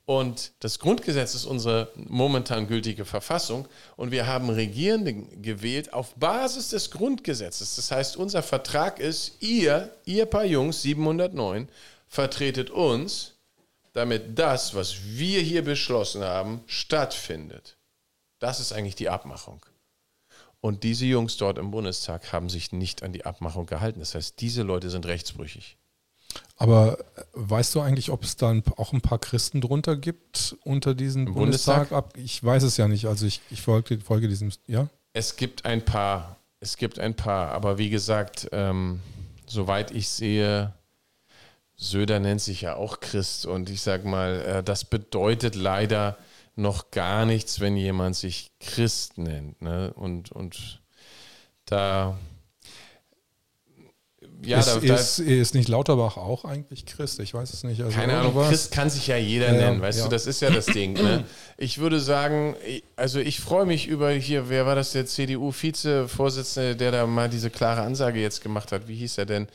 Und 0.05 0.51
das 0.59 0.79
Grundgesetz 0.79 1.35
ist 1.35 1.45
unsere 1.45 1.91
momentan 1.95 2.67
gültige 2.67 3.05
Verfassung. 3.05 3.67
Und 3.95 4.11
wir 4.11 4.27
haben 4.27 4.49
Regierende 4.49 5.13
gewählt 5.13 5.93
auf 5.93 6.15
Basis 6.15 6.69
des 6.69 6.91
Grundgesetzes. 6.91 7.75
Das 7.75 7.91
heißt, 7.91 8.17
unser 8.17 8.43
Vertrag 8.43 8.99
ist, 8.99 9.41
ihr, 9.41 9.95
ihr 10.05 10.25
paar 10.25 10.45
Jungs, 10.45 10.81
709, 10.81 11.69
vertretet 12.07 12.71
uns, 12.71 13.35
damit 13.93 14.37
das, 14.39 14.73
was 14.73 14.95
wir 15.03 15.41
hier 15.41 15.63
beschlossen 15.63 16.23
haben, 16.23 16.63
stattfindet. 16.65 17.77
Das 18.39 18.59
ist 18.59 18.71
eigentlich 18.71 18.95
die 18.95 19.09
Abmachung. 19.09 19.63
Und 20.61 20.83
diese 20.83 21.05
Jungs 21.05 21.37
dort 21.37 21.57
im 21.57 21.71
Bundestag 21.71 22.31
haben 22.33 22.49
sich 22.49 22.71
nicht 22.71 23.03
an 23.03 23.13
die 23.13 23.25
Abmachung 23.25 23.65
gehalten. 23.65 23.99
Das 23.99 24.15
heißt, 24.15 24.39
diese 24.41 24.63
Leute 24.63 24.89
sind 24.89 25.05
rechtsbrüchig. 25.05 25.77
Aber 26.61 26.99
äh, 26.99 27.23
weißt 27.33 27.73
du 27.73 27.81
eigentlich, 27.81 28.11
ob 28.11 28.23
es 28.23 28.35
da 28.35 28.53
auch 28.77 28.93
ein 28.93 29.01
paar 29.01 29.17
Christen 29.17 29.61
drunter 29.61 29.95
gibt 29.95 30.55
unter 30.63 30.93
diesem 30.93 31.25
Bundestag? 31.25 31.89
Bundestag? 31.89 32.17
Ich 32.23 32.43
weiß 32.43 32.61
es 32.61 32.77
ja 32.77 32.87
nicht. 32.87 33.07
Also 33.07 33.25
ich, 33.25 33.41
ich 33.49 33.63
folge, 33.63 33.99
folge 33.99 34.27
diesem, 34.27 34.51
ja? 34.67 34.87
Es 35.11 35.37
gibt 35.37 35.65
ein 35.65 35.83
paar. 35.83 36.37
Es 36.59 36.77
gibt 36.77 36.99
ein 36.99 37.15
paar. 37.15 37.49
Aber 37.49 37.79
wie 37.79 37.89
gesagt, 37.89 38.47
ähm, 38.51 38.99
soweit 39.47 39.89
ich 39.89 40.07
sehe, 40.07 40.71
Söder 41.77 42.19
nennt 42.19 42.41
sich 42.41 42.61
ja 42.61 42.75
auch 42.75 42.99
Christ. 42.99 43.47
Und 43.47 43.71
ich 43.71 43.81
sage 43.81 44.07
mal, 44.07 44.41
äh, 44.41 44.63
das 44.63 44.85
bedeutet 44.85 45.55
leider, 45.55 46.15
noch 46.55 46.91
gar 46.91 47.25
nichts, 47.25 47.59
wenn 47.59 47.75
jemand 47.75 48.15
sich 48.15 48.51
Christ 48.59 49.17
nennt. 49.17 49.59
Ne? 49.63 49.91
Und, 49.95 50.31
und 50.31 50.79
da. 51.65 52.19
Ja, 54.43 54.59
ist, 54.59 54.67
da, 54.67 54.79
da 54.79 54.95
ist, 54.95 55.19
ist, 55.19 55.53
nicht 55.53 55.69
Lauterbach 55.69 56.17
auch 56.17 56.45
eigentlich 56.45 56.85
Christ? 56.85 57.19
Ich 57.19 57.33
weiß 57.33 57.53
es 57.53 57.63
nicht. 57.63 57.81
Also 57.81 57.95
keine 57.95 58.17
Ahnung, 58.17 58.35
was? 58.35 58.49
Christ 58.49 58.71
kann 58.71 58.89
sich 58.89 59.07
ja 59.07 59.17
jeder 59.17 59.53
ja, 59.53 59.53
nennen, 59.53 59.81
weißt 59.81 59.99
ja. 59.99 60.05
du, 60.05 60.09
das 60.09 60.25
ist 60.25 60.41
ja 60.41 60.49
das 60.49 60.65
Ding. 60.65 60.93
Ne? 60.93 61.25
Ich 61.57 61.77
würde 61.77 61.99
sagen, 61.99 62.55
also 62.95 63.19
ich 63.19 63.39
freue 63.39 63.65
mich 63.65 63.87
über 63.87 64.09
hier, 64.11 64.49
wer 64.49 64.65
war 64.65 64.75
das, 64.75 64.93
der 64.93 65.05
CDU-Vize-Vorsitzende, 65.05 66.75
der 66.75 66.91
da 66.91 67.05
mal 67.05 67.29
diese 67.29 67.51
klare 67.51 67.81
Ansage 67.81 68.19
jetzt 68.19 68.41
gemacht 68.41 68.71
hat. 68.71 68.87
Wie 68.87 68.95
hieß 68.95 69.19
er 69.19 69.25
denn? 69.25 69.47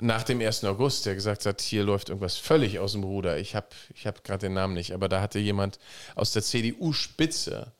nach 0.00 0.22
dem 0.22 0.40
1. 0.40 0.64
August, 0.64 1.06
der 1.06 1.14
gesagt 1.14 1.46
hat, 1.46 1.60
hier 1.60 1.82
läuft 1.82 2.08
irgendwas 2.08 2.36
völlig 2.36 2.78
aus 2.78 2.92
dem 2.92 3.04
Ruder. 3.04 3.38
Ich 3.38 3.54
habe 3.54 3.68
ich 3.94 4.06
hab 4.06 4.24
gerade 4.24 4.46
den 4.46 4.54
Namen 4.54 4.74
nicht, 4.74 4.92
aber 4.92 5.08
da 5.08 5.20
hatte 5.20 5.38
jemand 5.38 5.78
aus 6.14 6.32
der 6.32 6.42
CDU-Spitze, 6.42 7.72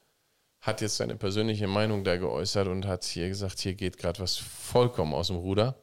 hat 0.61 0.81
jetzt 0.81 0.97
seine 0.97 1.17
persönliche 1.17 1.67
Meinung 1.67 2.05
da 2.05 2.17
geäußert 2.17 2.69
und 2.69 2.87
hat 2.87 3.05
hier 3.05 3.29
gesagt, 3.29 3.61
hier 3.61 3.75
geht 3.75 3.99
gerade 3.99 4.21
was 4.21 4.37
vollkommen 4.37 5.13
aus 5.13 5.27
dem 5.29 5.37
Ruder. 5.37 5.77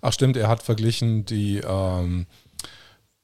Ach 0.00 0.12
stimmt, 0.12 0.36
er 0.36 0.48
hat 0.48 0.62
verglichen 0.62 1.24
die, 1.24 1.58
ähm, 1.58 2.26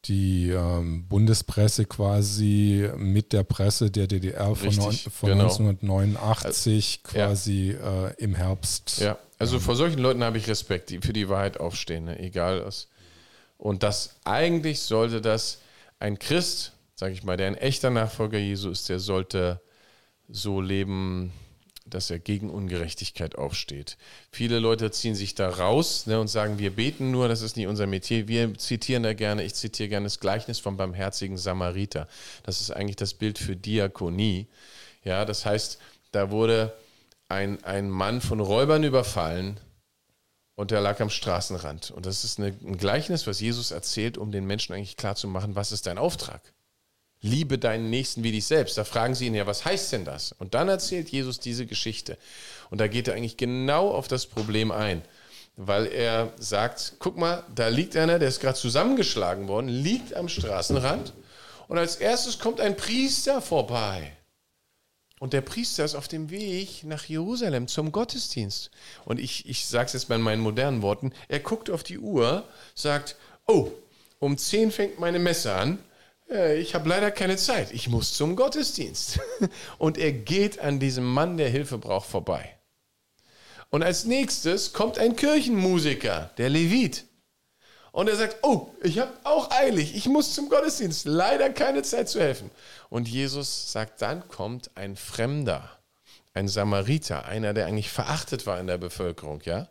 die 0.06 0.50
ähm, 0.50 1.06
Bundespresse 1.08 1.84
quasi 1.84 2.90
mit 2.96 3.32
der 3.32 3.44
Presse 3.44 3.90
der 3.90 4.06
DDR 4.06 4.54
von, 4.56 4.68
Richtig, 4.68 5.12
von 5.12 5.30
genau. 5.30 5.44
1989 5.44 7.00
also, 7.04 7.18
quasi 7.18 7.76
ja. 7.78 8.08
äh, 8.08 8.14
im 8.18 8.34
Herbst. 8.34 9.00
Ja, 9.00 9.18
also 9.38 9.58
vor 9.60 9.76
solchen 9.76 9.98
Leuten 9.98 10.24
habe 10.24 10.38
ich 10.38 10.48
Respekt, 10.48 10.90
die 10.90 10.98
für 10.98 11.12
die 11.12 11.28
Wahrheit 11.28 11.58
aufstehen, 11.60 12.04
ne? 12.04 12.18
egal 12.18 12.64
was. 12.64 12.88
Und 13.58 13.84
das 13.84 14.16
eigentlich 14.24 14.80
sollte 14.80 15.20
das 15.20 15.60
ein 16.00 16.18
Christ, 16.18 16.72
sage 16.96 17.12
ich 17.12 17.22
mal, 17.22 17.36
der 17.36 17.46
ein 17.46 17.56
echter 17.56 17.90
Nachfolger 17.90 18.38
Jesu 18.38 18.70
ist, 18.70 18.88
der 18.88 18.98
sollte 18.98 19.60
so 20.28 20.60
leben, 20.60 21.32
dass 21.94 22.10
er 22.10 22.18
gegen 22.18 22.50
Ungerechtigkeit 22.50 23.36
aufsteht. 23.36 23.96
Viele 24.30 24.58
Leute 24.58 24.90
ziehen 24.90 25.14
sich 25.14 25.34
da 25.34 25.48
raus 25.48 26.06
ne, 26.06 26.20
und 26.20 26.28
sagen, 26.28 26.58
wir 26.58 26.70
beten 26.70 27.10
nur, 27.10 27.28
das 27.28 27.42
ist 27.42 27.56
nicht 27.56 27.66
unser 27.66 27.86
Metier. 27.86 28.28
Wir 28.28 28.56
zitieren 28.58 29.02
da 29.02 29.14
gerne, 29.14 29.44
ich 29.44 29.54
zitiere 29.54 29.88
gerne 29.88 30.04
das 30.04 30.20
Gleichnis 30.20 30.58
vom 30.58 30.76
barmherzigen 30.76 31.38
Samariter. 31.38 32.08
Das 32.44 32.60
ist 32.60 32.70
eigentlich 32.70 32.96
das 32.96 33.14
Bild 33.14 33.38
für 33.38 33.56
Diakonie. 33.56 34.46
Ja, 35.04 35.24
das 35.24 35.44
heißt, 35.44 35.78
da 36.12 36.30
wurde 36.30 36.72
ein, 37.28 37.62
ein 37.64 37.90
Mann 37.90 38.20
von 38.20 38.40
Räubern 38.40 38.84
überfallen 38.84 39.58
und 40.54 40.70
der 40.70 40.80
lag 40.80 41.00
am 41.00 41.10
Straßenrand. 41.10 41.90
Und 41.90 42.06
das 42.06 42.24
ist 42.24 42.38
eine, 42.38 42.48
ein 42.64 42.76
Gleichnis, 42.76 43.26
was 43.26 43.40
Jesus 43.40 43.70
erzählt, 43.70 44.18
um 44.18 44.32
den 44.32 44.46
Menschen 44.46 44.74
eigentlich 44.74 44.96
klarzumachen, 44.96 45.56
was 45.56 45.72
ist 45.72 45.86
dein 45.86 45.98
Auftrag? 45.98 46.40
Liebe 47.22 47.56
deinen 47.56 47.88
Nächsten 47.88 48.24
wie 48.24 48.32
dich 48.32 48.46
selbst. 48.46 48.76
Da 48.76 48.84
fragen 48.84 49.14
sie 49.14 49.26
ihn 49.26 49.34
ja, 49.34 49.46
was 49.46 49.64
heißt 49.64 49.92
denn 49.92 50.04
das? 50.04 50.32
Und 50.32 50.54
dann 50.54 50.68
erzählt 50.68 51.08
Jesus 51.08 51.38
diese 51.38 51.66
Geschichte. 51.66 52.18
Und 52.70 52.80
da 52.80 52.88
geht 52.88 53.06
er 53.06 53.14
eigentlich 53.14 53.36
genau 53.36 53.90
auf 53.90 54.08
das 54.08 54.26
Problem 54.26 54.72
ein. 54.72 55.02
Weil 55.56 55.86
er 55.86 56.32
sagt, 56.38 56.94
guck 56.98 57.16
mal, 57.16 57.44
da 57.54 57.68
liegt 57.68 57.96
einer, 57.96 58.18
der 58.18 58.28
ist 58.28 58.40
gerade 58.40 58.58
zusammengeschlagen 58.58 59.46
worden, 59.46 59.68
liegt 59.68 60.14
am 60.14 60.28
Straßenrand. 60.28 61.12
Und 61.68 61.78
als 61.78 61.96
erstes 61.96 62.38
kommt 62.38 62.60
ein 62.60 62.76
Priester 62.76 63.40
vorbei. 63.40 64.16
Und 65.20 65.32
der 65.34 65.42
Priester 65.42 65.84
ist 65.84 65.94
auf 65.94 66.08
dem 66.08 66.30
Weg 66.30 66.82
nach 66.82 67.04
Jerusalem 67.04 67.68
zum 67.68 67.92
Gottesdienst. 67.92 68.72
Und 69.04 69.20
ich, 69.20 69.48
ich 69.48 69.66
sage 69.66 69.86
es 69.86 69.92
jetzt 69.92 70.08
mal 70.08 70.16
in 70.16 70.22
meinen 70.22 70.42
modernen 70.42 70.82
Worten. 70.82 71.12
Er 71.28 71.38
guckt 71.38 71.70
auf 71.70 71.84
die 71.84 72.00
Uhr, 72.00 72.42
sagt, 72.74 73.14
oh, 73.46 73.70
um 74.18 74.36
10 74.36 74.72
fängt 74.72 74.98
meine 74.98 75.20
Messe 75.20 75.54
an. 75.54 75.78
Äh, 76.32 76.58
ich 76.58 76.74
habe 76.74 76.88
leider 76.88 77.10
keine 77.10 77.36
Zeit. 77.36 77.72
Ich 77.72 77.88
muss 77.88 78.14
zum 78.14 78.36
Gottesdienst. 78.36 79.20
Und 79.78 79.98
er 79.98 80.12
geht 80.12 80.58
an 80.58 80.80
diesem 80.80 81.04
Mann, 81.04 81.36
der 81.36 81.50
Hilfe 81.50 81.78
braucht, 81.78 82.08
vorbei. 82.08 82.56
Und 83.70 83.82
als 83.82 84.04
nächstes 84.04 84.72
kommt 84.72 84.98
ein 84.98 85.16
Kirchenmusiker, 85.16 86.30
der 86.36 86.50
Levit. 86.50 87.04
Und 87.90 88.08
er 88.08 88.16
sagt, 88.16 88.38
oh, 88.42 88.70
ich 88.82 88.98
habe 88.98 89.12
auch 89.24 89.50
eilig, 89.50 89.94
ich 89.94 90.06
muss 90.06 90.34
zum 90.34 90.48
Gottesdienst, 90.48 91.04
leider 91.04 91.50
keine 91.50 91.82
Zeit 91.82 92.08
zu 92.08 92.20
helfen. 92.20 92.50
Und 92.88 93.06
Jesus 93.06 93.70
sagt, 93.70 94.00
dann 94.00 94.26
kommt 94.28 94.70
ein 94.76 94.96
Fremder, 94.96 95.78
ein 96.32 96.48
Samariter, 96.48 97.26
einer, 97.26 97.52
der 97.52 97.66
eigentlich 97.66 97.90
verachtet 97.90 98.46
war 98.46 98.58
in 98.58 98.66
der 98.66 98.78
Bevölkerung, 98.78 99.42
ja. 99.44 99.68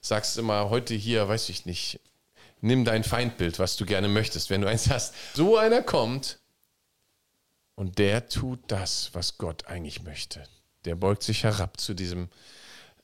Sagst 0.00 0.38
immer 0.38 0.70
heute 0.70 0.94
hier, 0.94 1.28
weiß 1.28 1.48
ich 1.48 1.66
nicht, 1.66 1.98
nimm 2.60 2.84
dein 2.84 3.04
Feindbild, 3.04 3.58
was 3.58 3.76
du 3.76 3.86
gerne 3.86 4.08
möchtest, 4.08 4.50
wenn 4.50 4.60
du 4.60 4.68
eins 4.68 4.90
hast. 4.90 5.14
So 5.34 5.56
einer 5.56 5.82
kommt 5.82 6.38
und 7.74 7.98
der 7.98 8.28
tut 8.28 8.60
das, 8.68 9.10
was 9.12 9.38
Gott 9.38 9.66
eigentlich 9.66 10.02
möchte. 10.02 10.42
Der 10.84 10.94
beugt 10.94 11.22
sich 11.22 11.44
herab 11.44 11.78
zu 11.78 11.94
diesem 11.94 12.28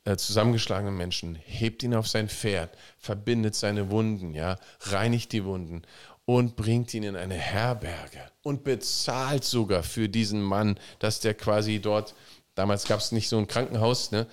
äh, 0.05 0.17
zusammengeschlagenen 0.17 0.97
Menschen, 0.97 1.35
hebt 1.35 1.83
ihn 1.83 1.95
auf 1.95 2.09
sein 2.09 2.29
Pferd, 2.29 2.77
verbindet 2.99 3.55
seine 3.55 3.91
Wunden, 3.91 4.35
ja, 4.35 4.57
reinigt 4.81 5.33
die 5.33 5.45
Wunden 5.45 5.83
und 6.25 6.57
bringt 6.57 6.95
ihn 6.95 7.03
in 7.03 7.17
eine 7.17 7.35
Herberge 7.35 8.21
und 8.43 8.65
bezahlt 8.65 9.45
sogar 9.45 9.83
für 9.83 10.09
diesen 10.09 10.43
Mann, 10.43 10.79
dass 10.99 11.21
der 11.21 11.35
quasi 11.35 11.81
dort, 11.81 12.15
damals 12.55 12.87
gab 12.87 13.01
es 13.01 13.13
nicht 13.13 13.29
so 13.29 13.39
ein 13.39 13.47
Krankenhaus, 13.47 14.11
ne? 14.11 14.27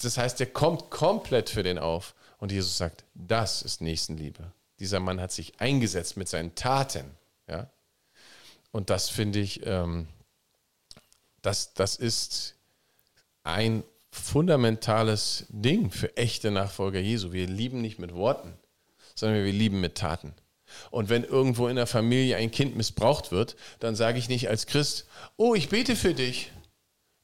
Das 0.00 0.18
heißt, 0.18 0.40
der 0.40 0.48
kommt 0.48 0.90
komplett 0.90 1.48
für 1.50 1.62
den 1.62 1.78
auf. 1.78 2.14
Und 2.38 2.50
Jesus 2.50 2.76
sagt, 2.76 3.04
das 3.14 3.62
ist 3.62 3.80
Nächstenliebe. 3.80 4.52
Dieser 4.82 4.98
Mann 4.98 5.20
hat 5.20 5.30
sich 5.30 5.60
eingesetzt 5.60 6.16
mit 6.16 6.28
seinen 6.28 6.56
Taten. 6.56 7.04
Ja? 7.48 7.70
Und 8.72 8.90
das 8.90 9.08
finde 9.08 9.38
ich, 9.38 9.64
ähm, 9.64 10.08
das, 11.40 11.72
das 11.74 11.94
ist 11.94 12.56
ein 13.44 13.84
fundamentales 14.10 15.46
Ding 15.50 15.92
für 15.92 16.16
echte 16.16 16.50
Nachfolger 16.50 16.98
Jesu. 16.98 17.30
Wir 17.30 17.46
lieben 17.46 17.80
nicht 17.80 18.00
mit 18.00 18.12
Worten, 18.12 18.52
sondern 19.14 19.44
wir 19.44 19.52
lieben 19.52 19.80
mit 19.80 19.94
Taten. 19.94 20.34
Und 20.90 21.10
wenn 21.10 21.22
irgendwo 21.22 21.68
in 21.68 21.76
der 21.76 21.86
Familie 21.86 22.34
ein 22.34 22.50
Kind 22.50 22.74
missbraucht 22.74 23.30
wird, 23.30 23.54
dann 23.78 23.94
sage 23.94 24.18
ich 24.18 24.28
nicht 24.28 24.48
als 24.48 24.66
Christ, 24.66 25.06
oh, 25.36 25.54
ich 25.54 25.68
bete 25.68 25.94
für 25.94 26.12
dich. 26.12 26.50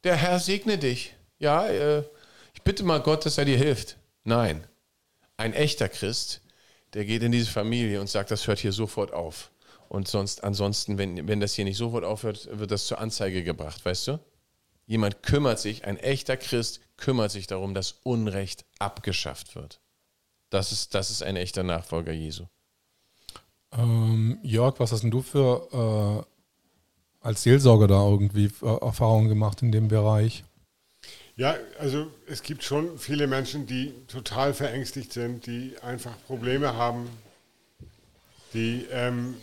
Der 0.05 0.15
Herr 0.15 0.39
segne 0.39 0.79
dich. 0.79 1.13
Ja, 1.41 1.67
äh, 1.67 2.05
ich 2.55 2.63
bitte 2.63 2.85
mal 2.85 3.03
Gott, 3.03 3.27
dass 3.27 3.37
er 3.37 3.47
dir 3.47 3.59
hilft. 3.59 3.97
Nein, 4.23 4.65
ein 5.37 5.55
echter 5.55 5.89
Christ, 5.89 6.41
der 6.95 7.05
geht 7.05 7.23
in 7.23 7.33
diese 7.33 7.51
Familie 7.51 8.01
und 8.01 8.09
sagt, 8.09 8.31
das 8.31 8.47
hört 8.47 8.59
hier 8.59 8.73
sofort 8.73 9.13
auf. 9.13 9.51
Und 9.89 10.09
sonst, 10.09 10.45
ansonsten, 10.45 10.99
wenn, 10.99 11.29
wenn 11.29 11.41
das 11.41 11.55
hier 11.55 11.65
nicht 11.65 11.79
sofort 11.79 12.05
aufhört, 12.05 12.49
wird 12.53 12.71
das 12.71 12.87
zur 12.87 12.99
Anzeige 12.99 13.43
gebracht, 13.43 13.85
weißt 13.85 14.09
du? 14.09 14.21
Jemand 14.87 15.23
kümmert 15.23 15.59
sich, 15.59 15.85
ein 15.85 15.99
echter 15.99 16.37
Christ 16.37 16.81
kümmert 16.97 17.31
sich 17.31 17.47
darum, 17.47 17.75
dass 17.75 17.93
Unrecht 18.05 18.65
abgeschafft 18.79 19.55
wird. 19.55 19.81
Das 20.51 20.73
ist, 20.73 20.95
das 20.95 21.11
ist 21.11 21.23
ein 21.23 21.37
echter 21.37 21.63
Nachfolger 21.63 22.13
Jesu. 22.13 22.45
Ähm, 23.73 24.39
Jörg, 24.43 24.81
was 24.81 24.93
hast 24.93 25.03
denn 25.03 25.11
du 25.11 25.21
für 25.21 26.25
äh, 27.23 27.27
als 27.27 27.43
Seelsorger 27.43 27.87
da 27.87 28.09
irgendwie 28.09 28.51
äh, 28.63 28.81
Erfahrungen 28.81 29.29
gemacht 29.29 29.61
in 29.63 29.73
dem 29.73 29.89
Bereich? 29.89 30.45
Ja, 31.39 31.55
also 31.79 32.09
es 32.27 32.43
gibt 32.43 32.65
schon 32.65 32.99
viele 32.99 33.29
Menschen, 33.29 33.65
die 33.65 33.95
total 34.09 34.53
verängstigt 34.53 35.13
sind, 35.13 35.47
die 35.47 35.77
einfach 35.83 36.11
Probleme 36.27 36.75
haben, 36.75 37.09
die 38.55 38.87
ähm, 38.91 39.37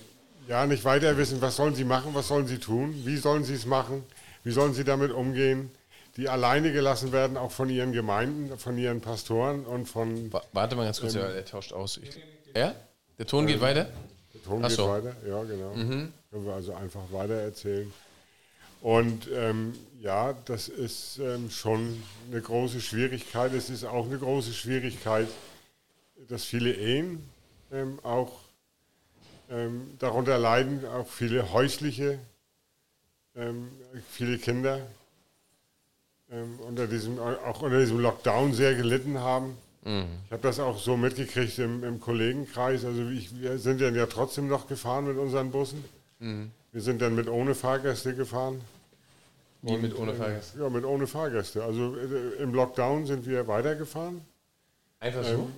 ja 0.50 0.66
nicht 0.66 0.84
weiter 0.84 1.18
wissen, 1.18 1.40
was 1.40 1.56
sollen 1.56 1.74
sie 1.74 1.86
machen, 1.86 2.14
was 2.14 2.28
sollen 2.28 2.48
sie 2.48 2.58
tun, 2.58 2.94
wie 3.06 3.16
sollen 3.16 3.46
sie 3.46 3.54
es 3.54 3.66
machen, 3.66 4.04
wie 4.44 4.52
sollen 4.52 4.74
sie 4.74 4.84
damit 4.84 5.12
umgehen, 5.12 5.72
die 6.18 6.28
alleine 6.28 6.74
gelassen 6.74 7.14
werden, 7.14 7.38
auch 7.38 7.52
von 7.52 7.70
ihren 7.70 7.94
Gemeinden, 7.94 8.58
von 8.58 8.78
ihren 8.78 9.00
Pastoren 9.00 9.66
und 9.66 9.86
von. 9.86 10.30
Warte 10.52 10.76
mal 10.76 10.84
ganz 10.84 11.00
kurz, 11.00 11.16
ähm, 11.16 11.22
er 11.22 11.46
tauscht 11.46 11.72
aus. 11.72 11.98
Ich, 12.04 12.10
ja? 12.54 12.76
Der 13.18 13.26
Ton 13.26 13.48
geht 13.48 13.56
ähm, 13.56 13.62
weiter? 13.62 13.88
Der 14.34 14.44
Ton 14.44 14.66
Ach 14.66 14.68
geht 14.68 14.76
so. 14.76 14.90
weiter, 14.90 15.16
ja, 15.26 15.44
genau. 15.44 15.74
Mhm. 15.74 16.12
Können 16.30 16.46
wir 16.46 16.54
also 16.56 16.74
einfach 16.74 17.04
weiter 17.12 17.36
erzählen. 17.36 17.92
Und 18.82 19.30
ähm, 19.34 19.74
ja, 20.06 20.34
das 20.46 20.68
ist 20.68 21.18
ähm, 21.18 21.50
schon 21.50 22.02
eine 22.30 22.40
große 22.40 22.80
Schwierigkeit. 22.80 23.52
Es 23.54 23.72
ist 23.72 23.84
auch 23.86 24.06
eine 24.06 24.20
große 24.20 24.54
Schwierigkeit, 24.54 25.28
dass 26.30 26.46
viele 26.46 26.72
Ehen 26.74 27.28
ähm, 27.72 27.98
auch 28.04 28.32
ähm, 29.50 29.96
darunter 29.98 30.38
leiden, 30.38 30.86
auch 30.86 31.08
viele 31.08 31.52
häusliche, 31.52 32.20
ähm, 33.36 33.68
viele 34.12 34.38
Kinder 34.38 34.86
ähm, 36.30 36.60
unter 36.60 36.86
diesem, 36.86 37.18
auch 37.18 37.64
unter 37.64 37.80
diesem 37.80 38.00
Lockdown 38.00 38.54
sehr 38.54 38.76
gelitten 38.76 39.18
haben. 39.18 39.58
Mhm. 39.84 40.06
Ich 40.26 40.32
habe 40.32 40.44
das 40.44 40.60
auch 40.60 40.78
so 40.78 40.98
mitgekriegt 40.98 41.58
im, 41.58 41.84
im 41.84 42.00
Kollegenkreis. 42.00 42.86
Also 42.86 43.10
ich, 43.10 43.42
wir 43.42 43.58
sind 43.58 43.82
dann 43.82 43.96
ja 43.96 44.06
trotzdem 44.06 44.50
noch 44.50 44.68
gefahren 44.68 45.08
mit 45.08 45.18
unseren 45.18 45.50
Bussen. 45.50 45.84
Mhm. 46.20 46.52
Wir 46.72 46.82
sind 46.82 47.02
dann 47.02 47.16
mit 47.16 47.28
ohne 47.28 47.56
Fahrgäste 47.56 48.14
gefahren. 48.14 48.62
Wie 49.66 49.78
mit 49.78 49.98
ohne 49.98 50.12
ähm, 50.12 50.18
Fahrgäste? 50.18 50.60
Ja, 50.60 50.70
mit 50.70 50.86
ohne 50.86 51.08
Fahrgäste. 51.08 51.64
Also 51.64 51.96
äh, 51.96 52.42
im 52.44 52.54
Lockdown 52.54 53.06
sind 53.06 53.26
wir 53.26 53.48
weitergefahren. 53.48 54.22
Einfach 55.00 55.24
so? 55.24 55.32
Ähm, 55.32 55.54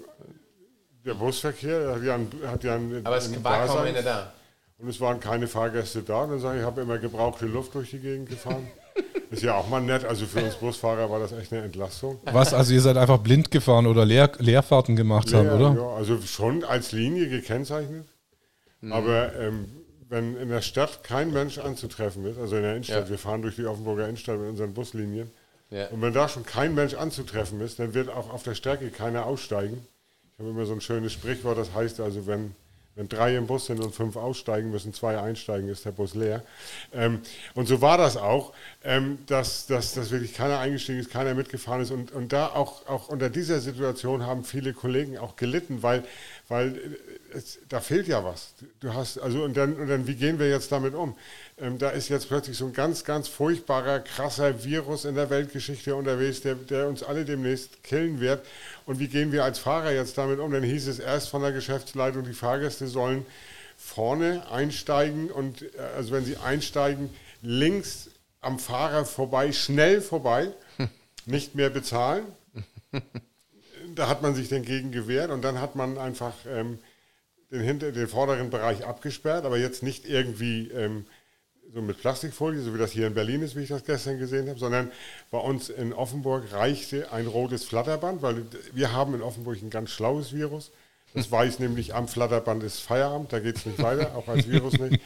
der 1.05 1.13
Busverkehr 1.13 1.95
hat 1.95 2.03
ja, 2.03 2.15
ein, 2.15 2.29
hat 2.45 2.63
ja 2.63 2.75
ein, 2.75 3.01
Aber 3.03 3.17
es 3.17 3.43
war 3.43 3.65
kaum 3.65 3.77
einer 3.79 4.01
da. 4.01 4.34
Und 4.79 4.89
es 4.89 5.01
waren 5.01 5.19
keine 5.19 5.47
Fahrgäste 5.47 6.03
da. 6.03 6.23
Und 6.23 6.31
dann 6.31 6.39
sage 6.39 6.57
ich, 6.57 6.61
ich 6.61 6.65
habe 6.65 6.81
immer 6.81 6.97
gebrauchte 6.97 7.45
Luft 7.45 7.73
durch 7.75 7.91
die 7.91 7.99
Gegend 7.99 8.29
gefahren. 8.29 8.67
Ist 9.31 9.43
ja 9.43 9.55
auch 9.55 9.67
mal 9.67 9.81
nett. 9.81 10.05
Also 10.05 10.25
für 10.25 10.41
uns 10.43 10.55
Busfahrer 10.55 11.09
war 11.09 11.19
das 11.19 11.34
echt 11.34 11.51
eine 11.51 11.63
Entlastung. 11.63 12.19
Was? 12.25 12.53
Also 12.53 12.73
ihr 12.73 12.81
seid 12.81 12.95
einfach 12.95 13.17
blind 13.17 13.51
gefahren 13.51 13.88
oder 13.88 14.05
Leer, 14.05 14.31
Leerfahrten 14.38 14.95
gemacht 14.95 15.29
Leer, 15.29 15.39
haben, 15.39 15.49
oder? 15.49 15.75
Ja, 15.75 15.95
also 15.95 16.21
schon 16.21 16.63
als 16.63 16.93
Linie 16.93 17.27
gekennzeichnet. 17.27 18.05
Mhm. 18.81 18.93
Aber 18.93 19.35
ähm, 19.35 19.65
wenn 20.09 20.38
in 20.38 20.49
der 20.49 20.61
Stadt 20.61 21.03
kein 21.03 21.31
Mensch 21.31 21.57
anzutreffen 21.57 22.25
ist, 22.25 22.38
also 22.38 22.55
in 22.55 22.63
der 22.63 22.73
Innenstadt, 22.73 23.05
ja. 23.05 23.09
wir 23.09 23.17
fahren 23.17 23.41
durch 23.41 23.55
die 23.55 23.65
Offenburger 23.65 24.05
Innenstadt 24.05 24.39
mit 24.39 24.49
unseren 24.49 24.73
Buslinien, 24.73 25.31
ja. 25.69 25.88
und 25.88 26.01
wenn 26.01 26.13
da 26.13 26.29
schon 26.29 26.45
kein 26.45 26.75
Mensch 26.75 26.93
anzutreffen 26.93 27.59
ist, 27.61 27.79
dann 27.79 27.93
wird 27.93 28.09
auch 28.09 28.31
auf 28.31 28.43
der 28.43 28.55
Strecke 28.55 28.89
keiner 28.89 29.25
aussteigen. 29.25 29.85
Ich 30.34 30.39
habe 30.39 30.49
immer 30.51 30.65
so 30.65 30.73
ein 30.73 30.81
schönes 30.81 31.13
Sprichwort, 31.13 31.57
das 31.57 31.73
heißt 31.73 31.99
also, 31.99 32.27
wenn 32.27 32.53
wenn 32.97 33.07
drei 33.07 33.35
im 33.35 33.45
Bus 33.45 33.67
sind 33.67 33.79
und 33.79 33.93
fünf 33.93 34.15
aussteigen, 34.15 34.71
müssen 34.71 34.91
zwei 34.91 35.19
einsteigen, 35.19 35.69
ist 35.69 35.85
der 35.85 35.91
Bus 35.91 36.15
leer. 36.15 36.41
Ähm, 36.91 37.21
und 37.53 37.67
so 37.67 37.79
war 37.79 37.99
das 37.99 38.17
auch, 38.17 38.53
ähm, 38.84 39.19
dass, 39.27 39.67
dass, 39.67 39.93
dass 39.93 40.09
wirklich 40.09 40.34
keiner 40.34 40.57
eingestiegen 40.57 40.99
ist, 40.99 41.11
keiner 41.11 41.35
mitgefahren 41.35 41.81
ist. 41.84 41.91
Und, 41.91 42.11
und 42.11 42.34
da 42.34 42.47
auch, 42.47 42.88
auch 42.88 43.09
unter 43.09 43.29
dieser 43.29 43.59
Situation 43.59 44.25
haben 44.25 44.43
viele 44.43 44.73
Kollegen 44.73 45.19
auch 45.19 45.35
gelitten, 45.35 45.84
weil, 45.84 46.05
weil 46.48 46.78
äh, 46.78 47.38
es, 47.38 47.60
da 47.69 47.80
fehlt 47.80 48.07
ja 48.07 48.24
was. 48.24 48.53
Du 48.80 48.94
hast, 48.94 49.18
also, 49.19 49.44
und 49.44 49.56
dann, 49.57 49.76
und 49.76 49.88
dann, 49.88 50.07
wie 50.07 50.15
gehen 50.15 50.40
wir 50.40 50.49
jetzt 50.49 50.72
damit 50.72 50.94
um? 50.94 51.15
Ähm, 51.57 51.78
da 51.78 51.90
ist 51.90 52.10
jetzt 52.10 52.28
plötzlich 52.28 52.57
so 52.57 52.65
ein 52.65 52.74
ganz, 52.74 53.03
ganz 53.03 53.28
furchtbarer, 53.28 53.99
krasser 53.99 54.64
Virus 54.64 55.06
in 55.06 55.15
der 55.15 55.30
Weltgeschichte 55.30 55.95
unterwegs, 55.95 56.41
der, 56.41 56.56
der 56.56 56.88
uns 56.88 57.03
alle 57.03 57.26
demnächst 57.26 57.84
killen 57.84 58.19
wird. 58.19 58.45
Und 58.86 58.99
wie 58.99 59.07
gehen 59.07 59.32
wir 59.32 59.44
als 59.44 59.60
Fahrer 59.60 59.91
jetzt 59.91 60.18
damit 60.18 60.40
um? 60.40 60.52
Dann 60.52 60.64
hieß 60.64 60.88
es 60.88 60.99
erst 60.99 61.30
von 61.30 61.41
der 61.41 61.52
Geschäftsleitung, 61.52 62.24
die 62.24 62.34
Fahrgäste 62.34 62.88
sollen 62.88 63.26
vorne 63.78 64.49
einsteigen 64.49 65.30
und 65.30 65.61
äh, 65.61 65.80
also 65.95 66.11
wenn 66.11 66.26
sie 66.26 66.38
einsteigen, 66.38 67.10
links 67.41 68.10
am 68.41 68.60
Fahrer 68.60 69.06
vorbei, 69.06 69.52
schnell 69.52 70.02
vorbei, 70.02 70.52
nicht 71.26 71.56
mehr 71.56 71.69
bezahlen. 71.69 72.26
Da 73.98 74.07
hat 74.07 74.22
man 74.22 74.36
sich 74.36 74.48
dagegen 74.48 74.91
gewehrt 74.91 75.32
und 75.32 75.41
dann 75.41 75.60
hat 75.60 75.76
man 75.76 75.98
einfach 75.98 76.34
ähm, 76.48 76.78
den, 77.52 77.61
hinter, 77.61 77.91
den 77.91 78.07
vorderen 78.07 78.52
Bereich 78.52 78.86
abgesperrt, 78.86 79.44
aber 79.44 79.57
jetzt 79.57 79.82
nicht 79.82 80.07
irgendwie 80.07 80.69
ähm, 80.69 81.06
so 81.74 81.82
mit 81.82 81.99
Plastikfolie, 81.99 82.61
so 82.61 82.74
wie 82.76 82.78
das 82.78 82.91
hier 82.91 83.07
in 83.07 83.15
Berlin 83.15 83.41
ist, 83.41 83.56
wie 83.56 83.64
ich 83.64 83.69
das 83.69 83.84
gestern 83.84 84.19
gesehen 84.19 84.48
habe, 84.49 84.60
sondern 84.60 84.91
bei 85.32 85.40
uns 85.40 85.69
in 85.69 85.94
Offenburg 85.94 86.52
reichte 86.53 87.11
ein 87.11 87.26
rotes 87.26 87.65
Flatterband, 87.65 88.22
weil 88.22 88.45
wir 88.72 88.94
haben 88.94 89.15
in 89.15 89.22
Offenburg 89.22 89.61
ein 89.61 89.72
ganz 89.72 89.90
schlaues 89.90 90.32
Virus. 90.32 90.72
Das 91.13 91.31
weiß 91.31 91.59
nämlich, 91.59 91.95
am 91.95 92.07
Flatterband 92.07 92.63
ist 92.63 92.81
Feierabend, 92.81 93.34
da 93.34 93.39
geht 93.39 93.57
es 93.57 93.65
nicht 93.65 93.81
weiter, 93.81 94.15
auch 94.15 94.27
als 94.27 94.47
Virus 94.47 94.77
nicht. 94.77 95.01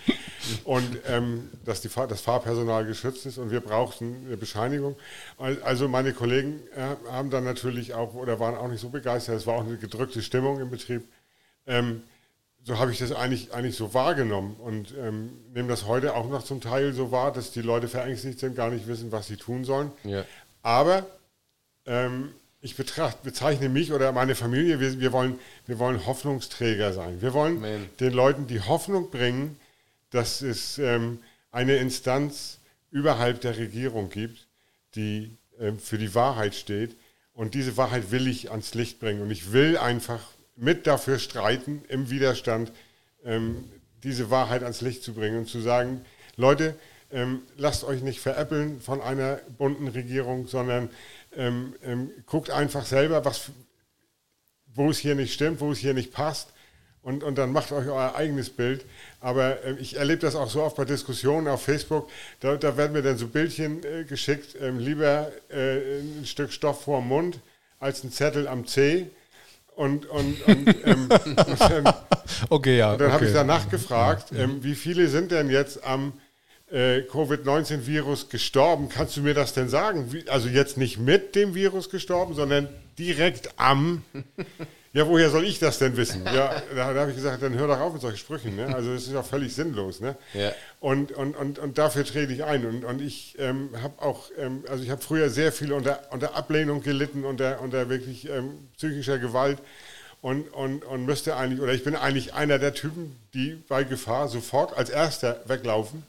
Und 0.65 0.99
ähm, 1.07 1.49
dass 1.63 1.81
die, 1.81 1.89
das 1.89 2.21
Fahrpersonal 2.21 2.85
geschützt 2.85 3.25
ist 3.25 3.37
und 3.37 3.51
wir 3.51 3.61
brauchten 3.61 4.25
eine 4.25 4.35
Bescheinigung. 4.35 4.97
Also 5.37 5.87
meine 5.87 6.13
Kollegen 6.13 6.59
äh, 6.75 7.11
haben 7.11 7.29
dann 7.29 7.43
natürlich 7.43 7.93
auch, 7.93 8.13
oder 8.15 8.39
waren 8.39 8.55
auch 8.55 8.67
nicht 8.67 8.81
so 8.81 8.89
begeistert, 8.89 9.37
es 9.37 9.47
war 9.47 9.55
auch 9.55 9.65
eine 9.65 9.77
gedrückte 9.77 10.21
Stimmung 10.21 10.59
im 10.59 10.69
Betrieb. 10.69 11.07
Ähm, 11.67 12.03
so 12.63 12.77
habe 12.77 12.91
ich 12.91 12.99
das 12.99 13.11
eigentlich, 13.11 13.53
eigentlich 13.53 13.75
so 13.75 13.93
wahrgenommen 13.93 14.55
und 14.59 14.93
ähm, 14.99 15.31
nehme 15.53 15.69
das 15.69 15.87
heute 15.87 16.15
auch 16.15 16.29
noch 16.29 16.43
zum 16.43 16.61
Teil 16.61 16.93
so 16.93 17.11
wahr, 17.11 17.31
dass 17.31 17.51
die 17.51 17.61
Leute 17.61 17.87
verängstigt 17.87 18.39
sind, 18.39 18.55
gar 18.55 18.69
nicht 18.69 18.87
wissen, 18.87 19.11
was 19.11 19.27
sie 19.27 19.37
tun 19.37 19.63
sollen. 19.65 19.91
Ja. 20.03 20.25
Aber 20.61 21.05
ähm, 21.85 22.33
ich 22.61 22.75
betracht, 22.75 23.23
bezeichne 23.23 23.69
mich 23.69 23.91
oder 23.91 24.11
meine 24.11 24.35
Familie, 24.35 24.79
wir, 24.79 24.99
wir, 24.99 25.11
wollen, 25.11 25.39
wir 25.65 25.79
wollen 25.79 26.05
Hoffnungsträger 26.05 26.93
sein. 26.93 27.21
Wir 27.21 27.33
wollen 27.33 27.57
Amen. 27.57 27.89
den 27.99 28.13
Leuten 28.13 28.47
die 28.47 28.61
Hoffnung 28.61 29.09
bringen, 29.09 29.57
dass 30.11 30.41
es 30.41 30.77
ähm, 30.77 31.19
eine 31.51 31.77
Instanz 31.77 32.59
überhalb 32.91 33.41
der 33.41 33.57
Regierung 33.57 34.09
gibt, 34.09 34.47
die 34.95 35.35
ähm, 35.59 35.79
für 35.79 35.97
die 35.97 36.13
Wahrheit 36.13 36.53
steht. 36.53 36.95
Und 37.33 37.55
diese 37.55 37.77
Wahrheit 37.77 38.11
will 38.11 38.27
ich 38.27 38.51
ans 38.51 38.75
Licht 38.75 38.99
bringen. 38.99 39.21
Und 39.21 39.31
ich 39.31 39.51
will 39.53 39.77
einfach 39.77 40.21
mit 40.55 40.85
dafür 40.85 41.17
streiten, 41.17 41.83
im 41.87 42.11
Widerstand, 42.11 42.71
ähm, 43.25 43.63
diese 44.03 44.29
Wahrheit 44.29 44.61
ans 44.63 44.81
Licht 44.81 45.03
zu 45.03 45.13
bringen 45.13 45.39
und 45.39 45.47
zu 45.47 45.61
sagen, 45.61 46.01
Leute, 46.35 46.75
ähm, 47.11 47.41
lasst 47.57 47.83
euch 47.83 48.01
nicht 48.01 48.19
veräppeln 48.19 48.79
von 48.81 49.01
einer 49.01 49.39
bunten 49.57 49.87
Regierung, 49.87 50.47
sondern 50.47 50.89
ähm, 51.35 51.75
ähm 51.83 52.11
guckt 52.25 52.49
einfach 52.49 52.85
selber, 52.85 53.23
was, 53.25 53.51
wo 54.73 54.89
es 54.89 54.99
hier 54.99 55.15
nicht 55.15 55.33
stimmt, 55.33 55.59
wo 55.61 55.71
es 55.71 55.79
hier 55.79 55.93
nicht 55.93 56.13
passt. 56.13 56.49
Und, 57.03 57.23
und 57.23 57.37
dann 57.37 57.51
macht 57.51 57.71
euch 57.71 57.87
euer 57.87 58.13
eigenes 58.15 58.49
Bild. 58.51 58.85
Aber 59.19 59.63
äh, 59.63 59.73
ich 59.79 59.97
erlebe 59.97 60.21
das 60.21 60.35
auch 60.35 60.49
so 60.49 60.61
oft 60.61 60.75
bei 60.75 60.85
Diskussionen 60.85 61.47
auf 61.47 61.63
Facebook. 61.63 62.09
Da, 62.39 62.57
da 62.57 62.77
werden 62.77 62.93
mir 62.93 63.01
dann 63.01 63.17
so 63.17 63.27
Bildchen 63.27 63.83
äh, 63.83 64.03
geschickt, 64.03 64.55
ähm, 64.61 64.77
lieber 64.77 65.31
äh, 65.49 65.99
ein 65.99 66.25
Stück 66.25 66.53
Stoff 66.53 66.83
vor 66.83 66.99
dem 66.99 67.07
Mund 67.07 67.39
als 67.79 68.03
ein 68.03 68.11
Zettel 68.11 68.47
am 68.47 68.67
Zeh. 68.67 69.07
Und, 69.75 70.05
und, 70.05 70.41
und, 70.47 70.85
ähm, 70.85 71.09
und 71.25 71.61
ähm, 71.71 71.85
okay, 72.49 72.77
ja. 72.77 72.91
Und 72.91 73.01
dann 73.01 73.07
okay. 73.07 73.15
habe 73.15 73.25
ich 73.25 73.33
danach 73.33 73.69
gefragt, 73.69 74.31
ähm, 74.37 74.63
wie 74.63 74.75
viele 74.75 75.07
sind 75.07 75.31
denn 75.31 75.49
jetzt 75.49 75.83
am 75.83 76.13
äh, 76.71 77.01
Covid-19-Virus 77.01 78.29
gestorben? 78.29 78.89
Kannst 78.89 79.17
du 79.17 79.21
mir 79.21 79.33
das 79.33 79.53
denn 79.53 79.69
sagen? 79.69 80.11
Wie, 80.11 80.27
also 80.29 80.47
jetzt 80.47 80.77
nicht 80.77 80.97
mit 80.97 81.35
dem 81.35 81.53
Virus 81.53 81.89
gestorben, 81.89 82.33
sondern 82.33 82.69
direkt 82.97 83.49
am. 83.57 84.03
Ja, 84.93 85.07
woher 85.07 85.29
soll 85.29 85.45
ich 85.45 85.57
das 85.57 85.79
denn 85.79 85.95
wissen? 85.95 86.25
Ja, 86.25 86.61
da, 86.75 86.93
da 86.93 86.99
habe 86.99 87.11
ich 87.11 87.15
gesagt, 87.15 87.41
dann 87.41 87.53
hör 87.53 87.65
doch 87.65 87.79
auf 87.79 87.93
mit 87.93 88.01
solchen 88.01 88.17
Sprüchen. 88.17 88.57
Ne? 88.57 88.75
Also 88.75 88.93
das 88.93 89.03
ist 89.03 89.13
ja 89.13 89.23
völlig 89.23 89.55
sinnlos. 89.55 90.01
Ne? 90.01 90.17
Ja. 90.33 90.51
Und, 90.81 91.13
und, 91.13 91.37
und, 91.37 91.59
und 91.59 91.77
dafür 91.77 92.03
trete 92.03 92.33
ich 92.33 92.43
ein. 92.43 92.65
Und, 92.65 92.83
und 92.83 93.01
ich 93.01 93.37
ähm, 93.39 93.69
habe 93.81 94.01
auch, 94.01 94.25
ähm, 94.37 94.65
also 94.67 94.83
ich 94.83 94.89
habe 94.89 95.01
früher 95.01 95.29
sehr 95.29 95.53
viel 95.53 95.71
unter, 95.71 96.01
unter 96.11 96.35
Ablehnung 96.35 96.83
gelitten, 96.83 97.23
unter, 97.23 97.61
unter 97.61 97.87
wirklich 97.87 98.27
ähm, 98.27 98.67
psychischer 98.75 99.17
Gewalt. 99.17 99.59
Und, 100.19 100.53
und, 100.53 100.83
und 100.83 101.05
müsste 101.05 101.37
eigentlich, 101.37 101.61
oder 101.61 101.73
ich 101.73 101.85
bin 101.85 101.95
eigentlich 101.95 102.33
einer 102.33 102.59
der 102.59 102.73
Typen, 102.73 103.15
die 103.33 103.63
bei 103.69 103.85
Gefahr 103.85 104.27
sofort 104.27 104.77
als 104.77 104.89
erster 104.89 105.41
weglaufen, 105.45 106.03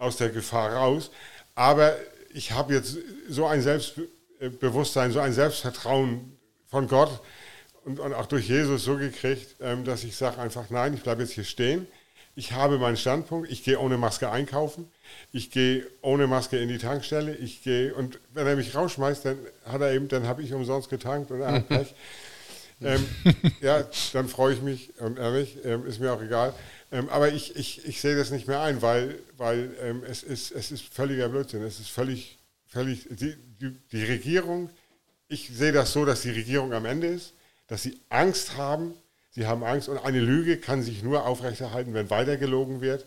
aus 0.00 0.16
der 0.16 0.30
Gefahr 0.30 0.72
raus. 0.72 1.12
Aber 1.54 1.94
ich 2.34 2.50
habe 2.50 2.74
jetzt 2.74 2.96
so 3.28 3.46
ein 3.46 3.62
Selbstbewusstsein, 3.62 5.12
so 5.12 5.20
ein 5.20 5.32
Selbstvertrauen 5.32 6.36
von 6.66 6.88
Gott, 6.88 7.20
und, 7.84 7.98
und 7.98 8.12
auch 8.12 8.26
durch 8.26 8.48
Jesus 8.48 8.84
so 8.84 8.96
gekriegt, 8.96 9.56
ähm, 9.60 9.84
dass 9.84 10.04
ich 10.04 10.16
sage 10.16 10.38
einfach, 10.38 10.70
nein, 10.70 10.94
ich 10.94 11.02
bleibe 11.02 11.22
jetzt 11.22 11.32
hier 11.32 11.44
stehen. 11.44 11.86
Ich 12.36 12.52
habe 12.52 12.78
meinen 12.78 12.96
Standpunkt, 12.96 13.50
ich 13.50 13.64
gehe 13.64 13.78
ohne 13.78 13.96
Maske 13.96 14.30
einkaufen, 14.30 14.90
ich 15.32 15.50
gehe 15.50 15.86
ohne 16.00 16.26
Maske 16.26 16.58
in 16.58 16.68
die 16.68 16.78
Tankstelle, 16.78 17.34
ich 17.34 17.62
gehe 17.62 17.92
und 17.94 18.20
wenn 18.32 18.46
er 18.46 18.56
mich 18.56 18.74
rausschmeißt, 18.74 19.24
dann 19.24 19.38
hat 19.64 19.80
er 19.80 19.92
eben, 19.92 20.08
dann 20.08 20.26
habe 20.26 20.42
ich 20.42 20.52
umsonst 20.52 20.88
getankt 20.88 21.30
und 21.30 21.40
er 21.40 21.52
hat 21.52 21.68
Pech. 21.68 21.94
Ähm, 22.82 23.06
ja, 23.60 23.84
dann 24.12 24.28
freue 24.28 24.54
ich 24.54 24.62
mich, 24.62 24.92
ähm, 25.00 25.16
ehrlich, 25.18 25.58
ähm, 25.64 25.84
ist 25.86 26.00
mir 26.00 26.12
auch 26.12 26.22
egal. 26.22 26.54
Ähm, 26.92 27.08
aber 27.08 27.32
ich, 27.32 27.56
ich, 27.56 27.86
ich 27.86 28.00
sehe 28.00 28.16
das 28.16 28.30
nicht 28.30 28.48
mehr 28.48 28.60
ein, 28.60 28.82
weil, 28.82 29.18
weil 29.36 29.74
ähm, 29.80 30.02
es, 30.04 30.22
ist, 30.22 30.50
es 30.50 30.70
ist 30.70 30.92
völliger 30.92 31.28
Blödsinn. 31.28 31.62
Es 31.62 31.78
ist 31.78 31.90
völlig, 31.90 32.38
völlig, 32.66 33.06
die, 33.10 33.36
die, 33.60 33.76
die 33.92 34.04
Regierung, 34.04 34.70
ich 35.28 35.50
sehe 35.52 35.72
das 35.72 35.92
so, 35.92 36.04
dass 36.04 36.22
die 36.22 36.30
Regierung 36.30 36.72
am 36.72 36.84
Ende 36.84 37.06
ist, 37.06 37.34
dass 37.68 37.84
sie 37.84 38.00
Angst 38.08 38.56
haben, 38.56 38.94
sie 39.30 39.46
haben 39.46 39.62
Angst 39.62 39.88
und 39.88 39.98
eine 39.98 40.18
Lüge 40.18 40.56
kann 40.56 40.82
sich 40.82 41.04
nur 41.04 41.26
aufrechterhalten, 41.26 41.94
wenn 41.94 42.10
weiter 42.10 42.36
gelogen 42.36 42.80
wird, 42.80 43.06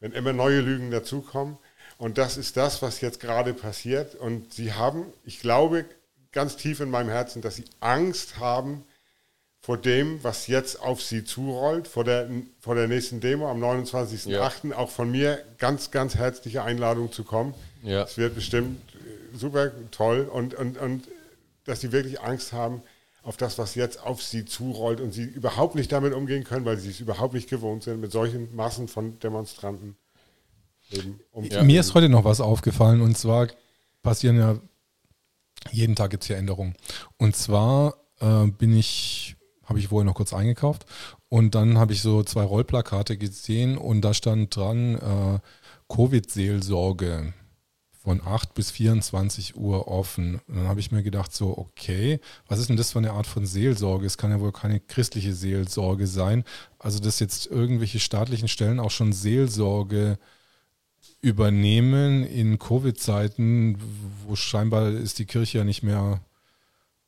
wenn 0.00 0.12
immer 0.12 0.32
neue 0.32 0.60
Lügen 0.60 0.90
dazukommen. 0.90 1.58
Und 1.98 2.16
das 2.16 2.38
ist 2.38 2.56
das, 2.56 2.80
was 2.80 3.02
jetzt 3.02 3.20
gerade 3.20 3.52
passiert. 3.52 4.14
Und 4.14 4.54
sie 4.54 4.72
haben, 4.72 5.12
ich 5.24 5.40
glaube, 5.40 5.84
ganz 6.32 6.56
tief 6.56 6.80
in 6.80 6.90
meinem 6.90 7.10
Herzen, 7.10 7.42
dass 7.42 7.56
sie 7.56 7.64
Angst 7.80 8.38
haben 8.38 8.84
vor 9.60 9.76
dem, 9.76 10.22
was 10.22 10.46
jetzt 10.46 10.80
auf 10.80 11.02
sie 11.02 11.24
zurollt, 11.24 11.88
vor 11.88 12.04
der, 12.04 12.28
vor 12.60 12.74
der 12.74 12.88
nächsten 12.88 13.20
Demo 13.20 13.50
am 13.50 13.62
29.08. 13.62 14.28
Ja. 14.70 14.76
Auch 14.76 14.90
von 14.90 15.10
mir 15.10 15.42
ganz, 15.58 15.90
ganz 15.90 16.14
herzliche 16.14 16.62
Einladung 16.62 17.12
zu 17.12 17.24
kommen. 17.24 17.54
Ja. 17.82 18.04
Es 18.04 18.16
wird 18.16 18.34
bestimmt 18.34 18.78
äh, 18.94 19.36
super 19.36 19.72
toll 19.90 20.28
und, 20.32 20.54
und, 20.54 20.78
und 20.78 21.08
dass 21.64 21.80
sie 21.80 21.92
wirklich 21.92 22.20
Angst 22.20 22.52
haben 22.52 22.82
auf 23.22 23.36
das, 23.36 23.58
was 23.58 23.74
jetzt 23.74 24.02
auf 24.02 24.22
sie 24.22 24.44
zurollt 24.46 25.00
und 25.00 25.12
sie 25.12 25.24
überhaupt 25.24 25.74
nicht 25.74 25.92
damit 25.92 26.14
umgehen 26.14 26.44
können, 26.44 26.64
weil 26.64 26.78
sie 26.78 26.90
es 26.90 27.00
überhaupt 27.00 27.34
nicht 27.34 27.50
gewohnt 27.50 27.82
sind, 27.82 28.00
mit 28.00 28.10
solchen 28.10 28.54
Massen 28.56 28.88
von 28.88 29.18
Demonstranten 29.18 29.96
eben 30.90 31.20
umzugehen. 31.32 31.66
Mir 31.66 31.80
ist 31.80 31.94
heute 31.94 32.08
noch 32.08 32.24
was 32.24 32.40
aufgefallen 32.40 33.02
und 33.02 33.18
zwar 33.18 33.48
passieren 34.02 34.38
ja 34.38 34.58
jeden 35.72 35.96
Tag 35.96 36.10
gibt 36.10 36.22
es 36.22 36.28
hier 36.28 36.36
Änderungen. 36.36 36.74
Und 37.16 37.36
zwar 37.36 37.94
äh, 38.20 38.46
bin 38.46 38.76
ich, 38.76 39.36
habe 39.68 39.78
ich 39.78 39.88
vorher 39.88 40.04
noch 40.04 40.14
kurz 40.14 40.32
eingekauft 40.32 40.86
und 41.28 41.54
dann 41.54 41.78
habe 41.78 41.92
ich 41.92 42.02
so 42.02 42.22
zwei 42.22 42.42
Rollplakate 42.42 43.18
gesehen 43.18 43.76
und 43.76 44.00
da 44.00 44.14
stand 44.14 44.56
dran 44.56 44.94
äh, 44.96 45.38
Covid-Seelsorge 45.88 47.32
von 48.08 48.22
8 48.24 48.54
bis 48.54 48.70
24 48.70 49.56
Uhr 49.56 49.88
offen. 49.88 50.40
Und 50.46 50.56
dann 50.56 50.68
habe 50.68 50.80
ich 50.80 50.90
mir 50.90 51.02
gedacht, 51.02 51.34
so, 51.34 51.58
okay, 51.58 52.20
was 52.46 52.58
ist 52.58 52.70
denn 52.70 52.78
das 52.78 52.92
für 52.92 52.98
eine 52.98 53.12
Art 53.12 53.26
von 53.26 53.44
Seelsorge? 53.44 54.06
Es 54.06 54.16
kann 54.16 54.30
ja 54.30 54.40
wohl 54.40 54.52
keine 54.52 54.80
christliche 54.80 55.34
Seelsorge 55.34 56.06
sein. 56.06 56.44
Also, 56.78 57.00
dass 57.00 57.20
jetzt 57.20 57.46
irgendwelche 57.46 58.00
staatlichen 58.00 58.48
Stellen 58.48 58.80
auch 58.80 58.90
schon 58.90 59.12
Seelsorge 59.12 60.18
übernehmen 61.20 62.24
in 62.24 62.58
Covid-Zeiten, 62.58 63.78
wo 64.26 64.36
scheinbar 64.36 64.88
ist 64.90 65.18
die 65.18 65.26
Kirche 65.26 65.58
ja 65.58 65.64
nicht 65.64 65.82
mehr 65.82 66.20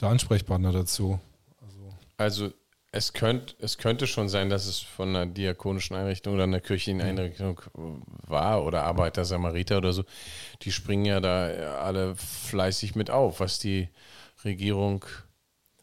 der 0.00 0.08
Ansprechpartner 0.08 0.72
dazu. 0.72 1.18
Also, 2.20 2.52
es, 2.92 3.14
könnt, 3.14 3.56
es 3.60 3.78
könnte 3.78 4.06
schon 4.06 4.28
sein, 4.28 4.50
dass 4.50 4.66
es 4.66 4.80
von 4.80 5.08
einer 5.08 5.24
diakonischen 5.24 5.96
Einrichtung 5.96 6.34
oder 6.34 6.42
einer 6.42 6.60
kirchlichen 6.60 7.00
Einrichtung 7.00 7.62
war 7.72 8.62
oder 8.62 8.82
Arbeiter 8.82 9.24
Samariter 9.24 9.78
oder 9.78 9.94
so. 9.94 10.04
Die 10.60 10.70
springen 10.70 11.06
ja 11.06 11.20
da 11.20 11.46
alle 11.80 12.14
fleißig 12.16 12.94
mit 12.94 13.10
auf, 13.10 13.40
was 13.40 13.58
die 13.58 13.88
Regierung 14.44 15.06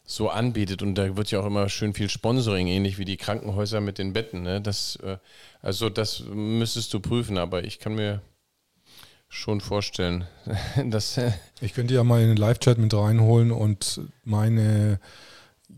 so 0.04 0.30
anbietet. 0.30 0.80
Und 0.80 0.94
da 0.94 1.16
wird 1.16 1.32
ja 1.32 1.40
auch 1.40 1.46
immer 1.46 1.68
schön 1.68 1.92
viel 1.92 2.08
Sponsoring, 2.08 2.68
ähnlich 2.68 2.98
wie 2.98 3.04
die 3.04 3.16
Krankenhäuser 3.16 3.80
mit 3.80 3.98
den 3.98 4.12
Betten. 4.12 4.42
Ne? 4.42 4.60
Das, 4.60 4.94
äh, 5.02 5.18
also 5.60 5.90
das 5.90 6.20
müsstest 6.20 6.94
du 6.94 7.00
prüfen, 7.00 7.36
aber 7.36 7.64
ich 7.64 7.80
kann 7.80 7.96
mir 7.96 8.22
schon 9.28 9.60
vorstellen, 9.60 10.24
dass. 10.84 11.18
Äh, 11.18 11.32
ich 11.60 11.74
könnte 11.74 11.94
ja 11.94 12.04
mal 12.04 12.22
in 12.22 12.28
den 12.28 12.36
Live-Chat 12.36 12.78
mit 12.78 12.94
reinholen 12.94 13.50
und 13.50 14.00
meine, 14.22 15.00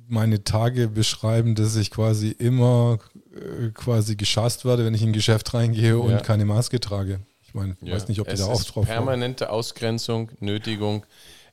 meine 0.09 0.45
Tage 0.45 0.89
beschreiben, 0.89 1.55
dass 1.55 1.77
ich 1.77 1.91
quasi 1.91 2.31
immer 2.31 2.99
äh, 3.35 3.71
quasi 3.71 4.17
geschasst 4.17 4.65
werde, 4.65 4.85
wenn 4.85 4.95
ich 4.95 5.03
in 5.03 5.11
ein 5.11 5.13
Geschäft 5.13 5.53
reingehe 5.55 5.99
und 5.99 6.13
ja. 6.13 6.21
keine 6.21 6.45
Maske 6.45 6.81
trage. 6.81 7.21
Ich 7.43 7.55
meine, 7.55 7.77
ich 7.81 7.89
ja. 7.89 7.95
weiß 7.95 8.09
nicht, 8.09 8.21
ob 8.21 8.29
die 8.29 8.37
da 8.37 8.47
auch 8.47 8.63
drauf 8.65 8.87
Permanente 8.87 9.51
Ausgrenzung, 9.51 10.31
Nötigung. 10.41 11.05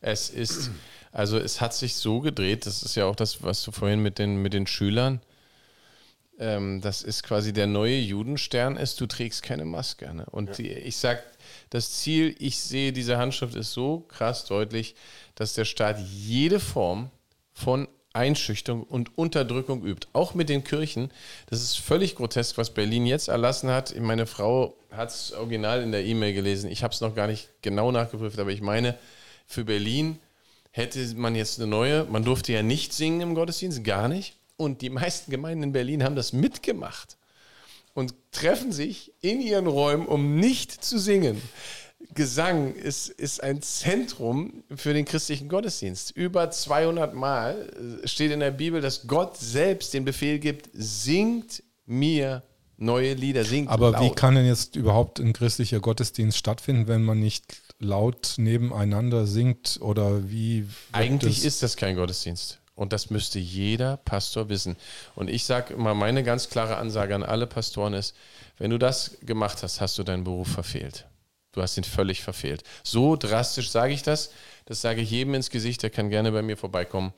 Es 0.02 0.30
ist 0.30 0.72
also 1.18 1.40
es 1.40 1.62
hat 1.62 1.74
sich 1.74 1.96
so 1.96 2.20
gedreht, 2.20 2.68
das 2.68 2.84
ist 2.84 2.94
ja 2.94 3.06
auch 3.06 3.16
das, 3.16 3.42
was 3.42 3.64
du 3.64 3.72
vorhin 3.72 4.02
mit 4.04 4.20
den, 4.20 4.40
mit 4.42 4.54
den 4.54 4.68
Schülern, 4.68 5.20
ähm, 6.38 6.80
das 6.82 7.02
ist 7.02 7.24
quasi 7.24 7.54
der 7.54 7.66
neue 7.66 7.98
Judenstern 7.98 8.78
ist, 8.78 9.02
du 9.02 9.08
trägst 9.08 9.42
keine 9.42 9.66
Maske. 9.66 10.14
Ne? 10.14 10.26
Und 10.30 10.50
ja. 10.50 10.54
die, 10.56 10.70
ich 10.70 10.98
sage, 10.98 11.22
das 11.72 11.92
Ziel, 11.94 12.36
ich 12.38 12.60
sehe, 12.60 12.94
diese 12.94 13.18
Handschrift 13.18 13.56
ist 13.56 13.74
so 13.74 14.02
krass 14.02 14.46
deutlich, 14.46 14.96
dass 15.34 15.54
der 15.54 15.66
Staat 15.66 16.00
jede 16.00 16.60
Form 16.60 17.10
von 17.54 17.88
Einschüchterung 18.18 18.84
und 18.84 19.18
Unterdrückung 19.18 19.86
übt. 19.86 20.08
Auch 20.12 20.34
mit 20.34 20.50
den 20.50 20.64
Kirchen. 20.64 21.12
Das 21.50 21.62
ist 21.62 21.78
völlig 21.78 22.16
grotesk, 22.16 22.58
was 22.58 22.74
Berlin 22.74 23.06
jetzt 23.06 23.30
erlassen 23.30 23.70
hat. 23.70 23.98
Meine 24.00 24.26
Frau 24.26 24.76
hat 24.92 25.10
es 25.10 25.32
original 25.34 25.82
in 25.82 25.92
der 25.92 26.04
E-Mail 26.04 26.34
gelesen. 26.34 26.70
Ich 26.70 26.84
habe 26.84 26.94
es 26.94 27.02
noch 27.02 27.16
gar 27.16 27.28
nicht 27.28 27.50
genau 27.62 27.92
nachgeprüft, 27.92 28.40
aber 28.40 28.52
ich 28.52 28.62
meine, 28.62 28.98
für 29.46 29.64
Berlin 29.64 30.20
hätte 30.72 31.00
man 31.16 31.36
jetzt 31.36 31.60
eine 31.60 31.68
neue, 31.68 32.06
man 32.06 32.24
durfte 32.24 32.52
ja 32.54 32.64
nicht 32.64 32.94
singen 32.94 33.22
im 33.22 33.36
Gottesdienst, 33.36 33.84
gar 33.84 34.08
nicht. 34.08 34.36
Und 34.58 34.82
die 34.82 34.90
meisten 34.90 35.32
Gemeinden 35.32 35.64
in 35.64 35.72
Berlin 35.72 36.04
haben 36.04 36.16
das 36.16 36.34
mitgemacht 36.34 37.18
und 37.94 38.14
treffen 38.32 38.72
sich 38.72 39.14
in 39.22 39.40
ihren 39.42 39.68
Räumen, 39.68 40.08
um 40.08 40.40
nicht 40.40 40.84
zu 40.84 41.00
singen. 41.00 41.42
Gesang 42.14 42.74
ist, 42.76 43.10
ist 43.10 43.42
ein 43.44 43.62
Zentrum 43.62 44.64
für 44.76 44.94
den 44.94 45.06
christlichen 45.06 45.50
Gottesdienst. 45.50 46.12
Über 46.12 46.50
200 46.52 47.14
Mal 47.14 48.00
äh, 48.04 48.08
steht 48.08 48.32
in 48.32 48.40
der 48.40 48.52
Bibel, 48.52 48.82
dass 48.82 49.08
Gott 49.08 49.38
selbst 49.38 49.94
den 49.94 50.06
Befehl 50.06 50.40
gibt, 50.40 50.70
singt 50.74 51.64
mir 51.86 52.44
neue 52.78 53.14
Lieder, 53.14 53.44
singt 53.44 53.70
Aber 53.70 53.92
laut. 53.92 54.04
wie 54.04 54.16
kann 54.16 54.36
denn 54.36 54.46
jetzt 54.46 54.76
überhaupt 54.76 55.20
ein 55.20 55.34
christlicher 55.34 55.80
Gottesdienst 55.80 56.38
stattfinden, 56.38 56.88
wenn 56.88 57.04
man 57.04 57.20
nicht 57.20 57.62
laut 57.80 58.36
nebeneinander 58.38 59.26
singt 59.26 59.80
oder 59.82 60.30
wie? 60.30 60.68
Eigentlich 60.92 61.38
das? 61.38 61.46
ist 61.46 61.64
das 61.64 61.78
kein 61.78 61.96
Gottesdienst. 61.96 62.60
Und 62.76 62.94
das 62.94 63.10
müsste 63.10 63.40
jeder 63.40 63.98
Pastor 63.98 64.50
wissen. 64.50 64.76
Und 65.16 65.32
ich 65.32 65.46
sage 65.46 65.74
immer, 65.74 65.96
meine 65.96 66.24
ganz 66.24 66.50
klare 66.50 66.78
Ansage 66.78 67.16
an 67.16 67.24
alle 67.24 67.48
Pastoren 67.48 67.94
ist, 67.94 68.16
wenn 68.60 68.70
du 68.70 68.78
das 68.78 69.18
gemacht 69.24 69.64
hast, 69.64 69.82
hast 69.82 69.98
du 69.98 70.04
deinen 70.04 70.24
Beruf 70.24 70.48
verfehlt. 70.48 71.08
Du 71.58 71.64
hast 71.64 71.76
ihn 71.76 71.84
völlig 71.84 72.22
verfehlt. 72.22 72.64
So 72.84 73.16
drastisch 73.16 73.72
sage 73.72 73.92
ich 73.92 74.04
das. 74.04 74.32
Das 74.66 74.80
sage 74.80 75.02
ich 75.02 75.10
jedem 75.10 75.34
ins 75.34 75.50
Gesicht, 75.50 75.82
der 75.82 75.90
kann 75.90 76.12
gerne 76.12 76.32
bei 76.32 76.44
mir 76.44 76.56
vorbeikommen. 76.56 77.14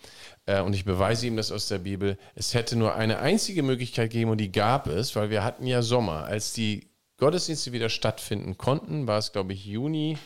Äh, 0.45 0.61
und 0.61 0.73
ich 0.73 0.85
beweise 0.85 1.27
ihm 1.27 1.35
das 1.35 1.51
aus 1.51 1.67
der 1.67 1.79
Bibel. 1.79 2.17
Es 2.35 2.53
hätte 2.53 2.77
nur 2.77 2.95
eine 2.95 3.19
einzige 3.19 3.63
Möglichkeit 3.63 4.11
gegeben 4.11 4.31
und 4.31 4.37
die 4.37 4.53
gab 4.53 4.87
es, 4.87 5.13
weil 5.17 5.29
wir 5.29 5.43
hatten 5.43 5.67
ja 5.67 5.81
Sommer. 5.81 6.23
Als 6.23 6.53
die 6.53 6.87
Gottesdienste 7.17 7.73
wieder 7.73 7.89
stattfinden 7.89 8.57
konnten, 8.57 9.07
war 9.07 9.17
es, 9.17 9.33
glaube 9.33 9.51
ich, 9.51 9.65
Juni 9.65 10.17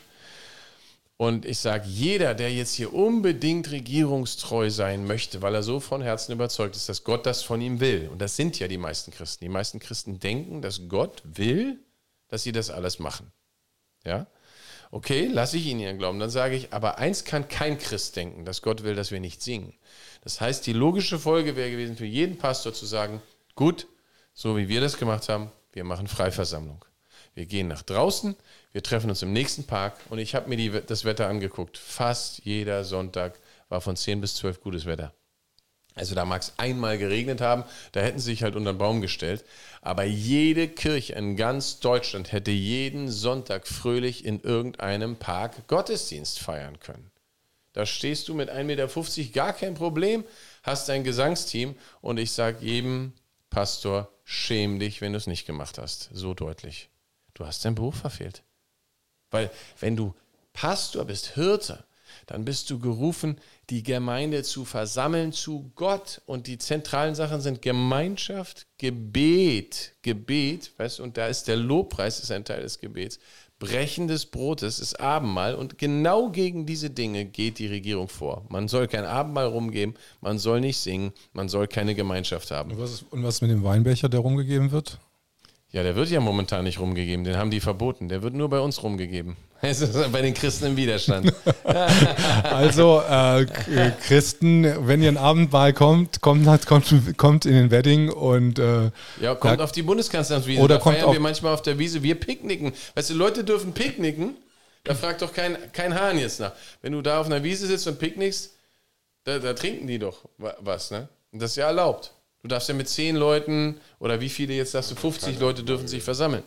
und 1.18 1.45
ich 1.45 1.57
sage, 1.57 1.88
jeder, 1.88 2.35
der 2.35 2.53
jetzt 2.53 2.76
hier 2.76 2.94
unbedingt 2.94 3.72
regierungstreu 3.72 4.69
sein 4.69 5.07
möchte, 5.07 5.41
weil 5.41 5.56
er 5.56 5.64
so 5.64 5.80
von 5.80 6.03
Herzen 6.03 6.34
überzeugt 6.34 6.76
ist, 6.76 6.88
dass 6.88 7.03
Gott 7.03 7.26
das 7.26 7.41
von 7.41 7.61
ihm 7.61 7.80
will, 7.80 8.10
und 8.11 8.22
das 8.22 8.35
sind 8.35 8.60
ja 8.60 8.68
die 8.68 8.77
meisten 8.77 9.10
Christen, 9.10 9.44
die 9.44 9.49
meisten 9.49 9.80
Christen 9.80 10.19
denken, 10.19 10.61
dass 10.61 10.88
Gott 10.88 11.23
will, 11.26 11.80
dass 12.27 12.44
sie 12.44 12.52
das 12.52 12.69
alles 12.69 12.99
machen. 12.99 13.31
Ja? 14.03 14.27
Okay, 14.91 15.25
lasse 15.25 15.57
ich 15.57 15.65
ihnen 15.65 15.80
ihren 15.80 15.97
Glauben. 15.97 16.19
Dann 16.19 16.30
sage 16.30 16.55
ich, 16.55 16.71
aber 16.71 16.99
eins 16.99 17.23
kann 17.23 17.47
kein 17.47 17.80
Christ 17.80 18.15
denken, 18.15 18.45
dass 18.45 18.61
Gott 18.61 18.84
will, 18.84 18.95
dass 18.95 19.11
wir 19.11 19.19
nicht 19.19 19.41
singen. 19.41 19.73
Das 20.23 20.39
heißt, 20.39 20.65
die 20.67 20.73
logische 20.73 21.17
Folge 21.17 21.55
wäre 21.55 21.71
gewesen 21.71 21.97
für 21.97 22.05
jeden 22.05 22.38
Pastor 22.38 22.73
zu 22.73 22.85
sagen, 22.85 23.21
gut, 23.55 23.88
so 24.34 24.55
wie 24.55 24.67
wir 24.69 24.81
das 24.81 24.97
gemacht 24.97 25.30
haben, 25.30 25.51
wir 25.71 25.84
machen 25.84 26.07
Freiversammlung. 26.07 26.85
Wir 27.34 27.47
gehen 27.47 27.67
nach 27.67 27.81
draußen, 27.81 28.35
wir 28.71 28.84
treffen 28.84 29.09
uns 29.09 29.23
im 29.23 29.34
nächsten 29.34 29.63
Park 29.63 29.97
und 30.09 30.19
ich 30.19 30.35
habe 30.35 30.47
mir 30.47 30.57
die, 30.57 30.69
das 30.85 31.03
Wetter 31.05 31.27
angeguckt. 31.27 31.77
Fast 31.77 32.45
jeder 32.45 32.84
Sonntag 32.84 33.39
war 33.69 33.81
von 33.81 33.95
10 33.95 34.21
bis 34.21 34.35
12 34.35 34.61
gutes 34.61 34.85
Wetter. 34.85 35.13
Also 35.95 36.15
da 36.15 36.26
mag 36.26 36.41
es 36.41 36.53
einmal 36.57 36.98
geregnet 36.98 37.41
haben, 37.41 37.64
da 37.91 38.02
hätten 38.02 38.20
sie 38.20 38.32
sich 38.32 38.44
halt 38.44 38.56
unter 38.56 38.74
den 38.74 38.80
Baum 38.80 39.02
gestellt. 39.02 39.45
Aber 39.82 40.03
jede 40.03 40.68
Kirche 40.68 41.14
in 41.14 41.36
ganz 41.36 41.80
Deutschland 41.80 42.32
hätte 42.32 42.52
jeden 42.52 43.11
Sonntag 43.11 43.68
fröhlich 43.68 44.26
in 44.26 44.41
irgendeinem 44.41 45.18
Park 45.18 45.68
Gottesdienst 45.68 46.40
feiern 46.40 46.80
können. 46.80 47.11
Da 47.74 47.86
stehst 47.86 48.28
du 48.28 48.34
mit 48.34 48.49
1,50 48.52 48.64
Meter 48.64 49.32
gar 49.34 49.53
kein 49.53 49.74
Problem, 49.74 50.24
hast 50.61 50.90
dein 50.90 51.03
Gesangsteam 51.03 51.76
und 52.02 52.18
ich 52.18 52.32
sage 52.32 52.57
jedem 52.61 53.14
Pastor, 53.49 54.10
schäm 54.24 54.80
dich, 54.80 55.02
wenn 55.02 55.14
du 55.14 55.18
es 55.18 55.28
nicht 55.28 55.45
gemacht 55.45 55.78
hast. 55.78 56.10
So 56.14 56.34
deutlich. 56.34 56.90
Du 57.34 57.45
hast 57.45 57.65
deinen 57.65 57.76
Beruf 57.76 57.95
verfehlt. 57.95 58.44
Weil 59.32 59.52
wenn 59.80 59.95
du 59.95 60.14
Pastor 60.53 61.06
bist, 61.06 61.34
Hirte, 61.34 61.84
dann 62.27 62.45
bist 62.45 62.69
du 62.69 62.79
gerufen, 62.79 63.37
die 63.69 63.83
Gemeinde 63.83 64.43
zu 64.43 64.65
versammeln 64.65 65.31
zu 65.33 65.71
Gott. 65.75 66.21
Und 66.25 66.47
die 66.47 66.57
zentralen 66.57 67.15
Sachen 67.15 67.41
sind 67.41 67.61
Gemeinschaft, 67.61 68.67
Gebet, 68.77 69.93
Gebet, 70.01 70.71
weißt 70.77 70.99
und 70.99 71.17
da 71.17 71.27
ist 71.27 71.47
der 71.47 71.57
Lobpreis 71.57 72.19
ist 72.19 72.31
ein 72.31 72.45
Teil 72.45 72.61
des 72.61 72.79
Gebets, 72.79 73.19
Brechen 73.59 74.09
des 74.09 74.25
Brotes 74.25 74.79
ist 74.79 74.99
Abendmahl 74.99 75.55
und 75.55 75.77
genau 75.77 76.29
gegen 76.29 76.65
diese 76.65 76.89
Dinge 76.89 77.23
geht 77.23 77.59
die 77.59 77.67
Regierung 77.67 78.09
vor. 78.09 78.43
Man 78.49 78.67
soll 78.67 78.87
kein 78.87 79.05
Abendmahl 79.05 79.45
rumgeben, 79.45 79.95
man 80.19 80.37
soll 80.37 80.59
nicht 80.59 80.77
singen, 80.77 81.13
man 81.31 81.47
soll 81.47 81.67
keine 81.67 81.95
Gemeinschaft 81.95 82.51
haben. 82.51 82.71
Und 82.71 82.79
was, 82.79 82.91
ist, 82.91 83.05
und 83.09 83.23
was 83.23 83.41
mit 83.41 83.51
dem 83.51 83.63
Weinbecher, 83.63 84.09
der 84.09 84.19
rumgegeben 84.19 84.71
wird? 84.71 84.99
Ja, 85.71 85.81
der 85.81 85.95
wird 85.95 86.09
ja 86.09 86.19
momentan 86.19 86.65
nicht 86.65 86.79
rumgegeben, 86.79 87.23
den 87.23 87.37
haben 87.37 87.51
die 87.51 87.61
verboten. 87.61 88.09
Der 88.09 88.21
wird 88.21 88.33
nur 88.33 88.49
bei 88.49 88.59
uns 88.59 88.83
rumgegeben. 88.83 89.37
Also 89.64 89.88
bei 90.11 90.22
den 90.22 90.34
Christen 90.34 90.65
im 90.65 90.76
Widerstand. 90.76 91.34
also 92.44 93.02
äh, 93.02 93.45
Christen, 94.06 94.88
wenn 94.88 95.02
ihr 95.02 95.07
ein 95.07 95.18
Abendmahl 95.18 95.72
kommt, 95.72 96.19
kommt, 96.19 96.65
kommt, 96.65 97.18
kommt 97.18 97.45
in 97.45 97.53
den 97.53 97.72
Wedding 97.72 98.10
und 98.10 98.60
äh, 98.60 98.91
ja, 99.22 99.35
kommt 99.35 99.61
da, 99.61 99.64
auf 99.64 99.72
die 99.72 99.84
Bundeskanzleramtswiese. 99.84 100.61
Oder 100.61 100.76
da 100.76 100.81
kommt 100.81 100.98
feiern 100.98 101.14
wir 101.14 101.19
manchmal 101.22 101.53
auf 101.53 101.61
der 101.61 101.80
Wiese. 101.80 102.03
Wir 102.03 102.15
picknicken. 102.15 102.73
Weißt 102.95 103.11
du, 103.11 103.14
Leute 103.14 103.45
dürfen 103.45 103.73
picknicken. 103.73 104.35
Da 104.84 104.95
fragt 104.95 105.22
doch 105.22 105.31
kein, 105.31 105.57
kein 105.72 105.95
Hahn 105.95 106.19
jetzt 106.19 106.41
nach. 106.41 106.52
Wenn 106.81 106.91
du 106.91 107.02
da 107.02 107.22
auf 107.22 107.27
einer 107.27 107.41
Wiese 107.41 107.65
sitzt 107.65 107.88
und 107.88 107.99
picknickst, 107.99 108.53
da, 109.23 109.40
da 109.40 109.53
trinken 109.53 109.88
die 109.88 109.98
doch 109.98 110.26
was, 110.38 110.91
ne? 110.91 111.07
Und 111.31 111.41
das 111.41 111.52
ist 111.52 111.57
ja 111.57 111.68
erlaubt. 111.68 112.11
Du 112.41 112.49
darfst 112.49 112.68
ja 112.68 112.76
mit 112.76 112.90
zehn 112.90 113.15
Leuten 113.15 113.80
oder 113.99 114.19
wie 114.19 114.27
viele 114.27 114.53
jetzt 114.53 114.73
sagst 114.73 114.91
du, 114.91 114.95
50 114.95 115.40
Leute 115.40 115.64
dürfen 115.64 115.88
sich 115.88 116.03
versammeln. 116.03 116.44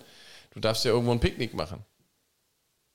Du 0.52 0.60
darfst 0.60 0.84
ja 0.84 0.90
irgendwo 0.90 1.12
ein 1.12 1.20
Picknick 1.20 1.55
machen. 1.55 1.82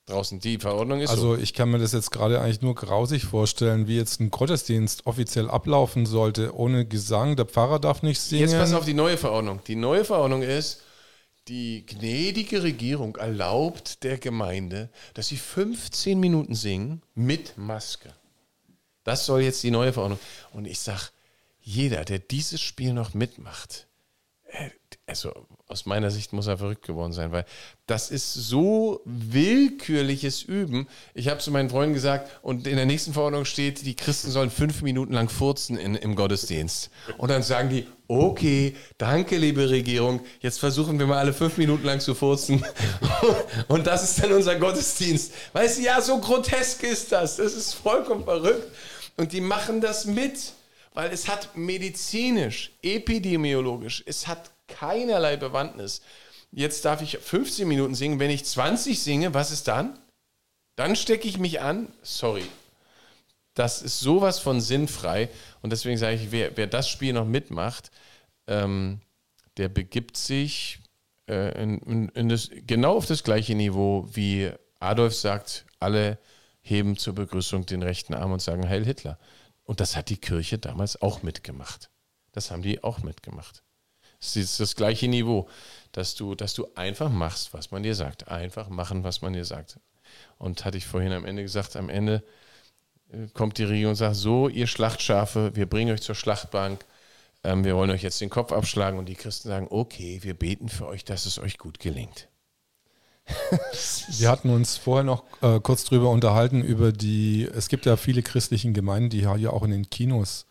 Draußen 0.07 0.40
die 0.40 0.57
Verordnung 0.57 0.99
ist. 0.99 1.11
Also 1.11 1.36
so. 1.36 1.41
ich 1.41 1.53
kann 1.53 1.69
mir 1.69 1.78
das 1.78 1.91
jetzt 1.91 2.11
gerade 2.11 2.41
eigentlich 2.41 2.61
nur 2.61 2.76
grausig 2.76 3.26
vorstellen, 3.26 3.88
wie 3.88 3.98
jetzt 3.98 4.19
ein 4.19 4.32
Gottesdienst 4.32 5.06
offiziell 5.06 5.49
ablaufen 5.49 6.06
sollte, 6.06 6.56
ohne 6.56 6.86
Gesang. 6.86 7.36
Der 7.36 7.45
Pfarrer 7.45 7.80
darf 7.80 8.02
nicht 8.02 8.19
singen. 8.19 8.41
Jetzt 8.41 8.57
pass 8.57 8.73
auf 8.73 8.86
die 8.86 8.95
neue 8.95 9.18
Verordnung. 9.18 9.61
Die 9.68 9.76
neue 9.76 10.03
Verordnung 10.03 10.41
ist, 10.41 10.82
die 11.48 11.86
gnädige 11.86 12.64
Regierung 12.64 13.15
erlaubt 13.15 14.03
der 14.03 14.18
Gemeinde, 14.18 14.90
dass 15.14 15.28
sie 15.28 15.38
15 15.38 16.19
Minuten 16.19 16.56
singen 16.56 17.02
mit 17.15 17.57
Maske. 17.57 18.14
Das 19.03 19.26
soll 19.26 19.41
jetzt 19.41 19.64
die 19.64 19.72
neue 19.72 19.94
Verordnung. 19.94 20.19
Und 20.53 20.65
ich 20.65 20.80
sage, 20.80 21.10
jeder, 21.60 22.06
der 22.06 22.19
dieses 22.19 22.61
Spiel 22.61 22.94
noch 22.94 23.14
mitmacht, 23.14 23.88
äh, 24.45 24.69
also 25.06 25.32
aus 25.72 25.85
meiner 25.85 26.11
Sicht 26.11 26.34
muss 26.34 26.48
er 26.48 26.57
verrückt 26.57 26.85
geworden 26.85 27.14
sein, 27.14 27.31
weil 27.31 27.45
das 27.88 28.11
ist 28.11 28.34
so 28.34 29.02
willkürliches 29.06 30.43
Üben. 30.43 30.88
Ich 31.14 31.30
habe 31.30 31.39
zu 31.39 31.49
meinen 31.49 31.69
Freunden 31.69 31.93
gesagt, 31.93 32.30
und 32.41 32.68
in 32.68 32.76
der 32.76 32.85
nächsten 32.85 33.14
Verordnung 33.14 33.45
steht, 33.45 33.85
die 33.85 33.95
Christen 33.95 34.31
sollen 34.31 34.49
fünf 34.49 34.81
Minuten 34.81 35.14
lang 35.14 35.30
furzen 35.30 35.77
in, 35.77 35.95
im 35.95 36.15
Gottesdienst. 36.15 36.91
Und 37.18 37.31
dann 37.31 37.41
sagen 37.41 37.69
die, 37.69 37.88
okay, 38.07 38.76
danke, 38.98 39.38
liebe 39.38 39.69
Regierung, 39.69 40.19
jetzt 40.41 40.60
versuchen 40.60 40.99
wir 40.99 41.07
mal 41.07 41.18
alle 41.18 41.34
fünf 41.34 41.57
Minuten 41.57 41.85
lang 41.85 42.02
zu 42.02 42.14
furzen. 42.14 42.64
Und 43.68 43.88
das 43.88 44.03
ist 44.03 44.22
dann 44.22 44.34
unser 44.34 44.57
Gottesdienst. 44.57 45.34
Weißt 45.53 45.77
du, 45.80 45.84
ja, 45.84 46.02
so 46.02 46.19
grotesk 46.19 46.84
ist 46.84 47.11
das. 47.11 47.38
Das 47.38 47.53
ist 47.53 47.73
vollkommen 47.73 48.26
verrückt. 48.26 48.68
Und 49.18 49.31
die 49.31 49.41
machen 49.41 49.81
das 49.81 50.06
mit 50.06 50.53
weil 50.93 51.11
es 51.11 51.27
hat 51.27 51.56
medizinisch, 51.56 52.72
epidemiologisch, 52.81 54.03
es 54.06 54.27
hat 54.27 54.52
keinerlei 54.72 55.38
Bewandtnis. 55.38 56.02
Jetzt 56.52 56.85
darf 56.85 57.02
ich 57.02 57.18
15 57.18 57.68
Minuten 57.68 57.95
singen. 57.95 58.19
Wenn 58.19 58.30
ich 58.30 58.45
20 58.45 59.02
singe, 59.02 59.34
was 59.34 59.52
ist 59.52 59.68
dann? 59.68 59.98
Dann 60.76 60.95
stecke 60.95 61.27
ich 61.27 61.38
mich 61.38 61.61
an. 61.61 61.88
Sorry. 62.02 62.43
Das 63.53 63.81
ist 63.81 63.99
sowas 63.99 64.39
von 64.39 64.61
sinnfrei. 64.61 65.30
Und 65.61 65.72
deswegen 65.72 65.98
sage 65.98 66.15
ich, 66.15 66.31
wer, 66.31 66.56
wer 66.57 66.68
das 66.68 66.89
Spiel 66.89 67.14
noch 67.14 67.26
mitmacht, 67.26 67.91
ähm, 68.48 69.02
der 69.57 69.69
begibt 69.69 70.18
sich 70.18 70.80
äh, 71.27 71.61
in, 71.61 71.77
in, 71.80 72.10
in 72.10 72.30
das, 72.30 72.49
genau 72.68 72.98
auf 72.98 73.06
das 73.06 73.23
gleiche 73.23 73.56
Niveau, 73.56 74.07
wie 74.11 74.52
Adolf 74.80 75.15
sagt, 75.15 75.65
alle 75.80 76.18
heben 76.61 76.98
zur 76.98 77.15
Begrüßung 77.15 77.65
den 77.65 77.84
rechten 77.84 78.14
Arm 78.14 78.31
und 78.31 78.41
sagen 78.41 78.68
Heil 78.68 78.85
Hitler. 78.85 79.18
Und 79.64 79.80
das 79.80 79.95
hat 79.95 80.10
die 80.10 80.18
Kirche 80.18 80.57
damals 80.57 81.02
auch 81.02 81.23
mitgemacht. 81.23 81.89
Das 82.31 82.52
haben 82.52 82.61
die 82.61 82.84
auch 82.84 82.99
mitgemacht. 82.99 83.64
Es 84.22 84.35
ist 84.35 84.60
das 84.60 84.76
gleiche 84.76 85.07
Niveau, 85.07 85.49
dass 85.91 86.15
du, 86.15 86.35
dass 86.35 86.53
du 86.53 86.68
einfach 86.76 87.10
machst, 87.10 87.53
was 87.53 87.72
man 87.72 87.84
dir 87.84 87.95
sagt. 87.95 88.27
Einfach 88.27 88.69
machen, 88.69 89.03
was 89.03 89.22
man 89.22 89.34
dir 89.34 89.45
sagt. 89.45 89.80
Und 90.38 90.64
hatte 90.64 90.77
ich 90.77 90.85
vorhin 90.85 91.11
am 91.11 91.26
Ende 91.26 91.41
gesagt, 91.41 91.76
am 91.76 91.89
Ende 91.89 92.23
äh, 93.11 93.27
kommt 93.34 93.57
die 93.57 93.64
Regierung 93.64 93.91
und 93.91 93.95
sagt, 93.95 94.15
so, 94.15 94.48
ihr 94.48 94.68
Schlachtschafe, 94.68 95.56
wir 95.56 95.65
bringen 95.65 95.93
euch 95.93 96.02
zur 96.02 96.15
Schlachtbank, 96.15 96.85
ähm, 97.43 97.64
wir 97.64 97.76
wollen 97.76 97.89
euch 97.89 98.03
jetzt 98.03 98.22
den 98.22 98.30
Kopf 98.30 98.52
abschlagen. 98.52 98.99
Und 98.99 99.10
die 99.10 99.15
Christen 99.15 99.49
sagen, 99.49 99.68
okay, 99.69 100.19
wir 100.22 100.35
beten 100.35 100.69
für 100.69 100.88
euch, 100.88 101.03
dass 101.03 101.26
es 101.26 101.39
euch 101.39 101.57
gut 101.57 101.80
gelingt. 101.80 102.27
Wir 104.18 104.30
hatten 104.30 104.49
uns 104.49 104.77
vorher 104.77 105.03
noch 105.03 105.23
äh, 105.41 105.60
kurz 105.60 105.84
drüber 105.85 106.10
unterhalten, 106.10 106.61
über 106.61 106.91
die, 106.91 107.49
es 107.53 107.69
gibt 107.69 107.85
ja 107.85 107.95
viele 107.95 108.23
christlichen 108.23 108.73
Gemeinden, 108.73 109.10
die 109.10 109.22
ja 109.22 109.52
auch 109.52 109.64
in 109.64 109.72
den 109.72 109.89
Kinos 109.89 110.48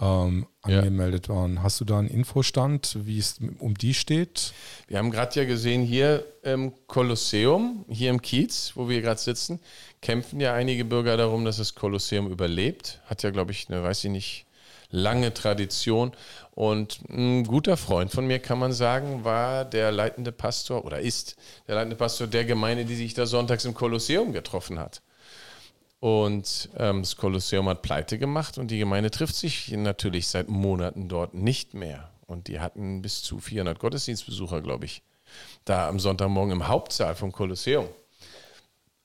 ähm, 0.00 0.46
angemeldet 0.62 1.28
ja. 1.28 1.34
waren. 1.34 1.62
Hast 1.62 1.80
du 1.80 1.84
da 1.84 1.98
einen 1.98 2.08
Infostand, 2.08 2.96
wie 3.02 3.18
es 3.18 3.38
um 3.58 3.74
die 3.74 3.94
steht? 3.94 4.52
Wir 4.88 4.98
haben 4.98 5.10
gerade 5.10 5.38
ja 5.38 5.46
gesehen, 5.46 5.82
hier 5.82 6.24
im 6.42 6.72
Kolosseum, 6.86 7.84
hier 7.88 8.10
im 8.10 8.22
Kiez, 8.22 8.72
wo 8.74 8.88
wir 8.88 9.02
gerade 9.02 9.20
sitzen, 9.20 9.60
kämpfen 10.00 10.40
ja 10.40 10.54
einige 10.54 10.84
Bürger 10.84 11.16
darum, 11.16 11.44
dass 11.44 11.58
das 11.58 11.74
Kolosseum 11.74 12.30
überlebt. 12.30 13.00
Hat 13.06 13.22
ja, 13.22 13.30
glaube 13.30 13.52
ich, 13.52 13.68
eine, 13.68 13.82
weiß 13.82 14.04
ich 14.04 14.10
nicht, 14.10 14.46
lange 14.90 15.34
Tradition. 15.34 16.12
Und 16.52 17.00
ein 17.08 17.44
guter 17.44 17.76
Freund 17.76 18.10
von 18.10 18.26
mir, 18.26 18.38
kann 18.38 18.58
man 18.58 18.72
sagen, 18.72 19.24
war 19.24 19.64
der 19.64 19.92
leitende 19.92 20.32
Pastor 20.32 20.84
oder 20.84 21.00
ist 21.00 21.36
der 21.68 21.76
leitende 21.76 21.96
Pastor 21.96 22.26
der 22.26 22.44
Gemeinde, 22.44 22.84
die 22.84 22.96
sich 22.96 23.14
da 23.14 23.26
sonntags 23.26 23.64
im 23.64 23.74
Kolosseum 23.74 24.32
getroffen 24.32 24.78
hat. 24.78 25.02
Und 26.00 26.70
ähm, 26.78 27.02
das 27.02 27.16
Kolosseum 27.16 27.68
hat 27.68 27.82
pleite 27.82 28.18
gemacht 28.18 28.56
und 28.56 28.70
die 28.70 28.78
Gemeinde 28.78 29.10
trifft 29.10 29.36
sich 29.36 29.70
natürlich 29.70 30.28
seit 30.28 30.48
Monaten 30.48 31.08
dort 31.08 31.34
nicht 31.34 31.74
mehr. 31.74 32.10
Und 32.26 32.48
die 32.48 32.60
hatten 32.60 33.02
bis 33.02 33.22
zu 33.22 33.38
400 33.38 33.78
Gottesdienstbesucher, 33.78 34.62
glaube 34.62 34.86
ich, 34.86 35.02
da 35.64 35.88
am 35.88 36.00
Sonntagmorgen 36.00 36.52
im 36.52 36.68
Hauptsaal 36.68 37.14
vom 37.14 37.32
Kolosseum. 37.32 37.86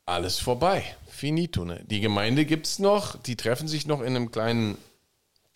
Alles 0.06 0.40
vorbei. 0.40 0.84
Finito. 1.08 1.66
Ne? 1.66 1.84
Die 1.86 2.00
Gemeinde 2.00 2.46
gibt 2.46 2.68
es 2.68 2.80
noch, 2.80 3.18
die 3.18 3.36
treffen 3.36 3.68
sich 3.68 3.88
noch 3.88 4.02
in 4.02 4.16
einem 4.16 4.32
kleinen 4.32 4.78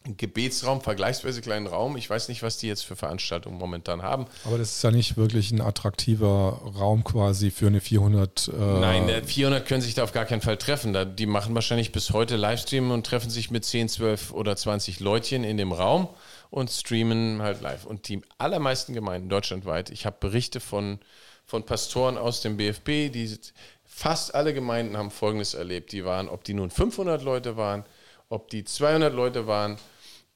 Gebetsraum, 0.05 0.81
vergleichsweise 0.81 1.41
kleinen 1.41 1.67
Raum. 1.67 1.97
Ich 1.97 2.09
weiß 2.09 2.29
nicht, 2.29 2.41
was 2.41 2.57
die 2.57 2.67
jetzt 2.67 2.85
für 2.85 2.95
Veranstaltungen 2.95 3.57
momentan 3.57 4.01
haben. 4.01 4.27
Aber 4.45 4.57
das 4.57 4.77
ist 4.77 4.83
ja 4.83 4.91
nicht 4.91 5.17
wirklich 5.17 5.51
ein 5.51 5.59
attraktiver 5.61 6.61
Raum 6.77 7.03
quasi 7.03 7.51
für 7.51 7.67
eine 7.67 7.81
400. 7.81 8.47
Äh 8.47 8.79
Nein, 8.79 9.23
400 9.25 9.67
können 9.67 9.81
sich 9.81 9.95
da 9.95 10.03
auf 10.03 10.13
gar 10.13 10.25
keinen 10.25 10.41
Fall 10.41 10.57
treffen. 10.57 10.95
die 11.17 11.25
machen 11.25 11.53
wahrscheinlich 11.53 11.91
bis 11.91 12.11
heute 12.11 12.37
Livestreamen 12.37 12.91
und 12.91 13.05
treffen 13.05 13.29
sich 13.29 13.51
mit 13.51 13.65
10, 13.65 13.89
12 13.89 14.31
oder 14.31 14.55
20 14.55 15.01
Leutchen 15.01 15.43
in 15.43 15.57
dem 15.57 15.73
Raum 15.73 16.07
und 16.49 16.71
streamen 16.71 17.41
halt 17.41 17.61
live. 17.61 17.85
Und 17.85 18.07
die 18.07 18.21
allermeisten 18.37 18.93
Gemeinden 18.93 19.27
deutschlandweit, 19.27 19.89
ich 19.89 20.05
habe 20.05 20.15
Berichte 20.19 20.61
von, 20.61 20.99
von 21.45 21.65
Pastoren 21.65 22.17
aus 22.17 22.41
dem 22.41 22.55
BFB, 22.55 23.11
die 23.11 23.37
fast 23.85 24.33
alle 24.33 24.53
Gemeinden 24.53 24.95
haben 24.95 25.11
Folgendes 25.11 25.53
erlebt. 25.53 25.91
Die 25.91 26.05
waren, 26.05 26.29
ob 26.29 26.45
die 26.45 26.53
nun 26.53 26.69
500 26.69 27.21
Leute 27.21 27.57
waren, 27.57 27.83
ob 28.29 28.49
die 28.49 28.63
200 28.63 29.13
Leute 29.13 29.47
waren. 29.47 29.77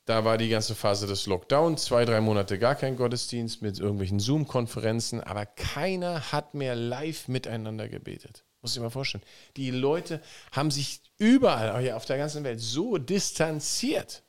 Da 0.06 0.26
war 0.26 0.38
die 0.38 0.50
ganze 0.50 0.76
Phase 0.76 1.08
des 1.08 1.28
Lockdowns, 1.28 1.86
zwei, 1.86 2.04
drei 2.04 2.20
Monate 2.20 2.60
gar 2.60 2.76
kein 2.76 2.98
Gottesdienst 2.98 3.62
mit 3.62 3.80
irgendwelchen 3.80 4.20
Zoom-Konferenzen, 4.20 5.22
aber 5.22 5.46
keiner 5.46 6.34
hat 6.34 6.56
mehr 6.56 6.76
live 6.76 7.30
miteinander 7.30 7.88
gebetet. 7.88 8.44
Muss 8.62 8.76
ich 8.76 8.82
mal 8.82 8.90
vorstellen. 8.90 9.24
Die 9.56 9.72
Leute 9.72 10.22
haben 10.52 10.72
sich 10.72 11.02
überall 11.18 11.92
auf 11.94 12.06
der 12.06 12.18
ganzen 12.18 12.44
Welt 12.44 12.60
so 12.60 12.98
distanziert. 12.98 14.24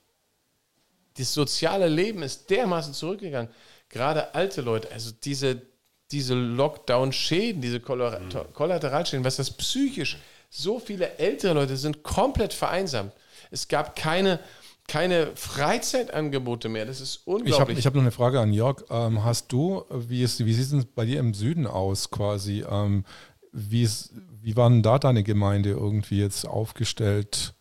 Das 1.16 1.32
soziale 1.32 1.88
Leben 1.88 2.22
ist 2.22 2.50
dermaßen 2.50 2.94
zurückgegangen. 2.94 3.50
Gerade 3.88 4.34
alte 4.34 4.60
Leute, 4.60 4.90
also 4.92 5.10
diese, 5.12 5.62
diese 6.10 6.34
Lockdown-Schäden, 6.34 7.60
diese 7.60 7.80
Kollateralschäden, 7.80 9.24
was 9.24 9.36
das 9.36 9.50
psychisch, 9.50 10.18
so 10.50 10.78
viele 10.78 11.16
ältere 11.18 11.54
Leute 11.54 11.76
sind 11.76 12.02
komplett 12.02 12.52
vereinsamt. 12.52 13.12
Es 13.54 13.68
gab 13.68 13.96
keine, 13.96 14.40
keine 14.88 15.34
Freizeitangebote 15.36 16.68
mehr. 16.68 16.86
Das 16.86 17.00
ist 17.00 17.22
unglaublich. 17.24 17.54
Ich 17.54 17.60
habe 17.60 17.72
ich 17.72 17.86
hab 17.86 17.94
noch 17.94 18.02
eine 18.02 18.10
Frage 18.10 18.40
an 18.40 18.52
Jörg. 18.52 18.84
Ähm, 18.90 19.24
hast 19.24 19.52
du, 19.52 19.84
wie, 19.90 20.22
ist, 20.22 20.44
wie 20.44 20.52
sieht 20.52 20.78
es 20.78 20.84
bei 20.84 21.04
dir 21.04 21.20
im 21.20 21.34
Süden 21.34 21.66
aus 21.66 22.10
quasi? 22.10 22.64
Ähm, 22.68 23.04
wie, 23.52 23.84
ist, 23.84 24.12
wie 24.42 24.56
war 24.56 24.68
denn 24.68 24.82
da 24.82 24.98
deine 24.98 25.22
Gemeinde 25.22 25.70
irgendwie 25.70 26.20
jetzt 26.20 26.46
aufgestellt? 26.46 27.54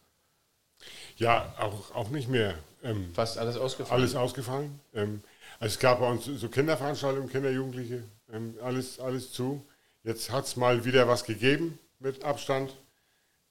Ja, 1.17 1.53
auch, 1.59 1.93
auch 1.95 2.09
nicht 2.09 2.27
mehr. 2.27 2.55
Ähm, 2.83 3.13
Fast 3.13 3.37
alles 3.37 3.55
ausgefallen? 3.55 4.01
Alles 4.01 4.15
ausgefallen. 4.15 4.79
Ähm, 4.93 5.21
also 5.59 5.73
es 5.73 5.79
gab 5.79 5.99
bei 5.99 6.09
uns 6.09 6.25
so 6.25 6.49
Kinderveranstaltungen, 6.49 7.29
Kinder, 7.29 7.51
Jugendliche, 7.51 8.03
ähm, 8.33 8.55
alles, 8.61 8.99
alles 8.99 9.31
zu. 9.31 9.63
Jetzt 10.03 10.31
hat 10.31 10.45
es 10.45 10.55
mal 10.57 10.83
wieder 10.83 11.07
was 11.07 11.23
gegeben 11.23 11.77
mit 11.99 12.23
Abstand. 12.23 12.75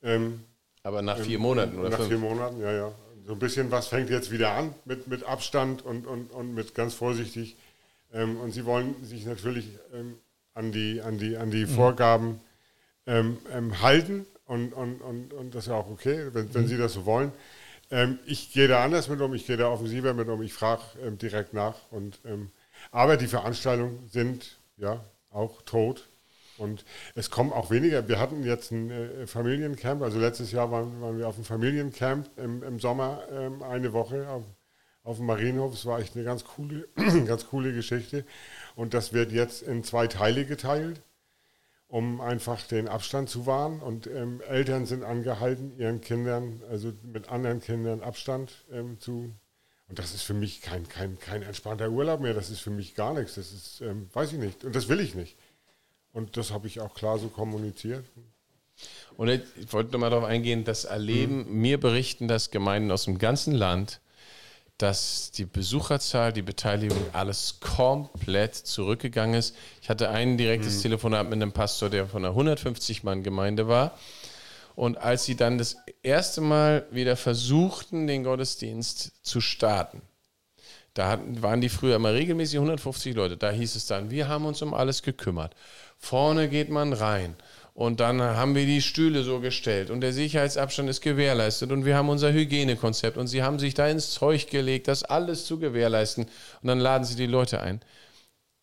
Ähm, 0.02 0.44
aber 0.82 1.02
nach 1.02 1.18
vier 1.18 1.38
Monaten 1.38 1.78
oder 1.78 1.90
Nach 1.90 1.98
fünf? 1.98 2.08
vier 2.08 2.18
Monaten, 2.18 2.60
ja, 2.60 2.72
ja. 2.72 2.92
So 3.24 3.34
ein 3.34 3.38
bisschen 3.38 3.70
was 3.70 3.86
fängt 3.86 4.10
jetzt 4.10 4.32
wieder 4.32 4.50
an 4.52 4.74
mit, 4.84 5.06
mit 5.06 5.24
Abstand 5.24 5.82
und, 5.82 6.06
und, 6.06 6.32
und 6.32 6.54
mit 6.54 6.74
ganz 6.74 6.94
vorsichtig. 6.94 7.56
Ähm, 8.12 8.38
und 8.40 8.50
sie 8.50 8.64
wollen 8.64 8.96
sich 9.04 9.24
natürlich 9.24 9.68
ähm, 9.94 10.16
an 10.54 10.72
die, 10.72 11.00
an 11.00 11.18
die, 11.18 11.36
an 11.36 11.50
die 11.50 11.64
mhm. 11.64 11.68
Vorgaben 11.68 12.40
ähm, 13.06 13.38
ähm, 13.52 13.80
halten 13.80 14.26
und, 14.46 14.72
und, 14.72 15.00
und, 15.00 15.32
und 15.32 15.54
das 15.54 15.64
ist 15.64 15.68
ja 15.70 15.76
auch 15.76 15.88
okay, 15.88 16.28
wenn, 16.32 16.52
wenn 16.52 16.62
mhm. 16.62 16.68
Sie 16.68 16.76
das 16.76 16.94
so 16.94 17.06
wollen. 17.06 17.32
Ähm, 17.90 18.18
ich 18.26 18.52
gehe 18.52 18.68
da 18.68 18.84
anders 18.84 19.08
mit 19.08 19.20
um, 19.20 19.34
ich 19.34 19.46
gehe 19.46 19.56
da 19.56 19.68
offensiver 19.68 20.14
mit 20.14 20.28
um, 20.28 20.42
ich 20.42 20.52
frage 20.52 20.82
ähm, 21.04 21.16
direkt 21.18 21.52
nach. 21.54 21.76
Und, 21.90 22.18
ähm, 22.24 22.50
aber 22.90 23.16
die 23.16 23.28
Veranstaltungen 23.28 24.08
sind 24.10 24.58
ja 24.76 25.04
auch 25.30 25.62
tot. 25.62 26.08
Und 26.62 26.84
es 27.14 27.30
kommen 27.30 27.52
auch 27.52 27.70
weniger. 27.70 28.08
Wir 28.08 28.18
hatten 28.18 28.44
jetzt 28.44 28.70
ein 28.70 28.90
äh, 28.90 29.26
Familiencamp, 29.26 30.02
also 30.02 30.18
letztes 30.18 30.52
Jahr 30.52 30.70
waren, 30.70 31.00
waren, 31.00 31.18
wir 31.18 31.28
auf 31.28 31.34
einem 31.34 31.44
Familiencamp 31.44 32.30
im, 32.38 32.62
im 32.62 32.80
Sommer 32.80 33.24
ähm, 33.30 33.62
eine 33.62 33.92
Woche 33.92 34.28
auf, 34.28 34.44
auf 35.02 35.18
dem 35.18 35.26
Marienhof. 35.26 35.74
Es 35.74 35.84
war 35.84 36.00
echt 36.00 36.16
eine 36.16 36.24
ganz 36.24 36.44
coole, 36.44 36.88
ganz 37.26 37.48
coole 37.48 37.74
Geschichte. 37.74 38.24
Und 38.76 38.94
das 38.94 39.12
wird 39.12 39.32
jetzt 39.32 39.62
in 39.62 39.84
zwei 39.84 40.06
Teile 40.06 40.46
geteilt 40.46 41.02
um 41.92 42.22
einfach 42.22 42.66
den 42.66 42.88
Abstand 42.88 43.28
zu 43.28 43.44
wahren. 43.44 43.80
Und 43.80 44.06
ähm, 44.06 44.40
Eltern 44.48 44.86
sind 44.86 45.04
angehalten, 45.04 45.78
ihren 45.78 46.00
Kindern, 46.00 46.62
also 46.70 46.94
mit 47.02 47.28
anderen 47.28 47.60
Kindern 47.60 48.00
Abstand 48.00 48.64
ähm, 48.72 48.98
zu. 48.98 49.34
Und 49.88 49.98
das 49.98 50.14
ist 50.14 50.22
für 50.22 50.32
mich 50.32 50.62
kein, 50.62 50.88
kein, 50.88 51.18
kein 51.18 51.42
entspannter 51.42 51.90
Urlaub 51.90 52.20
mehr. 52.20 52.32
Das 52.32 52.48
ist 52.48 52.60
für 52.60 52.70
mich 52.70 52.94
gar 52.94 53.12
nichts. 53.12 53.34
Das 53.34 53.52
ist, 53.52 53.82
ähm, 53.82 54.08
weiß 54.14 54.32
ich 54.32 54.38
nicht. 54.38 54.64
Und 54.64 54.74
das 54.74 54.88
will 54.88 55.00
ich 55.00 55.14
nicht. 55.14 55.36
Und 56.12 56.36
das 56.36 56.50
habe 56.50 56.66
ich 56.66 56.80
auch 56.80 56.94
klar 56.94 57.18
so 57.18 57.28
kommuniziert. 57.28 58.04
Und 59.16 59.28
ich 59.28 59.72
wollte 59.72 59.92
nochmal 59.92 60.10
darauf 60.10 60.24
eingehen, 60.24 60.64
das 60.64 60.84
Erleben, 60.84 61.46
mhm. 61.48 61.60
mir 61.60 61.80
berichten 61.80 62.28
das 62.28 62.50
Gemeinden 62.50 62.90
aus 62.90 63.04
dem 63.04 63.18
ganzen 63.18 63.54
Land, 63.54 64.00
dass 64.78 65.30
die 65.30 65.44
Besucherzahl, 65.44 66.32
die 66.32 66.42
Beteiligung, 66.42 66.98
alles 67.12 67.60
komplett 67.60 68.54
zurückgegangen 68.54 69.34
ist. 69.34 69.54
Ich 69.80 69.88
hatte 69.88 70.10
ein 70.10 70.36
direktes 70.36 70.78
mhm. 70.78 70.82
Telefonat 70.82 71.24
mit 71.24 71.34
einem 71.34 71.52
Pastor, 71.52 71.88
der 71.88 72.08
von 72.08 72.24
einer 72.24 72.34
150-Mann-Gemeinde 72.34 73.68
war. 73.68 73.98
Und 74.74 74.96
als 74.96 75.24
sie 75.24 75.36
dann 75.36 75.58
das 75.58 75.76
erste 76.02 76.40
Mal 76.40 76.86
wieder 76.90 77.16
versuchten, 77.16 78.06
den 78.06 78.24
Gottesdienst 78.24 79.24
zu 79.24 79.40
starten, 79.40 80.02
da 80.94 81.08
hatten, 81.08 81.42
waren 81.42 81.60
die 81.60 81.68
früher 81.68 81.96
immer 81.96 82.12
regelmäßig 82.12 82.56
150 82.56 83.14
Leute. 83.14 83.36
Da 83.36 83.50
hieß 83.50 83.76
es 83.76 83.86
dann, 83.86 84.10
wir 84.10 84.28
haben 84.28 84.44
uns 84.44 84.60
um 84.62 84.74
alles 84.74 85.02
gekümmert. 85.02 85.54
Vorne 86.04 86.48
geht 86.48 86.68
man 86.68 86.92
rein 86.92 87.36
und 87.74 88.00
dann 88.00 88.20
haben 88.20 88.56
wir 88.56 88.66
die 88.66 88.82
Stühle 88.82 89.22
so 89.22 89.38
gestellt 89.38 89.88
und 89.88 90.00
der 90.00 90.12
Sicherheitsabstand 90.12 90.90
ist 90.90 91.00
gewährleistet 91.00 91.70
und 91.70 91.84
wir 91.84 91.96
haben 91.96 92.08
unser 92.08 92.32
Hygienekonzept 92.32 93.16
und 93.16 93.28
sie 93.28 93.42
haben 93.44 93.60
sich 93.60 93.74
da 93.74 93.86
ins 93.86 94.10
Zeug 94.10 94.50
gelegt, 94.50 94.88
das 94.88 95.04
alles 95.04 95.46
zu 95.46 95.60
gewährleisten. 95.60 96.24
Und 96.24 96.68
dann 96.68 96.80
laden 96.80 97.04
sie 97.04 97.14
die 97.14 97.26
Leute 97.26 97.60
ein. 97.60 97.80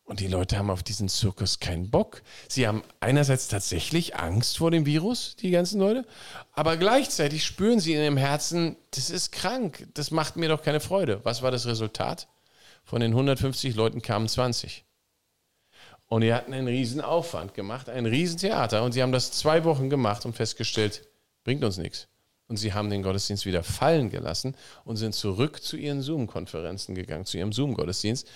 Und 0.04 0.20
die 0.20 0.26
Leute 0.26 0.58
haben 0.58 0.70
auf 0.70 0.82
diesen 0.82 1.08
Zirkus 1.08 1.60
keinen 1.60 1.90
Bock. 1.90 2.22
Sie 2.46 2.68
haben 2.68 2.82
einerseits 3.00 3.48
tatsächlich 3.48 4.16
Angst 4.16 4.58
vor 4.58 4.70
dem 4.70 4.84
Virus, 4.84 5.34
die 5.36 5.50
ganzen 5.50 5.80
Leute, 5.80 6.04
aber 6.52 6.76
gleichzeitig 6.76 7.44
spüren 7.44 7.80
sie 7.80 7.94
in 7.94 8.02
ihrem 8.02 8.16
Herzen, 8.16 8.76
das 8.90 9.08
ist 9.08 9.32
krank, 9.32 9.88
das 9.94 10.10
macht 10.10 10.36
mir 10.36 10.48
doch 10.50 10.62
keine 10.62 10.80
Freude. 10.80 11.20
Was 11.22 11.42
war 11.42 11.50
das 11.50 11.66
Resultat? 11.66 12.28
Von 12.84 13.00
den 13.00 13.12
150 13.12 13.74
Leuten 13.74 14.02
kamen 14.02 14.28
20. 14.28 14.84
Und 16.10 16.22
die 16.22 16.34
hatten 16.34 16.52
einen 16.52 16.66
riesen 16.66 17.00
Aufwand 17.00 17.54
gemacht, 17.54 17.88
ein 17.88 18.04
riesen 18.04 18.36
Theater. 18.36 18.82
Und 18.82 18.90
sie 18.90 19.00
haben 19.00 19.12
das 19.12 19.30
zwei 19.30 19.62
Wochen 19.62 19.88
gemacht 19.88 20.26
und 20.26 20.34
festgestellt, 20.34 21.06
bringt 21.44 21.62
uns 21.62 21.78
nichts. 21.78 22.08
Und 22.48 22.56
sie 22.56 22.74
haben 22.74 22.90
den 22.90 23.04
Gottesdienst 23.04 23.46
wieder 23.46 23.62
fallen 23.62 24.10
gelassen 24.10 24.56
und 24.84 24.96
sind 24.96 25.14
zurück 25.14 25.62
zu 25.62 25.76
ihren 25.76 26.02
Zoom-Konferenzen 26.02 26.96
gegangen, 26.96 27.26
zu 27.26 27.38
ihrem 27.38 27.52
Zoom-Gottesdienst, 27.52 28.26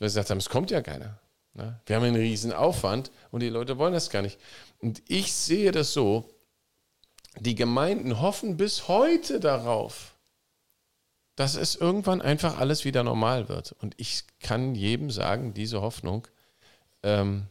weil 0.00 0.08
sie 0.08 0.14
gesagt 0.14 0.30
haben, 0.30 0.38
es 0.38 0.48
kommt 0.48 0.72
ja 0.72 0.82
keiner. 0.82 1.20
Ne? 1.54 1.80
Wir 1.86 1.94
haben 1.94 2.02
einen 2.02 2.16
riesen 2.16 2.52
Aufwand 2.52 3.12
und 3.30 3.38
die 3.38 3.50
Leute 3.50 3.78
wollen 3.78 3.92
das 3.92 4.10
gar 4.10 4.22
nicht. 4.22 4.40
Und 4.80 5.00
ich 5.06 5.32
sehe 5.32 5.70
das 5.70 5.92
so, 5.92 6.28
die 7.38 7.54
Gemeinden 7.54 8.20
hoffen 8.20 8.56
bis 8.56 8.88
heute 8.88 9.38
darauf, 9.38 10.16
dass 11.36 11.54
es 11.54 11.76
irgendwann 11.76 12.20
einfach 12.20 12.58
alles 12.58 12.84
wieder 12.84 13.04
normal 13.04 13.48
wird. 13.48 13.76
Und 13.80 13.94
ich 13.96 14.24
kann 14.40 14.74
jedem 14.74 15.12
sagen, 15.12 15.54
diese 15.54 15.82
Hoffnung 15.82 16.26
ähm, 17.02 17.46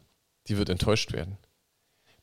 die 0.48 0.58
wird 0.58 0.70
enttäuscht 0.70 1.14
werden. 1.14 1.38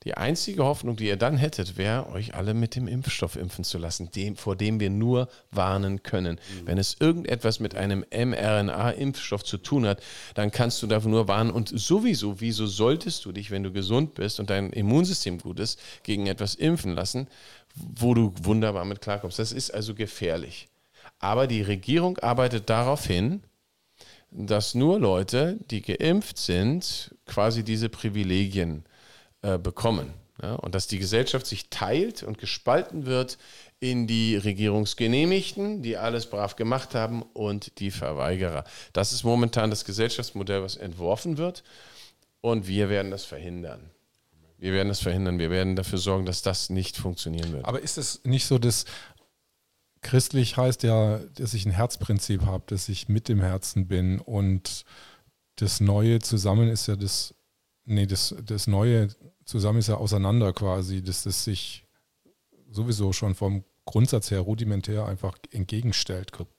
Die 0.04 0.14
einzige 0.16 0.64
Hoffnung, 0.64 0.96
die 0.96 1.06
ihr 1.06 1.16
dann 1.16 1.36
hättet, 1.36 1.76
wäre, 1.76 2.08
euch 2.08 2.34
alle 2.34 2.54
mit 2.54 2.74
dem 2.74 2.88
Impfstoff 2.88 3.36
impfen 3.36 3.62
zu 3.62 3.78
lassen, 3.78 4.10
dem, 4.10 4.34
vor 4.36 4.56
dem 4.56 4.80
wir 4.80 4.90
nur 4.90 5.28
warnen 5.52 6.02
können. 6.02 6.36
Mhm. 6.36 6.66
Wenn 6.66 6.78
es 6.78 6.96
irgendetwas 6.98 7.60
mit 7.60 7.76
einem 7.76 8.04
mRNA-Impfstoff 8.10 9.44
zu 9.44 9.58
tun 9.58 9.86
hat, 9.86 10.02
dann 10.34 10.50
kannst 10.50 10.82
du 10.82 10.88
dafür 10.88 11.10
nur 11.10 11.28
warnen. 11.28 11.52
Und 11.52 11.68
sowieso, 11.68 12.40
wieso 12.40 12.66
solltest 12.66 13.24
du 13.24 13.32
dich, 13.32 13.52
wenn 13.52 13.62
du 13.62 13.72
gesund 13.72 14.14
bist 14.14 14.40
und 14.40 14.50
dein 14.50 14.72
Immunsystem 14.72 15.38
gut 15.38 15.60
ist, 15.60 15.78
gegen 16.02 16.26
etwas 16.26 16.56
impfen 16.56 16.94
lassen, 16.94 17.28
wo 17.74 18.12
du 18.14 18.34
wunderbar 18.42 18.84
mit 18.84 19.00
klarkommst? 19.02 19.38
Das 19.38 19.52
ist 19.52 19.70
also 19.70 19.94
gefährlich. 19.94 20.68
Aber 21.20 21.46
die 21.46 21.62
Regierung 21.62 22.18
arbeitet 22.18 22.68
darauf 22.68 23.06
hin, 23.06 23.44
dass 24.32 24.74
nur 24.74 24.98
Leute, 24.98 25.58
die 25.70 25.82
geimpft 25.82 26.38
sind, 26.38 27.14
quasi 27.26 27.62
diese 27.62 27.88
Privilegien 27.88 28.84
äh, 29.42 29.58
bekommen. 29.58 30.14
Ja? 30.42 30.54
Und 30.54 30.74
dass 30.74 30.86
die 30.86 30.98
Gesellschaft 30.98 31.46
sich 31.46 31.68
teilt 31.68 32.22
und 32.22 32.38
gespalten 32.38 33.06
wird 33.06 33.38
in 33.78 34.06
die 34.06 34.36
Regierungsgenehmigten, 34.36 35.82
die 35.82 35.96
alles 35.96 36.26
brav 36.26 36.56
gemacht 36.56 36.94
haben, 36.94 37.22
und 37.22 37.78
die 37.80 37.90
Verweigerer. 37.90 38.64
Das 38.92 39.12
ist 39.12 39.24
momentan 39.24 39.70
das 39.70 39.84
Gesellschaftsmodell, 39.84 40.62
was 40.62 40.76
entworfen 40.76 41.36
wird. 41.36 41.62
Und 42.40 42.66
wir 42.66 42.88
werden 42.88 43.10
das 43.10 43.24
verhindern. 43.24 43.90
Wir 44.58 44.72
werden 44.72 44.88
das 44.88 45.00
verhindern. 45.00 45.40
Wir 45.40 45.50
werden 45.50 45.74
dafür 45.74 45.98
sorgen, 45.98 46.24
dass 46.24 46.42
das 46.42 46.70
nicht 46.70 46.96
funktionieren 46.96 47.52
wird. 47.52 47.64
Aber 47.64 47.80
ist 47.80 47.98
es 47.98 48.20
nicht 48.24 48.46
so, 48.46 48.58
dass 48.58 48.84
Christlich 50.02 50.56
heißt 50.56 50.82
ja, 50.82 51.18
dass 51.36 51.54
ich 51.54 51.64
ein 51.64 51.72
Herzprinzip 51.72 52.44
habe, 52.44 52.64
dass 52.66 52.88
ich 52.88 53.08
mit 53.08 53.28
dem 53.28 53.40
Herzen 53.40 53.86
bin 53.86 54.18
und 54.18 54.84
das 55.56 55.80
Neue 55.80 56.18
zusammen 56.18 56.68
ist 56.68 56.88
ja 56.88 56.96
das, 56.96 57.34
nee, 57.84 58.06
das, 58.06 58.34
das 58.44 58.66
Neue 58.66 59.08
zusammen 59.44 59.78
ist 59.78 59.88
ja 59.88 59.96
auseinander 59.96 60.52
quasi, 60.52 61.02
dass 61.02 61.22
das 61.22 61.44
sich 61.44 61.86
sowieso 62.70 63.12
schon 63.12 63.34
vom 63.34 63.64
Grundsatz 63.84 64.30
her 64.30 64.40
rudimentär 64.40 65.06
einfach 65.06 65.36
entgegenstellt. 65.50 66.32
Quasi. 66.32 66.50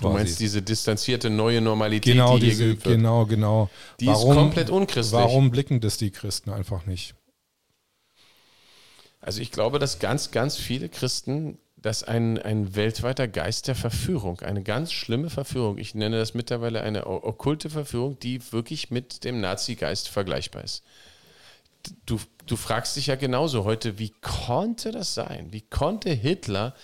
Du 0.00 0.08
meinst 0.08 0.40
diese 0.40 0.62
distanzierte 0.62 1.30
neue 1.30 1.60
Normalität, 1.60 2.14
genau, 2.14 2.38
die 2.38 2.46
diese, 2.46 2.56
hier 2.56 2.66
geübt 2.72 2.86
wird. 2.86 2.96
Genau, 2.96 3.26
genau. 3.26 3.70
Die 4.00 4.06
warum, 4.06 4.30
ist 4.30 4.36
komplett 4.36 4.70
unchristlich. 4.70 5.20
Warum 5.20 5.50
blicken 5.50 5.80
das 5.80 5.98
die 5.98 6.10
Christen 6.10 6.50
einfach 6.50 6.86
nicht? 6.86 7.14
Also 9.20 9.40
ich 9.40 9.50
glaube, 9.50 9.78
dass 9.78 9.98
ganz, 9.98 10.30
ganz 10.30 10.56
viele 10.56 10.88
Christen 10.88 11.58
dass 11.84 12.02
ein, 12.02 12.40
ein 12.40 12.74
weltweiter 12.76 13.28
Geist 13.28 13.68
der 13.68 13.74
Verführung, 13.74 14.40
eine 14.40 14.62
ganz 14.62 14.90
schlimme 14.90 15.28
Verführung, 15.28 15.76
ich 15.76 15.94
nenne 15.94 16.16
das 16.16 16.32
mittlerweile 16.32 16.80
eine 16.80 17.06
okkulte 17.06 17.68
Verführung, 17.68 18.18
die 18.18 18.40
wirklich 18.52 18.90
mit 18.90 19.22
dem 19.22 19.42
Nazi-Geist 19.42 20.08
vergleichbar 20.08 20.64
ist. 20.64 20.82
Du, 22.06 22.18
du 22.46 22.56
fragst 22.56 22.96
dich 22.96 23.08
ja 23.08 23.16
genauso 23.16 23.64
heute, 23.64 23.98
wie 23.98 24.14
konnte 24.22 24.92
das 24.92 25.12
sein? 25.12 25.48
Wie 25.50 25.60
konnte 25.60 26.08
Hitler 26.08 26.74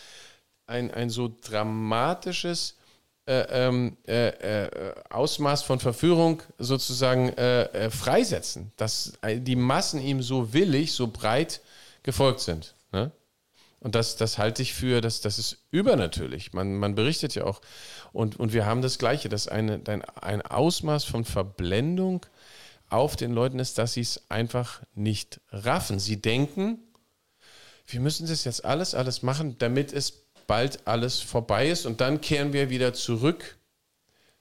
ein, 0.66 0.90
ein 0.90 1.08
so 1.08 1.34
dramatisches 1.44 2.76
äh, 3.24 3.68
ähm, 3.68 3.96
äh, 4.06 4.28
äh, 4.28 4.94
Ausmaß 5.08 5.62
von 5.62 5.80
Verführung 5.80 6.42
sozusagen 6.58 7.30
äh, 7.38 7.62
äh, 7.62 7.90
freisetzen, 7.90 8.70
dass 8.76 9.14
die 9.24 9.56
Massen 9.56 10.02
ihm 10.02 10.20
so 10.20 10.52
willig, 10.52 10.92
so 10.92 11.06
breit 11.06 11.62
gefolgt 12.02 12.40
sind? 12.40 12.74
Und 13.80 13.94
das, 13.94 14.16
das 14.16 14.36
halte 14.36 14.62
ich 14.62 14.74
für, 14.74 15.00
das, 15.00 15.22
das 15.22 15.38
ist 15.38 15.64
übernatürlich. 15.70 16.52
Man, 16.52 16.76
man 16.76 16.94
berichtet 16.94 17.34
ja 17.34 17.44
auch. 17.44 17.62
Und, 18.12 18.38
und 18.38 18.52
wir 18.52 18.66
haben 18.66 18.82
das 18.82 18.98
Gleiche, 18.98 19.30
dass 19.30 19.48
eine, 19.48 19.80
ein, 19.86 20.02
ein 20.02 20.42
Ausmaß 20.42 21.04
von 21.04 21.24
Verblendung 21.24 22.26
auf 22.90 23.16
den 23.16 23.32
Leuten 23.32 23.58
ist, 23.58 23.78
dass 23.78 23.94
sie 23.94 24.02
es 24.02 24.30
einfach 24.30 24.82
nicht 24.94 25.40
raffen. 25.50 25.98
Sie 25.98 26.20
denken, 26.20 26.78
wir 27.86 28.00
müssen 28.00 28.26
das 28.26 28.44
jetzt 28.44 28.64
alles, 28.64 28.94
alles 28.94 29.22
machen, 29.22 29.56
damit 29.58 29.92
es 29.92 30.26
bald 30.46 30.86
alles 30.86 31.20
vorbei 31.20 31.68
ist. 31.68 31.86
Und 31.86 32.02
dann 32.02 32.20
kehren 32.20 32.52
wir 32.52 32.68
wieder 32.68 32.92
zurück 32.92 33.58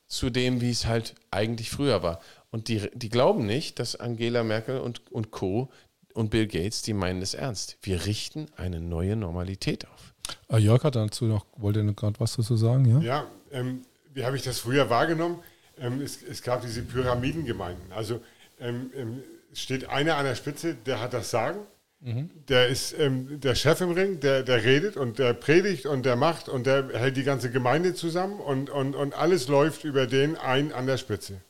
zu 0.08 0.30
dem, 0.30 0.60
wie 0.60 0.72
es 0.72 0.86
halt 0.86 1.16
eigentlich 1.32 1.70
früher 1.70 2.04
war. 2.04 2.20
Und 2.52 2.68
die, 2.68 2.90
die 2.94 3.10
glauben 3.10 3.46
nicht, 3.46 3.80
dass 3.80 3.96
Angela 3.96 4.44
Merkel 4.44 4.80
und, 4.80 5.10
und 5.12 5.32
Co 5.32 5.72
und 6.20 6.32
Bill 6.32 6.48
Gates, 6.48 6.82
die 6.82 6.94
meinen 6.94 7.22
es 7.22 7.34
ernst. 7.34 7.78
Wir 7.82 8.06
richten 8.06 8.48
eine 8.58 8.82
neue 8.82 9.16
Normalität 9.16 9.88
auf. 9.88 10.14
Ah, 10.50 10.58
Jörg 10.58 10.84
hat 10.84 10.98
dazu 10.98 11.26
noch, 11.26 11.46
wollte 11.56 11.82
gerade 11.94 12.20
was 12.20 12.36
dazu 12.36 12.58
sagen, 12.58 12.84
ja? 12.86 13.00
Ja, 13.00 13.28
ähm, 13.52 13.84
wie 14.14 14.26
habe 14.26 14.36
ich 14.36 14.44
das 14.44 14.60
früher 14.60 14.90
wahrgenommen? 14.90 15.40
Ähm, 15.80 16.02
es, 16.02 16.22
es, 16.22 16.44
gab 16.44 16.62
diese 16.62 16.82
Pyramidengemeinden. 16.82 17.94
Also 17.94 18.20
ähm, 18.60 18.92
ähm 18.96 19.24
steht 19.54 19.90
einer 19.90 20.18
an 20.18 20.26
der 20.26 20.36
Spitze, 20.36 20.76
der 20.76 21.02
hat 21.02 21.14
das 21.14 21.32
Sagen. 21.32 21.62
Mhm. 22.02 22.30
Der 22.50 22.68
ist 22.68 22.94
ähm, 23.00 23.40
der 23.40 23.56
Chef 23.56 23.82
im 23.82 23.92
Ring, 23.92 24.20
der, 24.20 24.44
der 24.44 24.64
redet 24.64 24.96
und 24.96 25.20
der 25.20 25.34
predigt 25.34 25.86
und 25.86 26.06
der 26.06 26.18
macht 26.18 26.50
und 26.50 26.68
der 26.68 26.90
hält 26.94 27.18
die 27.18 27.24
ganze 27.24 27.50
Gemeinde 27.50 27.96
zusammen 27.96 28.40
und, 28.40 28.70
und, 28.70 28.94
und 28.96 29.16
alles 29.16 29.48
läuft 29.48 29.86
über 29.86 30.06
den 30.06 30.36
ein 30.36 30.72
an 30.72 30.86
der 30.86 30.98
Spitze. 30.98 31.42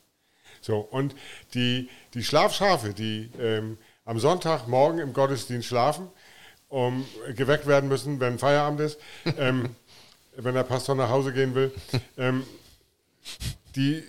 So, 0.62 0.78
und 0.78 1.14
die, 1.54 1.88
die 2.14 2.24
Schlafschafe, 2.24 2.94
die 2.94 3.30
ähm, 3.38 3.76
am 4.04 4.18
Sonntagmorgen 4.18 5.00
im 5.00 5.12
Gottesdienst 5.12 5.68
schlafen, 5.68 6.08
um 6.68 7.04
geweckt 7.34 7.66
werden 7.66 7.88
müssen, 7.88 8.20
wenn 8.20 8.38
Feierabend 8.38 8.80
ist, 8.80 8.98
ähm, 9.38 9.74
wenn 10.36 10.54
der 10.54 10.62
Pastor 10.62 10.94
nach 10.94 11.10
Hause 11.10 11.32
gehen 11.32 11.54
will. 11.54 11.72
Ähm, 12.16 12.44
die 13.76 14.02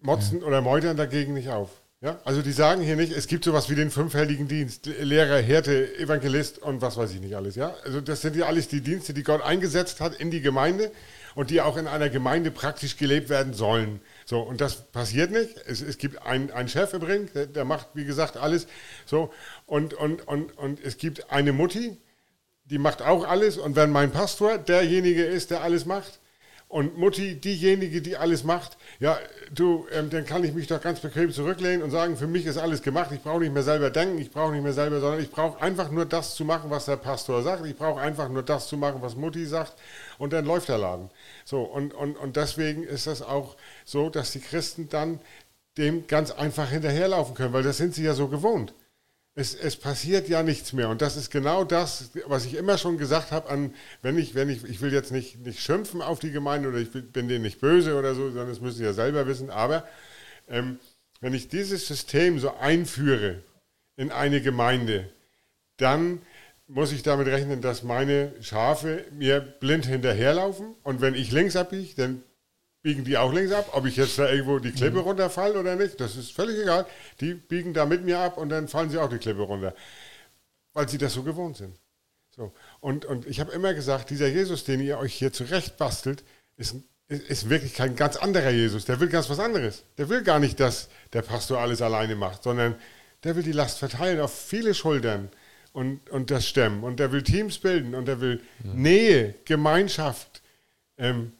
motzen 0.00 0.42
oder 0.42 0.60
meutern 0.60 0.96
dagegen 0.96 1.34
nicht 1.34 1.48
auf. 1.48 1.70
Ja? 2.00 2.20
Also 2.24 2.42
die 2.42 2.52
sagen 2.52 2.82
hier 2.82 2.96
nicht, 2.96 3.12
es 3.12 3.26
gibt 3.26 3.44
sowas 3.44 3.68
wie 3.70 3.74
den 3.74 3.90
fünfhelligen 3.90 4.46
Dienst, 4.46 4.86
Lehrer, 4.86 5.40
Härte, 5.40 5.98
Evangelist 5.98 6.58
und 6.58 6.80
was 6.80 6.96
weiß 6.96 7.12
ich 7.12 7.20
nicht 7.20 7.34
alles. 7.34 7.56
Ja? 7.56 7.74
Also 7.84 8.00
das 8.00 8.20
sind 8.20 8.36
ja 8.36 8.46
alles 8.46 8.68
die 8.68 8.80
Dienste, 8.80 9.14
die 9.14 9.24
Gott 9.24 9.42
eingesetzt 9.42 10.00
hat 10.00 10.14
in 10.14 10.30
die 10.30 10.40
Gemeinde 10.40 10.92
und 11.34 11.50
die 11.50 11.60
auch 11.60 11.76
in 11.76 11.88
einer 11.88 12.08
Gemeinde 12.08 12.50
praktisch 12.50 12.96
gelebt 12.96 13.28
werden 13.28 13.52
sollen. 13.52 14.00
So, 14.28 14.40
und 14.40 14.60
das 14.60 14.82
passiert 14.92 15.30
nicht. 15.30 15.56
Es, 15.64 15.80
es 15.80 15.96
gibt 15.96 16.20
einen 16.20 16.68
Chef 16.68 16.92
im 16.92 17.00
Ring, 17.00 17.30
der, 17.32 17.46
der, 17.46 17.64
macht, 17.64 17.88
wie 17.94 18.04
gesagt, 18.04 18.36
alles. 18.36 18.66
So, 19.06 19.32
und, 19.64 19.94
und, 19.94 20.28
und, 20.28 20.58
und 20.58 20.84
es 20.84 20.98
gibt 20.98 21.30
eine 21.30 21.54
Mutti, 21.54 21.96
die 22.66 22.76
macht 22.76 23.00
auch 23.00 23.26
alles. 23.26 23.56
Und 23.56 23.74
wenn 23.74 23.90
mein 23.90 24.10
Pastor 24.10 24.58
derjenige 24.58 25.24
ist, 25.24 25.50
der 25.50 25.62
alles 25.62 25.86
macht, 25.86 26.20
und 26.68 26.98
Mutti 26.98 27.40
diejenige, 27.40 28.02
die 28.02 28.18
alles 28.18 28.44
macht, 28.44 28.76
ja, 29.00 29.18
du, 29.54 29.86
ähm, 29.90 30.10
dann 30.10 30.26
kann 30.26 30.44
ich 30.44 30.52
mich 30.52 30.66
doch 30.66 30.82
ganz 30.82 31.00
bequem 31.00 31.32
zurücklehnen 31.32 31.82
und 31.82 31.90
sagen, 31.90 32.18
für 32.18 32.26
mich 32.26 32.44
ist 32.44 32.58
alles 32.58 32.82
gemacht, 32.82 33.10
ich 33.10 33.22
brauche 33.22 33.40
nicht 33.40 33.54
mehr 33.54 33.62
selber 33.62 33.88
denken, 33.88 34.18
ich 34.18 34.30
brauche 34.30 34.52
nicht 34.52 34.62
mehr 34.62 34.74
selber, 34.74 35.00
sondern 35.00 35.22
ich 35.22 35.30
brauche 35.30 35.62
einfach 35.62 35.90
nur 35.90 36.04
das 36.04 36.34
zu 36.34 36.44
machen, 36.44 36.68
was 36.68 36.84
der 36.84 36.96
Pastor 36.96 37.42
sagt, 37.42 37.64
ich 37.64 37.74
brauche 37.74 37.98
einfach 38.02 38.28
nur 38.28 38.42
das 38.42 38.68
zu 38.68 38.76
machen, 38.76 39.00
was 39.00 39.16
Mutti 39.16 39.46
sagt 39.46 39.72
und 40.18 40.34
dann 40.34 40.44
läuft 40.44 40.68
der 40.68 40.76
Laden. 40.76 41.08
So, 41.48 41.62
und, 41.62 41.94
und, 41.94 42.16
und 42.16 42.36
deswegen 42.36 42.82
ist 42.82 43.06
das 43.06 43.22
auch 43.22 43.56
so, 43.84 44.10
dass 44.10 44.32
die 44.32 44.40
Christen 44.40 44.88
dann 44.88 45.20
dem 45.78 46.06
ganz 46.06 46.30
einfach 46.30 46.68
hinterherlaufen 46.68 47.34
können, 47.34 47.52
weil 47.52 47.62
das 47.62 47.78
sind 47.78 47.94
sie 47.94 48.02
ja 48.02 48.14
so 48.14 48.28
gewohnt 48.28 48.74
es, 49.38 49.54
es, 49.54 49.76
passiert 49.76 50.28
ja 50.28 50.42
nichts 50.42 50.72
mehr. 50.72 50.88
Und 50.88 51.00
das 51.00 51.16
ist 51.16 51.30
genau 51.30 51.62
das, 51.62 52.10
was 52.26 52.44
ich 52.44 52.54
immer 52.54 52.76
schon 52.76 52.98
gesagt 52.98 53.30
habe, 53.30 53.48
an, 53.48 53.72
wenn 54.02 54.18
ich, 54.18 54.34
wenn 54.34 54.48
ich, 54.48 54.64
ich 54.64 54.80
will 54.80 54.92
jetzt 54.92 55.12
nicht, 55.12 55.38
nicht 55.46 55.60
schimpfen 55.60 56.02
auf 56.02 56.18
die 56.18 56.32
Gemeinde 56.32 56.68
oder 56.68 56.78
ich 56.78 56.90
bin 56.90 57.28
denen 57.28 57.42
nicht 57.42 57.60
böse 57.60 57.96
oder 57.96 58.16
so, 58.16 58.30
sondern 58.30 58.48
das 58.48 58.60
müssen 58.60 58.78
sie 58.78 58.84
ja 58.84 58.92
selber 58.92 59.28
wissen. 59.28 59.50
Aber 59.50 59.86
ähm, 60.48 60.80
wenn 61.20 61.34
ich 61.34 61.46
dieses 61.46 61.86
System 61.86 62.40
so 62.40 62.52
einführe 62.56 63.40
in 63.96 64.10
eine 64.10 64.42
Gemeinde, 64.42 65.08
dann 65.76 66.20
muss 66.68 66.92
ich 66.92 67.02
damit 67.02 67.26
rechnen, 67.26 67.62
dass 67.62 67.82
meine 67.82 68.32
Schafe 68.40 69.04
mir 69.10 69.40
blind 69.40 69.86
hinterherlaufen. 69.86 70.74
Und 70.82 71.00
wenn 71.00 71.14
ich 71.14 71.32
links 71.32 71.56
abbiege, 71.56 71.94
dann 71.96 72.22
biegen 72.82 73.04
die 73.04 73.16
auch 73.16 73.32
links 73.32 73.52
ab. 73.52 73.70
Ob 73.72 73.86
ich 73.86 73.96
jetzt 73.96 74.18
da 74.18 74.30
irgendwo 74.30 74.58
die 74.58 74.72
Klippe 74.72 74.98
mhm. 74.98 75.04
runterfalle 75.04 75.58
oder 75.58 75.76
nicht, 75.76 75.98
das 75.98 76.16
ist 76.16 76.32
völlig 76.32 76.60
egal. 76.60 76.86
Die 77.20 77.34
biegen 77.34 77.72
da 77.72 77.86
mit 77.86 78.04
mir 78.04 78.18
ab 78.18 78.36
und 78.36 78.50
dann 78.50 78.68
fallen 78.68 78.90
sie 78.90 78.98
auch 78.98 79.08
die 79.08 79.18
Klippe 79.18 79.42
runter. 79.42 79.74
Weil 80.74 80.88
sie 80.88 80.98
das 80.98 81.14
so 81.14 81.22
gewohnt 81.22 81.56
sind. 81.56 81.74
So. 82.36 82.52
Und, 82.80 83.06
und 83.06 83.26
ich 83.26 83.40
habe 83.40 83.50
immer 83.52 83.72
gesagt, 83.72 84.10
dieser 84.10 84.28
Jesus, 84.28 84.64
den 84.64 84.80
ihr 84.80 84.98
euch 84.98 85.14
hier 85.14 85.32
zurecht 85.32 85.78
bastelt, 85.78 86.22
ist, 86.56 86.76
ist 87.08 87.48
wirklich 87.48 87.74
kein 87.74 87.96
ganz 87.96 88.16
anderer 88.16 88.50
Jesus. 88.50 88.84
Der 88.84 89.00
will 89.00 89.08
ganz 89.08 89.30
was 89.30 89.40
anderes. 89.40 89.84
Der 89.96 90.10
will 90.10 90.22
gar 90.22 90.38
nicht, 90.38 90.60
dass 90.60 90.90
der 91.14 91.22
Pastor 91.22 91.58
alles 91.58 91.80
alleine 91.80 92.14
macht, 92.14 92.42
sondern 92.42 92.76
der 93.24 93.34
will 93.36 93.42
die 93.42 93.52
Last 93.52 93.78
verteilen 93.78 94.20
auf 94.20 94.32
viele 94.32 94.74
Schultern 94.74 95.30
und, 95.72 96.08
und 96.10 96.30
das 96.30 96.46
stemmen. 96.46 96.84
Und 96.84 97.00
der 97.00 97.12
will 97.12 97.22
Teams 97.22 97.58
bilden 97.58 97.94
und 97.94 98.06
der 98.06 98.20
will 98.20 98.40
ja. 98.64 98.74
Nähe, 98.74 99.34
Gemeinschaft, 99.44 100.42
ähm, 100.96 101.32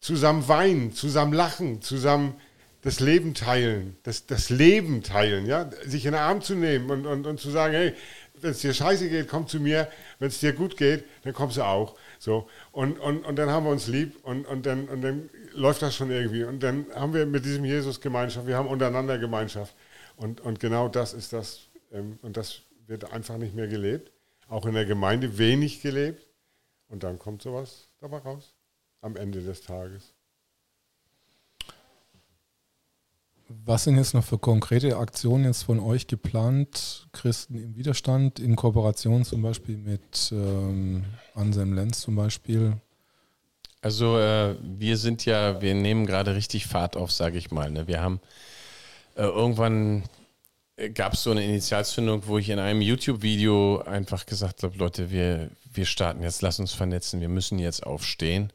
zusammen 0.00 0.48
weinen, 0.48 0.92
zusammen 0.92 1.32
lachen, 1.32 1.82
zusammen 1.82 2.34
das 2.82 3.00
Leben 3.00 3.34
teilen, 3.34 3.96
das, 4.04 4.26
das 4.26 4.48
Leben 4.48 5.02
teilen, 5.02 5.46
ja, 5.46 5.70
sich 5.84 6.06
in 6.06 6.12
den 6.12 6.20
Arm 6.20 6.40
zu 6.40 6.54
nehmen 6.54 6.90
und, 6.90 7.06
und, 7.06 7.26
und 7.26 7.38
zu 7.38 7.50
sagen, 7.50 7.74
hey, 7.74 7.94
wenn 8.40 8.52
es 8.52 8.60
dir 8.60 8.72
scheiße 8.72 9.10
geht, 9.10 9.28
komm 9.28 9.46
zu 9.46 9.60
mir, 9.60 9.88
wenn 10.18 10.28
es 10.28 10.40
dir 10.40 10.54
gut 10.54 10.78
geht, 10.78 11.04
dann 11.24 11.34
kommst 11.34 11.58
du 11.58 11.62
auch. 11.62 11.96
So. 12.18 12.48
Und, 12.72 12.98
und, 12.98 13.24
und 13.26 13.36
dann 13.36 13.50
haben 13.50 13.64
wir 13.66 13.70
uns 13.70 13.86
lieb 13.86 14.16
und, 14.22 14.46
und, 14.46 14.64
dann, 14.64 14.88
und 14.88 15.02
dann 15.02 15.28
läuft 15.52 15.82
das 15.82 15.94
schon 15.94 16.10
irgendwie. 16.10 16.44
Und 16.44 16.62
dann 16.62 16.86
haben 16.94 17.12
wir 17.12 17.26
mit 17.26 17.44
diesem 17.44 17.66
Jesus 17.66 18.00
Gemeinschaft, 18.00 18.46
wir 18.46 18.56
haben 18.56 18.68
untereinander 18.68 19.18
Gemeinschaft. 19.18 19.74
Und, 20.16 20.40
und 20.40 20.58
genau 20.58 20.88
das 20.88 21.12
ist 21.12 21.34
das, 21.34 21.68
ähm, 21.92 22.18
und 22.22 22.38
das 22.38 22.62
wird 22.90 23.10
einfach 23.12 23.38
nicht 23.38 23.54
mehr 23.54 23.68
gelebt. 23.68 24.12
Auch 24.48 24.66
in 24.66 24.74
der 24.74 24.84
Gemeinde 24.84 25.38
wenig 25.38 25.80
gelebt. 25.80 26.26
Und 26.88 27.04
dann 27.04 27.18
kommt 27.18 27.40
sowas 27.40 27.88
dabei 28.00 28.18
raus 28.18 28.54
am 29.00 29.16
Ende 29.16 29.40
des 29.40 29.62
Tages. 29.62 30.12
Was 33.48 33.84
sind 33.84 33.96
jetzt 33.96 34.14
noch 34.14 34.24
für 34.24 34.38
konkrete 34.38 34.96
Aktionen 34.96 35.44
jetzt 35.44 35.64
von 35.64 35.80
euch 35.80 36.06
geplant, 36.06 37.08
Christen 37.12 37.56
im 37.56 37.74
Widerstand, 37.74 38.38
in 38.38 38.54
Kooperation 38.54 39.24
zum 39.24 39.42
Beispiel 39.42 39.76
mit 39.76 40.30
ähm, 40.32 41.04
Anselm 41.34 41.74
Lenz 41.74 42.00
zum 42.00 42.14
Beispiel? 42.14 42.76
Also 43.82 44.18
äh, 44.18 44.56
wir 44.62 44.96
sind 44.96 45.24
ja, 45.24 45.60
wir 45.60 45.74
nehmen 45.74 46.06
gerade 46.06 46.34
richtig 46.34 46.66
Fahrt 46.66 46.96
auf, 46.96 47.10
sage 47.10 47.38
ich 47.38 47.50
mal. 47.50 47.70
Ne? 47.70 47.88
Wir 47.88 48.00
haben 48.00 48.20
äh, 49.16 49.22
irgendwann 49.22 50.04
gab 50.88 51.12
es 51.12 51.22
so 51.22 51.30
eine 51.30 51.44
Initialzündung, 51.44 52.22
wo 52.26 52.38
ich 52.38 52.48
in 52.48 52.58
einem 52.58 52.80
YouTube-Video 52.80 53.82
einfach 53.82 54.26
gesagt 54.26 54.62
habe, 54.62 54.76
Leute, 54.78 55.10
wir, 55.10 55.50
wir 55.72 55.84
starten 55.84 56.22
jetzt, 56.22 56.42
lass 56.42 56.58
uns 56.58 56.72
vernetzen, 56.72 57.20
wir 57.20 57.28
müssen 57.28 57.58
jetzt 57.58 57.84
aufstehen. 57.84 58.52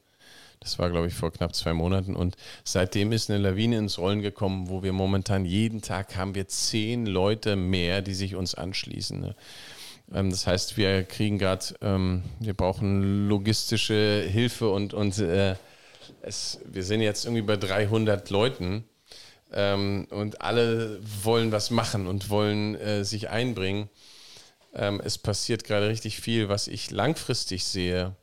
Das 0.59 0.79
war, 0.79 0.89
glaube 0.89 1.07
ich, 1.07 1.13
vor 1.13 1.31
knapp 1.31 1.53
zwei 1.53 1.73
Monaten. 1.73 2.15
Und 2.15 2.37
seitdem 2.63 3.11
ist 3.11 3.29
eine 3.29 3.39
Lawine 3.39 3.77
ins 3.77 3.99
Rollen 3.99 4.21
gekommen, 4.21 4.69
wo 4.69 4.81
wir 4.81 4.93
momentan 4.93 5.45
jeden 5.45 5.81
Tag 5.81 6.15
haben 6.15 6.33
wir 6.33 6.47
zehn 6.47 7.05
Leute 7.05 7.55
mehr, 7.55 8.01
die 8.01 8.15
sich 8.15 8.35
uns 8.35 8.55
anschließen. 8.55 9.19
Ne? 9.19 9.35
Ähm, 10.13 10.31
das 10.31 10.47
heißt, 10.47 10.77
wir 10.77 11.03
kriegen 11.03 11.37
gerade, 11.37 11.65
ähm, 11.81 12.23
wir 12.39 12.55
brauchen 12.55 13.27
logistische 13.27 14.25
Hilfe 14.27 14.69
und, 14.69 14.93
und 14.93 15.19
äh, 15.19 15.55
es, 16.21 16.59
wir 16.65 16.83
sind 16.83 17.01
jetzt 17.01 17.25
irgendwie 17.25 17.43
bei 17.43 17.57
300 17.57 18.29
Leuten 18.29 18.85
ähm, 19.55 20.07
und 20.11 20.41
alle 20.41 20.99
wollen 21.23 21.51
was 21.51 21.71
machen 21.71 22.07
und 22.07 22.29
wollen 22.29 22.75
äh, 22.75 23.03
sich 23.03 23.29
einbringen. 23.29 23.89
Ähm, 24.73 25.01
es 25.03 25.17
passiert 25.17 25.63
gerade 25.63 25.87
richtig 25.89 26.19
viel, 26.19 26.49
was 26.49 26.67
ich 26.67 26.91
langfristig 26.91 27.63
sehe 27.63 28.15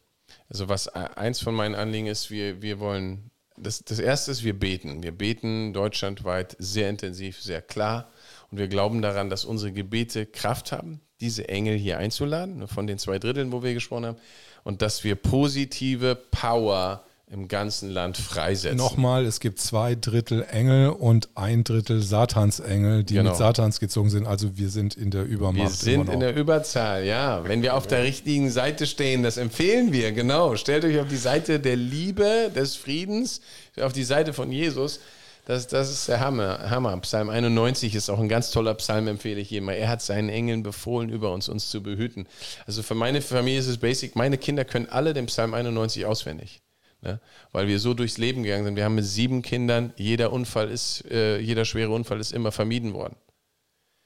also 0.52 0.68
was 0.68 0.86
äh, 0.88 1.08
eins 1.16 1.40
von 1.40 1.54
meinen 1.54 1.74
Anliegen 1.74 2.06
ist, 2.06 2.30
wir, 2.30 2.60
wir 2.60 2.78
wollen, 2.78 3.30
das, 3.56 3.82
das 3.84 3.98
erste 3.98 4.30
ist, 4.30 4.44
wir 4.44 4.58
beten. 4.58 5.02
Wir 5.02 5.12
beten 5.12 5.72
deutschlandweit 5.72 6.56
sehr 6.58 6.90
intensiv, 6.90 7.40
sehr 7.40 7.62
klar. 7.62 8.10
Und 8.50 8.58
wir 8.58 8.68
glauben 8.68 9.00
daran, 9.00 9.30
dass 9.30 9.46
unsere 9.46 9.72
Gebete 9.72 10.26
Kraft 10.26 10.70
haben, 10.72 11.00
diese 11.20 11.48
Engel 11.48 11.78
hier 11.78 11.96
einzuladen, 11.96 12.68
von 12.68 12.86
den 12.86 12.98
zwei 12.98 13.18
Dritteln, 13.18 13.50
wo 13.50 13.62
wir 13.62 13.72
gesprochen 13.72 14.04
haben. 14.04 14.18
Und 14.62 14.82
dass 14.82 15.04
wir 15.04 15.14
positive 15.14 16.16
Power 16.16 17.04
im 17.32 17.48
ganzen 17.48 17.88
Land 17.88 18.18
freisetzen. 18.18 18.76
Nochmal, 18.76 19.24
es 19.24 19.40
gibt 19.40 19.58
zwei 19.58 19.94
Drittel 19.94 20.44
Engel 20.50 20.90
und 20.90 21.30
ein 21.34 21.64
Drittel 21.64 22.02
Satansengel, 22.02 23.04
die 23.04 23.14
genau. 23.14 23.30
mit 23.30 23.38
Satans 23.38 23.80
gezogen 23.80 24.10
sind. 24.10 24.26
Also 24.26 24.58
wir 24.58 24.68
sind 24.68 24.94
in 24.96 25.10
der 25.10 25.24
Übermacht. 25.24 25.56
Wir 25.56 25.70
sind 25.70 26.10
in 26.10 26.20
der 26.20 26.36
Überzahl, 26.36 27.04
ja. 27.04 27.42
Wenn 27.44 27.62
wir 27.62 27.74
auf 27.74 27.86
der 27.86 28.02
richtigen 28.02 28.50
Seite 28.50 28.86
stehen, 28.86 29.22
das 29.22 29.38
empfehlen 29.38 29.94
wir, 29.94 30.12
genau. 30.12 30.56
Stellt 30.56 30.84
euch 30.84 31.00
auf 31.00 31.08
die 31.08 31.16
Seite 31.16 31.58
der 31.58 31.76
Liebe, 31.76 32.50
des 32.54 32.76
Friedens, 32.76 33.40
auf 33.80 33.94
die 33.94 34.04
Seite 34.04 34.34
von 34.34 34.52
Jesus. 34.52 35.00
Das, 35.46 35.66
das 35.66 35.90
ist 35.90 36.08
der 36.08 36.20
Hammer, 36.20 36.70
Hammer. 36.70 36.96
Psalm 36.98 37.30
91 37.30 37.94
ist 37.94 38.10
auch 38.10 38.20
ein 38.20 38.28
ganz 38.28 38.50
toller 38.50 38.74
Psalm, 38.74 39.08
empfehle 39.08 39.40
ich 39.40 39.50
jedem. 39.50 39.70
Er 39.70 39.88
hat 39.88 40.02
seinen 40.02 40.28
Engeln 40.28 40.62
befohlen, 40.62 41.08
über 41.08 41.32
uns, 41.32 41.48
uns 41.48 41.70
zu 41.70 41.82
behüten. 41.82 42.26
Also 42.66 42.82
für 42.82 42.94
meine 42.94 43.22
Familie 43.22 43.58
ist 43.58 43.68
es 43.68 43.78
basic. 43.78 44.16
Meine 44.16 44.36
Kinder 44.36 44.66
können 44.66 44.88
alle 44.90 45.14
den 45.14 45.26
Psalm 45.26 45.54
91 45.54 46.04
auswendig 46.04 46.61
ne? 47.02 47.20
weil 47.52 47.68
wir 47.68 47.78
so 47.78 47.94
durchs 47.94 48.18
Leben 48.18 48.42
gegangen 48.42 48.64
sind. 48.64 48.76
Wir 48.76 48.84
haben 48.84 48.94
mit 48.94 49.04
sieben 49.04 49.42
Kindern, 49.42 49.92
jeder 49.96 50.32
Unfall 50.32 50.70
ist, 50.70 51.04
äh, 51.10 51.38
jeder 51.38 51.64
schwere 51.64 51.90
Unfall 51.90 52.20
ist 52.20 52.32
immer 52.32 52.52
vermieden 52.52 52.94
worden. 52.94 53.16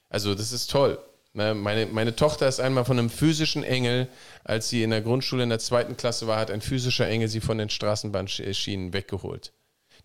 Also 0.08 0.34
das 0.34 0.52
ist 0.52 0.70
toll. 0.70 0.98
Ne? 1.34 1.54
Meine, 1.54 1.86
meine 1.86 2.16
Tochter 2.16 2.48
ist 2.48 2.60
einmal 2.60 2.84
von 2.84 2.98
einem 2.98 3.10
physischen 3.10 3.62
Engel, 3.62 4.08
als 4.44 4.68
sie 4.68 4.82
in 4.82 4.90
der 4.90 5.02
Grundschule 5.02 5.42
in 5.42 5.50
der 5.50 5.58
zweiten 5.58 5.96
Klasse 5.96 6.26
war, 6.26 6.38
hat 6.38 6.50
ein 6.50 6.62
physischer 6.62 7.06
Engel 7.06 7.28
sie 7.28 7.40
von 7.40 7.58
den 7.58 7.68
Straßenbahnschienen 7.68 8.92
weggeholt. 8.92 9.52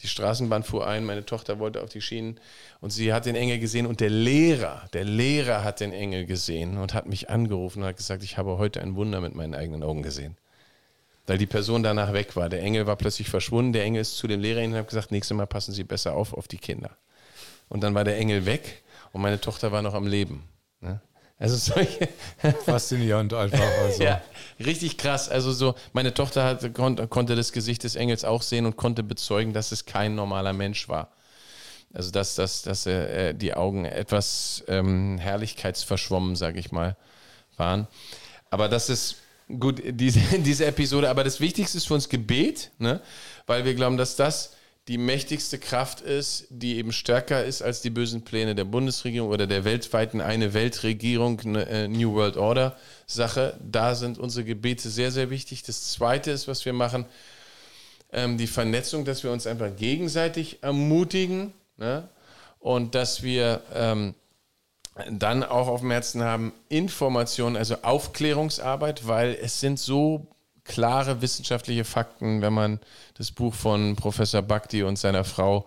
Die 0.01 0.07
Straßenbahn 0.07 0.63
fuhr 0.63 0.87
ein, 0.87 1.05
meine 1.05 1.25
Tochter 1.25 1.59
wollte 1.59 1.83
auf 1.83 1.89
die 1.89 2.01
Schienen 2.01 2.39
und 2.79 2.89
sie 2.89 3.13
hat 3.13 3.27
den 3.27 3.35
Engel 3.35 3.59
gesehen 3.59 3.85
und 3.85 3.99
der 3.99 4.09
Lehrer, 4.09 4.89
der 4.93 5.03
Lehrer 5.03 5.63
hat 5.63 5.79
den 5.79 5.93
Engel 5.93 6.25
gesehen 6.25 6.77
und 6.79 6.95
hat 6.95 7.05
mich 7.05 7.29
angerufen 7.29 7.83
und 7.83 7.85
hat 7.89 7.97
gesagt, 7.97 8.23
ich 8.23 8.37
habe 8.37 8.57
heute 8.57 8.81
ein 8.81 8.95
Wunder 8.95 9.21
mit 9.21 9.35
meinen 9.35 9.53
eigenen 9.53 9.83
Augen 9.83 10.01
gesehen 10.01 10.37
weil 11.27 11.37
die 11.37 11.45
Person 11.45 11.83
danach 11.83 12.13
weg 12.13 12.35
war. 12.35 12.49
Der 12.49 12.61
Engel 12.61 12.87
war 12.87 12.95
plötzlich 12.95 13.29
verschwunden. 13.29 13.73
Der 13.73 13.83
Engel 13.83 14.01
ist 14.01 14.17
zu 14.17 14.27
dem 14.27 14.41
Lehrer 14.41 14.61
hin 14.61 14.71
und 14.71 14.77
hat 14.77 14.87
gesagt, 14.87 15.11
nächstes 15.11 15.35
Mal 15.35 15.45
passen 15.45 15.73
Sie 15.73 15.83
besser 15.83 16.13
auf 16.13 16.33
auf 16.33 16.47
die 16.47 16.57
Kinder. 16.57 16.91
Und 17.69 17.81
dann 17.81 17.95
war 17.95 18.03
der 18.03 18.17
Engel 18.17 18.45
weg 18.45 18.83
und 19.13 19.21
meine 19.21 19.39
Tochter 19.39 19.71
war 19.71 19.81
noch 19.81 19.93
am 19.93 20.07
Leben. 20.07 20.43
Ne? 20.81 20.99
Also 21.37 21.55
solche 21.55 22.07
faszinierend 22.65 23.33
einfach. 23.33 23.59
Also. 23.83 24.03
ja, 24.03 24.21
richtig 24.59 24.97
krass. 24.97 25.29
Also 25.29 25.51
so, 25.51 25.75
meine 25.93 26.13
Tochter 26.13 26.43
hat, 26.43 26.73
konnte, 26.73 27.07
konnte 27.07 27.35
das 27.35 27.51
Gesicht 27.51 27.83
des 27.83 27.95
Engels 27.95 28.25
auch 28.25 28.41
sehen 28.41 28.65
und 28.65 28.75
konnte 28.77 29.03
bezeugen, 29.03 29.53
dass 29.53 29.71
es 29.71 29.85
kein 29.85 30.15
normaler 30.15 30.53
Mensch 30.53 30.87
war. 30.87 31.11
Also 31.93 32.11
dass, 32.11 32.35
dass, 32.35 32.61
dass 32.61 32.85
äh, 32.85 33.33
die 33.33 33.53
Augen 33.53 33.85
etwas 33.85 34.63
ähm, 34.67 35.17
herrlichkeitsverschwommen, 35.17 36.35
sage 36.35 36.59
ich 36.59 36.71
mal, 36.71 36.95
waren. 37.57 37.87
Aber 38.49 38.69
das 38.69 38.89
ist 38.89 39.15
gut, 39.59 39.81
diese, 39.85 40.19
diese 40.39 40.65
Episode. 40.65 41.09
Aber 41.09 41.23
das 41.23 41.39
Wichtigste 41.39 41.77
ist 41.77 41.87
für 41.87 41.93
uns 41.93 42.09
Gebet, 42.09 42.71
ne? 42.79 43.01
weil 43.47 43.65
wir 43.65 43.73
glauben, 43.73 43.97
dass 43.97 44.15
das 44.15 44.53
die 44.87 44.97
mächtigste 44.97 45.59
Kraft 45.59 46.01
ist, 46.01 46.47
die 46.49 46.77
eben 46.77 46.91
stärker 46.91 47.45
ist 47.45 47.61
als 47.61 47.81
die 47.81 47.91
bösen 47.91 48.23
Pläne 48.23 48.55
der 48.55 48.63
Bundesregierung 48.65 49.29
oder 49.29 49.45
der 49.45 49.63
weltweiten 49.63 50.21
eine 50.21 50.53
Weltregierung, 50.53 51.39
eine 51.41 51.67
äh, 51.67 51.87
New 51.87 52.13
World 52.13 52.35
Order 52.35 52.75
Sache. 53.05 53.57
Da 53.63 53.93
sind 53.93 54.17
unsere 54.17 54.43
Gebete 54.43 54.89
sehr, 54.89 55.11
sehr 55.11 55.29
wichtig. 55.29 55.63
Das 55.63 55.91
Zweite 55.91 56.31
ist, 56.31 56.47
was 56.47 56.65
wir 56.65 56.73
machen, 56.73 57.05
ähm, 58.11 58.37
die 58.37 58.47
Vernetzung, 58.47 59.05
dass 59.05 59.23
wir 59.23 59.31
uns 59.31 59.45
einfach 59.45 59.75
gegenseitig 59.75 60.63
ermutigen 60.63 61.53
ne? 61.77 62.09
und 62.59 62.95
dass 62.95 63.21
wir 63.21 63.61
ähm, 63.75 64.15
dann 65.09 65.43
auch 65.43 65.67
auf 65.67 65.81
dem 65.81 65.91
Herzen 65.91 66.23
haben 66.23 66.53
Informationen, 66.69 67.55
also 67.55 67.75
Aufklärungsarbeit, 67.81 69.07
weil 69.07 69.37
es 69.41 69.59
sind 69.59 69.79
so 69.79 70.27
klare 70.63 71.21
wissenschaftliche 71.21 71.85
Fakten, 71.85 72.41
wenn 72.41 72.53
man 72.53 72.79
das 73.17 73.31
Buch 73.31 73.53
von 73.53 73.95
Professor 73.95 74.41
Bhakti 74.41 74.83
und 74.83 74.97
seiner 74.97 75.23
Frau 75.23 75.65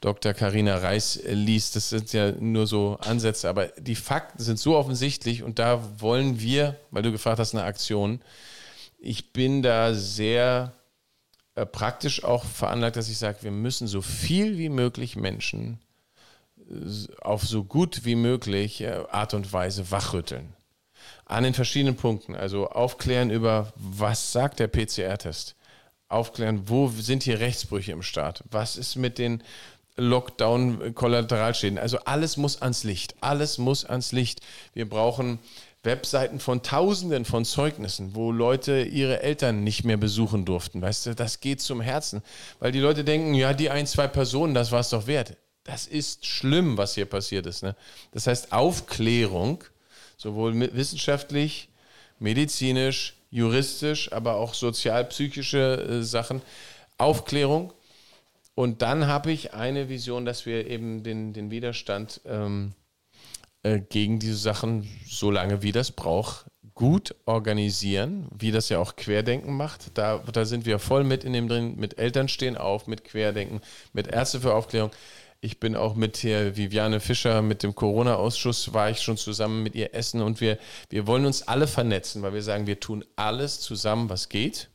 Dr. 0.00 0.34
Karina 0.34 0.76
Reis 0.76 1.20
liest. 1.24 1.76
Das 1.76 1.88
sind 1.88 2.12
ja 2.12 2.32
nur 2.32 2.66
so 2.66 2.98
Ansätze, 3.00 3.48
aber 3.48 3.68
die 3.78 3.94
Fakten 3.94 4.42
sind 4.42 4.58
so 4.58 4.76
offensichtlich 4.76 5.42
und 5.42 5.58
da 5.58 5.82
wollen 5.98 6.40
wir, 6.40 6.76
weil 6.90 7.02
du 7.02 7.12
gefragt 7.12 7.38
hast, 7.38 7.54
eine 7.54 7.64
Aktion. 7.64 8.20
Ich 8.98 9.32
bin 9.32 9.62
da 9.62 9.94
sehr 9.94 10.72
äh, 11.54 11.64
praktisch 11.64 12.22
auch 12.22 12.44
veranlagt, 12.44 12.96
dass 12.96 13.08
ich 13.08 13.16
sage, 13.16 13.38
wir 13.42 13.50
müssen 13.50 13.86
so 13.86 14.02
viel 14.02 14.58
wie 14.58 14.68
möglich 14.68 15.16
Menschen 15.16 15.78
auf 17.20 17.42
so 17.42 17.64
gut 17.64 18.04
wie 18.04 18.14
möglich 18.14 18.80
äh, 18.80 19.02
Art 19.10 19.34
und 19.34 19.52
Weise 19.52 19.90
wachrütteln 19.90 20.54
an 21.26 21.44
den 21.44 21.54
verschiedenen 21.54 21.96
Punkten. 21.96 22.34
Also 22.34 22.68
aufklären 22.68 23.30
über, 23.30 23.72
was 23.76 24.32
sagt 24.32 24.60
der 24.60 24.68
PCR-Test? 24.68 25.56
Aufklären, 26.08 26.68
wo 26.68 26.88
sind 26.88 27.22
hier 27.22 27.40
Rechtsbrüche 27.40 27.92
im 27.92 28.02
Staat? 28.02 28.44
Was 28.50 28.76
ist 28.76 28.96
mit 28.96 29.18
den 29.18 29.42
Lockdown-Kollateralschäden? 29.96 31.78
Also 31.78 31.98
alles 32.00 32.36
muss 32.36 32.60
ans 32.60 32.84
Licht. 32.84 33.14
Alles 33.20 33.58
muss 33.58 33.84
ans 33.84 34.12
Licht. 34.12 34.40
Wir 34.74 34.88
brauchen 34.88 35.38
Webseiten 35.82 36.40
von 36.40 36.62
Tausenden 36.62 37.24
von 37.24 37.44
Zeugnissen, 37.44 38.14
wo 38.14 38.32
Leute 38.32 38.82
ihre 38.82 39.22
Eltern 39.22 39.64
nicht 39.64 39.84
mehr 39.84 39.96
besuchen 39.96 40.44
durften. 40.44 40.80
Weißt 40.80 41.06
du, 41.06 41.14
das 41.14 41.40
geht 41.40 41.60
zum 41.60 41.80
Herzen. 41.80 42.22
Weil 42.58 42.72
die 42.72 42.80
Leute 42.80 43.04
denken, 43.04 43.34
ja, 43.34 43.52
die 43.54 43.70
ein, 43.70 43.86
zwei 43.86 44.06
Personen, 44.06 44.54
das 44.54 44.72
war 44.72 44.80
es 44.80 44.90
doch 44.90 45.06
wert. 45.06 45.36
Das 45.64 45.86
ist 45.86 46.26
schlimm, 46.26 46.76
was 46.76 46.94
hier 46.94 47.06
passiert 47.06 47.46
ist. 47.46 47.62
Ne? 47.62 47.74
Das 48.12 48.26
heißt, 48.26 48.52
Aufklärung 48.52 49.64
sowohl 50.16 50.58
wissenschaftlich, 50.74 51.68
medizinisch, 52.18 53.16
juristisch, 53.30 54.12
aber 54.12 54.36
auch 54.36 54.54
sozialpsychische 54.54 56.00
äh, 56.00 56.02
Sachen, 56.02 56.42
Aufklärung. 56.98 57.72
Und 58.54 58.82
dann 58.82 59.06
habe 59.06 59.32
ich 59.32 59.52
eine 59.52 59.88
Vision, 59.88 60.24
dass 60.24 60.46
wir 60.46 60.66
eben 60.68 61.02
den, 61.02 61.32
den 61.32 61.50
Widerstand 61.50 62.20
ähm, 62.24 62.72
äh, 63.62 63.80
gegen 63.80 64.20
diese 64.20 64.36
Sachen, 64.36 64.88
so 65.06 65.30
lange 65.30 65.62
wie 65.62 65.72
das 65.72 65.90
braucht, 65.90 66.46
gut 66.74 67.14
organisieren, 67.24 68.28
wie 68.36 68.50
das 68.50 68.68
ja 68.68 68.78
auch 68.78 68.96
Querdenken 68.96 69.56
macht. 69.56 69.96
Da, 69.98 70.18
da 70.32 70.44
sind 70.44 70.66
wir 70.66 70.78
voll 70.78 71.04
mit 71.04 71.24
in 71.24 71.32
dem 71.32 71.48
drin, 71.48 71.76
mit 71.76 71.98
Eltern 71.98 72.28
stehen 72.28 72.56
auf, 72.56 72.86
mit 72.86 73.04
Querdenken, 73.04 73.60
mit 73.92 74.06
Ärzte 74.06 74.40
für 74.40 74.54
Aufklärung. 74.54 74.90
Ich 75.44 75.60
bin 75.60 75.76
auch 75.76 75.94
mit 75.94 76.16
hier 76.16 76.56
Viviane 76.56 77.00
Fischer, 77.00 77.42
mit 77.42 77.62
dem 77.62 77.74
Corona-Ausschuss, 77.74 78.72
war 78.72 78.88
ich 78.88 79.02
schon 79.02 79.18
zusammen 79.18 79.62
mit 79.62 79.74
ihr 79.74 79.92
essen 79.92 80.22
und 80.22 80.40
wir, 80.40 80.56
wir 80.88 81.06
wollen 81.06 81.26
uns 81.26 81.42
alle 81.42 81.66
vernetzen, 81.66 82.22
weil 82.22 82.32
wir 82.32 82.42
sagen, 82.42 82.66
wir 82.66 82.80
tun 82.80 83.04
alles 83.14 83.60
zusammen, 83.60 84.08
was 84.08 84.30
geht. 84.30 84.70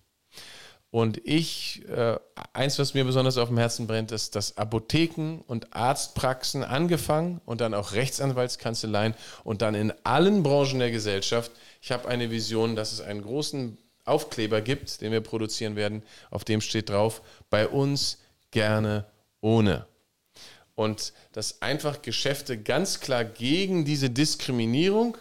Und 0.91 1.25
ich, 1.25 1.81
äh, 1.89 2.19
eins, 2.53 2.77
was 2.77 2.93
mir 2.93 3.03
besonders 3.03 3.39
auf 3.39 3.47
dem 3.47 3.57
Herzen 3.57 3.87
brennt, 3.87 4.11
ist, 4.11 4.35
dass 4.35 4.57
Apotheken 4.57 5.39
und 5.47 5.73
Arztpraxen 5.73 6.63
angefangen 6.63 7.41
und 7.45 7.61
dann 7.61 7.73
auch 7.73 7.93
Rechtsanwaltskanzleien 7.93 9.15
und 9.43 9.63
dann 9.63 9.73
in 9.73 9.91
allen 10.03 10.43
Branchen 10.43 10.77
der 10.77 10.91
Gesellschaft. 10.91 11.51
Ich 11.81 11.91
habe 11.91 12.07
eine 12.07 12.29
Vision, 12.29 12.75
dass 12.75 12.91
es 12.91 13.01
einen 13.01 13.23
großen 13.23 13.79
Aufkleber 14.05 14.61
gibt, 14.61 15.01
den 15.01 15.11
wir 15.13 15.21
produzieren 15.21 15.75
werden, 15.75 16.03
auf 16.29 16.43
dem 16.43 16.61
steht 16.61 16.89
drauf, 16.89 17.23
bei 17.49 17.67
uns 17.67 18.19
gerne 18.51 19.05
ohne 19.41 19.88
und 20.79 21.11
dass 21.33 21.61
einfach 21.61 22.01
Geschäfte 22.01 22.57
ganz 22.57 23.01
klar 23.01 23.25
gegen 23.25 23.83
diese 23.83 24.09
Diskriminierung 24.09 25.17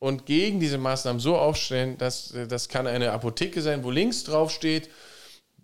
und 0.00 0.26
gegen 0.26 0.58
diese 0.58 0.76
Maßnahmen 0.76 1.20
so 1.20 1.36
aufstellen, 1.36 1.96
dass 1.98 2.34
das 2.48 2.68
kann 2.68 2.88
eine 2.88 3.12
Apotheke 3.12 3.62
sein, 3.62 3.84
wo 3.84 3.92
links 3.92 4.24
drauf 4.24 4.50
steht, 4.50 4.90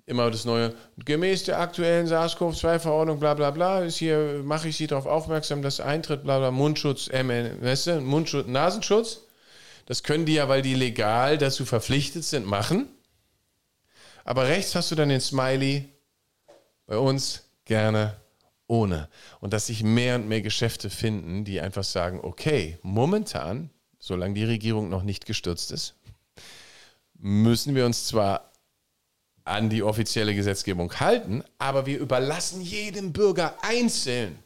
immer 0.07 0.31
das 0.31 0.45
neue, 0.45 0.73
gemäß 1.05 1.43
der 1.43 1.59
aktuellen 1.59 2.07
SARS-CoV-2-Verordnung, 2.07 3.19
bla 3.19 3.35
bla 3.35 3.51
bla, 3.51 3.81
ist 3.81 3.97
hier, 3.97 4.41
mache 4.45 4.69
ich 4.69 4.77
Sie 4.77 4.87
darauf 4.87 5.07
aufmerksam, 5.07 5.63
dass 5.63 5.81
Eintritt, 5.81 6.23
bla 6.23 6.39
bla, 6.39 6.53
Mundschutz, 6.53 7.09
äh, 7.09 7.61
weißt 7.61 7.89
du, 7.89 8.01
Mundschutz, 8.03 8.47
Nasenschutz. 8.47 9.23
Das 9.87 10.05
können 10.05 10.27
die 10.27 10.35
ja, 10.35 10.49
weil 10.49 10.63
die 10.63 10.77
legal 10.77 11.39
dazu 11.39 11.65
verpflichtet 11.65 12.23
sind, 12.23 12.47
machen. 12.47 12.89
Aber 14.25 14.47
rechts 14.47 14.77
hast 14.77 14.93
du 14.93 14.95
dann 14.95 15.09
den 15.09 15.21
Smiley, 15.21 15.89
bei 16.87 16.99
uns 16.99 17.49
gerne 17.65 18.17
ohne. 18.67 19.09
Und 19.41 19.53
dass 19.53 19.67
sich 19.67 19.83
mehr 19.83 20.17
und 20.17 20.29
mehr 20.29 20.43
Geschäfte 20.43 20.91
finden, 20.91 21.45
die 21.45 21.61
einfach 21.61 21.85
sagen, 21.85 22.21
okay, 22.23 22.79
momentan, 22.83 23.71
solange 23.99 24.35
die 24.35 24.45
Regierung 24.45 24.89
noch 24.89 25.03
nicht 25.03 25.27
gestürzt 25.27 25.73
ist, 25.73 25.95
müssen 27.19 27.75
wir 27.75 27.87
uns 27.87 28.07
zwar 28.07 28.53
an 29.45 29.69
die 29.69 29.83
offizielle 29.83 30.35
Gesetzgebung 30.35 30.93
halten, 31.01 31.45
aber 31.59 31.87
wir 31.87 31.99
überlassen 31.99 32.63
jedem 32.63 33.13
Bürger 33.13 33.57
einzeln. 33.63 34.39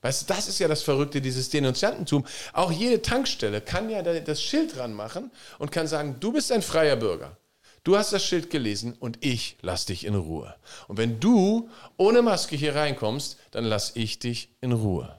Weißt 0.00 0.22
du, 0.22 0.34
das 0.34 0.48
ist 0.48 0.58
ja 0.58 0.66
das 0.66 0.82
Verrückte, 0.82 1.20
dieses 1.20 1.48
Denunziantentum. 1.50 2.26
Auch 2.52 2.72
jede 2.72 3.02
Tankstelle 3.02 3.60
kann 3.60 3.88
ja 3.88 4.02
das 4.02 4.42
Schild 4.42 4.76
dran 4.76 4.94
machen 4.94 5.30
und 5.58 5.70
kann 5.70 5.86
sagen, 5.86 6.16
du 6.18 6.32
bist 6.32 6.50
ein 6.50 6.62
freier 6.62 6.96
Bürger. 6.96 7.36
Du 7.84 7.96
hast 7.96 8.12
das 8.12 8.24
Schild 8.24 8.50
gelesen 8.50 8.94
und 9.00 9.24
ich 9.24 9.56
lass 9.60 9.86
dich 9.86 10.04
in 10.04 10.14
Ruhe. 10.14 10.54
Und 10.86 10.98
wenn 10.98 11.18
du 11.18 11.68
ohne 11.96 12.22
Maske 12.22 12.54
hier 12.54 12.76
reinkommst, 12.76 13.38
dann 13.50 13.64
lass 13.64 13.96
ich 13.96 14.20
dich 14.20 14.50
in 14.60 14.70
Ruhe. 14.70 15.18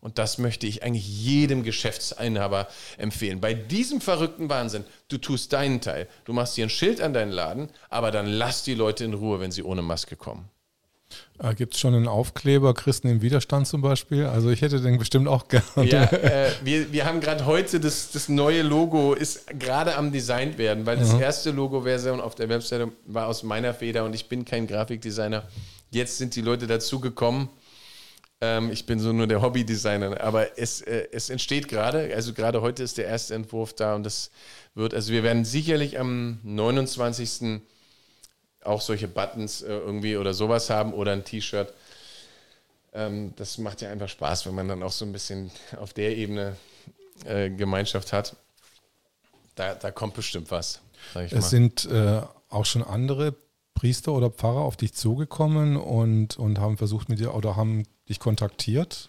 Und 0.00 0.18
das 0.18 0.38
möchte 0.38 0.68
ich 0.68 0.84
eigentlich 0.84 1.08
jedem 1.08 1.64
Geschäftsinhaber 1.64 2.68
empfehlen. 2.98 3.40
Bei 3.40 3.52
diesem 3.52 4.00
verrückten 4.00 4.48
Wahnsinn, 4.48 4.84
du 5.08 5.18
tust 5.18 5.52
deinen 5.52 5.80
Teil. 5.80 6.08
Du 6.24 6.32
machst 6.32 6.54
hier 6.54 6.66
ein 6.66 6.70
Schild 6.70 7.00
an 7.00 7.12
deinen 7.12 7.32
Laden, 7.32 7.68
aber 7.88 8.12
dann 8.12 8.26
lass 8.26 8.62
die 8.62 8.74
Leute 8.74 9.04
in 9.04 9.14
Ruhe, 9.14 9.40
wenn 9.40 9.50
sie 9.50 9.64
ohne 9.64 9.82
Maske 9.82 10.14
kommen. 10.14 10.48
Äh, 11.38 11.54
Gibt 11.54 11.74
es 11.74 11.80
schon 11.80 11.94
einen 11.94 12.08
Aufkleber, 12.08 12.74
Christen 12.74 13.08
im 13.08 13.22
Widerstand 13.22 13.66
zum 13.66 13.80
Beispiel? 13.80 14.26
Also 14.26 14.50
ich 14.50 14.60
hätte 14.60 14.80
den 14.80 14.98
bestimmt 14.98 15.28
auch 15.28 15.48
gerne. 15.48 15.88
Ja, 15.88 16.04
äh, 16.12 16.50
wir, 16.62 16.92
wir 16.92 17.04
haben 17.04 17.20
gerade 17.20 17.46
heute, 17.46 17.80
das, 17.80 18.10
das 18.10 18.28
neue 18.28 18.62
Logo 18.62 19.14
ist 19.14 19.46
gerade 19.58 19.96
am 19.96 20.12
Designt 20.12 20.58
werden, 20.58 20.84
weil 20.86 20.96
das 20.96 21.12
mhm. 21.12 21.20
erste 21.20 21.50
Logo-Version 21.50 22.20
auf 22.20 22.34
der 22.34 22.48
Webseite 22.48 22.90
war 23.06 23.28
aus 23.28 23.42
meiner 23.42 23.72
Feder 23.72 24.04
und 24.04 24.14
ich 24.14 24.28
bin 24.28 24.44
kein 24.44 24.66
Grafikdesigner. 24.66 25.44
Jetzt 25.90 26.18
sind 26.18 26.34
die 26.34 26.42
Leute 26.42 26.66
dazu 26.66 27.00
gekommen. 27.00 27.48
Ähm, 28.40 28.70
ich 28.70 28.86
bin 28.86 29.00
so 29.00 29.12
nur 29.12 29.26
der 29.26 29.42
Hobbydesigner, 29.42 30.20
aber 30.20 30.58
es, 30.58 30.80
äh, 30.80 31.08
es 31.12 31.30
entsteht 31.30 31.68
gerade, 31.68 32.12
also 32.14 32.32
gerade 32.32 32.60
heute 32.60 32.82
ist 32.82 32.98
der 32.98 33.06
erste 33.06 33.34
Entwurf 33.34 33.74
da 33.74 33.94
und 33.94 34.04
das 34.04 34.30
wird, 34.74 34.94
also 34.94 35.12
wir 35.12 35.22
werden 35.22 35.44
sicherlich 35.44 35.98
am 35.98 36.38
29 36.44 37.60
auch 38.64 38.80
solche 38.80 39.08
Buttons 39.08 39.62
äh, 39.62 39.68
irgendwie 39.68 40.16
oder 40.16 40.34
sowas 40.34 40.70
haben 40.70 40.92
oder 40.92 41.12
ein 41.12 41.24
T-Shirt. 41.24 41.72
Ähm, 42.92 43.32
das 43.36 43.58
macht 43.58 43.80
ja 43.80 43.90
einfach 43.90 44.08
Spaß, 44.08 44.46
wenn 44.46 44.54
man 44.54 44.68
dann 44.68 44.82
auch 44.82 44.92
so 44.92 45.04
ein 45.04 45.12
bisschen 45.12 45.50
auf 45.78 45.92
der 45.92 46.16
Ebene 46.16 46.56
äh, 47.24 47.50
Gemeinschaft 47.50 48.12
hat. 48.12 48.36
Da, 49.54 49.74
da 49.74 49.90
kommt 49.90 50.14
bestimmt 50.14 50.50
was. 50.50 50.80
es 51.14 51.32
mal. 51.32 51.42
sind 51.42 51.84
äh, 51.86 52.22
auch 52.48 52.64
schon 52.64 52.82
andere 52.82 53.34
Priester 53.74 54.12
oder 54.12 54.30
Pfarrer 54.30 54.60
auf 54.60 54.76
dich 54.76 54.94
zugekommen 54.94 55.76
und, 55.76 56.36
und 56.36 56.58
haben 56.58 56.76
versucht 56.76 57.08
mit 57.08 57.20
dir 57.20 57.34
oder 57.34 57.56
haben 57.56 57.84
dich 58.08 58.18
kontaktiert? 58.18 59.08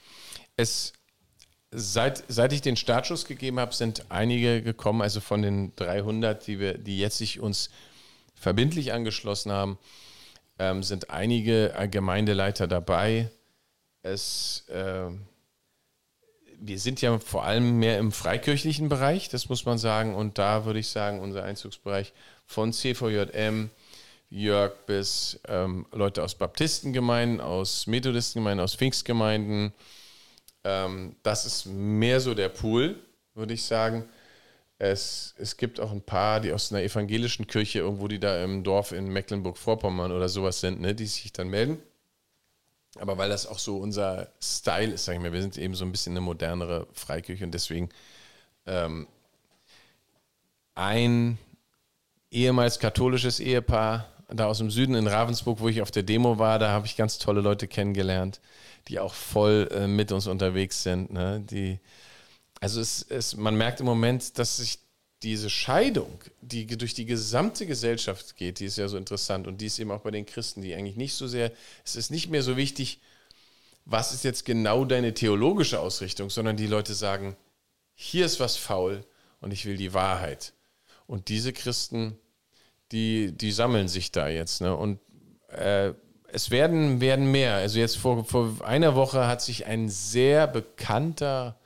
Es, 0.57 0.93
seit, 1.71 2.23
seit 2.27 2.53
ich 2.53 2.61
den 2.61 2.76
Startschuss 2.76 3.26
gegeben 3.26 3.59
habe, 3.59 3.73
sind 3.73 4.05
einige 4.09 4.61
gekommen, 4.61 5.01
also 5.01 5.21
von 5.21 5.41
den 5.41 5.76
300, 5.76 6.45
die, 6.45 6.59
wir, 6.59 6.77
die 6.77 6.99
jetzt 6.99 7.17
sich 7.17 7.39
uns 7.39 7.69
verbindlich 8.40 8.94
angeschlossen 8.94 9.52
haben, 9.52 9.78
ähm, 10.57 10.84
sind 10.84 11.10
einige 11.10 11.74
äh, 11.74 11.88
Gemeindeleiter 11.88 12.68
dabei. 12.68 13.30
Es, 14.02 14.66
äh, 14.70 15.10
wir 16.60 16.80
sind 16.80 17.02
ja 17.02 17.20
vor 17.20 17.45
allem 17.45 17.80
mehr 17.80 17.99
im 17.99 18.11
freikirchlichen 18.11 18.90
Bereich, 18.90 19.30
das 19.30 19.49
muss 19.49 19.66
man 19.66 19.78
sagen. 19.78 20.16
Und 20.16 20.38
da 20.38 20.66
würde 20.66 20.80
ich 20.80 20.88
sagen, 20.88 21.20
unser 21.20 21.44
Einzugsbereich 21.44 22.14
von 22.45 22.74
CVJM, 22.74 23.70
Jörg 24.30 24.74
bis 24.86 25.40
ähm, 25.48 25.88
Leute 25.91 26.24
aus 26.24 26.36
Baptistengemeinden, 26.36 27.41
aus 27.41 27.88
Methodistengemeinden, 27.88 28.64
aus 28.64 28.76
Pfingstgemeinden. 28.76 29.74
Ähm, 30.64 31.16
das 31.24 31.45
ist 31.45 31.66
mehr 31.66 32.20
so 32.20 32.36
der 32.36 32.49
Pool, 32.49 32.95
würde 33.34 33.53
ich 33.53 33.64
sagen. 33.64 34.07
Es, 34.80 35.35
es 35.38 35.57
gibt 35.57 35.80
auch 35.81 35.91
ein 35.91 36.01
paar, 36.01 36.39
die 36.39 36.53
aus 36.53 36.72
einer 36.72 36.81
evangelischen 36.81 37.47
Kirche 37.47 37.80
irgendwo, 37.80 38.07
die 38.07 38.19
da 38.19 38.41
im 38.43 38.64
Dorf 38.64 38.93
in 38.93 39.10
Mecklenburg-Vorpommern 39.10 40.11
oder 40.11 40.30
sowas 40.30 40.61
sind, 40.61 40.80
ne, 40.80 40.95
die 40.95 41.06
sich 41.06 41.34
dann 41.34 41.49
melden. 41.49 41.80
Aber 42.97 43.18
weil 43.18 43.30
das 43.30 43.45
auch 43.45 43.60
so 43.60 43.77
unser 43.77 44.30
Style 44.41 44.93
ist, 44.93 45.06
sage 45.06 45.18
ich 45.18 45.22
mal, 45.23 45.34
wir 45.34 45.41
sind 45.41 45.57
eben 45.57 45.76
so 45.76 45.84
ein 45.84 45.91
bisschen 45.91 46.14
eine 46.14 46.22
modernere 46.22 46.88
Freikirche 46.93 47.43
und 47.43 47.53
deswegen 47.53 47.89
ähm, 48.65 49.07
ein 50.76 51.38
ehemals 52.31 52.80
katholisches 52.80 53.41
Ehepaar 53.41 54.07
da 54.30 54.45
aus 54.45 54.60
dem 54.60 54.69
Süden 54.69 54.95
in 54.95 55.07
Ravensburg, 55.07 55.60
wo 55.60 55.68
ich 55.68 55.81
auf 55.81 55.91
der 55.91 56.03
Demo 56.03 56.38
war, 56.38 56.60
da 56.60 56.69
habe 56.69 56.85
ich 56.85 56.95
ganz 56.95 57.18
tolle 57.18 57.41
Leute 57.41 57.68
kennengelernt, 57.68 58.39
die 58.88 58.99
auch 58.99 59.14
voll 59.14 59.68
äh, 59.72 59.88
mit 59.88 60.11
uns 60.11 60.27
unterwegs 60.27 60.84
sind. 60.84 61.11
Ne? 61.11 61.41
Die, 61.41 61.80
also 62.60 62.81
es, 62.81 63.06
es, 63.10 63.36
man 63.36 63.56
merkt 63.56 63.80
im 63.80 63.86
Moment, 63.86 64.38
dass 64.38 64.57
sich 64.57 64.80
diese 65.23 65.49
Scheidung, 65.49 66.19
die 66.41 66.65
durch 66.65 66.94
die 66.94 67.06
gesamte 67.06 67.65
Gesellschaft 67.65 68.36
geht, 68.38 68.60
die 68.60 68.65
ist 68.65 68.77
ja 68.77 68.88
so 68.88 68.98
interessant 68.98 69.48
und 69.48 69.60
die 69.60 69.65
ist 69.65 69.80
eben 69.80 69.91
auch 69.91 70.02
bei 70.02 70.11
den 70.11 70.26
Christen, 70.26 70.61
die 70.61 70.73
eigentlich 70.73 70.95
nicht 70.95 71.14
so 71.14 71.27
sehr, 71.27 71.52
es 71.84 71.95
ist 71.95 72.10
nicht 72.10 72.30
mehr 72.30 72.41
so 72.41 72.56
wichtig, 72.56 72.99
was 73.86 74.14
ist 74.14 74.23
jetzt 74.23 74.45
genau 74.45 74.86
deine 74.86 75.14
theologische 75.14 75.80
Ausrichtung, 75.80 76.30
sondern 76.30 76.57
die 76.57 76.68
Leute 76.68 76.94
sagen, 76.94 77.36
hier 77.95 78.26
ist 78.26 78.40
was 78.40 78.56
faul 78.56 79.03
und 79.41 79.52
ich 79.52 79.65
will 79.65 79.77
die 79.77 79.94
Wahrheit. 79.94 80.53
Und 81.06 81.27
diese 81.27 81.52
Christen, 81.52 82.18
die, 82.91 83.31
die 83.34 83.52
sammeln 83.52 83.88
sich 83.88 84.11
da 84.11 84.30
jetzt. 84.30 84.61
Ne? 84.61 84.76
Und 84.76 84.99
äh, 85.49 85.94
es 86.31 86.52
werden, 86.52 87.02
werden 87.02 87.31
mehr. 87.31 87.56
Also 87.56 87.80
jetzt 87.80 87.98
vor, 87.98 88.23
vor 88.23 88.56
einer 88.64 88.95
Woche 88.95 89.27
hat 89.27 89.41
sich 89.41 89.65
ein 89.65 89.90
sehr 89.90 90.48
bekannter 90.48 91.59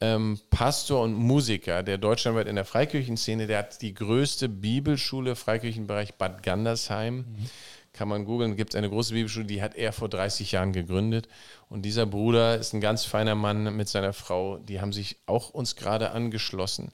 ähm, 0.00 0.38
Pastor 0.50 1.02
und 1.02 1.14
Musiker, 1.14 1.82
der 1.82 1.98
deutschlandweit 1.98 2.48
in 2.48 2.56
der 2.56 2.64
Freikirchenszene, 2.64 3.46
der 3.46 3.58
hat 3.58 3.80
die 3.80 3.94
größte 3.94 4.48
Bibelschule, 4.48 5.36
Freikirchenbereich 5.36 6.14
Bad 6.14 6.42
Gandersheim. 6.42 7.18
Mhm. 7.18 7.50
Kann 7.92 8.08
man 8.08 8.26
googeln, 8.26 8.56
gibt 8.56 8.74
es 8.74 8.76
eine 8.76 8.90
große 8.90 9.14
Bibelschule, 9.14 9.46
die 9.46 9.62
hat 9.62 9.74
er 9.74 9.92
vor 9.92 10.10
30 10.10 10.52
Jahren 10.52 10.74
gegründet. 10.74 11.28
Und 11.70 11.82
dieser 11.82 12.04
Bruder 12.04 12.58
ist 12.58 12.74
ein 12.74 12.82
ganz 12.82 13.06
feiner 13.06 13.34
Mann 13.34 13.74
mit 13.74 13.88
seiner 13.88 14.12
Frau. 14.12 14.58
Die 14.58 14.82
haben 14.82 14.92
sich 14.92 15.16
auch 15.24 15.48
uns 15.48 15.76
gerade 15.76 16.10
angeschlossen. 16.10 16.92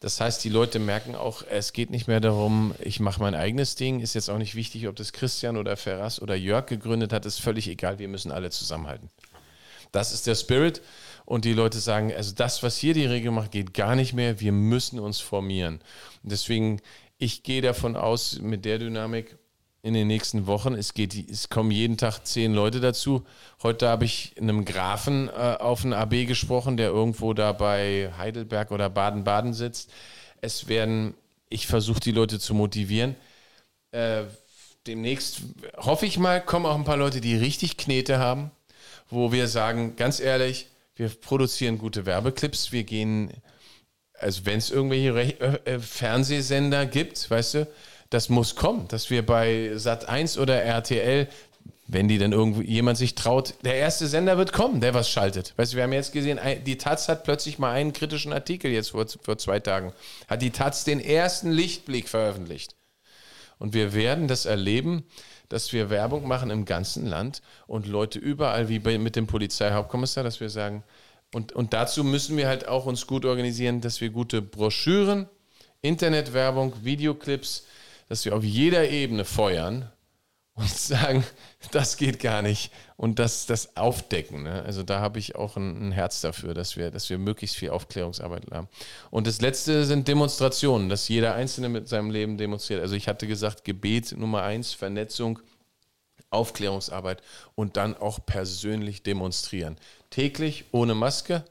Das 0.00 0.18
heißt, 0.18 0.42
die 0.42 0.48
Leute 0.48 0.78
merken 0.78 1.14
auch, 1.14 1.42
es 1.50 1.74
geht 1.74 1.90
nicht 1.90 2.08
mehr 2.08 2.20
darum, 2.20 2.74
ich 2.80 3.00
mache 3.00 3.20
mein 3.20 3.34
eigenes 3.34 3.74
Ding. 3.74 4.00
Ist 4.00 4.14
jetzt 4.14 4.30
auch 4.30 4.38
nicht 4.38 4.54
wichtig, 4.54 4.88
ob 4.88 4.96
das 4.96 5.12
Christian 5.12 5.58
oder 5.58 5.76
Ferras 5.76 6.22
oder 6.22 6.34
Jörg 6.34 6.64
gegründet 6.64 7.12
hat, 7.12 7.26
ist 7.26 7.38
völlig 7.38 7.68
egal. 7.68 7.98
Wir 7.98 8.08
müssen 8.08 8.32
alle 8.32 8.48
zusammenhalten. 8.48 9.10
Das 9.92 10.12
ist 10.12 10.26
der 10.26 10.36
Spirit. 10.36 10.80
Und 11.30 11.44
die 11.44 11.52
Leute 11.52 11.78
sagen, 11.78 12.12
also 12.12 12.34
das, 12.34 12.64
was 12.64 12.76
hier 12.76 12.92
die 12.92 13.06
Regel 13.06 13.30
macht, 13.30 13.52
geht 13.52 13.72
gar 13.72 13.94
nicht 13.94 14.14
mehr. 14.14 14.40
Wir 14.40 14.50
müssen 14.50 14.98
uns 14.98 15.20
formieren. 15.20 15.74
Und 16.24 16.32
deswegen, 16.32 16.80
ich 17.18 17.44
gehe 17.44 17.62
davon 17.62 17.94
aus, 17.94 18.40
mit 18.40 18.64
der 18.64 18.80
Dynamik 18.80 19.38
in 19.80 19.94
den 19.94 20.08
nächsten 20.08 20.48
Wochen, 20.48 20.74
es, 20.74 20.92
geht, 20.92 21.14
es 21.30 21.48
kommen 21.48 21.70
jeden 21.70 21.96
Tag 21.96 22.26
zehn 22.26 22.52
Leute 22.52 22.80
dazu. 22.80 23.24
Heute 23.62 23.88
habe 23.88 24.06
ich 24.06 24.34
einem 24.40 24.64
Grafen 24.64 25.28
äh, 25.28 25.56
auf 25.60 25.84
einen 25.84 25.92
AB 25.92 26.26
gesprochen, 26.26 26.76
der 26.76 26.88
irgendwo 26.88 27.32
da 27.32 27.52
bei 27.52 28.10
Heidelberg 28.18 28.72
oder 28.72 28.90
Baden-Baden 28.90 29.54
sitzt. 29.54 29.92
Es 30.40 30.66
werden, 30.66 31.14
ich 31.48 31.68
versuche 31.68 32.00
die 32.00 32.10
Leute 32.10 32.40
zu 32.40 32.54
motivieren. 32.54 33.14
Äh, 33.92 34.24
demnächst 34.84 35.42
hoffe 35.76 36.06
ich 36.06 36.18
mal, 36.18 36.44
kommen 36.44 36.66
auch 36.66 36.74
ein 36.74 36.82
paar 36.82 36.96
Leute, 36.96 37.20
die 37.20 37.36
richtig 37.36 37.76
Knete 37.76 38.18
haben, 38.18 38.50
wo 39.08 39.30
wir 39.30 39.46
sagen, 39.46 39.94
ganz 39.94 40.18
ehrlich, 40.18 40.66
wir 41.00 41.08
produzieren 41.08 41.78
gute 41.78 42.04
Werbeclips, 42.04 42.72
wir 42.72 42.84
gehen, 42.84 43.32
also 44.18 44.44
wenn 44.44 44.58
es 44.58 44.70
irgendwelche 44.70 45.14
Re 45.14 45.66
äh, 45.66 45.78
Fernsehsender 45.78 46.84
gibt, 46.84 47.30
weißt 47.30 47.54
du, 47.54 47.68
das 48.10 48.28
muss 48.28 48.54
kommen, 48.54 48.86
dass 48.88 49.08
wir 49.08 49.24
bei 49.24 49.72
Sat 49.76 50.08
1 50.08 50.36
oder 50.36 50.62
RTL, 50.62 51.26
wenn 51.86 52.06
die 52.06 52.18
dann 52.18 52.32
irgendwo 52.32 52.60
jemand 52.60 52.98
sich 52.98 53.14
traut, 53.14 53.54
der 53.64 53.76
erste 53.76 54.08
Sender 54.08 54.36
wird 54.36 54.52
kommen, 54.52 54.82
der 54.82 54.92
was 54.92 55.08
schaltet. 55.08 55.54
Weißt 55.56 55.72
du, 55.72 55.76
wir 55.76 55.84
haben 55.84 55.92
jetzt 55.94 56.12
gesehen, 56.12 56.38
die 56.66 56.76
Taz 56.76 57.08
hat 57.08 57.24
plötzlich 57.24 57.58
mal 57.58 57.72
einen 57.72 57.94
kritischen 57.94 58.34
Artikel 58.34 58.70
jetzt 58.70 58.90
vor, 58.90 59.06
vor 59.22 59.38
zwei 59.38 59.58
Tagen, 59.58 59.94
hat 60.28 60.42
die 60.42 60.50
Taz 60.50 60.84
den 60.84 61.00
ersten 61.00 61.50
Lichtblick 61.50 62.10
veröffentlicht. 62.10 62.76
Und 63.58 63.72
wir 63.72 63.94
werden 63.94 64.28
das 64.28 64.44
erleben, 64.44 65.04
dass 65.50 65.72
wir 65.74 65.90
Werbung 65.90 66.26
machen 66.26 66.48
im 66.48 66.64
ganzen 66.64 67.06
Land 67.06 67.42
und 67.66 67.86
Leute 67.86 68.18
überall, 68.18 68.70
wie 68.70 68.78
bei, 68.78 68.96
mit 68.96 69.16
dem 69.16 69.26
Polizeihauptkommissar, 69.26 70.24
dass 70.24 70.40
wir 70.40 70.48
sagen, 70.48 70.82
und, 71.34 71.52
und 71.52 71.74
dazu 71.74 72.02
müssen 72.02 72.36
wir 72.36 72.48
halt 72.48 72.66
auch 72.66 72.86
uns 72.86 73.06
gut 73.06 73.24
organisieren, 73.24 73.80
dass 73.80 74.00
wir 74.00 74.10
gute 74.10 74.40
Broschüren, 74.40 75.28
Internetwerbung, 75.82 76.72
Videoclips, 76.82 77.66
dass 78.08 78.24
wir 78.24 78.34
auf 78.34 78.44
jeder 78.44 78.88
Ebene 78.88 79.24
feuern 79.24 79.90
und 80.54 80.68
sagen, 80.68 81.24
das 81.70 81.96
geht 81.96 82.20
gar 82.20 82.42
nicht 82.42 82.72
und 82.96 83.18
das, 83.18 83.46
das 83.46 83.76
aufdecken. 83.76 84.42
Ne? 84.42 84.62
Also 84.62 84.82
da 84.82 85.00
habe 85.00 85.18
ich 85.18 85.36
auch 85.36 85.56
ein, 85.56 85.88
ein, 85.88 85.92
Herz 85.92 86.20
dafür, 86.20 86.54
dass 86.54 86.76
wir, 86.76 86.90
dass 86.90 87.08
wir 87.08 87.18
möglichst 87.18 87.56
viel 87.56 87.70
Aufklärungsarbeit 87.70 88.50
haben. 88.50 88.68
Und 89.10 89.26
das 89.26 89.40
letzte 89.40 89.84
sind 89.84 90.08
Demonstrationen, 90.08 90.88
dass 90.88 91.08
jeder 91.08 91.34
Einzelne 91.34 91.68
mit 91.68 91.88
seinem 91.88 92.10
Leben 92.10 92.36
demonstriert. 92.36 92.80
Also 92.80 92.94
ich 92.94 93.08
hatte 93.08 93.26
gesagt, 93.26 93.64
Gebet 93.64 94.16
Nummer 94.16 94.42
eins, 94.42 94.72
Vernetzung, 94.72 95.38
Aufklärungsarbeit 96.30 97.22
und 97.54 97.76
dann 97.76 97.96
auch 97.96 98.24
persönlich 98.24 99.02
demonstrieren. 99.02 99.76
Täglich 100.10 100.66
ohne 100.72 100.94
Maske, 100.94 101.44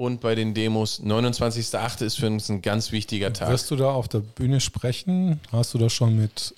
und 0.00 0.22
bei 0.22 0.34
den 0.34 0.54
Demos. 0.54 1.02
29.8. 1.02 2.06
ist 2.06 2.18
für 2.18 2.26
uns 2.28 2.48
ein 2.48 2.62
ganz 2.62 2.90
wichtiger 2.90 3.34
Tag. 3.34 3.50
Wirst 3.50 3.70
du 3.70 3.76
da 3.76 3.92
auf 3.92 4.08
der 4.08 4.20
Bühne 4.20 4.58
sprechen? 4.58 5.40
Hast 5.52 5.74
du 5.74 5.78
das 5.78 5.92
schon 5.92 6.16
mit. 6.16 6.54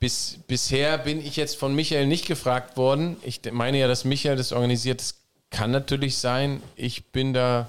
Bis, 0.00 0.38
bisher 0.46 0.98
bin 0.98 1.20
ich 1.20 1.36
jetzt 1.36 1.56
von 1.56 1.74
Michael 1.74 2.06
nicht 2.06 2.26
gefragt 2.26 2.76
worden. 2.76 3.16
Ich 3.22 3.40
meine 3.50 3.78
ja, 3.78 3.88
dass 3.88 4.04
Michael 4.04 4.36
das 4.36 4.52
organisiert. 4.52 5.00
Das 5.00 5.14
kann 5.50 5.70
natürlich 5.70 6.18
sein. 6.18 6.62
Ich 6.76 7.06
bin 7.06 7.32
da 7.32 7.68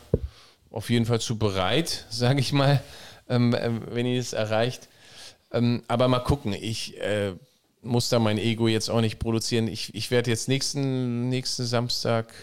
auf 0.69 0.89
jeden 0.89 1.05
Fall 1.05 1.19
zu 1.19 1.37
bereit, 1.37 2.05
sage 2.09 2.39
ich 2.39 2.53
mal, 2.53 2.81
ähm, 3.27 3.53
äh, 3.53 3.71
wenn 3.93 4.05
ihr 4.05 4.19
es 4.19 4.33
erreicht. 4.33 4.87
Ähm, 5.51 5.83
aber 5.87 6.07
mal 6.07 6.19
gucken. 6.19 6.53
Ich 6.53 6.99
äh, 6.99 7.33
muss 7.81 8.09
da 8.09 8.19
mein 8.19 8.37
Ego 8.37 8.67
jetzt 8.67 8.89
auch 8.89 9.01
nicht 9.01 9.19
produzieren. 9.19 9.67
Ich, 9.67 9.95
ich 9.95 10.11
werde 10.11 10.29
jetzt 10.29 10.47
nächsten, 10.47 11.29
nächsten 11.29 11.65
Samstag 11.65 12.33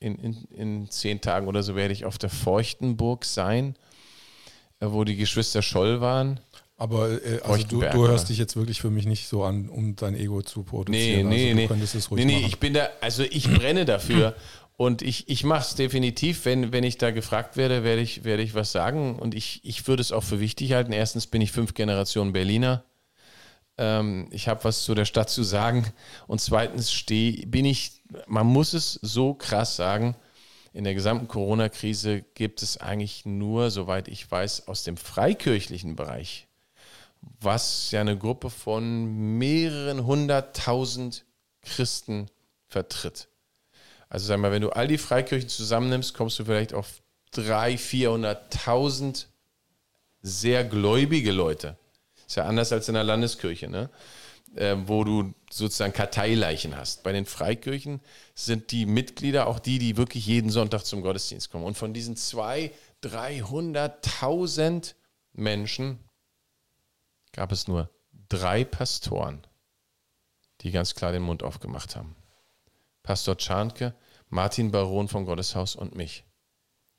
in, 0.00 0.16
in, 0.16 0.44
in 0.56 0.90
zehn 0.90 1.20
Tagen 1.20 1.48
oder 1.48 1.62
so 1.62 1.74
werde 1.74 1.92
ich 1.92 2.04
auf 2.04 2.18
der 2.18 2.30
Feuchtenburg 2.30 3.24
sein, 3.24 3.74
äh, 4.80 4.86
wo 4.88 5.04
die 5.04 5.16
Geschwister 5.16 5.62
Scholl 5.62 6.00
waren. 6.00 6.40
Aber 6.76 7.10
äh, 7.24 7.40
also 7.42 7.64
du, 7.66 7.80
du, 7.80 8.08
hörst 8.08 8.28
dich 8.28 8.38
jetzt 8.38 8.56
wirklich 8.56 8.80
für 8.80 8.90
mich 8.90 9.06
nicht 9.06 9.28
so 9.28 9.44
an, 9.44 9.68
um 9.68 9.94
dein 9.94 10.16
Ego 10.16 10.42
zu 10.42 10.64
produzieren. 10.64 11.28
Nee, 11.28 11.54
nee, 11.54 11.68
also, 11.70 12.14
nee. 12.14 12.24
nee, 12.24 12.24
nee, 12.24 12.46
ich 12.46 12.58
bin 12.58 12.74
da, 12.74 12.88
also 13.00 13.22
ich 13.22 13.48
brenne 13.48 13.84
dafür. 13.84 14.34
Und 14.76 15.02
ich, 15.02 15.28
ich 15.28 15.44
mache 15.44 15.60
es 15.60 15.74
definitiv, 15.76 16.44
wenn, 16.46 16.72
wenn 16.72 16.82
ich 16.82 16.98
da 16.98 17.12
gefragt 17.12 17.56
werde, 17.56 17.84
werde 17.84 18.02
ich, 18.02 18.24
werde 18.24 18.42
ich 18.42 18.54
was 18.54 18.72
sagen. 18.72 19.16
Und 19.20 19.34
ich, 19.36 19.60
ich 19.62 19.86
würde 19.86 20.00
es 20.00 20.10
auch 20.10 20.24
für 20.24 20.40
wichtig 20.40 20.72
halten. 20.72 20.92
Erstens 20.92 21.28
bin 21.28 21.40
ich 21.40 21.52
fünf 21.52 21.74
Generationen 21.74 22.32
Berliner. 22.32 22.82
Ähm, 23.78 24.26
ich 24.32 24.48
habe 24.48 24.64
was 24.64 24.82
zu 24.82 24.96
der 24.96 25.04
Stadt 25.04 25.30
zu 25.30 25.44
sagen. 25.44 25.86
Und 26.26 26.40
zweitens 26.40 26.92
steh, 26.92 27.46
bin 27.46 27.64
ich, 27.64 28.02
man 28.26 28.48
muss 28.48 28.72
es 28.72 28.98
so 29.00 29.34
krass 29.34 29.76
sagen, 29.76 30.16
in 30.72 30.82
der 30.82 30.94
gesamten 30.94 31.28
Corona-Krise 31.28 32.22
gibt 32.34 32.60
es 32.60 32.76
eigentlich 32.78 33.24
nur, 33.24 33.70
soweit 33.70 34.08
ich 34.08 34.28
weiß, 34.28 34.66
aus 34.66 34.82
dem 34.82 34.96
freikirchlichen 34.96 35.94
Bereich, 35.94 36.48
was 37.40 37.90
ja 37.90 38.00
eine 38.00 38.16
Gruppe 38.16 38.50
von 38.50 39.38
mehreren 39.38 40.06
hunderttausend 40.06 41.24
Christen 41.62 42.28
vertritt. 42.66 43.28
Also 44.08 44.26
sag 44.26 44.38
mal, 44.38 44.52
wenn 44.52 44.62
du 44.62 44.70
all 44.70 44.88
die 44.88 44.98
Freikirchen 44.98 45.48
zusammennimmst, 45.48 46.14
kommst 46.14 46.38
du 46.38 46.44
vielleicht 46.44 46.74
auf 46.74 47.02
300.000, 47.34 48.36
400.000 48.52 49.26
sehr 50.22 50.64
gläubige 50.64 51.32
Leute. 51.32 51.76
Ist 52.26 52.36
ja 52.36 52.44
anders 52.44 52.72
als 52.72 52.88
in 52.88 52.94
der 52.94 53.04
Landeskirche, 53.04 53.68
ne? 53.68 53.90
Äh, 54.54 54.76
wo 54.86 55.02
du 55.02 55.34
sozusagen 55.50 55.92
Karteileichen 55.92 56.76
hast. 56.76 57.02
Bei 57.02 57.10
den 57.10 57.26
Freikirchen 57.26 58.00
sind 58.36 58.70
die 58.70 58.86
Mitglieder 58.86 59.48
auch 59.48 59.58
die, 59.58 59.80
die 59.80 59.96
wirklich 59.96 60.26
jeden 60.26 60.50
Sonntag 60.50 60.84
zum 60.84 61.02
Gottesdienst 61.02 61.50
kommen. 61.50 61.64
Und 61.64 61.76
von 61.76 61.92
diesen 61.92 62.14
200.000, 62.14 62.70
300.000 63.02 64.94
Menschen 65.32 65.98
gab 67.34 67.52
es 67.52 67.68
nur 67.68 67.90
drei 68.28 68.64
Pastoren, 68.64 69.46
die 70.62 70.70
ganz 70.70 70.94
klar 70.94 71.12
den 71.12 71.22
Mund 71.22 71.42
aufgemacht 71.42 71.96
haben. 71.96 72.16
Pastor 73.02 73.36
Czarnke, 73.36 73.94
Martin 74.30 74.70
Baron 74.70 75.08
vom 75.08 75.26
Gotteshaus 75.26 75.76
und 75.76 75.94
mich, 75.94 76.24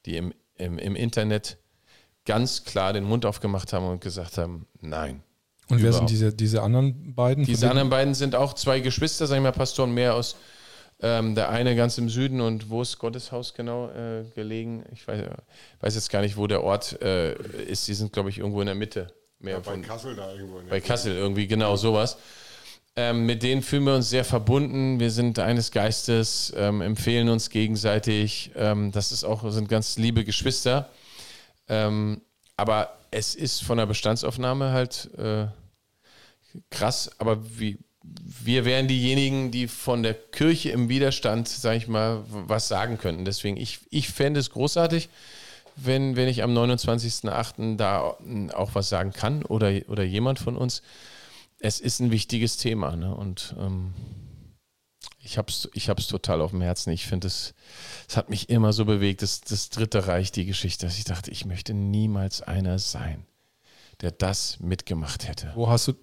die 0.06 0.18
im, 0.18 0.34
im, 0.56 0.78
im 0.78 0.96
Internet 0.96 1.58
ganz 2.26 2.64
klar 2.64 2.94
den 2.94 3.06
Mund 3.06 3.26
aufgemacht 3.26 3.74
haben 3.74 3.88
und 3.88 4.02
gesagt 4.02 4.38
haben, 4.38 4.68
nein. 4.80 5.24
Und 5.68 5.82
wer 5.82 5.94
sind 5.94 6.12
diese, 6.12 6.32
diese 6.32 6.62
anderen 6.62 7.16
beiden? 7.16 7.44
Diese 7.44 7.70
anderen 7.70 7.90
beiden 7.90 8.14
sind 8.14 8.36
auch 8.36 8.54
zwei 8.54 8.82
Geschwister, 8.82 9.26
sag 9.26 9.38
ich 9.38 9.42
mal, 9.42 9.52
Pastoren 9.52 9.94
mehr 9.96 10.14
aus 10.14 10.36
ähm, 11.02 11.36
der 11.36 11.50
eine 11.50 11.76
ganz 11.76 11.98
im 11.98 12.08
Süden 12.08 12.40
und 12.40 12.70
wo 12.70 12.82
ist 12.82 13.00
Gotteshaus 13.00 13.54
genau 13.54 13.90
äh, 13.90 14.24
gelegen? 14.34 14.86
Ich 14.94 15.08
weiß, 15.08 15.24
weiß, 15.82 15.96
jetzt 15.96 16.10
gar 16.10 16.22
nicht, 16.22 16.38
wo 16.38 16.48
der 16.48 16.64
Ort 16.64 17.02
äh, 17.02 17.36
ist. 17.64 17.88
Die 17.88 17.94
sind, 17.94 18.14
glaube 18.14 18.30
ich, 18.30 18.38
irgendwo 18.38 18.62
in 18.62 18.68
der 18.68 18.76
Mitte. 18.76 19.08
Mehr 19.40 19.54
ja, 19.54 19.60
bei 19.60 19.72
von, 19.72 19.82
Kassel 19.82 20.16
da 20.16 20.34
irgendwo. 20.34 20.62
bei 20.70 20.82
Kassel 20.82 21.16
irgendwie, 21.16 21.48
genau 21.48 21.76
sowas. 21.76 22.18
Ähm, 22.98 23.26
mit 23.26 23.44
denen 23.44 23.62
fühlen 23.62 23.84
wir 23.84 23.96
uns 23.96 24.10
sehr 24.10 24.24
verbunden. 24.24 25.00
Wir 25.00 25.12
sind 25.12 25.38
eines 25.40 25.72
Geistes, 25.72 26.54
ähm, 26.56 26.82
empfehlen 26.82 27.28
uns 27.28 27.50
gegenseitig. 27.50 28.52
Ähm, 28.56 28.92
das 28.94 29.12
ist 29.12 29.26
auch, 29.26 29.50
sind 29.52 29.68
ganz 29.68 29.98
liebe 29.98 30.24
Geschwister. 30.24 30.90
Ähm, 31.68 32.22
aber 32.56 32.98
es 33.12 33.36
ist 33.36 33.64
von 33.64 33.78
der 33.78 33.86
Bestandsaufnahme 33.86 34.72
halt 34.72 35.10
äh, 35.18 35.48
krass. 36.70 37.12
Aber 37.18 37.38
wie, 37.60 37.80
wir 38.02 38.64
wären 38.66 38.88
diejenigen, 38.88 39.52
die 39.52 39.68
von 39.68 40.04
der 40.04 40.14
Kirche 40.14 40.70
im 40.72 40.90
Widerstand, 40.90 41.48
sage 41.48 41.78
ich 41.78 41.88
mal, 41.88 42.24
was 42.28 42.68
sagen 42.68 42.98
könnten. 42.98 43.26
Deswegen, 43.26 43.58
ich, 43.58 43.80
ich 43.90 44.10
fände 44.10 44.40
es 44.40 44.52
großartig, 44.52 45.10
wenn, 45.76 46.16
wenn 46.16 46.28
ich 46.28 46.44
am 46.44 46.56
29.08. 46.58 47.78
da 47.78 48.16
auch 48.54 48.76
was 48.76 48.90
sagen 48.90 49.12
kann 49.12 49.44
oder, 49.44 49.72
oder 49.88 50.04
jemand 50.04 50.40
von 50.40 50.58
uns 50.58 50.82
es 51.60 51.80
ist 51.80 52.00
ein 52.00 52.12
wichtiges 52.12 52.58
Thema. 52.58 52.96
Ne? 52.96 53.14
Und 53.14 53.56
ähm, 53.60 53.94
ich 55.20 55.38
habe 55.38 55.50
es 55.50 55.70
ich 55.74 55.90
hab's 55.90 56.08
total 56.08 56.42
auf 56.42 56.52
dem 56.52 56.62
Herzen. 56.62 56.92
Ich 56.92 57.06
finde, 57.06 57.28
es, 57.28 57.54
es 58.08 58.18
hat 58.18 58.30
mich 58.30 58.50
immer 58.50 58.74
so 58.74 58.86
bewegt, 58.86 59.22
das, 59.22 59.42
das 59.42 59.70
Dritte 59.70 60.08
Reich, 60.08 60.32
die 60.32 60.46
Geschichte, 60.46 60.86
dass 60.86 60.98
ich 60.98 61.06
dachte, 61.06 61.32
ich 61.32 61.46
möchte 61.46 61.74
niemals 61.74 62.42
einer 62.42 62.80
sein, 62.80 63.26
der 64.02 64.12
das 64.12 64.60
mitgemacht 64.60 65.28
hätte. 65.28 65.52
Wo 65.56 65.70
hast 65.70 65.88
du 65.88 65.94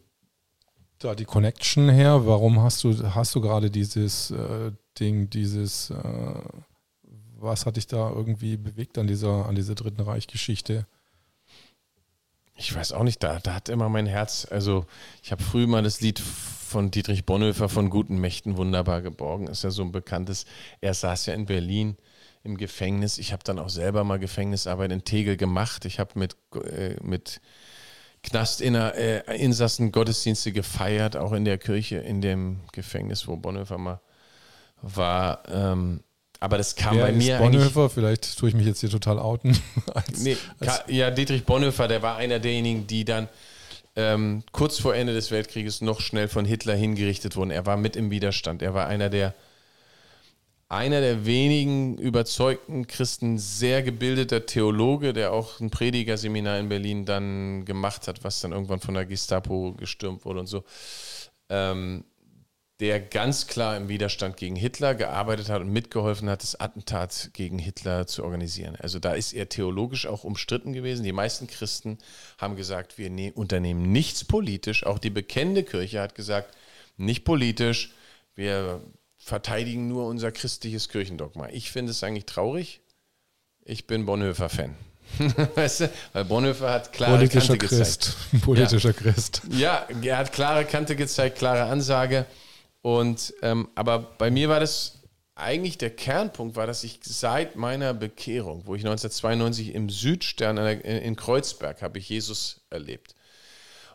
da 0.98 1.14
die 1.14 1.24
Connection 1.24 1.88
her? 1.88 2.26
Warum 2.26 2.60
hast 2.60 2.82
du, 2.84 3.14
hast 3.14 3.34
du 3.34 3.40
gerade 3.40 3.70
dieses 3.70 4.30
äh, 4.30 4.72
Ding, 4.98 5.30
dieses, 5.30 5.90
äh, 5.90 6.34
was 7.42 7.66
hat 7.66 7.76
dich 7.76 7.86
da 7.86 8.10
irgendwie 8.10 8.56
bewegt 8.56 8.98
an 8.98 9.06
dieser, 9.06 9.46
an 9.46 9.54
dieser 9.54 9.74
Dritten 9.74 10.00
Reich-Geschichte? 10.00 10.86
ich 12.56 12.74
weiß 12.74 12.92
auch 12.92 13.02
nicht, 13.02 13.22
da, 13.22 13.38
da 13.40 13.54
hat 13.54 13.68
immer 13.68 13.88
mein 13.88 14.06
Herz, 14.06 14.46
also 14.50 14.86
ich 15.22 15.32
habe 15.32 15.42
früh 15.42 15.66
mal 15.66 15.82
das 15.82 16.00
Lied 16.00 16.20
von 16.20 16.90
Dietrich 16.90 17.24
Bonhoeffer 17.24 17.68
von 17.68 17.90
Guten 17.90 18.18
Mächten 18.18 18.56
wunderbar 18.56 19.02
geborgen, 19.02 19.48
ist 19.48 19.64
ja 19.64 19.70
so 19.70 19.82
ein 19.82 19.92
bekanntes, 19.92 20.44
er 20.80 20.94
saß 20.94 21.26
ja 21.26 21.34
in 21.34 21.46
Berlin 21.46 21.96
im 22.44 22.56
Gefängnis, 22.56 23.18
ich 23.18 23.32
habe 23.32 23.42
dann 23.44 23.58
auch 23.58 23.68
selber 23.68 24.04
mal 24.04 24.18
Gefängnisarbeit 24.18 24.92
in 24.92 25.04
Tegel 25.04 25.36
gemacht, 25.36 25.84
ich 25.84 25.98
habe 25.98 26.18
mit, 26.18 26.36
äh, 26.54 26.96
mit 27.02 27.40
Knastinsassen 28.22 29.88
äh, 29.88 29.90
Gottesdienste 29.90 30.52
gefeiert, 30.52 31.16
auch 31.16 31.32
in 31.32 31.44
der 31.44 31.58
Kirche, 31.58 31.98
in 31.98 32.20
dem 32.20 32.60
Gefängnis, 32.72 33.26
wo 33.26 33.36
Bonhoeffer 33.36 33.78
mal 33.78 34.00
war. 34.80 35.42
Ähm, 35.48 36.04
aber 36.42 36.58
das 36.58 36.74
kam 36.74 36.96
Wer 36.96 37.06
bei 37.06 37.12
mir 37.12 37.38
Bonhoeffer, 37.38 37.88
vielleicht 37.88 38.36
tue 38.36 38.48
ich 38.48 38.54
mich 38.56 38.66
jetzt 38.66 38.80
hier 38.80 38.90
total 38.90 39.20
outen. 39.20 39.56
als, 39.94 40.24
nee, 40.24 40.36
als 40.58 40.82
ja, 40.88 41.12
Dietrich 41.12 41.44
Bonhoeffer, 41.44 41.86
der 41.86 42.02
war 42.02 42.16
einer 42.16 42.40
derjenigen, 42.40 42.88
die 42.88 43.04
dann 43.04 43.28
ähm, 43.94 44.42
kurz 44.50 44.80
vor 44.80 44.92
Ende 44.92 45.14
des 45.14 45.30
Weltkrieges 45.30 45.82
noch 45.82 46.00
schnell 46.00 46.26
von 46.26 46.44
Hitler 46.44 46.74
hingerichtet 46.74 47.36
wurden. 47.36 47.52
Er 47.52 47.64
war 47.64 47.76
mit 47.76 47.94
im 47.94 48.10
Widerstand. 48.10 48.60
Er 48.60 48.74
war 48.74 48.88
einer 48.88 49.08
der 49.08 49.34
einer 50.68 51.00
der 51.00 51.26
wenigen 51.26 51.96
überzeugten 51.98 52.88
Christen, 52.88 53.38
sehr 53.38 53.82
gebildeter 53.84 54.44
Theologe, 54.44 55.12
der 55.12 55.32
auch 55.32 55.60
ein 55.60 55.70
Predigerseminar 55.70 56.58
in 56.58 56.68
Berlin 56.70 57.04
dann 57.04 57.66
gemacht 57.66 58.08
hat, 58.08 58.24
was 58.24 58.40
dann 58.40 58.50
irgendwann 58.50 58.80
von 58.80 58.94
der 58.94 59.06
Gestapo 59.06 59.74
gestürmt 59.74 60.24
wurde 60.24 60.40
und 60.40 60.46
so. 60.46 60.64
Ähm, 61.50 62.04
der 62.82 62.98
ganz 62.98 63.46
klar 63.46 63.76
im 63.76 63.88
Widerstand 63.88 64.36
gegen 64.36 64.56
Hitler 64.56 64.96
gearbeitet 64.96 65.48
hat 65.48 65.60
und 65.60 65.72
mitgeholfen 65.72 66.28
hat, 66.28 66.42
das 66.42 66.58
Attentat 66.58 67.30
gegen 67.32 67.60
Hitler 67.60 68.08
zu 68.08 68.24
organisieren. 68.24 68.74
Also 68.74 68.98
da 68.98 69.12
ist 69.12 69.34
er 69.34 69.48
theologisch 69.48 70.04
auch 70.08 70.24
umstritten 70.24 70.72
gewesen. 70.72 71.04
Die 71.04 71.12
meisten 71.12 71.46
Christen 71.46 71.98
haben 72.38 72.56
gesagt, 72.56 72.98
wir 72.98 73.08
ne 73.08 73.30
unternehmen 73.30 73.92
nichts 73.92 74.24
politisch. 74.24 74.84
Auch 74.84 74.98
die 74.98 75.10
bekennende 75.10 75.62
Kirche 75.62 76.00
hat 76.00 76.16
gesagt, 76.16 76.56
nicht 76.96 77.24
politisch, 77.24 77.92
wir 78.34 78.82
verteidigen 79.16 79.86
nur 79.86 80.08
unser 80.08 80.32
christliches 80.32 80.88
Kirchendogma. 80.88 81.50
Ich 81.50 81.70
finde 81.70 81.92
es 81.92 82.02
eigentlich 82.02 82.26
traurig. 82.26 82.80
Ich 83.64 83.86
bin 83.86 84.06
Bonhoeffer-Fan. 84.06 84.74
weißt 85.54 85.80
du? 85.82 85.90
Weil 86.14 86.24
Bonhoeffer 86.24 86.72
hat 86.72 86.92
klare 86.92 87.12
Politischer 87.12 87.56
Kante 87.56 87.68
Christ. 87.68 88.16
gezeigt. 88.30 88.44
Politischer 88.44 88.90
ja. 88.90 88.92
Christ. 88.92 89.42
Ja, 89.50 89.86
er 90.02 90.18
hat 90.18 90.32
klare 90.32 90.64
Kante 90.64 90.96
gezeigt, 90.96 91.38
klare 91.38 91.62
Ansage. 91.70 92.26
Und 92.82 93.32
ähm, 93.42 93.68
aber 93.74 94.00
bei 94.18 94.30
mir 94.30 94.48
war 94.48 94.60
das 94.60 95.02
eigentlich 95.34 95.78
der 95.78 95.90
Kernpunkt 95.90 96.56
war, 96.56 96.66
dass 96.66 96.84
ich 96.84 97.00
seit 97.02 97.56
meiner 97.56 97.94
Bekehrung, 97.94 98.62
wo 98.66 98.74
ich 98.74 98.82
1992 98.82 99.74
im 99.74 99.88
Südstern 99.88 100.58
in 100.58 101.16
Kreuzberg 101.16 101.82
habe 101.82 101.98
ich 101.98 102.08
Jesus 102.08 102.60
erlebt. 102.70 103.14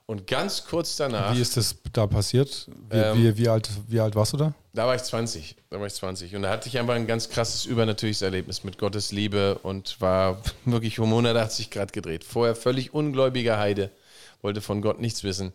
Und 0.08 0.26
ganz 0.26 0.64
kurz 0.64 0.96
danach. 0.96 1.36
Wie 1.36 1.42
ist 1.42 1.58
das 1.58 1.76
da 1.92 2.08
passiert? 2.08 2.70
Wie, 2.90 2.96
ähm, 2.96 3.18
wie, 3.18 3.38
wie, 3.38 3.50
alt, 3.50 3.70
wie 3.90 4.00
alt 4.00 4.16
warst 4.16 4.32
du 4.32 4.38
da? 4.38 4.54
Da 4.74 4.88
war 4.88 4.96
ich 4.96 5.04
20. 5.04 5.58
Da 5.70 5.82
war 5.82 5.88
ich 5.88 5.94
20. 5.96 6.34
Und 6.34 6.44
da 6.44 6.50
hatte 6.50 6.70
ich 6.70 6.80
einfach 6.80 6.94
ein 6.94 7.08
ganz 7.08 7.28
krasses 7.28 7.66
übernatürliches 7.66 8.22
Erlebnis 8.22 8.64
mit 8.64 8.78
Gottes 8.78 9.12
Liebe 9.12 9.58
und 9.64 10.00
war 10.00 10.42
wirklich 10.66 11.00
um 11.00 11.10
180 11.10 11.72
Grad 11.72 11.92
gedreht. 11.92 12.24
Vorher 12.24 12.56
völlig 12.56 12.94
ungläubiger 12.94 13.60
Heide, 13.60 13.92
wollte 14.42 14.62
von 14.62 14.82
Gott 14.82 15.02
nichts 15.02 15.26
wissen. 15.26 15.52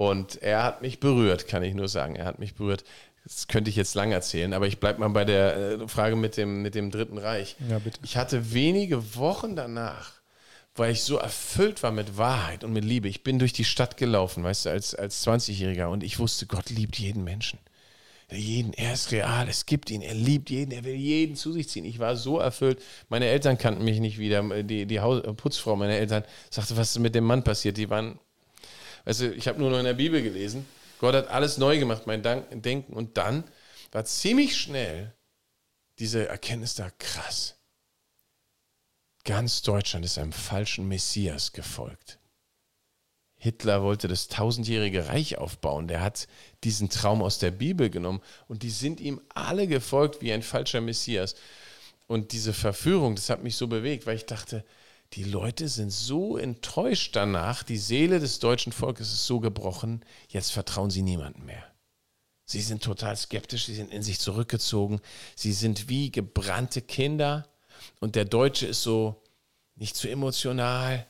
Und 0.00 0.40
er 0.40 0.62
hat 0.62 0.80
mich 0.80 0.98
berührt, 0.98 1.46
kann 1.46 1.62
ich 1.62 1.74
nur 1.74 1.86
sagen. 1.86 2.16
Er 2.16 2.24
hat 2.24 2.38
mich 2.38 2.54
berührt. 2.54 2.84
Das 3.22 3.48
könnte 3.48 3.68
ich 3.68 3.76
jetzt 3.76 3.94
lang 3.94 4.12
erzählen, 4.12 4.54
aber 4.54 4.66
ich 4.66 4.80
bleibe 4.80 5.00
mal 5.00 5.08
bei 5.08 5.26
der 5.26 5.56
äh, 5.56 5.88
Frage 5.88 6.16
mit 6.16 6.38
dem, 6.38 6.62
mit 6.62 6.74
dem 6.74 6.90
Dritten 6.90 7.18
Reich. 7.18 7.54
Ja, 7.68 7.80
bitte. 7.80 8.00
Ich 8.02 8.16
hatte 8.16 8.54
wenige 8.54 9.14
Wochen 9.16 9.56
danach, 9.56 10.12
weil 10.74 10.92
ich 10.92 11.02
so 11.02 11.18
erfüllt 11.18 11.82
war 11.82 11.92
mit 11.92 12.16
Wahrheit 12.16 12.64
und 12.64 12.72
mit 12.72 12.82
Liebe. 12.82 13.08
Ich 13.08 13.22
bin 13.24 13.38
durch 13.38 13.52
die 13.52 13.66
Stadt 13.66 13.98
gelaufen, 13.98 14.42
weißt 14.42 14.64
du, 14.64 14.70
als, 14.70 14.94
als 14.94 15.22
20-Jähriger 15.26 15.88
und 15.88 16.02
ich 16.02 16.18
wusste, 16.18 16.46
Gott 16.46 16.70
liebt 16.70 16.98
jeden 16.98 17.22
Menschen. 17.22 17.58
Jeden, 18.32 18.72
er 18.72 18.94
ist 18.94 19.12
real, 19.12 19.50
es 19.50 19.66
gibt 19.66 19.90
ihn, 19.90 20.00
er 20.00 20.14
liebt 20.14 20.48
jeden, 20.48 20.72
er 20.72 20.84
will 20.84 20.94
jeden 20.94 21.36
zu 21.36 21.52
sich 21.52 21.68
ziehen. 21.68 21.84
Ich 21.84 21.98
war 21.98 22.16
so 22.16 22.38
erfüllt. 22.38 22.80
Meine 23.10 23.26
Eltern 23.26 23.58
kannten 23.58 23.84
mich 23.84 24.00
nicht 24.00 24.16
wieder. 24.16 24.62
Die, 24.62 24.86
die 24.86 25.00
Haus 25.00 25.20
Putzfrau 25.36 25.76
meiner 25.76 25.92
Eltern 25.92 26.24
sagte, 26.48 26.78
was 26.78 26.92
ist 26.92 27.00
mit 27.00 27.14
dem 27.14 27.24
Mann 27.24 27.44
passiert? 27.44 27.76
Die 27.76 27.90
waren 27.90 28.18
also 29.10 29.28
ich 29.28 29.48
habe 29.48 29.58
nur 29.58 29.70
noch 29.70 29.78
in 29.80 29.86
der 29.86 29.94
Bibel 29.94 30.22
gelesen. 30.22 30.68
Gott 31.00 31.16
hat 31.16 31.26
alles 31.26 31.58
neu 31.58 31.80
gemacht, 31.80 32.06
mein 32.06 32.22
Denken. 32.22 32.92
Und 32.92 33.16
dann 33.16 33.42
war 33.90 34.04
ziemlich 34.04 34.56
schnell 34.56 35.12
diese 35.98 36.28
Erkenntnis 36.28 36.76
da 36.76 36.90
krass. 36.96 37.56
Ganz 39.24 39.62
Deutschland 39.62 40.04
ist 40.04 40.16
einem 40.16 40.30
falschen 40.30 40.86
Messias 40.86 41.50
gefolgt. 41.50 42.20
Hitler 43.36 43.82
wollte 43.82 44.06
das 44.06 44.28
tausendjährige 44.28 45.08
Reich 45.08 45.38
aufbauen. 45.38 45.88
Der 45.88 46.02
hat 46.02 46.28
diesen 46.62 46.88
Traum 46.88 47.20
aus 47.20 47.40
der 47.40 47.50
Bibel 47.50 47.90
genommen 47.90 48.22
und 48.46 48.62
die 48.62 48.70
sind 48.70 49.00
ihm 49.00 49.20
alle 49.34 49.66
gefolgt 49.66 50.22
wie 50.22 50.32
ein 50.32 50.44
falscher 50.44 50.80
Messias. 50.80 51.34
Und 52.06 52.30
diese 52.30 52.52
Verführung, 52.52 53.16
das 53.16 53.28
hat 53.28 53.42
mich 53.42 53.56
so 53.56 53.66
bewegt, 53.66 54.06
weil 54.06 54.14
ich 54.14 54.26
dachte, 54.26 54.64
die 55.14 55.24
Leute 55.24 55.68
sind 55.68 55.90
so 55.90 56.36
enttäuscht 56.36 57.16
danach, 57.16 57.62
die 57.62 57.78
Seele 57.78 58.20
des 58.20 58.38
deutschen 58.38 58.72
Volkes 58.72 59.12
ist 59.12 59.26
so 59.26 59.40
gebrochen, 59.40 60.04
jetzt 60.28 60.52
vertrauen 60.52 60.90
sie 60.90 61.02
niemandem 61.02 61.46
mehr. 61.46 61.64
Sie 62.44 62.60
sind 62.60 62.82
total 62.82 63.16
skeptisch, 63.16 63.66
sie 63.66 63.74
sind 63.74 63.92
in 63.92 64.02
sich 64.02 64.18
zurückgezogen, 64.20 65.00
sie 65.36 65.52
sind 65.52 65.88
wie 65.88 66.10
gebrannte 66.10 66.82
Kinder 66.82 67.48
und 68.00 68.14
der 68.14 68.24
Deutsche 68.24 68.66
ist 68.66 68.82
so 68.82 69.22
nicht 69.76 69.96
zu 69.96 70.08
emotional, 70.08 71.06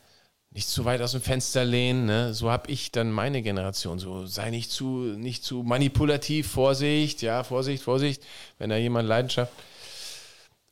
nicht 0.51 0.69
zu 0.69 0.85
weit 0.85 1.01
aus 1.01 1.13
dem 1.13 1.23
Fenster 1.23 1.65
lehnen. 1.65 2.07
Ne? 2.07 2.35
So 2.35 2.51
habe 2.51 2.71
ich 2.71 2.91
dann 2.91 3.11
meine 3.11 3.43
Generation. 3.43 3.99
So 3.99 4.27
sei 4.27 4.51
nicht 4.51 4.71
zu, 4.71 5.15
nicht 5.17 5.45
zu 5.45 5.63
manipulativ, 5.63 6.51
Vorsicht, 6.51 7.23
ja, 7.23 7.45
Vorsicht, 7.45 7.83
Vorsicht, 7.83 8.23
wenn 8.59 8.71
da 8.71 8.77
jemand 8.77 9.09
Leidenschaft. 9.09 9.53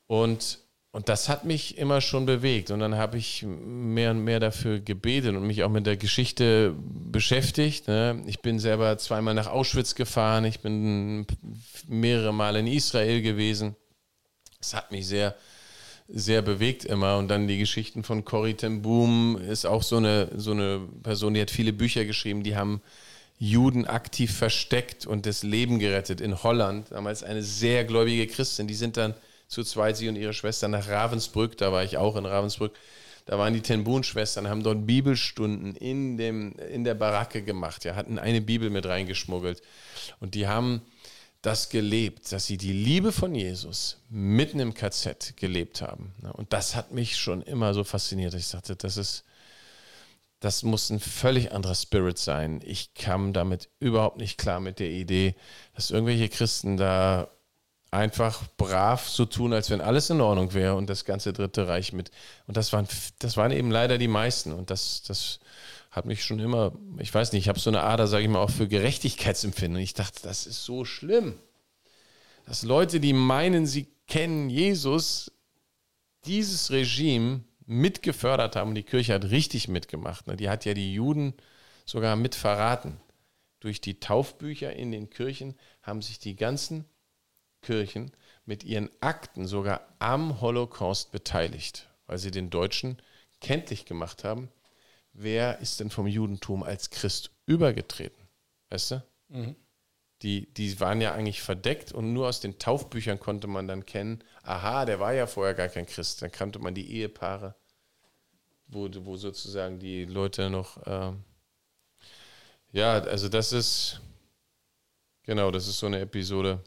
Und 0.06 0.58
und 0.90 1.08
das 1.10 1.28
hat 1.28 1.44
mich 1.44 1.76
immer 1.76 2.00
schon 2.00 2.24
bewegt. 2.24 2.70
Und 2.70 2.80
dann 2.80 2.96
habe 2.96 3.18
ich 3.18 3.44
mehr 3.46 4.10
und 4.10 4.24
mehr 4.24 4.40
dafür 4.40 4.80
gebetet 4.80 5.36
und 5.36 5.46
mich 5.46 5.62
auch 5.62 5.68
mit 5.68 5.86
der 5.86 5.98
Geschichte 5.98 6.74
beschäftigt. 6.78 7.88
Ne? 7.88 8.22
Ich 8.26 8.40
bin 8.40 8.58
selber 8.58 8.96
zweimal 8.96 9.34
nach 9.34 9.48
Auschwitz 9.48 9.94
gefahren. 9.94 10.46
Ich 10.46 10.60
bin 10.60 11.26
mehrere 11.86 12.32
Male 12.32 12.60
in 12.60 12.66
Israel 12.66 13.20
gewesen. 13.20 13.76
Das 14.60 14.72
hat 14.72 14.90
mich 14.90 15.06
sehr, 15.06 15.36
sehr 16.08 16.40
bewegt 16.40 16.86
immer. 16.86 17.18
Und 17.18 17.28
dann 17.28 17.48
die 17.48 17.58
Geschichten 17.58 18.02
von 18.02 18.24
Corrie 18.24 18.54
ten 18.54 18.80
Boom 18.80 19.36
ist 19.36 19.66
auch 19.66 19.82
so 19.82 19.98
eine, 19.98 20.30
so 20.36 20.52
eine 20.52 20.80
Person, 21.02 21.34
die 21.34 21.42
hat 21.42 21.50
viele 21.50 21.74
Bücher 21.74 22.06
geschrieben, 22.06 22.42
die 22.42 22.56
haben 22.56 22.80
Juden 23.38 23.86
aktiv 23.86 24.34
versteckt 24.34 25.06
und 25.06 25.26
das 25.26 25.42
Leben 25.42 25.78
gerettet 25.78 26.22
in 26.22 26.42
Holland. 26.42 26.90
Damals 26.90 27.22
eine 27.22 27.42
sehr 27.42 27.84
gläubige 27.84 28.26
Christin. 28.26 28.66
Die 28.66 28.74
sind 28.74 28.96
dann 28.96 29.14
zu 29.48 29.64
zweit, 29.64 29.96
sie 29.96 30.08
und 30.08 30.16
ihre 30.16 30.34
Schwester 30.34 30.68
nach 30.68 30.88
Ravensbrück, 30.88 31.56
da 31.56 31.72
war 31.72 31.82
ich 31.82 31.96
auch 31.96 32.16
in 32.16 32.26
Ravensbrück. 32.26 32.78
Da 33.24 33.38
waren 33.38 33.52
die 33.52 33.60
Tenbun-Schwestern, 33.60 34.48
haben 34.48 34.62
dort 34.62 34.86
Bibelstunden 34.86 35.74
in, 35.74 36.16
dem, 36.16 36.52
in 36.72 36.84
der 36.84 36.94
Baracke 36.94 37.42
gemacht, 37.42 37.84
ja, 37.84 37.94
hatten 37.94 38.18
eine 38.18 38.40
Bibel 38.40 38.70
mit 38.70 38.86
reingeschmuggelt. 38.86 39.60
Und 40.18 40.34
die 40.34 40.46
haben 40.46 40.82
das 41.42 41.68
gelebt, 41.68 42.32
dass 42.32 42.46
sie 42.46 42.56
die 42.56 42.72
Liebe 42.72 43.12
von 43.12 43.34
Jesus 43.34 43.98
mitten 44.08 44.60
im 44.60 44.74
KZ 44.74 45.36
gelebt 45.36 45.82
haben. 45.82 46.14
Und 46.32 46.52
das 46.52 46.74
hat 46.74 46.92
mich 46.92 47.16
schon 47.16 47.42
immer 47.42 47.74
so 47.74 47.84
fasziniert. 47.84 48.34
Ich 48.34 48.46
sagte, 48.46 48.76
das 48.76 48.96
ist, 48.96 49.24
das 50.40 50.62
muss 50.62 50.88
ein 50.88 51.00
völlig 51.00 51.52
anderer 51.52 51.74
Spirit 51.74 52.18
sein. 52.18 52.60
Ich 52.64 52.94
kam 52.94 53.34
damit 53.34 53.68
überhaupt 53.78 54.16
nicht 54.16 54.38
klar 54.38 54.58
mit 54.58 54.78
der 54.78 54.90
Idee, 54.90 55.34
dass 55.74 55.90
irgendwelche 55.90 56.28
Christen 56.28 56.76
da 56.76 57.28
einfach 57.90 58.46
brav 58.56 59.08
so 59.08 59.24
tun, 59.24 59.52
als 59.52 59.70
wenn 59.70 59.80
alles 59.80 60.10
in 60.10 60.20
Ordnung 60.20 60.52
wäre 60.54 60.74
und 60.74 60.90
das 60.90 61.04
ganze 61.04 61.32
Dritte 61.32 61.68
Reich 61.68 61.92
mit. 61.92 62.10
Und 62.46 62.56
das 62.56 62.72
waren, 62.72 62.86
das 63.18 63.36
waren 63.36 63.50
eben 63.50 63.70
leider 63.70 63.98
die 63.98 64.08
meisten. 64.08 64.52
Und 64.52 64.70
das, 64.70 65.02
das 65.02 65.40
hat 65.90 66.04
mich 66.04 66.24
schon 66.24 66.38
immer, 66.38 66.72
ich 66.98 67.12
weiß 67.12 67.32
nicht, 67.32 67.44
ich 67.44 67.48
habe 67.48 67.58
so 67.58 67.70
eine 67.70 67.82
Ader, 67.82 68.06
sage 68.06 68.24
ich 68.24 68.30
mal, 68.30 68.40
auch 68.40 68.50
für 68.50 68.68
Gerechtigkeitsempfinden. 68.68 69.80
Ich 69.80 69.94
dachte, 69.94 70.20
das 70.22 70.46
ist 70.46 70.64
so 70.64 70.84
schlimm, 70.84 71.38
dass 72.44 72.62
Leute, 72.62 73.00
die 73.00 73.12
meinen, 73.12 73.66
sie 73.66 73.86
kennen 74.06 74.50
Jesus, 74.50 75.32
dieses 76.24 76.70
Regime 76.70 77.44
mitgefördert 77.66 78.56
haben. 78.56 78.70
Und 78.70 78.74
die 78.74 78.82
Kirche 78.82 79.14
hat 79.14 79.24
richtig 79.26 79.68
mitgemacht. 79.68 80.26
Ne? 80.26 80.36
Die 80.36 80.48
hat 80.48 80.64
ja 80.64 80.74
die 80.74 80.92
Juden 80.92 81.34
sogar 81.84 82.16
mit 82.16 82.34
verraten. 82.34 82.98
Durch 83.60 83.80
die 83.80 83.98
Taufbücher 83.98 84.72
in 84.74 84.92
den 84.92 85.10
Kirchen 85.10 85.56
haben 85.82 86.00
sich 86.00 86.18
die 86.18 86.36
ganzen 86.36 86.84
Kirchen 87.62 88.12
mit 88.44 88.64
ihren 88.64 88.90
Akten 89.00 89.46
sogar 89.46 89.86
am 89.98 90.40
Holocaust 90.40 91.12
beteiligt, 91.12 91.88
weil 92.06 92.18
sie 92.18 92.30
den 92.30 92.50
Deutschen 92.50 93.00
kenntlich 93.40 93.84
gemacht 93.84 94.24
haben, 94.24 94.48
wer 95.12 95.58
ist 95.58 95.80
denn 95.80 95.90
vom 95.90 96.06
Judentum 96.06 96.62
als 96.62 96.90
Christ 96.90 97.30
übergetreten? 97.46 98.28
Weißt 98.70 98.92
du? 98.92 99.02
Mhm. 99.28 99.56
Die, 100.22 100.52
die 100.52 100.80
waren 100.80 101.00
ja 101.00 101.12
eigentlich 101.12 101.42
verdeckt 101.42 101.92
und 101.92 102.12
nur 102.12 102.28
aus 102.28 102.40
den 102.40 102.58
Taufbüchern 102.58 103.20
konnte 103.20 103.46
man 103.46 103.68
dann 103.68 103.86
kennen, 103.86 104.24
aha, 104.42 104.84
der 104.84 104.98
war 104.98 105.12
ja 105.12 105.26
vorher 105.26 105.54
gar 105.54 105.68
kein 105.68 105.86
Christ. 105.86 106.22
Dann 106.22 106.32
kannte 106.32 106.58
man 106.58 106.74
die 106.74 106.90
Ehepaare, 106.90 107.54
wo, 108.66 108.88
wo 109.04 109.16
sozusagen 109.16 109.78
die 109.78 110.06
Leute 110.06 110.50
noch, 110.50 110.84
äh, 110.86 111.12
ja, 112.72 112.94
also 112.94 113.28
das 113.28 113.52
ist, 113.52 114.00
genau, 115.22 115.52
das 115.52 115.68
ist 115.68 115.78
so 115.78 115.86
eine 115.86 116.00
Episode, 116.00 116.62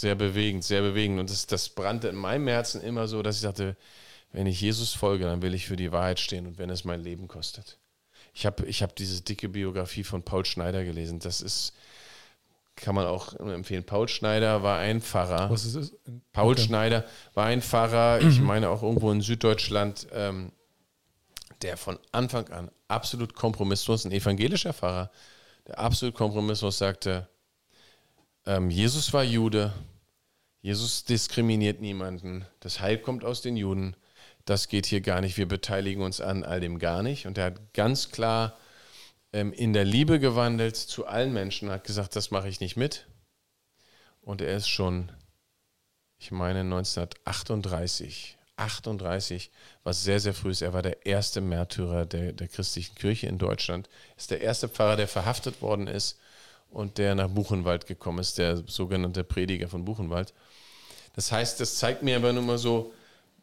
sehr 0.00 0.14
bewegend, 0.14 0.64
sehr 0.64 0.82
bewegend. 0.82 1.20
Und 1.20 1.30
das, 1.30 1.46
das 1.46 1.68
brannte 1.68 2.08
in 2.08 2.16
meinem 2.16 2.48
Herzen 2.48 2.80
immer 2.82 3.08
so, 3.08 3.22
dass 3.22 3.36
ich 3.36 3.42
dachte, 3.42 3.76
wenn 4.32 4.46
ich 4.46 4.60
Jesus 4.60 4.92
folge, 4.92 5.24
dann 5.24 5.42
will 5.42 5.54
ich 5.54 5.66
für 5.66 5.76
die 5.76 5.92
Wahrheit 5.92 6.20
stehen 6.20 6.46
und 6.46 6.58
wenn 6.58 6.70
es 6.70 6.84
mein 6.84 7.00
Leben 7.00 7.28
kostet. 7.28 7.78
Ich 8.34 8.44
habe 8.44 8.66
ich 8.66 8.82
hab 8.82 8.94
diese 8.94 9.22
dicke 9.22 9.48
Biografie 9.48 10.04
von 10.04 10.22
Paul 10.22 10.44
Schneider 10.44 10.84
gelesen. 10.84 11.20
Das 11.20 11.40
ist, 11.40 11.72
kann 12.74 12.94
man 12.94 13.06
auch 13.06 13.32
empfehlen. 13.34 13.84
Paul 13.84 14.08
Schneider 14.08 14.62
war 14.62 14.78
ein 14.78 15.00
Pfarrer. 15.00 15.48
Was 15.48 15.64
ist 15.64 15.74
es? 15.74 15.94
Paul 16.32 16.52
okay. 16.52 16.62
Schneider 16.62 17.06
war 17.32 17.46
ein 17.46 17.62
Pfarrer, 17.62 18.20
ich 18.20 18.40
meine 18.42 18.68
auch 18.68 18.82
irgendwo 18.82 19.10
in 19.10 19.22
Süddeutschland, 19.22 20.06
ähm, 20.12 20.52
der 21.62 21.78
von 21.78 21.98
Anfang 22.12 22.50
an 22.50 22.70
absolut 22.88 23.34
kompromisslos, 23.34 24.04
ein 24.04 24.12
evangelischer 24.12 24.74
Pfarrer, 24.74 25.10
der 25.66 25.78
absolut 25.78 26.14
kompromisslos 26.14 26.76
sagte, 26.76 27.28
ähm, 28.46 28.70
Jesus 28.70 29.12
war 29.12 29.24
Jude, 29.24 29.72
Jesus 30.62 31.04
diskriminiert 31.04 31.80
niemanden, 31.80 32.46
das 32.60 32.80
Heil 32.80 32.98
kommt 32.98 33.24
aus 33.24 33.42
den 33.42 33.56
Juden 33.56 33.96
das 34.46 34.68
geht 34.68 34.86
hier 34.86 35.00
gar 35.00 35.20
nicht, 35.20 35.36
wir 35.36 35.48
beteiligen 35.48 36.02
uns 36.02 36.20
an 36.20 36.44
all 36.44 36.60
dem 36.60 36.78
gar 36.78 37.02
nicht. 37.02 37.26
Und 37.26 37.36
er 37.36 37.46
hat 37.46 37.74
ganz 37.74 38.10
klar 38.10 38.56
ähm, 39.32 39.52
in 39.52 39.72
der 39.72 39.84
Liebe 39.84 40.18
gewandelt 40.20 40.76
zu 40.76 41.04
allen 41.04 41.32
Menschen, 41.32 41.68
hat 41.68 41.84
gesagt, 41.84 42.16
das 42.16 42.30
mache 42.30 42.48
ich 42.48 42.60
nicht 42.60 42.76
mit. 42.76 43.06
Und 44.22 44.40
er 44.40 44.56
ist 44.56 44.68
schon, 44.68 45.10
ich 46.18 46.30
meine 46.30 46.60
1938, 46.60 48.38
38, 48.54 49.50
was 49.82 50.04
sehr, 50.04 50.20
sehr 50.20 50.32
früh 50.32 50.52
ist. 50.52 50.62
Er 50.62 50.72
war 50.72 50.82
der 50.82 51.04
erste 51.04 51.40
Märtyrer 51.40 52.06
der, 52.06 52.32
der 52.32 52.48
christlichen 52.48 52.94
Kirche 52.94 53.26
in 53.26 53.38
Deutschland, 53.38 53.88
ist 54.16 54.30
der 54.30 54.40
erste 54.40 54.68
Pfarrer, 54.68 54.96
der 54.96 55.08
verhaftet 55.08 55.60
worden 55.60 55.88
ist 55.88 56.18
und 56.76 56.98
der 56.98 57.14
nach 57.14 57.30
Buchenwald 57.30 57.86
gekommen 57.86 58.18
ist, 58.18 58.36
der 58.36 58.62
sogenannte 58.66 59.24
Prediger 59.24 59.66
von 59.66 59.86
Buchenwald. 59.86 60.34
Das 61.14 61.32
heißt, 61.32 61.58
das 61.58 61.76
zeigt 61.76 62.02
mir 62.02 62.16
aber 62.16 62.34
nur 62.34 62.42
mal 62.42 62.58
so, 62.58 62.92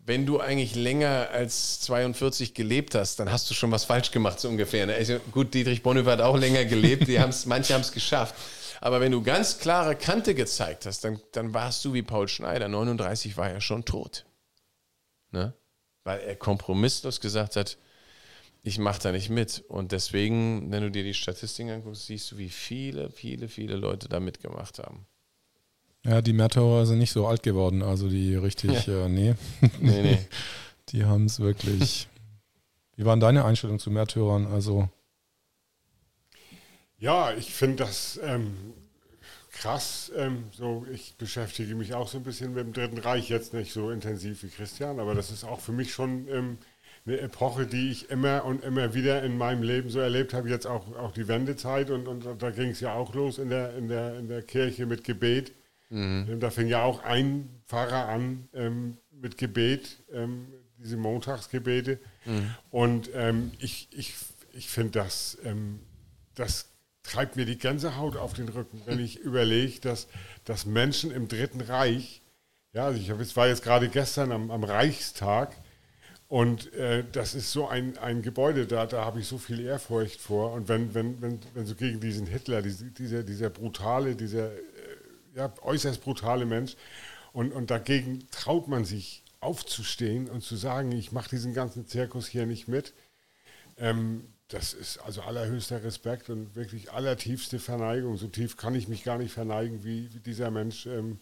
wenn 0.06 0.28
du 0.28 0.40
eigentlich 0.40 0.76
länger 0.76 1.30
als 1.32 1.80
42 1.80 2.54
gelebt 2.54 2.94
hast, 2.94 3.20
dann 3.20 3.32
hast 3.32 3.50
du 3.50 3.56
schon 3.56 3.72
was 3.72 3.86
falsch 3.86 4.12
gemacht, 4.12 4.40
so 4.40 4.50
ungefähr. 4.50 4.86
Ne? 4.86 4.94
Also 4.94 5.18
gut, 5.32 5.52
Dietrich 5.56 5.82
Bonhoeffer 5.82 6.12
hat 6.12 6.22
auch 6.22 6.38
länger 6.38 6.64
gelebt, 6.66 7.08
die 7.08 7.20
haben's, 7.20 7.48
manche 7.48 7.74
haben 7.74 7.82
es 7.82 7.92
geschafft. 7.92 8.36
Aber 8.82 9.02
wenn 9.02 9.12
du 9.12 9.24
ganz 9.24 9.58
klare 9.58 9.96
Kante 9.96 10.36
gezeigt 10.36 10.86
hast, 10.86 11.04
dann, 11.04 11.20
dann 11.32 11.56
warst 11.56 11.84
du 11.86 11.94
wie 11.94 12.04
Paul 12.04 12.28
Schneider. 12.28 12.68
39 12.68 13.36
war 13.36 13.50
er 13.50 13.62
schon 13.62 13.84
tot. 13.84 14.26
Ne? 15.32 15.56
Weil 16.04 16.20
er 16.20 16.36
kompromisslos 16.36 17.20
gesagt 17.20 17.56
hat, 17.56 17.80
ich 18.64 18.80
mache 18.80 19.02
da 19.02 19.12
nicht 19.12 19.30
mit. 19.30 19.64
Und 19.68 19.92
deswegen, 19.92 20.72
wenn 20.72 20.84
du 20.84 20.90
dir 20.90 21.04
die 21.04 21.14
Statistiken 21.14 21.70
anguckst, 21.70 22.08
siehst 22.08 22.32
du, 22.32 22.38
wie 22.38 22.50
viele, 22.50 23.10
viele, 23.12 23.50
viele 23.50 23.76
Leute 23.76 24.08
da 24.08 24.20
mitgemacht 24.20 24.80
haben. 24.80 25.06
Ja, 26.06 26.22
die 26.22 26.34
Märtyrer 26.34 26.86
sind 26.86 27.00
nicht 27.00 27.12
so 27.12 27.28
alt 27.28 27.44
geworden, 27.44 27.82
also 27.82 28.10
die 28.10 28.36
richtig, 28.36 28.88
ja. 28.88 29.06
äh, 29.06 29.10
nee. 29.10 29.36
nee, 29.80 30.02
nee. 30.02 30.20
Die 30.90 31.06
haben 31.06 31.26
es 31.26 31.40
wirklich. 31.40 32.10
Wie 32.98 33.06
waren 33.06 33.22
deine 33.22 33.46
Einstellungen 33.46 33.80
zu 33.80 33.90
Märtyrern? 33.90 34.46
Also. 34.46 34.90
Ja, 37.00 37.34
ich 37.34 37.54
finde 37.54 37.86
das 37.86 38.20
ähm, 38.22 38.74
krass. 39.54 40.12
Ähm, 40.18 40.50
so, 40.52 40.86
ich 40.92 41.16
beschäftige 41.16 41.74
mich 41.76 41.94
auch 41.94 42.10
so 42.10 42.18
ein 42.18 42.24
bisschen 42.24 42.54
mit 42.54 42.66
dem 42.66 42.74
Dritten 42.74 42.98
Reich, 42.98 43.30
jetzt 43.30 43.54
nicht 43.54 43.72
so 43.72 43.92
intensiv 43.92 44.44
wie 44.44 44.50
Christian, 44.50 45.00
aber 45.00 45.16
das 45.16 45.32
ist 45.32 45.46
auch 45.46 45.62
für 45.62 45.72
mich 45.72 45.94
schon 45.94 46.28
ähm, 46.28 46.58
eine 47.06 47.20
Epoche, 47.20 47.68
die 47.68 47.92
ich 47.92 48.10
immer 48.10 48.46
und 48.46 48.64
immer 48.64 48.94
wieder 48.94 49.24
in 49.24 49.38
meinem 49.38 49.62
Leben 49.62 49.90
so 49.90 50.00
erlebt 50.00 50.34
habe. 50.34 50.50
Jetzt 50.50 50.66
auch, 50.66 50.96
auch 50.96 51.12
die 51.12 51.28
Wendezeit 51.28 51.90
und, 51.90 52.08
und 52.08 52.26
da 52.42 52.50
ging 52.52 52.70
es 52.70 52.80
ja 52.80 52.94
auch 52.94 53.14
los 53.14 53.40
in 53.40 53.50
der, 53.50 53.76
in, 53.76 53.90
der, 53.90 54.18
in 54.18 54.28
der 54.28 54.42
Kirche 54.42 54.86
mit 54.86 55.04
Gebet. 55.04 55.52
Mhm. 55.90 56.28
Ähm, 56.30 56.40
da 56.40 56.50
fing 56.50 56.68
ja 56.68 56.84
auch 56.84 57.04
ein 57.04 57.50
Pfarrer 57.68 58.08
an 58.08 58.48
ähm, 58.54 58.98
mit 59.12 59.38
Gebet, 59.38 59.98
ähm, 60.14 60.48
diese 60.78 60.98
Montagsgebete. 60.98 62.00
Mhm. 62.26 62.56
Und 62.72 63.10
ähm, 63.14 63.52
ich, 63.60 63.90
ich, 63.92 64.16
ich 64.54 64.70
finde, 64.70 64.92
das, 65.00 65.38
ähm, 65.44 65.80
das 66.36 66.70
treibt 67.04 67.36
mir 67.36 67.46
die 67.46 67.58
Gänsehaut 67.58 68.16
auf 68.16 68.34
den 68.34 68.48
Rücken, 68.48 68.82
wenn 68.86 69.00
ich 69.00 69.20
überlege, 69.20 69.82
dass, 69.82 70.08
dass 70.46 70.66
Menschen 70.66 71.12
im 71.12 71.28
Dritten 71.28 71.60
Reich, 71.60 72.22
ja, 72.72 72.86
also 72.86 73.00
ich 73.00 73.36
war 73.36 73.48
jetzt 73.48 73.64
gerade 73.64 73.90
gestern 73.90 74.32
am, 74.32 74.52
am 74.52 74.64
Reichstag, 74.64 75.56
und 76.34 76.74
äh, 76.74 77.04
das 77.12 77.36
ist 77.36 77.52
so 77.52 77.68
ein, 77.68 77.96
ein 78.00 78.24
Gebäude, 78.24 78.66
da, 78.66 78.88
da 78.88 79.06
habe 79.06 79.20
ich 79.20 79.28
so 79.28 79.38
viel 79.38 79.60
Ehrfurcht 79.60 80.20
vor. 80.20 80.54
Und 80.54 80.68
wenn, 80.68 80.96
wenn, 80.96 81.22
wenn, 81.22 81.40
wenn 81.54 81.68
so 81.68 81.76
gegen 81.76 82.00
diesen 82.00 82.26
Hitler, 82.26 82.64
diese, 82.64 82.86
dieser, 82.86 83.22
dieser 83.22 83.52
brutale, 83.52 84.16
dieser 84.16 84.50
ja, 85.36 85.54
äußerst 85.62 86.02
brutale 86.02 86.48
Mensch. 86.48 86.76
Und, 87.34 87.52
und 87.52 87.70
dagegen 87.70 88.28
traut 88.32 88.68
man 88.68 88.84
sich 88.84 89.22
aufzustehen 89.42 90.28
und 90.28 90.42
zu 90.42 90.56
sagen, 90.56 90.92
ich 90.94 91.12
mache 91.12 91.30
diesen 91.30 91.54
ganzen 91.54 91.86
Zirkus 91.86 92.26
hier 92.26 92.48
nicht 92.48 92.68
mit. 92.68 92.96
Ähm, 93.78 94.24
das 94.48 94.74
ist 94.74 94.98
also 94.98 95.22
allerhöchster 95.22 95.84
Respekt 95.84 96.32
und 96.32 96.56
wirklich 96.56 96.92
allertiefste 96.92 97.60
Verneigung. 97.60 98.18
So 98.18 98.26
tief 98.26 98.58
kann 98.58 98.74
ich 98.74 98.88
mich 98.88 99.04
gar 99.04 99.20
nicht 99.20 99.34
verneigen, 99.34 99.84
wie, 99.84 100.12
wie 100.12 100.20
dieser 100.20 100.50
Mensch. 100.50 100.88
Ähm, 100.88 101.20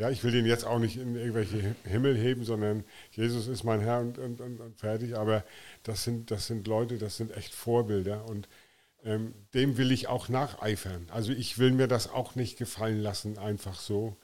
ja, 0.00 0.08
ich 0.08 0.24
will 0.24 0.32
den 0.32 0.46
jetzt 0.46 0.64
auch 0.64 0.78
nicht 0.78 0.96
in 0.96 1.14
irgendwelche 1.14 1.76
Himmel 1.84 2.16
heben, 2.16 2.42
sondern 2.42 2.84
Jesus 3.12 3.48
ist 3.48 3.64
mein 3.64 3.80
Herr 3.80 4.00
und, 4.00 4.16
und, 4.16 4.40
und, 4.40 4.58
und 4.58 4.78
fertig. 4.78 5.14
Aber 5.14 5.44
das 5.82 6.04
sind, 6.04 6.30
das 6.30 6.46
sind 6.46 6.66
Leute, 6.66 6.96
das 6.96 7.18
sind 7.18 7.36
echt 7.36 7.52
Vorbilder. 7.52 8.24
Und 8.24 8.48
ähm, 9.04 9.34
dem 9.52 9.76
will 9.76 9.92
ich 9.92 10.08
auch 10.08 10.30
nacheifern. 10.30 11.06
Also 11.10 11.32
ich 11.32 11.58
will 11.58 11.72
mir 11.72 11.86
das 11.86 12.08
auch 12.08 12.34
nicht 12.34 12.56
gefallen 12.56 13.02
lassen, 13.02 13.36
einfach 13.36 13.78
so 13.78 14.16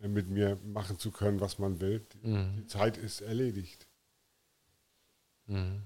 äh, 0.00 0.06
mit 0.06 0.30
mir 0.30 0.56
machen 0.64 1.00
zu 1.00 1.10
können, 1.10 1.40
was 1.40 1.58
man 1.58 1.80
will. 1.80 2.06
Mhm. 2.22 2.54
Die 2.56 2.66
Zeit 2.68 2.96
ist 2.96 3.20
erledigt. 3.20 3.88
Mhm. 5.48 5.82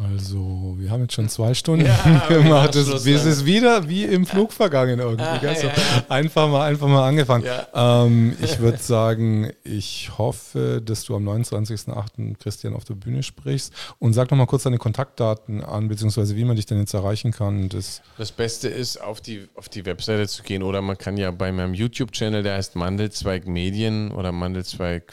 Also, 0.00 0.76
wir 0.78 0.92
haben 0.92 1.02
jetzt 1.02 1.14
schon 1.14 1.28
zwei 1.28 1.54
Stunden 1.54 1.84
ja, 1.84 2.26
gemacht. 2.28 2.76
Es 2.76 2.88
ist 3.04 3.44
wieder 3.44 3.88
wie 3.88 4.04
im 4.04 4.26
Flug 4.26 4.52
vergangen 4.52 5.00
irgendwie. 5.00 5.24
Ah, 5.24 5.40
ja, 5.42 5.52
ja, 5.52 5.72
einfach 6.08 6.48
mal, 6.48 6.66
einfach 6.66 6.86
mal 6.86 7.08
angefangen. 7.08 7.44
Ähm, 7.74 8.36
ich 8.40 8.58
würde 8.60 8.78
sagen, 8.78 9.50
ich 9.64 10.12
hoffe, 10.16 10.80
dass 10.84 11.04
du 11.04 11.16
am 11.16 11.28
29.08. 11.28 12.36
Christian 12.38 12.74
auf 12.74 12.84
der 12.84 12.94
Bühne 12.94 13.24
sprichst. 13.24 13.72
Und 13.98 14.12
sag 14.12 14.30
noch 14.30 14.38
mal 14.38 14.46
kurz 14.46 14.62
deine 14.62 14.78
Kontaktdaten 14.78 15.64
an, 15.64 15.88
beziehungsweise 15.88 16.36
wie 16.36 16.44
man 16.44 16.54
dich 16.54 16.66
denn 16.66 16.78
jetzt 16.78 16.94
erreichen 16.94 17.32
kann. 17.32 17.68
Das, 17.68 18.00
das 18.16 18.30
Beste 18.30 18.68
ist, 18.68 19.00
auf 19.00 19.20
die, 19.20 19.48
auf 19.56 19.68
die 19.68 19.84
Webseite 19.84 20.28
zu 20.28 20.44
gehen 20.44 20.62
oder 20.62 20.80
man 20.80 20.96
kann 20.96 21.16
ja 21.16 21.32
bei 21.32 21.50
meinem 21.50 21.74
YouTube-Channel, 21.74 22.44
der 22.44 22.54
heißt 22.54 22.76
Mandelzweig 22.76 23.48
Medien 23.48 24.12
oder 24.12 24.30
Mandelzweig 24.30 25.12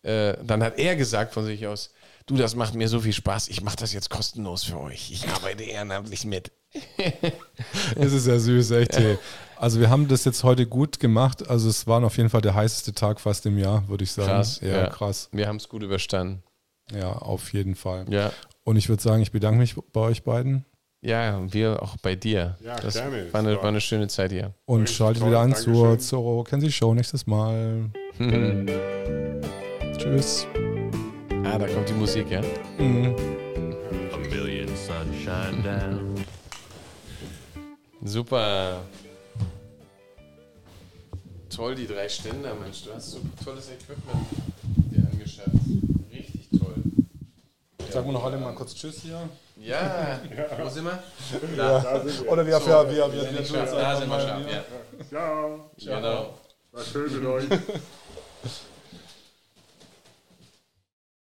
äh, 0.03 0.35
dann 0.43 0.61
hat 0.61 0.77
er 0.77 0.95
gesagt 0.95 1.33
von 1.33 1.45
sich 1.45 1.65
aus, 1.67 1.91
du, 2.25 2.35
das 2.35 2.55
macht 2.55 2.75
mir 2.75 2.87
so 2.87 2.99
viel 2.99 3.13
Spaß, 3.13 3.47
ich 3.47 3.61
mache 3.61 3.77
das 3.77 3.93
jetzt 3.93 4.09
kostenlos 4.09 4.65
für 4.65 4.79
euch. 4.79 5.11
Ich 5.11 5.27
arbeite 5.29 5.63
ehrenamtlich 5.63 6.25
mit. 6.25 6.51
das 7.95 8.13
ist 8.13 8.27
ja 8.27 8.37
süß, 8.37 8.71
echt. 8.71 8.95
Ey. 8.95 9.17
Also 9.55 9.79
wir 9.79 9.89
haben 9.89 10.07
das 10.07 10.25
jetzt 10.25 10.43
heute 10.43 10.65
gut 10.65 10.99
gemacht. 10.99 11.47
Also 11.47 11.69
es 11.69 11.87
war 11.87 12.03
auf 12.03 12.17
jeden 12.17 12.29
Fall 12.29 12.41
der 12.41 12.55
heißeste 12.55 12.93
Tag 12.93 13.21
fast 13.21 13.45
im 13.45 13.57
Jahr, 13.57 13.87
würde 13.87 14.03
ich 14.03 14.11
sagen. 14.11 14.29
Krass, 14.29 14.59
ja, 14.61 14.67
ja. 14.67 14.89
krass. 14.89 15.29
Wir 15.31 15.47
haben 15.47 15.57
es 15.57 15.69
gut 15.69 15.83
überstanden. 15.83 16.43
Ja, 16.91 17.13
auf 17.13 17.53
jeden 17.53 17.75
Fall. 17.75 18.05
Ja. 18.09 18.31
Und 18.63 18.77
ich 18.77 18.89
würde 18.89 19.01
sagen, 19.01 19.21
ich 19.21 19.31
bedanke 19.31 19.59
mich 19.59 19.75
bei 19.91 20.01
euch 20.01 20.23
beiden. 20.23 20.65
Ja, 21.01 21.37
und 21.37 21.53
wir 21.53 21.83
auch 21.83 21.97
bei 21.97 22.15
dir. 22.15 22.57
Ja, 22.63 22.75
das 22.77 22.93
gerne. 22.93 23.31
War 23.33 23.41
eine, 23.41 23.57
war 23.57 23.65
eine 23.65 23.81
schöne 23.81 24.07
Zeit 24.07 24.31
hier. 24.31 24.53
Und 24.65 24.81
Richtig 24.83 24.97
schaltet 24.97 25.21
toll, 25.21 25.31
wieder 25.31 25.41
an 25.41 25.51
Dankeschön. 25.51 25.73
zur, 25.73 25.99
zur 25.99 26.43
Kenzie 26.45 26.71
Show 26.71 26.93
nächstes 26.93 27.27
Mal. 27.27 27.89
Tschüss. 29.97 30.47
Ah, 31.43 31.57
da 31.57 31.67
kommt 31.67 31.89
die 31.89 31.93
Musik, 31.93 32.29
ja? 32.31 32.41
Mhm. 32.77 33.15
A 34.13 34.17
million 34.17 34.69
sunshine 34.77 35.61
down. 35.61 36.15
Super. 38.05 38.81
Toll, 41.49 41.75
die 41.75 41.85
drei 41.85 42.07
Ständer, 42.07 42.55
Mensch. 42.55 42.83
Du 42.83 42.93
hast 42.93 43.11
so 43.11 43.19
tolles 43.43 43.69
Equipment 43.69 44.25
dir 44.89 45.05
angeschafft. 45.11 45.51
Sagen 47.93 48.07
wir 48.07 48.13
noch 48.13 48.25
alle 48.25 48.37
mal 48.37 48.53
kurz 48.55 48.73
Tschüss 48.73 49.01
hier. 49.03 49.19
Ja, 49.57 50.19
wo 50.59 50.67
sind 50.69 50.85
wir? 50.85 51.03
Da 51.55 51.99
sind 52.01 52.23
wir. 52.25 52.31
Oder 52.31 52.45
wir, 52.47 52.59
So, 52.59 52.65
wir, 52.67 52.89
wir, 52.89 53.13
wir, 53.13 53.13
wir 53.13 53.45
sind 53.45 53.53
wir. 53.53 53.65
Da 53.65 53.95
sind 53.95 54.09
wir 54.09 54.19
scharf, 54.19 54.41
ja. 55.11 55.19
Ja, 55.77 55.99
Genau. 55.99 56.33
war 56.71 56.83
schön 56.83 57.13
mit 57.19 57.25
euch. 57.29 57.45